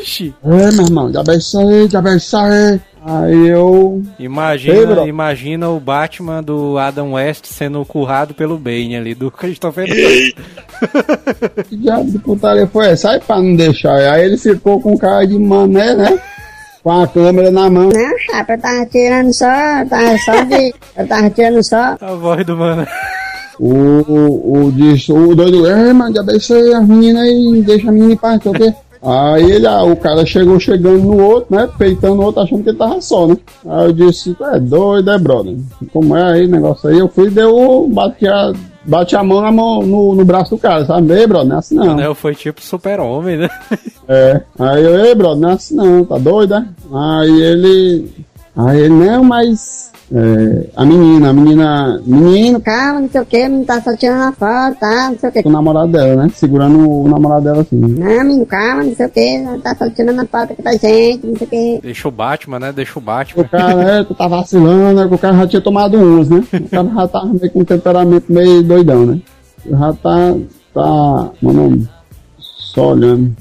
É, 0.44 0.72
meu 0.72 0.84
irmão, 0.84 1.12
já 1.12 1.22
sair, 1.40 1.88
já 1.88 2.18
sair. 2.18 2.80
Aí 3.08 3.46
eu. 3.46 4.02
Imagina, 4.18 5.06
imagina 5.06 5.68
o 5.70 5.78
Batman 5.78 6.42
do 6.42 6.76
Adam 6.76 7.12
West 7.12 7.46
sendo 7.46 7.84
currado 7.84 8.34
pelo 8.34 8.58
Bane 8.58 8.96
ali, 8.96 9.14
do 9.14 9.30
Christopher 9.30 9.86
Nolan. 9.88 11.62
Que 11.68 11.76
diabo 11.76 12.10
de 12.10 12.18
putaria 12.18 12.66
foi 12.66 12.86
essa? 12.86 13.08
Sai 13.08 13.20
pra 13.20 13.40
não 13.40 13.54
deixar. 13.54 13.94
Aí 13.94 14.24
ele 14.24 14.36
ficou 14.36 14.80
com 14.80 14.98
cara 14.98 15.24
de 15.24 15.38
mané, 15.38 15.94
né? 15.94 16.18
Com 16.82 16.90
a 16.90 17.06
câmera 17.06 17.48
na 17.52 17.70
mão. 17.70 17.90
Não, 17.90 18.18
chapa, 18.18 18.54
eu 18.54 18.60
tava 18.60 18.86
tirando 18.86 19.32
só, 19.32 19.46
eu 19.46 19.88
tava 19.88 20.18
só 20.18 20.42
de. 20.42 20.74
Eu 20.96 21.06
tava 21.06 21.30
tirando 21.30 21.62
só. 21.62 21.96
A 22.00 22.14
voz 22.14 22.44
do 22.44 22.56
mano. 22.56 22.84
O, 23.60 23.68
o, 23.68 24.64
o, 24.64 24.66
o 24.66 25.34
doido, 25.34 25.66
é, 25.66 25.92
mano, 25.92 26.14
já 26.14 26.22
deixei 26.22 26.74
as 26.74 26.86
meninas 26.86 27.22
aí, 27.22 27.62
deixa 27.64 27.88
a 27.88 27.92
menina 27.92 28.12
em 28.14 28.16
paz, 28.16 28.44
o 28.44 28.52
quê. 28.52 28.74
Aí 29.02 29.50
ele, 29.50 29.66
ah, 29.66 29.84
o 29.84 29.96
cara 29.96 30.24
chegou 30.26 30.58
chegando 30.58 31.02
no 31.02 31.22
outro, 31.22 31.54
né? 31.54 31.68
Peitando 31.78 32.20
o 32.20 32.24
outro, 32.24 32.42
achando 32.42 32.62
que 32.62 32.70
ele 32.70 32.78
tava 32.78 33.00
só, 33.00 33.26
né? 33.26 33.36
Aí 33.66 33.86
eu 33.86 33.92
disse, 33.92 34.34
tu 34.34 34.44
é 34.44 34.58
doido, 34.58 35.10
é, 35.10 35.18
brother? 35.18 35.56
Como 35.92 36.16
é 36.16 36.32
aí 36.32 36.46
o 36.46 36.50
negócio 36.50 36.88
aí? 36.88 36.98
Eu 36.98 37.08
fui 37.08 37.26
e 37.26 37.30
deu, 37.30 37.88
bati 37.88 38.26
a, 38.26 38.52
bati 38.84 39.16
a 39.16 39.22
mão, 39.22 39.40
na 39.40 39.52
mão 39.52 39.82
no, 39.82 40.14
no 40.14 40.24
braço 40.24 40.56
do 40.56 40.58
cara, 40.58 40.84
sabe? 40.84 41.12
Ei, 41.12 41.26
brother, 41.26 41.48
não 41.48 41.56
é 41.56 41.58
assim 41.58 41.74
não. 41.74 41.94
Né, 41.94 42.14
foi 42.14 42.34
tipo 42.34 42.62
super-homem, 42.62 43.36
né? 43.36 43.50
É. 44.08 44.40
Aí 44.58 44.84
eu, 44.84 45.04
ei, 45.04 45.14
brother, 45.14 45.40
não 45.40 45.50
é 45.50 45.52
assim 45.54 45.74
não, 45.74 46.04
tá 46.04 46.16
doido, 46.18 46.54
é? 46.54 46.64
Aí 46.92 47.42
ele. 47.42 48.08
Aí 48.56 48.80
ele, 48.80 48.94
não, 48.94 49.22
mas. 49.22 49.92
é, 50.10 50.66
a 50.76 50.84
menina, 50.84 51.28
a 51.28 51.32
menina. 51.32 52.02
Menino, 52.06 52.60
Calma, 52.60 53.00
não 53.00 53.08
sei 53.10 53.20
o 53.20 53.26
que, 53.26 53.48
não 53.48 53.64
tá 53.64 53.82
só 53.82 53.94
tirando 53.94 54.22
a 54.22 54.32
foto, 54.32 54.78
tá? 54.78 55.10
Não 55.10 55.18
sei 55.18 55.28
o 55.28 55.32
que. 55.32 55.46
o 55.46 55.50
namorado 55.50 55.88
dela, 55.92 56.22
né? 56.24 56.30
Segurando 56.34 56.90
o 56.90 57.06
namorado 57.08 57.44
dela 57.44 57.60
assim. 57.60 57.76
Não, 57.76 58.24
menino, 58.24 58.46
calma, 58.46 58.84
não 58.84 58.94
sei 58.94 59.06
o 59.06 59.10
que, 59.10 59.44
tá 59.62 59.74
só 59.76 59.90
tirando 59.90 60.20
a 60.20 60.26
foto 60.26 60.52
aqui 60.54 60.62
da 60.62 60.72
gente, 60.72 61.26
não 61.26 61.36
sei 61.36 61.46
o 61.46 61.50
que. 61.50 61.80
Deixa 61.82 62.08
o 62.08 62.10
Batman, 62.10 62.58
né? 62.60 62.72
Deixa 62.72 62.98
o 62.98 63.02
O 63.02 63.04
Batman. 63.04 63.44
cara, 63.44 63.82
é, 63.82 64.04
tu 64.04 64.14
tá 64.14 64.26
vacilando, 64.26 65.00
né? 65.02 65.08
que 65.08 65.14
o 65.14 65.18
cara 65.18 65.36
já 65.36 65.46
tinha 65.48 65.60
tomado 65.62 65.98
umas, 65.98 66.28
né? 66.30 66.42
O 66.52 66.68
cara 66.70 66.88
já 66.94 67.08
tava 67.08 67.26
meio 67.26 67.50
com 67.50 67.60
um 67.60 67.64
temperamento 67.64 68.32
meio 68.32 68.62
doidão, 68.62 69.04
né? 69.04 69.20
Já 69.68 69.92
tá. 69.92 70.34
Tá. 70.72 71.30
Mano, 71.42 71.88
só 72.38 72.92
olhando. 72.92 73.34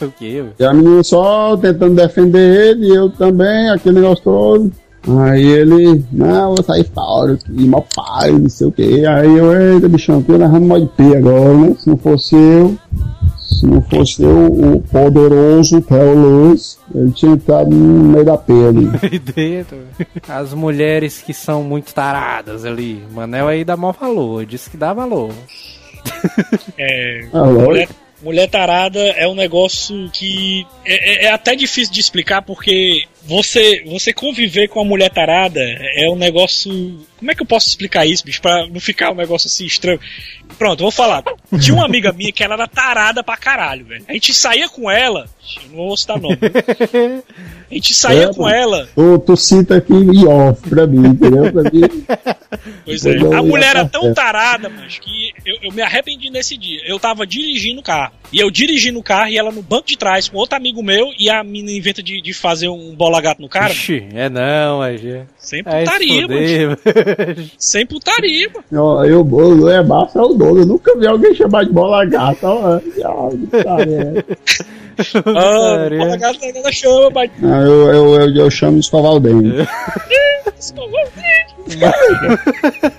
o 0.06 0.10
quê? 0.10 0.44
E 0.58 0.64
a 0.64 0.72
menina 0.72 1.02
só 1.02 1.56
tentando 1.56 1.94
defender 1.94 2.70
ele, 2.70 2.86
e 2.86 2.94
eu 2.94 3.10
também, 3.10 3.70
aquele 3.70 4.00
negócio 4.00 4.24
todo. 4.24 4.72
Aí 5.20 5.44
ele, 5.44 6.04
não, 6.12 6.54
vou 6.54 6.62
sair 6.62 6.88
fora, 6.94 7.36
e 7.48 7.66
mó 7.66 7.82
pai, 7.94 8.30
não 8.30 8.48
sei 8.48 8.68
o 8.68 8.72
que. 8.72 9.04
Aí 9.04 9.36
eu, 9.36 9.74
eita, 9.74 9.88
bichão, 9.88 10.22
tô 10.22 10.38
mó 10.38 10.78
de 10.78 10.86
P 10.86 11.16
agora, 11.16 11.54
né? 11.54 11.74
Se 11.76 11.88
não 11.88 11.96
fosse 11.96 12.36
eu, 12.36 12.76
se 13.36 13.66
não 13.66 13.82
fosse 13.82 14.22
eu, 14.22 14.46
o 14.46 14.80
poderoso 14.80 15.80
Theo 15.82 16.14
Luz, 16.14 16.78
ele 16.94 17.10
tinha 17.10 17.32
entrado 17.32 17.70
no 17.70 18.10
meio 18.10 18.24
da 18.24 18.38
P 18.38 18.52
ali. 18.52 18.90
Aí 19.02 19.18
dentro. 19.18 19.78
As 20.28 20.54
mulheres 20.54 21.20
que 21.20 21.34
são 21.34 21.64
muito 21.64 21.92
taradas 21.92 22.64
ali. 22.64 23.02
Manel 23.12 23.48
aí 23.48 23.64
dá 23.64 23.76
mal 23.76 23.92
valor. 23.92 24.46
Disse 24.46 24.70
que 24.70 24.76
dá 24.76 24.92
valor. 24.92 25.30
É, 26.78 27.26
Ah, 27.32 27.42
lógico. 27.42 27.94
Mulher, 28.22 28.48
tarada 28.48 29.00
é 29.00 29.26
um 29.26 29.34
negócio 29.34 30.10
que 30.12 30.66
é, 30.84 30.94
é- 30.94 31.24
é 31.26 31.30
até 31.32 31.54
difícil 31.56 31.92
de 31.92 32.00
explicar 32.00 32.42
porque 32.42 33.06
você 33.24 33.82
você 33.86 34.12
conviver 34.12 34.68
com 34.68 34.80
a 34.80 34.84
mulher 34.84 35.10
tarada 35.10 35.60
é 35.60 36.08
um 36.10 36.16
negócio. 36.16 36.70
Como 37.18 37.30
é 37.30 37.34
que 37.36 37.42
eu 37.42 37.46
posso 37.46 37.68
explicar 37.68 38.04
isso, 38.04 38.24
bicho, 38.24 38.42
pra 38.42 38.66
não 38.66 38.80
ficar 38.80 39.12
um 39.12 39.14
negócio 39.14 39.46
assim 39.46 39.64
estranho? 39.64 40.00
Pronto, 40.58 40.80
vou 40.80 40.90
falar. 40.90 41.22
Tinha 41.60 41.74
uma 41.74 41.84
amiga 41.86 42.12
minha 42.12 42.32
que 42.32 42.42
ela 42.42 42.54
era 42.54 42.66
tarada 42.66 43.22
pra 43.22 43.36
caralho, 43.36 43.84
velho. 43.86 44.04
A 44.08 44.12
gente 44.12 44.34
saía 44.34 44.68
com 44.68 44.90
ela, 44.90 45.26
não 45.70 45.76
vou 45.76 45.96
citar 45.96 46.20
nome. 46.20 46.36
viu? 46.36 47.24
A 47.70 47.74
gente 47.74 47.94
saía 47.94 48.24
É, 48.24 48.34
com 48.34 48.48
ela, 48.48 48.88
Tu, 48.94 49.18
tu 49.20 49.36
cita 49.36 49.76
aqui 49.76 49.92
e 49.94 50.26
off 50.26 50.68
pra 50.68 50.86
mim, 50.86 51.08
entendeu? 51.08 51.50
Pra 51.52 51.62
mim, 51.62 52.04
Pois 52.84 53.06
é. 53.06 53.16
A 53.34 53.42
mulher 53.42 53.70
era 53.70 53.84
tão 53.88 54.02
frente. 54.02 54.14
tarada, 54.16 54.68
mas 54.68 54.98
que 54.98 55.32
eu, 55.46 55.56
eu 55.62 55.72
me 55.72 55.80
arrependi 55.80 56.28
nesse 56.28 56.56
dia. 56.56 56.80
Eu 56.86 56.98
tava 56.98 57.26
dirigindo 57.26 57.80
o 57.80 57.84
carro. 57.84 58.12
E 58.32 58.38
eu 58.40 58.50
dirigindo 58.50 58.98
o 58.98 59.02
carro 59.02 59.28
e 59.30 59.38
ela 59.38 59.50
no 59.52 59.62
banco 59.62 59.86
de 59.86 59.96
trás 59.96 60.28
com 60.28 60.36
outro 60.38 60.56
amigo 60.56 60.82
meu 60.82 61.12
e 61.18 61.30
a 61.30 61.42
menina 61.44 61.70
inventa 61.72 62.02
de, 62.02 62.20
de 62.20 62.32
fazer 62.32 62.68
um 62.68 62.94
bola 62.94 63.11
gato 63.20 63.42
no 63.42 63.48
cara. 63.48 63.72
Ixi, 63.72 64.08
é 64.14 64.28
não, 64.28 64.82
é. 64.82 65.26
Sem 65.38 65.60
É 65.60 65.80
putaria, 65.80 66.28
mano. 66.28 66.78
Sem 67.58 67.86
putaria, 67.86 68.48
mano. 68.48 68.64
ó, 68.84 69.04
eu, 69.04 69.20
o 69.20 69.68
é 69.68 69.82
massa, 69.82 70.18
é 70.18 70.22
o 70.22 70.34
dono. 70.34 70.60
Eu 70.60 70.66
nunca 70.66 70.96
vi 70.98 71.06
alguém 71.06 71.34
chamar 71.34 71.64
de 71.64 71.72
bola 71.72 72.04
gata, 72.06 72.48
ó. 72.48 72.80
Ah, 75.24 75.88
bola 75.88 76.16
chama, 76.72 77.10
mas. 77.10 77.30
Ah, 77.42 77.60
eu, 77.62 77.88
eu, 77.88 78.20
eu, 78.20 78.36
eu 78.36 78.50
chamo 78.50 78.74
de 78.74 78.84
escovar 78.84 79.12
o 79.12 79.20
dente. 79.20 79.66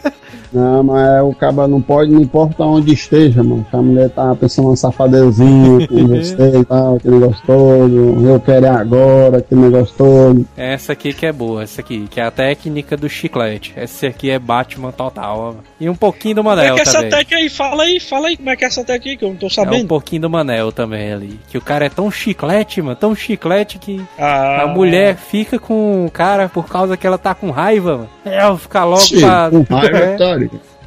Não, 0.53 0.83
mas 0.83 1.09
é, 1.09 1.21
o 1.21 1.33
cara 1.33 1.67
não 1.67 1.81
pode, 1.81 2.11
não 2.11 2.21
importa 2.21 2.63
onde 2.63 2.93
esteja, 2.93 3.41
mano. 3.43 3.65
Se 3.69 3.75
a 3.75 3.81
mulher 3.81 4.09
tá 4.09 4.35
pensando 4.35 4.67
uma 4.69 4.75
safadezinha 4.75 5.87
com 5.87 6.07
você 6.07 6.57
e 6.59 6.65
tal, 6.65 6.95
aquele 6.95 7.19
negócio 7.19 7.43
todo. 7.47 8.27
Eu 8.27 8.39
quero 8.39 8.65
é 8.65 8.69
agora, 8.69 9.37
aquele 9.37 9.61
negócio 9.61 9.93
todo. 9.97 10.45
Essa 10.57 10.93
aqui 10.93 11.13
que 11.13 11.25
é 11.25 11.31
boa, 11.31 11.63
essa 11.63 11.81
aqui, 11.81 12.07
que 12.09 12.19
é 12.19 12.23
a 12.23 12.31
técnica 12.31 12.95
do 12.97 13.09
chiclete. 13.09 13.73
Essa 13.75 14.07
aqui 14.07 14.29
é 14.29 14.39
Batman 14.39 14.91
total. 14.91 15.55
ó. 15.59 15.63
E 15.79 15.89
um 15.89 15.95
pouquinho 15.95 16.35
do 16.35 16.43
Como 16.43 16.53
é 16.53 16.55
Manel 16.55 16.75
que 16.75 16.79
é 16.81 16.83
essa 16.83 16.93
também. 16.93 17.09
técnica 17.09 17.35
aí? 17.37 17.49
Fala 17.49 17.83
aí, 17.83 17.99
fala 17.99 18.27
aí 18.27 18.37
como 18.37 18.49
é 18.49 18.55
que 18.55 18.63
é 18.63 18.67
essa 18.67 18.83
técnica 18.83 19.09
aí, 19.09 19.17
que 19.17 19.25
eu 19.25 19.29
não 19.29 19.35
tô 19.35 19.45
É 19.45 19.47
um 19.47 19.49
sabendo. 19.49 19.87
pouquinho 19.87 20.21
do 20.23 20.29
Manel 20.29 20.71
também 20.71 21.11
ali. 21.13 21.39
Que 21.49 21.57
o 21.57 21.61
cara 21.61 21.85
é 21.85 21.89
tão 21.89 22.09
chiclete, 22.11 22.81
mano, 22.81 22.95
tão 22.95 23.15
chiclete 23.15 23.77
que 23.79 24.01
Ah, 24.17 24.63
a 24.63 24.67
mulher 24.67 25.15
fica 25.15 25.57
com 25.59 26.05
o 26.05 26.11
cara 26.11 26.49
por 26.49 26.67
causa 26.67 26.95
que 26.97 27.05
ela 27.05 27.17
tá 27.17 27.33
com 27.33 27.49
raiva, 27.51 27.97
mano. 27.97 28.09
Ela 28.25 28.57
fica 28.57 28.83
logo 28.83 28.99
Sim, 29.01 29.19
pra. 29.21 29.49
com 29.49 29.73
raiva, 29.75 29.97
É, 30.03 30.42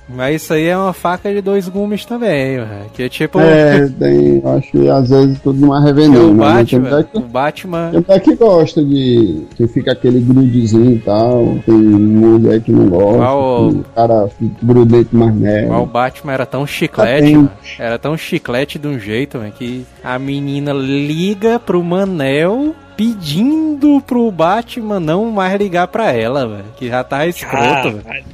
Mas 0.09 0.43
isso 0.43 0.53
aí 0.55 0.67
é 0.67 0.77
uma 0.77 0.93
faca 0.93 1.33
de 1.33 1.41
dois 1.41 1.69
gumes 1.69 2.05
também. 2.05 2.59
Que 2.95 3.03
é 3.03 3.09
tipo. 3.09 3.41
É, 3.41 3.89
tem, 3.89 4.37
eu 4.41 4.49
acho 4.57 4.71
que 4.71 4.89
às 4.89 5.11
vezes 5.11 5.41
tudo 5.41 5.59
não 5.67 5.75
é 5.75 5.81
o 5.81 5.83
reveneno, 5.83 6.33
né? 6.33 6.65
Tem 6.65 6.79
Batman. 6.81 7.03
que- 7.03 7.19
O 7.19 7.21
Batman. 7.23 7.91
tem 7.91 8.01
mulher 8.07 8.21
que 8.21 8.37
gosta 8.37 8.85
de. 8.85 9.43
que 9.57 9.67
fica 9.67 9.91
aquele 9.91 10.21
grudezinho 10.21 10.93
e 10.93 10.99
tal. 11.01 11.59
Tem 11.67 11.75
mulher 11.75 12.61
que 12.61 12.71
não 12.71 12.89
gosta. 12.89 13.19
Qual- 13.19 13.69
o 13.71 13.85
cara 13.97 14.29
fica 14.39 14.55
grudento 14.63 15.17
mais 15.17 15.35
nela. 15.35 15.73
Mas 15.73 15.83
o 15.83 15.87
Batman 15.87 16.33
era 16.35 16.47
tão 16.47 16.65
chiclete, 16.65 17.23
tem. 17.25 17.37
mano. 17.39 17.51
Era 17.77 17.99
tão 17.99 18.17
chiclete 18.17 18.79
de 18.79 18.87
um 18.87 19.01
jeito, 19.01 19.39
mano, 19.39 19.51
que 19.51 19.85
a 20.05 20.17
menina 20.21 20.73
liga 20.73 21.59
pro 21.59 21.83
Manel 21.83 22.77
pedindo 22.97 24.01
pro 24.07 24.31
Batman 24.31 25.01
não 25.01 25.33
mais 25.33 25.59
ligar 25.61 25.89
pra 25.89 26.13
ela, 26.13 26.47
velho. 26.47 26.65
Que 26.77 26.87
já 26.89 27.03
tá 27.03 27.27
escroto, 27.27 27.91
velho. 28.05 28.25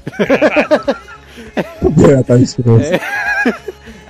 É, 1.57 2.23
tá 2.23 2.37
escroto. 2.39 2.83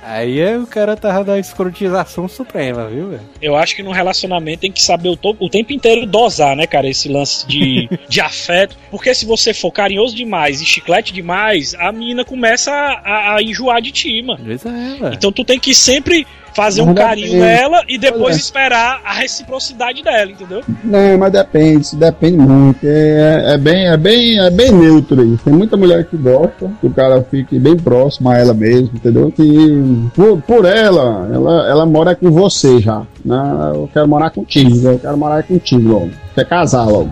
Aí 0.05 0.39
é 0.39 0.57
o 0.57 0.67
cara 0.67 0.95
tava 0.97 1.23
da 1.23 1.39
escrotização 1.39 2.27
suprema, 2.27 2.87
viu, 2.87 3.09
velho? 3.09 3.21
Eu 3.41 3.55
acho 3.55 3.73
que 3.75 3.81
no 3.81 3.91
relacionamento 3.91 4.59
tem 4.59 4.71
que 4.71 4.83
saber 4.83 5.09
o, 5.09 5.15
to- 5.17 5.35
o 5.39 5.49
tempo 5.49 5.71
inteiro 5.73 6.05
dosar, 6.05 6.55
né, 6.57 6.67
cara, 6.67 6.87
esse 6.87 7.07
lance 7.09 7.47
de, 7.47 7.89
de 8.07 8.19
afeto. 8.21 8.75
Porque 8.91 9.15
se 9.15 9.25
você 9.25 9.53
for 9.53 9.71
carinhoso 9.71 10.13
demais 10.15 10.61
e 10.61 10.65
chiclete 10.65 11.13
demais, 11.13 11.73
a 11.75 11.91
menina 11.91 12.23
começa 12.25 12.69
a, 12.71 12.91
a- 13.33 13.35
a 13.37 13.41
enjoar 13.43 13.81
de 13.81 13.91
ti, 13.91 14.21
mano. 14.21 14.41
Pois 14.45 14.65
é, 14.65 14.69
velho. 14.99 15.13
Então 15.15 15.31
tu 15.31 15.43
tem 15.43 15.57
que 15.59 15.73
sempre 15.73 16.27
fazer 16.53 16.81
um 16.81 16.93
carinho 16.93 17.39
nela 17.39 17.83
e 17.87 17.97
depois 17.97 18.35
esperar 18.35 19.01
a 19.03 19.13
reciprocidade 19.13 20.03
dela, 20.03 20.31
entendeu? 20.31 20.61
Não, 20.83 21.17
mas 21.17 21.31
depende, 21.31 21.81
isso 21.81 21.95
depende 21.95 22.37
muito. 22.37 22.79
É, 22.83 23.53
é 23.53 23.57
bem, 23.57 23.87
é 23.87 23.97
bem, 23.97 24.39
é 24.39 24.49
bem 24.49 24.71
neutro 24.71 25.23
isso. 25.23 25.43
Tem 25.43 25.53
muita 25.53 25.75
mulher 25.77 26.05
que 26.05 26.17
gosta 26.17 26.71
que 26.79 26.87
o 26.87 26.93
cara 26.93 27.23
fique 27.29 27.59
bem 27.59 27.75
próximo 27.75 28.29
a 28.29 28.37
ela 28.37 28.53
mesmo, 28.53 28.91
entendeu? 28.93 29.31
Que 29.31 30.09
por, 30.15 30.41
por 30.41 30.65
ela, 30.65 31.29
ela, 31.33 31.69
ela 31.69 31.85
mora 31.85 32.15
com 32.15 32.31
você 32.31 32.79
já. 32.79 33.03
Né? 33.23 33.71
Eu 33.73 33.89
quero 33.91 34.07
morar 34.07 34.29
contigo, 34.29 34.87
eu 34.87 34.99
quero 34.99 35.17
morar 35.17 35.43
contigo 35.43 35.89
logo. 35.89 36.11
Quer 36.35 36.45
casar 36.45 36.85
logo. 36.85 37.09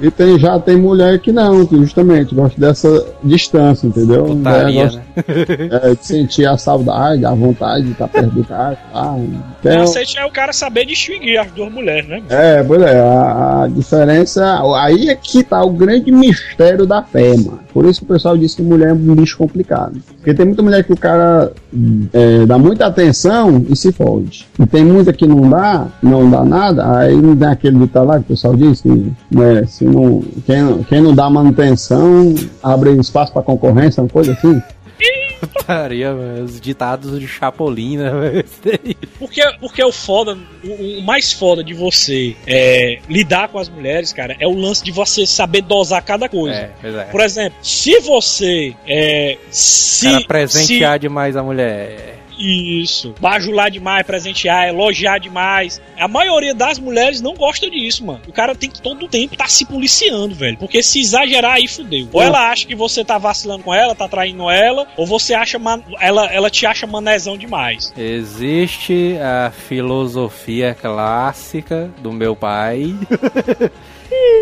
E 0.00 0.10
tem, 0.10 0.38
já 0.38 0.58
tem 0.58 0.76
mulher 0.76 1.18
que 1.18 1.30
não, 1.32 1.66
que 1.66 1.76
justamente 1.76 2.34
gosta 2.34 2.58
dessa 2.60 3.06
distância, 3.22 3.86
entendeu? 3.86 4.24
Putaria, 4.24 4.80
É, 4.80 4.84
gosta, 4.84 4.98
né? 4.98 5.80
é, 5.82 5.94
de 5.94 6.06
sentir 6.06 6.46
a 6.46 6.56
saudade, 6.56 7.24
a 7.24 7.34
vontade 7.34 7.84
de 7.84 7.92
estar 7.92 8.08
perto 8.08 8.30
do 8.30 8.44
cara. 8.44 8.78
Tá? 8.92 9.12
O 9.12 9.28
Então, 9.60 9.78
macete 9.80 10.18
é 10.18 10.24
o 10.24 10.30
cara 10.30 10.52
saber 10.52 10.86
distinguir 10.86 11.38
as 11.38 11.50
duas 11.52 11.72
mulheres, 11.72 12.08
né? 12.08 12.22
é, 12.28 12.62
pois 12.62 12.82
é, 12.82 12.98
a, 12.98 13.64
a 13.64 13.68
diferença. 13.68 14.60
Aí 14.76 15.08
é 15.08 15.14
que 15.14 15.42
tá 15.42 15.62
o 15.62 15.70
grande 15.70 16.10
mistério 16.10 16.86
da 16.86 17.02
fé, 17.02 17.36
mano. 17.36 17.60
Por 17.72 17.84
isso 17.84 18.00
que 18.00 18.06
o 18.06 18.14
pessoal 18.14 18.36
diz 18.36 18.54
que 18.54 18.62
mulher 18.62 18.88
é 18.88 18.92
um 18.92 19.14
bicho 19.14 19.38
complicado. 19.38 20.00
Porque 20.16 20.34
tem 20.34 20.46
muita 20.46 20.62
mulher 20.62 20.82
que 20.84 20.92
o 20.92 20.96
cara 20.96 21.52
é, 22.12 22.46
dá 22.46 22.58
muita 22.58 22.86
atenção 22.86 23.64
e 23.68 23.76
se 23.76 23.92
fode. 23.92 24.46
E 24.58 24.66
tem 24.66 24.84
muita 24.84 25.12
que 25.12 25.26
não 25.26 25.48
dá, 25.48 25.86
não 26.02 26.28
dá 26.28 26.44
nada, 26.44 26.98
aí 26.98 27.14
não 27.14 27.36
tem 27.36 27.48
aquele 27.48 27.78
ditado 27.78 28.06
lá 28.06 28.16
que 28.16 28.24
o 28.24 28.28
pessoal 28.28 28.56
diz 28.56 28.80
que 28.80 29.12
né, 29.30 29.64
se 29.66 29.84
não, 29.90 30.22
quem, 30.46 30.82
quem 30.84 31.00
não 31.00 31.14
dá 31.14 31.28
manutenção 31.28 32.34
abre 32.62 32.90
espaço 32.92 33.32
pra 33.32 33.42
concorrência, 33.42 34.02
uma 34.02 34.08
coisa 34.08 34.32
assim. 34.32 34.60
Putaria. 35.40 36.12
Os 36.44 36.60
ditados 36.60 37.18
de 37.18 37.26
Chapolin, 37.26 37.96
né. 37.96 38.10
Porque, 39.18 39.42
porque 39.58 39.82
o 39.82 39.92
foda, 39.92 40.36
o, 40.62 40.98
o 40.98 41.02
mais 41.02 41.32
foda 41.32 41.64
de 41.64 41.72
você 41.72 42.36
é, 42.46 42.98
lidar 43.08 43.48
com 43.48 43.58
as 43.58 43.68
mulheres, 43.68 44.12
cara, 44.12 44.36
é 44.38 44.46
o 44.46 44.52
lance 44.52 44.84
de 44.84 44.92
você 44.92 45.26
saber 45.26 45.62
dosar 45.62 46.02
cada 46.04 46.28
coisa. 46.28 46.56
É, 46.56 46.70
pois 46.80 46.94
é. 46.94 47.04
Por 47.04 47.20
exemplo, 47.20 47.58
se 47.62 48.00
você 48.00 48.74
é, 48.86 49.38
se, 49.50 50.06
cara 50.06 50.24
presentear 50.26 50.98
demais 50.98 51.36
a 51.36 51.42
mulher. 51.42 52.19
Isso. 52.40 53.14
Bajular 53.20 53.70
demais, 53.70 54.06
presentear, 54.06 54.68
elogiar 54.68 55.18
demais. 55.18 55.80
A 55.98 56.08
maioria 56.08 56.54
das 56.54 56.78
mulheres 56.78 57.20
não 57.20 57.34
gosta 57.34 57.68
disso, 57.70 58.04
mano. 58.04 58.20
O 58.26 58.32
cara 58.32 58.54
tem 58.54 58.70
que 58.70 58.80
todo 58.80 59.04
o 59.04 59.08
tempo 59.08 59.36
tá 59.36 59.46
se 59.46 59.66
policiando, 59.66 60.34
velho. 60.34 60.56
Porque 60.56 60.82
se 60.82 61.00
exagerar 61.00 61.54
aí, 61.56 61.68
fudeu. 61.68 62.08
Ou 62.12 62.22
ela 62.22 62.50
acha 62.50 62.66
que 62.66 62.74
você 62.74 63.04
tá 63.04 63.18
vacilando 63.18 63.62
com 63.62 63.74
ela, 63.74 63.94
tá 63.94 64.08
traindo 64.08 64.48
ela, 64.48 64.86
ou 64.96 65.06
você 65.06 65.34
acha 65.34 65.58
man- 65.58 65.82
ela, 66.00 66.26
ela 66.32 66.48
te 66.48 66.64
acha 66.64 66.86
manezão 66.86 67.36
demais. 67.36 67.92
Existe 67.96 69.16
a 69.20 69.50
filosofia 69.50 70.74
clássica 70.80 71.90
do 72.02 72.12
meu 72.12 72.34
pai. 72.34 72.94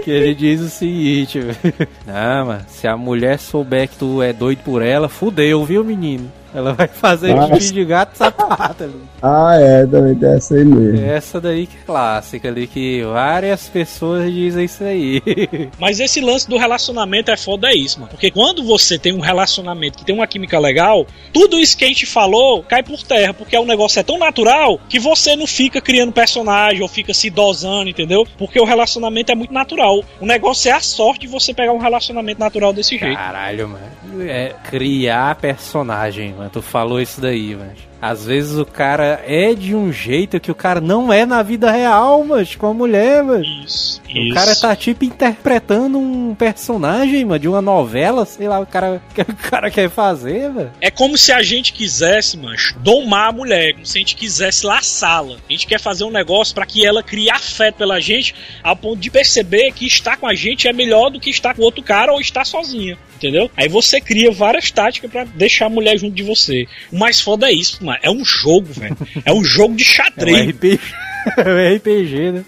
Que 0.03 0.11
ele 0.11 0.35
diz 0.35 0.61
o 0.63 0.71
seguinte, 0.71 1.41
velho. 1.41 1.57
Não, 2.07 2.47
mano, 2.47 2.65
se 2.69 2.87
a 2.89 2.97
mulher 2.97 3.39
souber 3.39 3.87
que 3.89 3.97
tu 3.97 4.23
é 4.23 4.33
doido 4.33 4.61
por 4.65 4.81
ela, 4.81 5.09
fudeu, 5.11 5.63
viu, 5.65 5.85
menino? 5.85 6.33
Ela 6.59 6.73
vai 6.73 6.89
fazer 6.89 7.35
Nossa. 7.35 7.55
xixi 7.55 7.73
de 7.73 7.85
gato 7.85 8.17
sapato 8.17 8.85
ali. 8.85 9.01
Ah, 9.23 9.55
é, 9.57 9.87
também 9.87 10.15
dessa 10.15 10.55
aí 10.55 10.65
mesmo. 10.65 11.07
Essa 11.07 11.41
daí 11.41 11.67
que 11.67 11.77
é 11.77 11.81
clássica 11.87 12.49
ali, 12.49 12.67
que 12.67 13.03
várias 13.03 13.69
pessoas 13.69 14.33
dizem 14.33 14.65
isso 14.65 14.83
aí. 14.83 15.23
Mas 15.79 16.01
esse 16.01 16.21
lance 16.21 16.49
do 16.49 16.57
relacionamento 16.57 17.31
é 17.31 17.37
foda 17.37 17.69
é 17.69 17.75
isso, 17.75 18.01
mano. 18.01 18.11
Porque 18.11 18.31
quando 18.31 18.65
você 18.65 18.99
tem 18.99 19.13
um 19.13 19.21
relacionamento 19.21 19.99
que 19.99 20.05
tem 20.05 20.15
uma 20.15 20.27
química 20.27 20.59
legal, 20.59 21.07
tudo 21.33 21.59
isso 21.59 21.77
que 21.77 21.85
a 21.85 21.89
gente 21.89 22.07
falou 22.07 22.63
cai 22.65 22.83
por 22.83 23.01
terra, 23.03 23.33
porque 23.33 23.57
o 23.57 23.65
negócio 23.65 24.01
é 24.01 24.03
tão 24.03 24.19
natural 24.19 24.81
que 24.89 24.99
você 24.99 25.37
não 25.37 25.47
fica 25.47 25.81
criando 25.81 26.13
personagem 26.13 26.83
ou 26.83 26.89
fica 26.89 27.15
se 27.15 27.31
dosando, 27.31 27.91
entendeu? 27.91 28.27
Porque 28.37 28.61
o 28.61 28.65
relacionamento 28.65 29.31
é 29.31 29.35
muito 29.35 29.55
natural. 29.55 30.03
O 30.21 30.27
negócio 30.27 30.69
é 30.71 30.73
a 30.73 30.81
sorte 30.81 31.21
de 31.21 31.27
você 31.29 31.55
pegar 31.55 31.73
um 31.73 31.79
relacionamento 31.79 32.41
natural 32.41 32.73
desse 32.73 32.99
jeito. 32.99 33.17
Caralho, 33.17 33.69
mano. 33.69 33.99
É 34.23 34.55
criar 34.69 35.37
personagem, 35.37 36.35
mano. 36.35 36.48
Tu 36.49 36.63
falou 36.63 37.01
isso 37.01 37.21
daí, 37.21 37.55
mano. 37.55 37.88
Às 38.01 38.27
vezes 38.27 38.57
o 38.57 38.65
cara 38.65 39.23
é 39.27 39.55
de 39.55 39.75
um 39.75 39.93
jeito 39.93 40.39
que 40.39 40.51
o 40.51 40.55
cara 40.55 40.81
não 40.81 41.13
é 41.13 41.27
na 41.27 41.43
vida 41.43 41.71
real, 41.71 42.25
mano, 42.25 42.47
com 42.57 42.67
a 42.67 42.75
mulher, 42.75 43.23
mano. 43.25 43.45
Isso. 43.45 44.01
O 44.09 44.19
isso. 44.19 44.35
cara 44.35 44.57
tá 44.57 44.77
tipo 44.77 45.05
interpretando 45.05 45.99
um 45.99 46.35
personagem, 46.35 47.25
mano, 47.25 47.39
de 47.39 47.49
uma 47.49 47.61
novela, 47.61 48.25
sei 48.25 48.49
lá, 48.49 48.61
o 48.61 48.67
cara, 48.67 49.03
que 49.15 49.21
o 49.23 49.37
cara 49.37 49.71
quer 49.71 49.91
fazer, 49.91 50.51
velho. 50.53 50.73
É 50.81 50.91
como 50.91 51.19
se 51.19 51.33
a 51.33 51.43
gente 51.43 51.73
quisesse, 51.73 52.37
mancho, 52.37 52.79
domar 52.79 53.29
a 53.29 53.33
mulher, 53.33 53.75
como 53.75 53.87
se 53.87 53.99
a 53.99 54.01
gente 54.01 54.17
quisesse 54.17 54.65
laçá-la. 54.65 55.37
A 55.37 55.53
gente 55.53 55.67
quer 55.67 55.81
fazer 55.81 56.05
um 56.05 56.11
negócio 56.11 56.55
pra 56.55 56.67
que 56.67 56.87
ela 56.87 57.03
crie 57.03 57.31
afeto 57.31 57.77
pela 57.77 58.01
gente, 58.01 58.35
ao 58.63 58.77
ponto 58.77 59.01
de 59.01 59.11
perceber 59.11 59.73
que 59.73 59.87
estar 59.87 60.17
com 60.17 60.27
a 60.27 60.35
gente 60.35 60.69
é 60.69 60.73
melhor 60.73 61.11
do 61.11 61.21
que 61.21 61.31
estar 61.31 61.55
com 61.55 61.63
outro 61.63 61.83
cara 61.83 62.13
ou 62.13 62.21
estar 62.21 62.45
sozinha. 62.45 62.97
Entendeu? 63.17 63.51
Aí 63.57 63.69
você 63.69 64.01
cria 64.01 64.31
várias 64.31 64.71
táticas 64.71 65.11
pra 65.11 65.25
deixar 65.25 65.67
a 65.67 65.71
mulher 65.71 65.99
junto 65.99 66.15
de 66.15 66.23
você. 66.23 66.69
O 66.93 66.97
mais 66.97 67.21
foda 67.21 67.49
é 67.49 67.53
isso, 67.53 67.85
mano. 67.89 67.99
É 68.03 68.11
um 68.11 68.25
jogo, 68.25 68.67
velho. 68.71 68.97
É 69.25 69.33
um 69.33 69.43
jogo 69.43 69.75
de 69.75 69.83
É 69.83 69.87
um 69.87 69.87
xadrez. 69.87 70.51
RPG, 70.51 70.81
é 71.37 71.43
um 71.43 71.77
RPG, 71.77 72.33
né? 72.33 72.45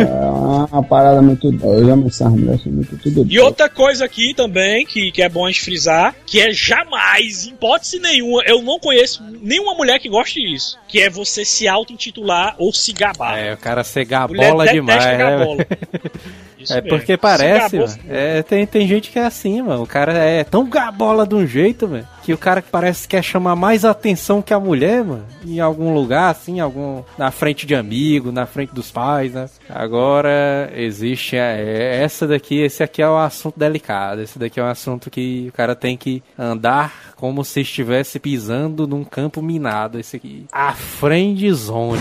É 0.00 0.04
uma, 0.72 0.82
parada 0.82 1.20
muito 1.20 1.50
doida, 1.50 1.94
mas 1.94 2.14
essas 2.14 2.32
mulheres 2.32 2.62
são 2.62 2.72
muito 2.72 2.96
tudo 2.98 3.26
E 3.28 3.38
outra 3.38 3.68
coisa 3.68 4.04
aqui 4.04 4.32
também, 4.34 4.86
que, 4.86 5.12
que 5.12 5.22
é 5.22 5.28
bom 5.28 5.44
a 5.44 5.48
gente 5.48 5.62
frisar, 5.62 6.14
que 6.26 6.40
é 6.40 6.52
jamais, 6.52 7.46
em 7.46 7.50
hipótese 7.50 7.98
nenhuma, 7.98 8.42
eu 8.46 8.62
não 8.62 8.78
conheço 8.78 9.22
nenhuma 9.40 9.74
mulher 9.74 9.98
que 9.98 10.08
goste 10.08 10.40
disso. 10.40 10.78
Que 10.88 11.00
é 11.02 11.10
você 11.10 11.44
se 11.44 11.68
auto-intitular 11.68 12.54
ou 12.58 12.72
se 12.72 12.92
gabar. 12.92 13.38
É, 13.38 13.54
o 13.54 13.58
cara 13.58 13.84
ser 13.84 14.06
Mulher 14.06 14.50
gabola 14.50 14.64
detesta 14.64 14.74
demais, 14.74 15.04
né? 15.04 15.16
gabola. 15.16 15.66
Isso 16.64 16.72
É 16.72 16.80
mesmo. 16.82 16.98
porque 16.98 17.16
parece, 17.16 17.78
mano. 17.78 17.92
É, 18.08 18.42
tem, 18.42 18.66
tem 18.66 18.88
gente 18.88 19.10
que 19.10 19.18
é 19.18 19.24
assim, 19.26 19.62
mano. 19.62 19.82
O 19.82 19.86
cara 19.86 20.12
é 20.14 20.42
tão 20.42 20.68
gabola 20.68 21.26
de 21.26 21.34
um 21.34 21.46
jeito, 21.46 21.86
mano, 21.86 22.06
que 22.22 22.32
o 22.32 22.38
cara 22.38 22.60
que 22.62 22.70
parece 22.70 23.02
que 23.02 23.16
quer 23.16 23.22
chamar 23.22 23.54
mais 23.54 23.84
atenção 23.84 24.40
que 24.42 24.52
a 24.54 24.58
mulher, 24.58 25.04
mano. 25.04 25.24
Em 25.46 25.60
algum 25.60 25.92
lugar, 25.94 26.30
assim, 26.30 26.58
algum. 26.60 27.02
Na 27.18 27.30
frente 27.30 27.66
de 27.66 27.74
amigo, 27.74 28.32
na 28.32 28.46
frente 28.46 28.74
dos 28.74 28.90
pais, 28.90 29.32
né? 29.32 29.46
Agora, 29.68 30.70
existe. 30.74 31.36
a- 31.36 31.52
é, 31.56 32.02
essa 32.02 32.26
daqui, 32.26 32.60
esse 32.60 32.82
aqui 32.82 33.00
é 33.02 33.08
um 33.08 33.18
assunto 33.18 33.58
delicado. 33.58 34.20
Esse 34.22 34.38
daqui 34.38 34.58
é 34.58 34.62
um 34.64 34.68
assunto 34.68 35.10
que 35.10 35.46
o 35.48 35.52
cara 35.52 35.74
tem 35.76 35.96
que 35.96 36.22
andar 36.38 37.12
como 37.16 37.44
se 37.44 37.60
estivesse 37.60 38.18
pisando 38.18 38.86
num 38.86 39.04
campo 39.04 39.40
minado. 39.42 39.98
Esse 40.00 40.16
aqui. 40.16 40.46
A 40.50 40.72
friend 40.72 41.52
zone. 41.52 42.00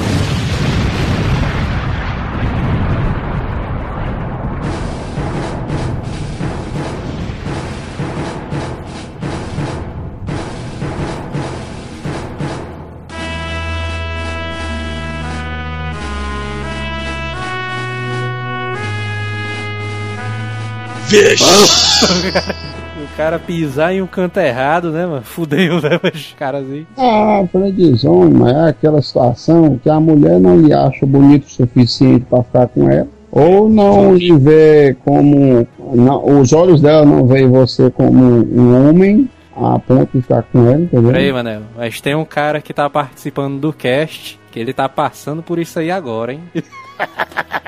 O 23.03 23.15
cara 23.17 23.37
pisar 23.37 23.93
em 23.93 24.01
um 24.01 24.07
canto 24.07 24.39
errado, 24.39 24.91
né, 24.91 25.05
mano? 25.05 25.21
Fudeu, 25.23 25.79
né, 25.81 25.99
os 26.13 26.33
caras 26.37 26.65
aí. 26.69 26.87
Ah, 26.97 27.43
friendzone, 27.51 28.33
mas 28.33 28.55
é 28.55 28.69
aquela 28.69 29.01
situação 29.01 29.79
que 29.81 29.89
a 29.89 29.99
mulher 29.99 30.39
não 30.39 30.59
lhe 30.59 30.73
acha 30.73 31.05
bonito 31.05 31.45
o 31.45 31.49
suficiente 31.49 32.25
pra 32.27 32.41
ficar 32.43 32.67
com 32.69 32.89
ela. 32.89 33.07
Ou 33.31 33.69
não 33.69 34.15
lhe 34.15 34.35
vê 34.37 34.95
como. 35.05 35.67
não- 35.93 36.39
os 36.39 36.53
olhos 36.53 36.81
dela 36.81 37.05
não 37.05 37.27
veem 37.27 37.47
você 37.49 37.91
como 37.91 38.23
um 38.23 38.89
homem 38.89 39.29
a 39.55 39.77
ponto 39.77 40.09
de 40.15 40.21
ficar 40.21 40.41
com 40.43 40.65
ela, 40.67 40.79
entendeu? 40.81 41.11
Peraí, 41.11 41.31
Manel, 41.31 41.61
mas 41.77 42.01
tem 42.01 42.15
um 42.15 42.25
cara 42.25 42.61
que 42.61 42.73
tá 42.73 42.89
participando 42.89 43.59
do 43.59 43.71
cast 43.73 44.39
que 44.51 44.59
ele 44.59 44.73
tá 44.73 44.87
passando 44.89 45.43
por 45.43 45.59
isso 45.59 45.77
aí 45.77 45.91
agora, 45.91 46.33
hein? 46.33 46.41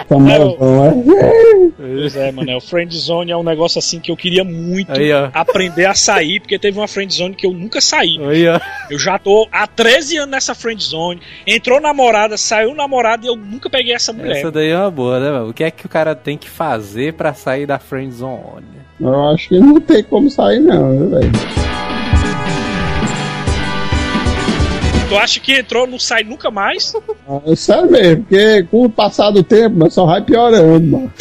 Famosão, 0.08 0.86
é? 0.86 1.72
Pois 1.78 2.16
é, 2.16 2.32
mano. 2.32 2.58
O 2.58 2.62
friend 2.62 2.96
zone 2.96 3.32
é 3.32 3.38
um 3.38 3.44
negócio 3.44 3.80
assim 3.80 4.00
que 4.00 4.12
eu 4.12 4.18
queria 4.18 4.44
muito 4.44 4.92
Aí, 4.92 5.12
aprender 5.34 5.86
a 5.86 5.94
sair, 5.94 6.40
porque 6.40 6.60
teve 6.60 6.78
uma 6.78 6.88
friend 6.88 7.14
zone 7.14 7.36
que 7.36 7.46
eu 7.46 7.52
nunca 7.52 7.82
saí. 7.82 8.20
Aí. 8.24 8.46
Eu 8.90 9.00
já 9.00 9.18
tô 9.18 9.48
há 9.52 9.66
13 9.66 10.18
anos 10.18 10.32
nessa 10.32 10.54
friend 10.54 10.84
zone. 10.84 11.22
Entrou 11.46 11.82
namorada, 11.82 12.38
saiu 12.38 12.76
namorada 12.76 13.26
e 13.26 13.30
eu 13.30 13.36
nunca 13.36 13.70
peguei 13.70 13.94
essa 13.94 14.14
mulher. 14.14 14.38
Essa 14.38 14.52
daí 14.52 14.70
é 14.70 14.78
uma 14.78 14.92
boa, 14.92 15.20
né, 15.20 15.32
mano? 15.32 15.50
O 15.50 15.54
que 15.54 15.64
é 15.64 15.72
que 15.72 15.86
o 15.86 15.90
cara 15.90 16.14
tem 16.16 16.38
que 16.38 16.50
fazer 16.50 17.14
pra 17.14 17.34
sair 17.34 17.66
da 17.66 17.80
friend 17.80 18.14
zone? 18.14 18.66
Eu 19.00 19.30
acho 19.30 19.50
que 19.50 19.60
não 19.60 19.82
tem 19.82 20.04
como 20.04 20.30
sair, 20.30 20.60
não, 20.60 20.98
viu, 20.98 21.10
velho? 21.10 21.32
Tu 25.08 25.16
acha 25.18 25.40
que 25.40 25.54
entrou, 25.54 25.86
não 25.86 26.00
sai 26.00 26.24
nunca 26.24 26.50
mais? 26.50 26.94
É 27.46 27.56
sério 27.56 27.92
mesmo, 27.92 28.24
porque 28.24 28.64
com 28.64 28.86
o 28.86 28.90
passar 28.90 29.30
do 29.30 29.44
tempo, 29.44 29.76
mas 29.78 29.94
só 29.94 30.06
vai 30.06 30.22
piorando, 30.22 30.88
mano. 30.88 31.14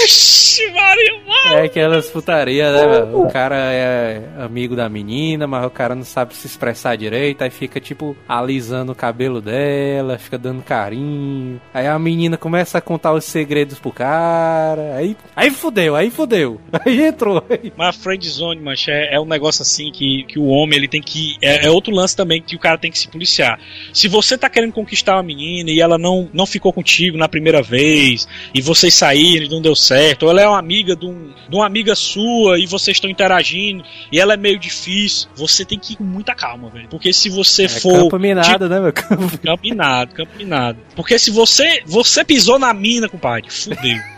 Mano. 1.45 1.57
É 1.57 1.65
aquelas 1.65 2.09
putaria, 2.09 2.73
né, 2.73 2.87
velho? 2.87 3.21
O 3.21 3.31
cara 3.31 3.57
é 3.57 4.23
amigo 4.39 4.75
da 4.75 4.89
menina, 4.89 5.47
mas 5.47 5.67
o 5.67 5.71
cara 5.71 5.95
não 5.95 6.05
sabe 6.05 6.35
se 6.35 6.47
expressar 6.47 6.97
direito, 6.97 7.43
aí 7.43 7.51
fica, 7.51 7.81
tipo, 7.81 8.17
alisando 8.29 8.93
o 8.93 8.95
cabelo 8.95 9.41
dela, 9.41 10.17
fica 10.17 10.39
dando 10.39 10.63
carinho. 10.63 11.61
Aí 11.73 11.87
a 11.87 11.99
menina 11.99 12.37
começa 12.37 12.79
a 12.79 12.81
contar 12.81 13.13
os 13.13 13.25
segredos 13.25 13.79
pro 13.79 13.93
cara, 13.93 14.95
aí, 14.97 15.17
aí 15.35 15.51
fudeu, 15.51 15.97
aí 15.97 16.11
fudeu. 16.11 16.61
Aí 16.85 17.01
entrou. 17.07 17.43
Aí. 17.49 17.73
Mas 17.77 17.97
a 17.97 17.99
friend 17.99 18.29
zone, 18.29 18.61
mancha, 18.61 18.91
é, 18.91 19.15
é 19.15 19.21
um 19.21 19.25
negócio 19.25 19.63
assim 19.63 19.91
que, 19.91 20.25
que 20.25 20.39
o 20.39 20.47
homem 20.47 20.79
ele 20.79 20.89
tem 20.89 21.01
que. 21.01 21.37
É, 21.41 21.67
é 21.67 21.71
outro 21.71 21.95
lance 21.95 22.15
também 22.15 22.43
que 22.43 22.55
o 22.57 22.59
cara 22.59 22.77
tem 22.77 22.91
que 22.91 22.99
se 22.99 23.09
policiar. 23.09 23.59
Se 23.93 24.09
você 24.09 24.37
tá 24.37 24.49
querendo 24.49 24.73
conquistar 24.73 25.15
uma 25.17 25.23
menina 25.23 25.71
e 25.71 25.81
ela 25.81 25.99
não, 25.99 26.29
não 26.33 26.47
ficou 26.47 26.73
contigo 26.73 27.17
na 27.17 27.29
primeira 27.29 27.63
vez, 27.63 28.27
e 28.55 28.61
vocês 28.61 28.95
saíram 28.95 29.47
e 29.47 29.49
não 29.49 29.61
deu 29.63 29.75
certo, 29.75 30.25
ou 30.25 30.31
ela 30.31 30.43
é 30.43 30.49
uma 30.49 30.59
amiga 30.59 30.95
de, 30.97 31.07
um, 31.07 31.31
de 31.49 31.55
uma 31.57 31.67
amiga 31.67 31.95
sua 31.95 32.59
e 32.59 32.67
vocês 32.67 32.97
estão 32.97 33.11
interagindo 33.11 33.85
e 34.11 34.19
ela 34.19 34.35
é 34.35 34.37
meio 34.37 34.59
difícil, 34.59 35.29
você 35.35 35.65
tem 35.65 35.79
que 35.79 35.95
ir 35.95 35.97
com 35.97 36.05
muita 36.05 36.35
calma, 36.35 36.69
velho. 36.71 36.89
Porque 36.89 37.13
se 37.13 37.29
você 37.29 37.65
É 37.65 37.69
for. 37.69 38.05
campo 38.05 38.19
minado, 38.19 38.69
né, 38.69 38.81
meu? 38.81 38.93
Campo... 38.93 39.39
Campo 39.39 39.63
minado, 39.63 40.15
campo 40.15 40.37
minado. 40.37 40.79
Porque 40.95 41.19
se 41.19 41.31
você 41.31 41.83
você 41.87 42.25
pisou 42.25 42.59
na 42.59 42.73
mina, 42.73 43.09
compadre, 43.09 43.51
fudeu. 43.51 43.99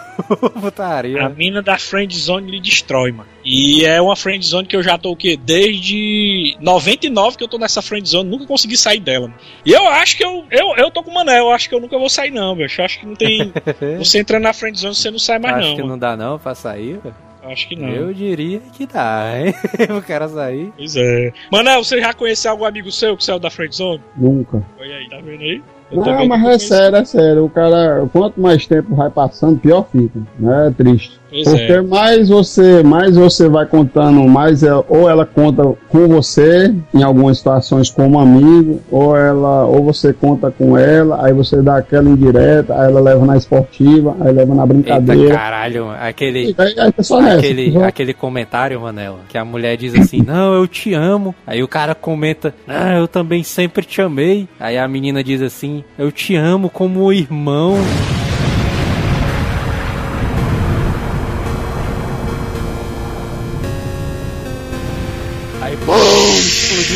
putaria. 0.60 1.24
A 1.24 1.28
mina 1.28 1.62
da 1.62 1.78
friend 1.78 2.16
zone 2.16 2.50
lhe 2.50 2.60
destrói, 2.60 3.12
mano. 3.12 3.28
E 3.44 3.84
é 3.84 4.00
uma 4.00 4.14
friend 4.16 4.44
zone 4.44 4.66
que 4.66 4.76
eu 4.76 4.82
já 4.82 4.98
tô 4.98 5.12
o 5.12 5.16
quê? 5.16 5.38
Desde 5.42 6.56
99 6.60 7.38
que 7.38 7.44
eu 7.44 7.48
tô 7.48 7.58
nessa 7.58 7.80
friend 7.80 8.08
zone, 8.08 8.28
nunca 8.28 8.46
consegui 8.46 8.76
sair 8.76 9.00
dela. 9.00 9.28
Mano. 9.28 9.40
E 9.64 9.72
eu 9.72 9.86
acho 9.88 10.16
que 10.16 10.24
eu, 10.24 10.44
eu 10.50 10.76
eu 10.76 10.90
tô 10.90 11.02
com 11.02 11.10
o 11.10 11.14
Manel, 11.14 11.46
eu 11.46 11.50
acho 11.50 11.68
que 11.68 11.74
eu 11.74 11.80
nunca 11.80 11.98
vou 11.98 12.08
sair 12.08 12.30
não, 12.30 12.54
velho. 12.54 12.70
Eu 12.78 12.84
acho 12.84 13.00
que 13.00 13.06
não 13.06 13.14
tem 13.14 13.52
você 13.98 14.18
entrando 14.18 14.42
na 14.42 14.52
friend 14.52 14.78
zone, 14.78 14.94
você 14.94 15.10
não 15.10 15.18
sai 15.18 15.38
mais 15.38 15.56
Acho 15.56 15.68
não. 15.68 15.74
que 15.76 15.82
mano. 15.82 15.92
não 15.92 15.98
dá 15.98 16.16
não 16.16 16.38
pra 16.38 16.54
sair, 16.54 16.98
velho. 16.98 17.14
Acho 17.42 17.68
que 17.68 17.76
não. 17.76 17.88
Eu 17.88 18.12
diria 18.12 18.60
que 18.76 18.86
dá, 18.86 19.32
hein? 19.38 19.54
o 19.96 20.02
cara 20.02 20.28
sair. 20.28 20.70
Pois 20.76 20.94
é. 20.96 21.32
Manel, 21.50 21.82
você 21.82 21.98
já 22.00 22.12
conheceu 22.12 22.50
algum 22.50 22.64
amigo 22.64 22.90
seu 22.92 23.16
que 23.16 23.24
saiu 23.24 23.38
da 23.38 23.48
friend 23.48 23.74
zone? 23.74 24.02
Nunca. 24.16 24.62
Olha 24.78 24.96
aí, 24.96 25.08
tá 25.08 25.16
vendo 25.24 25.42
aí? 25.42 25.62
Eu 25.90 26.04
Não, 26.04 26.26
mas 26.26 26.44
é 26.44 26.58
sério, 26.58 26.96
é 26.96 27.04
sério. 27.04 27.44
O 27.44 27.50
cara, 27.50 28.06
quanto 28.12 28.40
mais 28.40 28.66
tempo 28.66 28.94
vai 28.94 29.10
passando, 29.10 29.58
pior 29.58 29.86
fica. 29.90 30.20
Né? 30.38 30.68
É 30.68 30.70
triste. 30.70 31.17
Pois 31.30 31.44
Porque 31.46 31.72
é. 31.72 31.82
mais 31.82 32.28
você, 32.28 32.82
mais 32.82 33.16
você 33.16 33.48
vai 33.48 33.66
contando, 33.66 34.26
mais 34.26 34.62
ela, 34.62 34.84
ou 34.88 35.08
ela 35.08 35.26
conta 35.26 35.62
com 35.88 36.08
você 36.08 36.74
em 36.94 37.02
algumas 37.02 37.38
situações 37.38 37.90
como 37.90 38.18
amigo, 38.18 38.80
ou 38.90 39.16
ela, 39.16 39.64
ou 39.66 39.84
você 39.84 40.12
conta 40.12 40.50
com 40.50 40.76
ela, 40.76 41.24
aí 41.24 41.32
você 41.32 41.60
dá 41.60 41.76
aquela 41.76 42.08
indireta, 42.08 42.74
aí 42.74 42.90
ela 42.90 43.00
leva 43.00 43.26
na 43.26 43.36
esportiva, 43.36 44.16
aí 44.20 44.32
leva 44.32 44.54
na 44.54 44.62
Eita 44.62 44.74
brincadeira. 44.74 45.34
caralho, 45.34 45.90
aquele. 45.90 46.54
Aí, 46.56 46.74
aí. 46.78 47.38
Aquele, 47.38 47.82
aquele 47.82 48.14
comentário, 48.14 48.80
Manel, 48.80 49.18
que 49.28 49.36
a 49.36 49.44
mulher 49.44 49.76
diz 49.76 49.94
assim, 49.94 50.22
não, 50.22 50.54
eu 50.54 50.66
te 50.66 50.94
amo. 50.94 51.34
Aí 51.46 51.62
o 51.62 51.68
cara 51.68 51.94
comenta, 51.94 52.54
ah, 52.66 52.94
eu 52.94 53.06
também 53.06 53.42
sempre 53.42 53.84
te 53.84 54.00
amei. 54.00 54.48
Aí 54.58 54.78
a 54.78 54.88
menina 54.88 55.22
diz 55.22 55.42
assim, 55.42 55.84
eu 55.98 56.10
te 56.10 56.34
amo 56.34 56.70
como 56.70 57.12
irmão. 57.12 57.76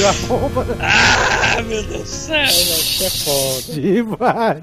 Explodiu 0.03 0.09
a 0.09 0.13
bomba. 0.13 0.67
Ah, 0.81 1.63
meu 1.63 1.83
Deus 1.83 2.03
do 2.03 2.07
céu, 2.07 2.37
velho, 2.37 2.49
isso 2.51 3.05
é 3.05 3.11
foda. 3.11 3.81
Demais. 3.81 4.63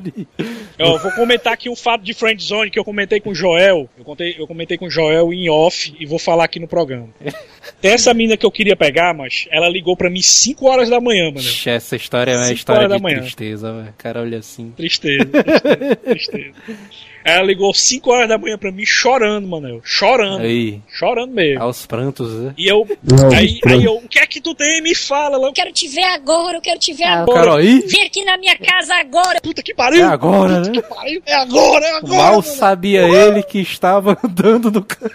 Eu 0.78 0.98
vou 1.00 1.12
comentar 1.12 1.54
aqui 1.54 1.70
um 1.70 1.76
fato 1.76 2.04
de 2.04 2.14
Friend 2.14 2.42
Zone 2.42 2.70
que 2.72 2.80
eu 2.80 2.84
comentei 2.84 3.20
com 3.20 3.30
o 3.32 3.36
Joel. 3.36 3.90
Eu, 3.98 4.04
contei, 4.04 4.36
eu 4.38 4.48
comentei 4.48 4.78
com 4.78 4.86
o 4.86 4.90
Joel 4.90 5.34
em 5.34 5.50
off 5.50 5.94
e 6.00 6.06
vou 6.06 6.20
falar 6.20 6.46
aqui 6.46 6.60
no 6.60 6.68
programa. 6.68 7.10
Tem 7.82 7.92
essa 7.92 8.14
mina 8.14 8.36
que 8.36 8.46
eu 8.46 8.52
queria 8.52 8.76
pegar, 8.76 9.14
mas 9.14 9.48
ela 9.52 9.70
ligou 9.70 9.96
pra 9.96 10.10
mim 10.10 10.22
5 10.22 10.66
horas 10.68 10.90
da 10.90 11.00
manhã, 11.00 11.32
mano. 11.32 11.48
Essa 11.66 11.96
história 11.96 12.32
é 12.32 12.38
uma 12.38 12.52
história 12.52 12.80
horas 12.80 12.90
da 12.90 12.98
de 12.98 13.04
manhã. 13.04 13.20
tristeza, 13.22 13.72
velho. 13.72 13.90
O 13.90 13.94
cara 13.98 14.22
olha 14.22 14.40
assim. 14.40 14.72
Tristeza, 14.76 15.26
tristeza, 15.26 15.96
tristeza. 15.96 16.54
Ela 17.30 17.44
ligou 17.44 17.74
5 17.74 18.10
horas 18.12 18.28
da 18.30 18.38
manhã 18.38 18.58
pra 18.58 18.72
mim 18.72 18.86
chorando, 18.86 19.48
mano. 19.48 19.82
Chorando. 19.84 20.42
Aí, 20.42 20.80
Chorando 20.92 21.32
mesmo. 21.34 21.62
aos 21.64 21.86
prantos, 21.86 22.32
né? 22.34 22.54
E 22.58 22.68
eu. 22.68 22.88
Não, 23.04 23.30
Aí, 23.36 23.60
aí 23.66 23.84
eu, 23.84 23.96
o 23.98 24.08
que 24.08 24.20
é 24.20 24.26
que 24.28 24.42
tu 24.42 24.54
tem? 24.56 24.82
Me 24.82 24.96
fala. 24.96 25.36
Ela, 25.38 25.48
Eu 25.48 25.54
quero 25.54 25.72
te 25.72 25.88
ver 25.88 26.04
agora, 26.04 26.58
eu 26.58 26.62
quero 26.62 26.80
te 26.80 26.94
ver 26.94 27.04
O 27.04 27.08
agora. 27.08 27.40
cara 27.40 27.56
aí, 27.58 27.80
Vem 27.88 28.04
aqui 28.06 28.24
na 28.26 28.38
minha 28.38 28.58
casa 28.58 28.96
agora. 28.96 29.40
puta 29.42 29.62
que 29.62 29.74
pariu! 29.74 30.02
é 30.02 30.04
agora, 30.08 30.62
né? 30.62 30.82
pariu, 30.82 31.22
É 31.26 31.34
agora, 31.36 31.86
é 31.86 31.98
agora! 31.98 32.16
Mal 32.18 32.32
mano. 32.32 32.44
sabia 32.44 33.02
ele 33.08 33.44
que 33.44 33.60
estava 33.60 34.18
andando 34.24 34.72
no, 34.72 34.84
ca- 34.84 35.10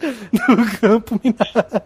no 0.48 0.78
campo 0.80 1.20
minado. 1.22 1.82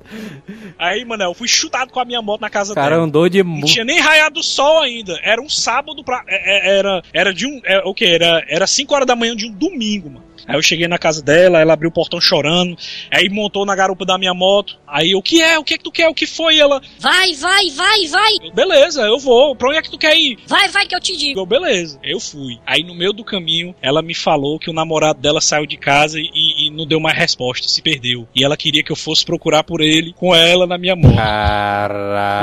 Aí, 0.78 1.05
mano, 1.05 1.24
eu 1.24 1.35
fui 1.35 1.49
chutado 1.49 1.91
com 1.93 2.01
a 2.01 2.05
minha 2.05 2.23
moto 2.23 2.41
na 2.41 2.51
casa 2.51 2.73
O 2.73 2.74
cara 2.74 2.91
dela. 2.91 3.03
andou 3.05 3.28
de 3.28 3.43
Não 3.43 3.62
tinha 3.62 3.85
nem 3.85 3.99
raiado 4.01 4.41
o 4.41 4.43
sol 4.43 4.81
ainda. 4.82 5.19
Era 5.23 5.41
um 5.41 5.49
sábado 5.49 6.03
pra. 6.05 6.23
é- 6.28 6.73
é- 6.73 6.78
Era, 6.78 7.03
era 7.12 7.35
de 7.35 7.47
um. 7.47 7.61
É, 7.65 7.78
o 7.85 7.95
que? 7.95 8.05
Era, 8.05 8.45
era 8.49 8.66
5 8.66 8.95
horas 8.95 9.07
da 9.07 9.15
manhã 9.16 9.35
de 9.36 9.47
um 9.47 9.53
domingo, 9.53 10.11
mano. 10.11 10.24
Aí 10.47 10.57
eu 10.57 10.62
cheguei 10.62 10.86
na 10.86 10.99
casa 10.99 11.23
dela, 11.23 11.59
ela 11.59 11.73
abriu 11.73 11.89
o 11.89 11.93
portão 11.93 12.20
chorando. 12.20 12.77
Aí 13.11 13.31
montou 13.31 13.65
na 13.65 13.74
garupa 13.74 14.05
da 14.05 14.19
minha 14.19 14.35
moto. 14.35 14.78
Aí 14.86 15.12
eu, 15.12 15.19
o 15.19 15.23
que 15.23 15.41
é? 15.41 15.59
O 15.59 15.65
que 15.65 15.73
é 15.74 15.78
que 15.78 15.85
tu 15.85 15.91
quer? 15.91 16.07
O 16.09 16.12
que 16.15 16.27
foi? 16.27 16.59
Ela, 16.59 16.82
Vai, 17.01 17.32
vai, 17.35 17.70
vai, 17.70 18.07
vai. 18.09 18.32
eu, 18.43 18.53
beleza, 18.53 19.03
eu 19.03 19.19
vou. 19.19 19.57
Pra 19.57 19.70
onde 19.70 19.78
é 19.78 19.82
que 19.82 19.91
tu 19.91 19.97
quer 19.97 20.15
ir? 20.19 20.39
Vai, 20.47 20.69
vai 20.69 20.86
que 20.86 20.95
eu 20.95 21.01
te 21.01 21.16
digo. 21.16 21.41
Eu, 21.41 21.47
beleza, 21.47 21.99
eu 22.03 22.20
fui. 22.20 22.59
Aí 22.66 22.82
no 22.82 22.95
meio 22.95 23.15
do 23.15 23.24
caminho, 23.24 23.74
ela 23.81 24.03
me 24.03 24.15
falou 24.15 24.59
que 24.59 24.69
o 24.69 24.73
namorado 24.74 25.19
dela 25.19 25.41
saiu 25.41 25.65
de 25.65 25.78
casa 25.78 26.20
e, 26.20 26.28
e 26.66 26.70
não 26.70 26.86
deu 26.86 27.01
mais 27.01 27.16
resposta, 27.16 27.69
se 27.69 27.82
perdeu. 27.82 28.27
E 28.35 28.45
ela 28.45 28.57
queria 28.57 28.82
que 28.82 28.91
eu 28.93 28.97
fosse 28.97 29.24
procurar 29.24 29.62
por 29.65 29.81
ele 29.81 30.12
com 30.12 30.35
ela 30.35 30.66
na 30.66 30.78
minha 30.78 30.97
moto. 30.97 31.15
Caralho, 31.15 32.35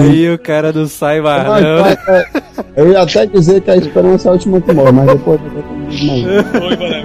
Aí, 0.00 0.32
o 0.32 0.38
cara 0.38 0.72
não 0.72 0.86
sai 0.86 1.20
mais, 1.20 1.64
Eu 2.76 2.90
ia 2.90 3.00
até 3.00 3.26
dizer 3.26 3.60
que 3.60 3.70
a 3.70 3.76
esperança 3.76 4.28
é 4.28 4.30
a 4.30 4.32
última 4.32 4.60
que 4.60 4.72
morre, 4.72 4.92
mas 4.92 5.06
depois 5.06 5.40
eu 5.42 5.50
vou 5.50 5.62
comigo. 5.62 5.92
Oi, 6.64 6.76
Manel. 6.76 7.04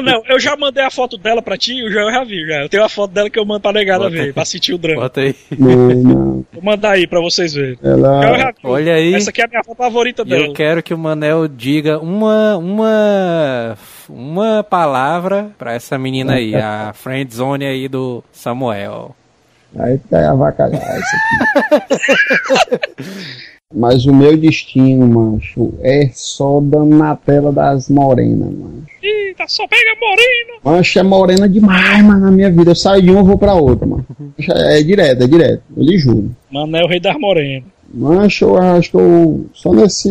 Ih, 0.00 0.04
Manel, 0.04 0.22
eu 0.28 0.40
já 0.40 0.56
mandei 0.56 0.82
a 0.84 0.90
foto 0.90 1.16
dela 1.16 1.42
pra 1.42 1.56
ti, 1.56 1.82
o 1.82 1.90
Joel 1.90 2.10
já 2.10 2.24
viu, 2.24 2.46
já. 2.46 2.62
Eu 2.62 2.68
tenho 2.68 2.84
a 2.84 2.88
foto 2.88 3.12
dela 3.12 3.30
que 3.30 3.38
eu 3.38 3.44
mando 3.44 3.60
pra 3.60 3.72
negada 3.72 4.04
Bota 4.04 4.10
ver, 4.10 4.20
aí. 4.22 4.32
pra 4.32 4.44
sentir 4.44 4.74
o 4.74 4.78
drama. 4.78 5.02
Bota 5.02 5.20
aí. 5.20 5.34
Não, 5.58 5.88
não. 5.90 6.44
Vou 6.52 6.62
mandar 6.62 6.92
aí 6.92 7.06
pra 7.06 7.20
vocês 7.20 7.54
verem. 7.54 7.78
Eu 7.82 7.92
Ela. 7.92 8.54
Olha 8.64 8.94
aí. 8.94 9.14
Essa 9.14 9.30
aqui 9.30 9.40
é 9.40 9.44
a 9.44 9.48
minha 9.48 9.64
foto 9.64 9.76
favorita 9.76 10.24
dela. 10.24 10.46
eu 10.46 10.52
quero 10.52 10.82
que 10.82 10.94
o 10.94 10.98
Manel 10.98 11.46
diga 11.48 11.98
uma 11.98 12.56
uma 12.56 13.76
uma 14.08 14.64
palavra 14.64 15.50
pra 15.58 15.74
essa 15.74 15.98
menina 15.98 16.34
aí, 16.34 16.54
a 16.54 16.92
friend 16.94 17.34
zone 17.34 17.64
aí 17.66 17.88
do 17.88 18.24
Samuel. 18.32 19.14
Aí 19.78 19.98
tá 20.10 20.30
avacalhar 20.30 20.82
isso 20.98 21.16
aqui. 21.16 22.80
Mas 23.72 24.04
o 24.04 24.12
meu 24.12 24.36
destino, 24.36 25.06
macho, 25.06 25.72
é 25.80 26.10
só 26.12 26.58
dando 26.60 26.96
na 26.96 27.14
tela 27.14 27.52
das 27.52 27.88
morenas, 27.88 28.52
macho. 28.52 28.86
Eita, 29.30 29.44
só 29.46 29.64
pega 29.68 29.94
morena. 30.00 30.60
Mancha 30.64 31.00
é 31.00 31.02
morena 31.04 31.48
demais, 31.48 32.04
mano, 32.04 32.20
na 32.20 32.30
minha 32.32 32.50
vida. 32.50 32.72
Eu 32.72 32.74
saio 32.74 33.00
de 33.00 33.10
uma, 33.10 33.22
vou 33.22 33.38
pra 33.38 33.54
outra, 33.54 33.86
mano. 33.86 34.04
Mancha 34.18 34.52
É 34.52 34.82
direto, 34.82 35.22
é 35.22 35.26
direto. 35.26 35.62
Eu 35.76 35.82
lhe 35.84 35.96
juro. 35.98 36.34
Manel, 36.50 36.88
rei 36.88 36.98
das 36.98 37.16
morenas. 37.16 37.62
Mancha, 37.94 38.44
eu 38.44 38.56
acho 38.58 38.90
que 38.90 38.96
eu. 38.96 39.46
Só 39.54 39.72
nesse. 39.72 40.08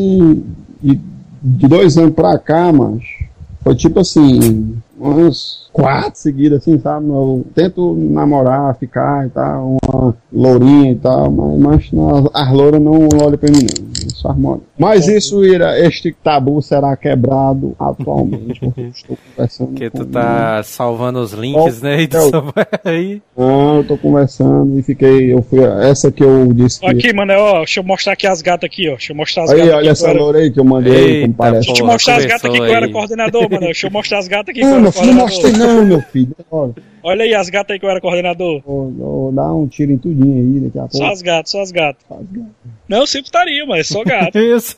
De, 0.82 1.00
de 1.44 1.68
dois 1.68 1.98
anos 1.98 2.14
pra 2.14 2.40
cá, 2.40 2.72
mancho. 2.72 3.26
Foi 3.62 3.76
tipo 3.76 4.00
assim. 4.00 4.78
Umas 5.00 5.70
quatro 5.72 6.20
seguidas, 6.20 6.60
assim, 6.60 6.78
sabe? 6.80 7.08
Eu 7.08 7.46
tento 7.56 7.94
namorar, 7.96 8.76
ficar 8.78 9.26
e 9.28 9.30
tal, 9.30 9.78
uma 9.92 10.16
lourinha 10.32 10.92
e 10.92 10.96
tal, 10.96 11.32
mas, 11.32 11.60
mas 11.60 11.92
não, 11.92 12.30
as 12.34 12.52
louras 12.54 12.82
não 12.82 13.08
olham 13.22 13.38
pra 13.38 13.50
mim, 13.52 13.60
não. 13.64 13.90
Isso 14.08 14.28
harmônia. 14.28 14.62
Mas 14.78 15.08
isso, 15.08 15.44
Ira, 15.46 15.78
este 15.80 16.12
tabu 16.24 16.62
será 16.62 16.96
quebrado 16.96 17.76
atualmente. 17.80 18.60
porque 18.60 18.82
eu 18.82 18.88
estou 18.90 19.18
conversando 19.36 19.68
Porque 19.70 19.90
tu 19.90 20.06
tá 20.06 20.62
salvando 20.64 21.20
os 21.20 21.32
links, 21.34 21.80
Oh, 21.82 21.86
né? 21.86 22.02
E 22.04 22.10
eu- 22.12 22.32
vai 22.54 22.66
aí. 22.86 23.22
Não, 23.38 23.78
eu 23.78 23.84
tô 23.84 23.98
conversando 23.98 24.78
e 24.80 24.84
fiquei. 24.84 25.32
Eu 25.34 25.42
fui. 25.42 25.60
Essa 25.64 26.12
que 26.12 26.24
eu 26.24 26.52
disse. 26.54 26.80
Que, 26.80 26.88
Aqui, 26.88 27.14
mano, 27.14 27.34
ó, 27.38 27.58
deixa 27.60 27.80
eu 27.80 27.84
mostrar 27.84 28.14
aqui 28.14 28.28
as 28.28 28.42
gatas 28.42 28.68
aqui, 28.70 28.88
ó. 28.88 28.92
Deixa 28.92 29.12
eu 29.14 29.18
mostrar 29.18 29.44
as 29.44 29.50
aí, 29.52 29.58
gatas 29.58 29.74
olha 29.74 29.80
aqui. 29.80 29.90
essa 29.90 30.10
era- 30.10 30.20
loura 30.20 30.40
aí 30.40 30.52
que 30.52 30.60
eu 30.60 30.66
mandei, 30.66 30.94
Eita, 30.94 31.22
como 31.22 31.34
parece. 31.36 31.56
Deixa 31.68 31.72
eu 31.72 31.76
te 31.76 31.84
mostrar 31.84 32.16
as 32.18 32.26
gatas 32.26 32.46
aqui 32.46 32.58
que 32.58 32.64
eu 32.64 32.76
era 32.76 32.86
aí. 32.86 32.92
coordenador, 32.92 33.42
mano. 33.50 33.60
Deixa 33.66 33.88
eu 33.88 33.92
mostrar 33.92 34.20
as 34.20 34.28
gatas 34.28 34.50
aqui 34.50 34.62
Não, 34.62 34.89
meu 34.90 34.92
filho, 34.92 35.14
não 35.14 35.22
mostrei 35.22 35.52
não, 35.54 35.86
meu 35.86 36.02
filho. 36.02 36.36
Olha, 36.52 36.74
Olha 37.02 37.24
aí 37.24 37.34
as 37.34 37.50
gatas 37.50 37.74
aí 37.74 37.80
que 37.80 37.86
eu 37.86 37.90
era 37.90 38.02
coordenador. 38.02 38.62
Vou, 38.66 38.92
vou 38.92 39.32
dar 39.32 39.54
um 39.54 39.68
tiro 39.68 39.92
em 39.92 39.98
tudinho 39.98 40.36
aí 40.36 40.60
daqui 40.62 40.78
a 40.78 40.82
pouco. 40.82 40.98
Só 40.98 41.12
as 41.12 41.22
gatas, 41.22 41.52
só 41.52 41.62
as 41.62 41.72
gatas. 41.72 42.04
Só 42.08 42.16
as 42.16 42.26
gatas. 42.26 42.52
Não, 42.88 42.98
eu 43.00 43.08
sempre 43.08 43.28
estaria, 43.28 43.66
mas 43.66 43.88
só 43.88 44.04
gato. 44.04 44.38
Isso. 44.40 44.76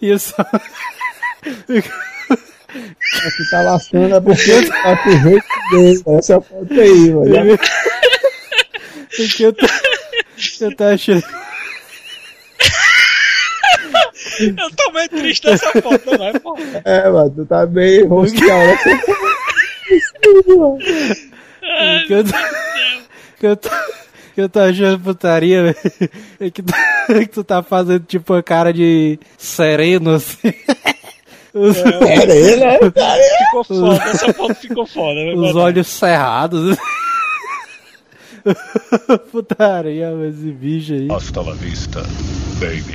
Isso. 0.00 0.34
Se 3.36 3.50
tá 3.50 3.62
lascando 3.62 4.16
é 4.16 4.20
porque 4.20 4.50
é 4.50 4.96
pro 4.96 5.12
jeito 5.12 5.46
dele. 5.70 6.02
Essa 6.18 6.34
é 6.34 6.36
a 6.36 6.40
foto 6.40 6.72
aí, 6.72 7.12
mano. 7.12 7.58
Porque 9.16 9.46
eu 9.46 9.52
tô, 9.52 9.66
eu 10.60 10.76
tô 10.76 10.84
achando. 10.84 11.22
eu 14.40 14.70
tô 14.76 14.92
meio 14.92 15.08
triste 15.08 15.46
nessa 15.46 15.70
foto, 15.80 16.18
não 16.18 16.26
é, 16.26 16.38
pô? 16.38 16.56
É, 16.84 17.08
mano, 17.10 17.30
tu 17.30 17.46
tá 17.46 17.66
bem 17.66 18.04
rosteado 18.06 18.66
nessa 18.66 18.96
foto. 20.44 20.78
Que 22.06 22.12
eu 22.12 22.24
tô, 22.24 22.32
que 23.40 23.46
eu 23.46 23.56
tô, 23.56 23.68
que 24.34 24.40
eu 24.40 24.48
tô 24.48 24.60
achando 24.60 25.00
putaria, 25.00 25.62
velho. 25.62 25.76
É 26.40 26.50
que, 26.50 26.62
tu, 26.62 26.72
que 27.06 27.26
tu 27.32 27.44
tá 27.44 27.62
fazendo 27.62 28.04
tipo 28.06 28.34
a 28.34 28.42
cara 28.42 28.72
de 28.72 29.18
sereno, 29.38 30.14
assim. 30.14 30.52
Os, 31.54 31.76
ele, 31.78 32.56
né? 32.56 32.78
Ficou 32.78 33.64
foda, 33.64 34.02
essa 34.04 34.32
foto 34.34 34.54
ficou 34.56 34.86
foda. 34.86 35.14
né, 35.24 35.34
os 35.34 35.40
mano? 35.40 35.60
olhos 35.60 35.86
cerrados. 35.86 36.76
putaria, 39.30 40.10
mas 40.10 40.34
esse 40.36 40.50
bicho 40.52 40.92
aí. 40.92 41.08
Hasta 41.10 41.40
la 41.40 41.54
vista, 41.54 42.02
baby. 42.60 42.94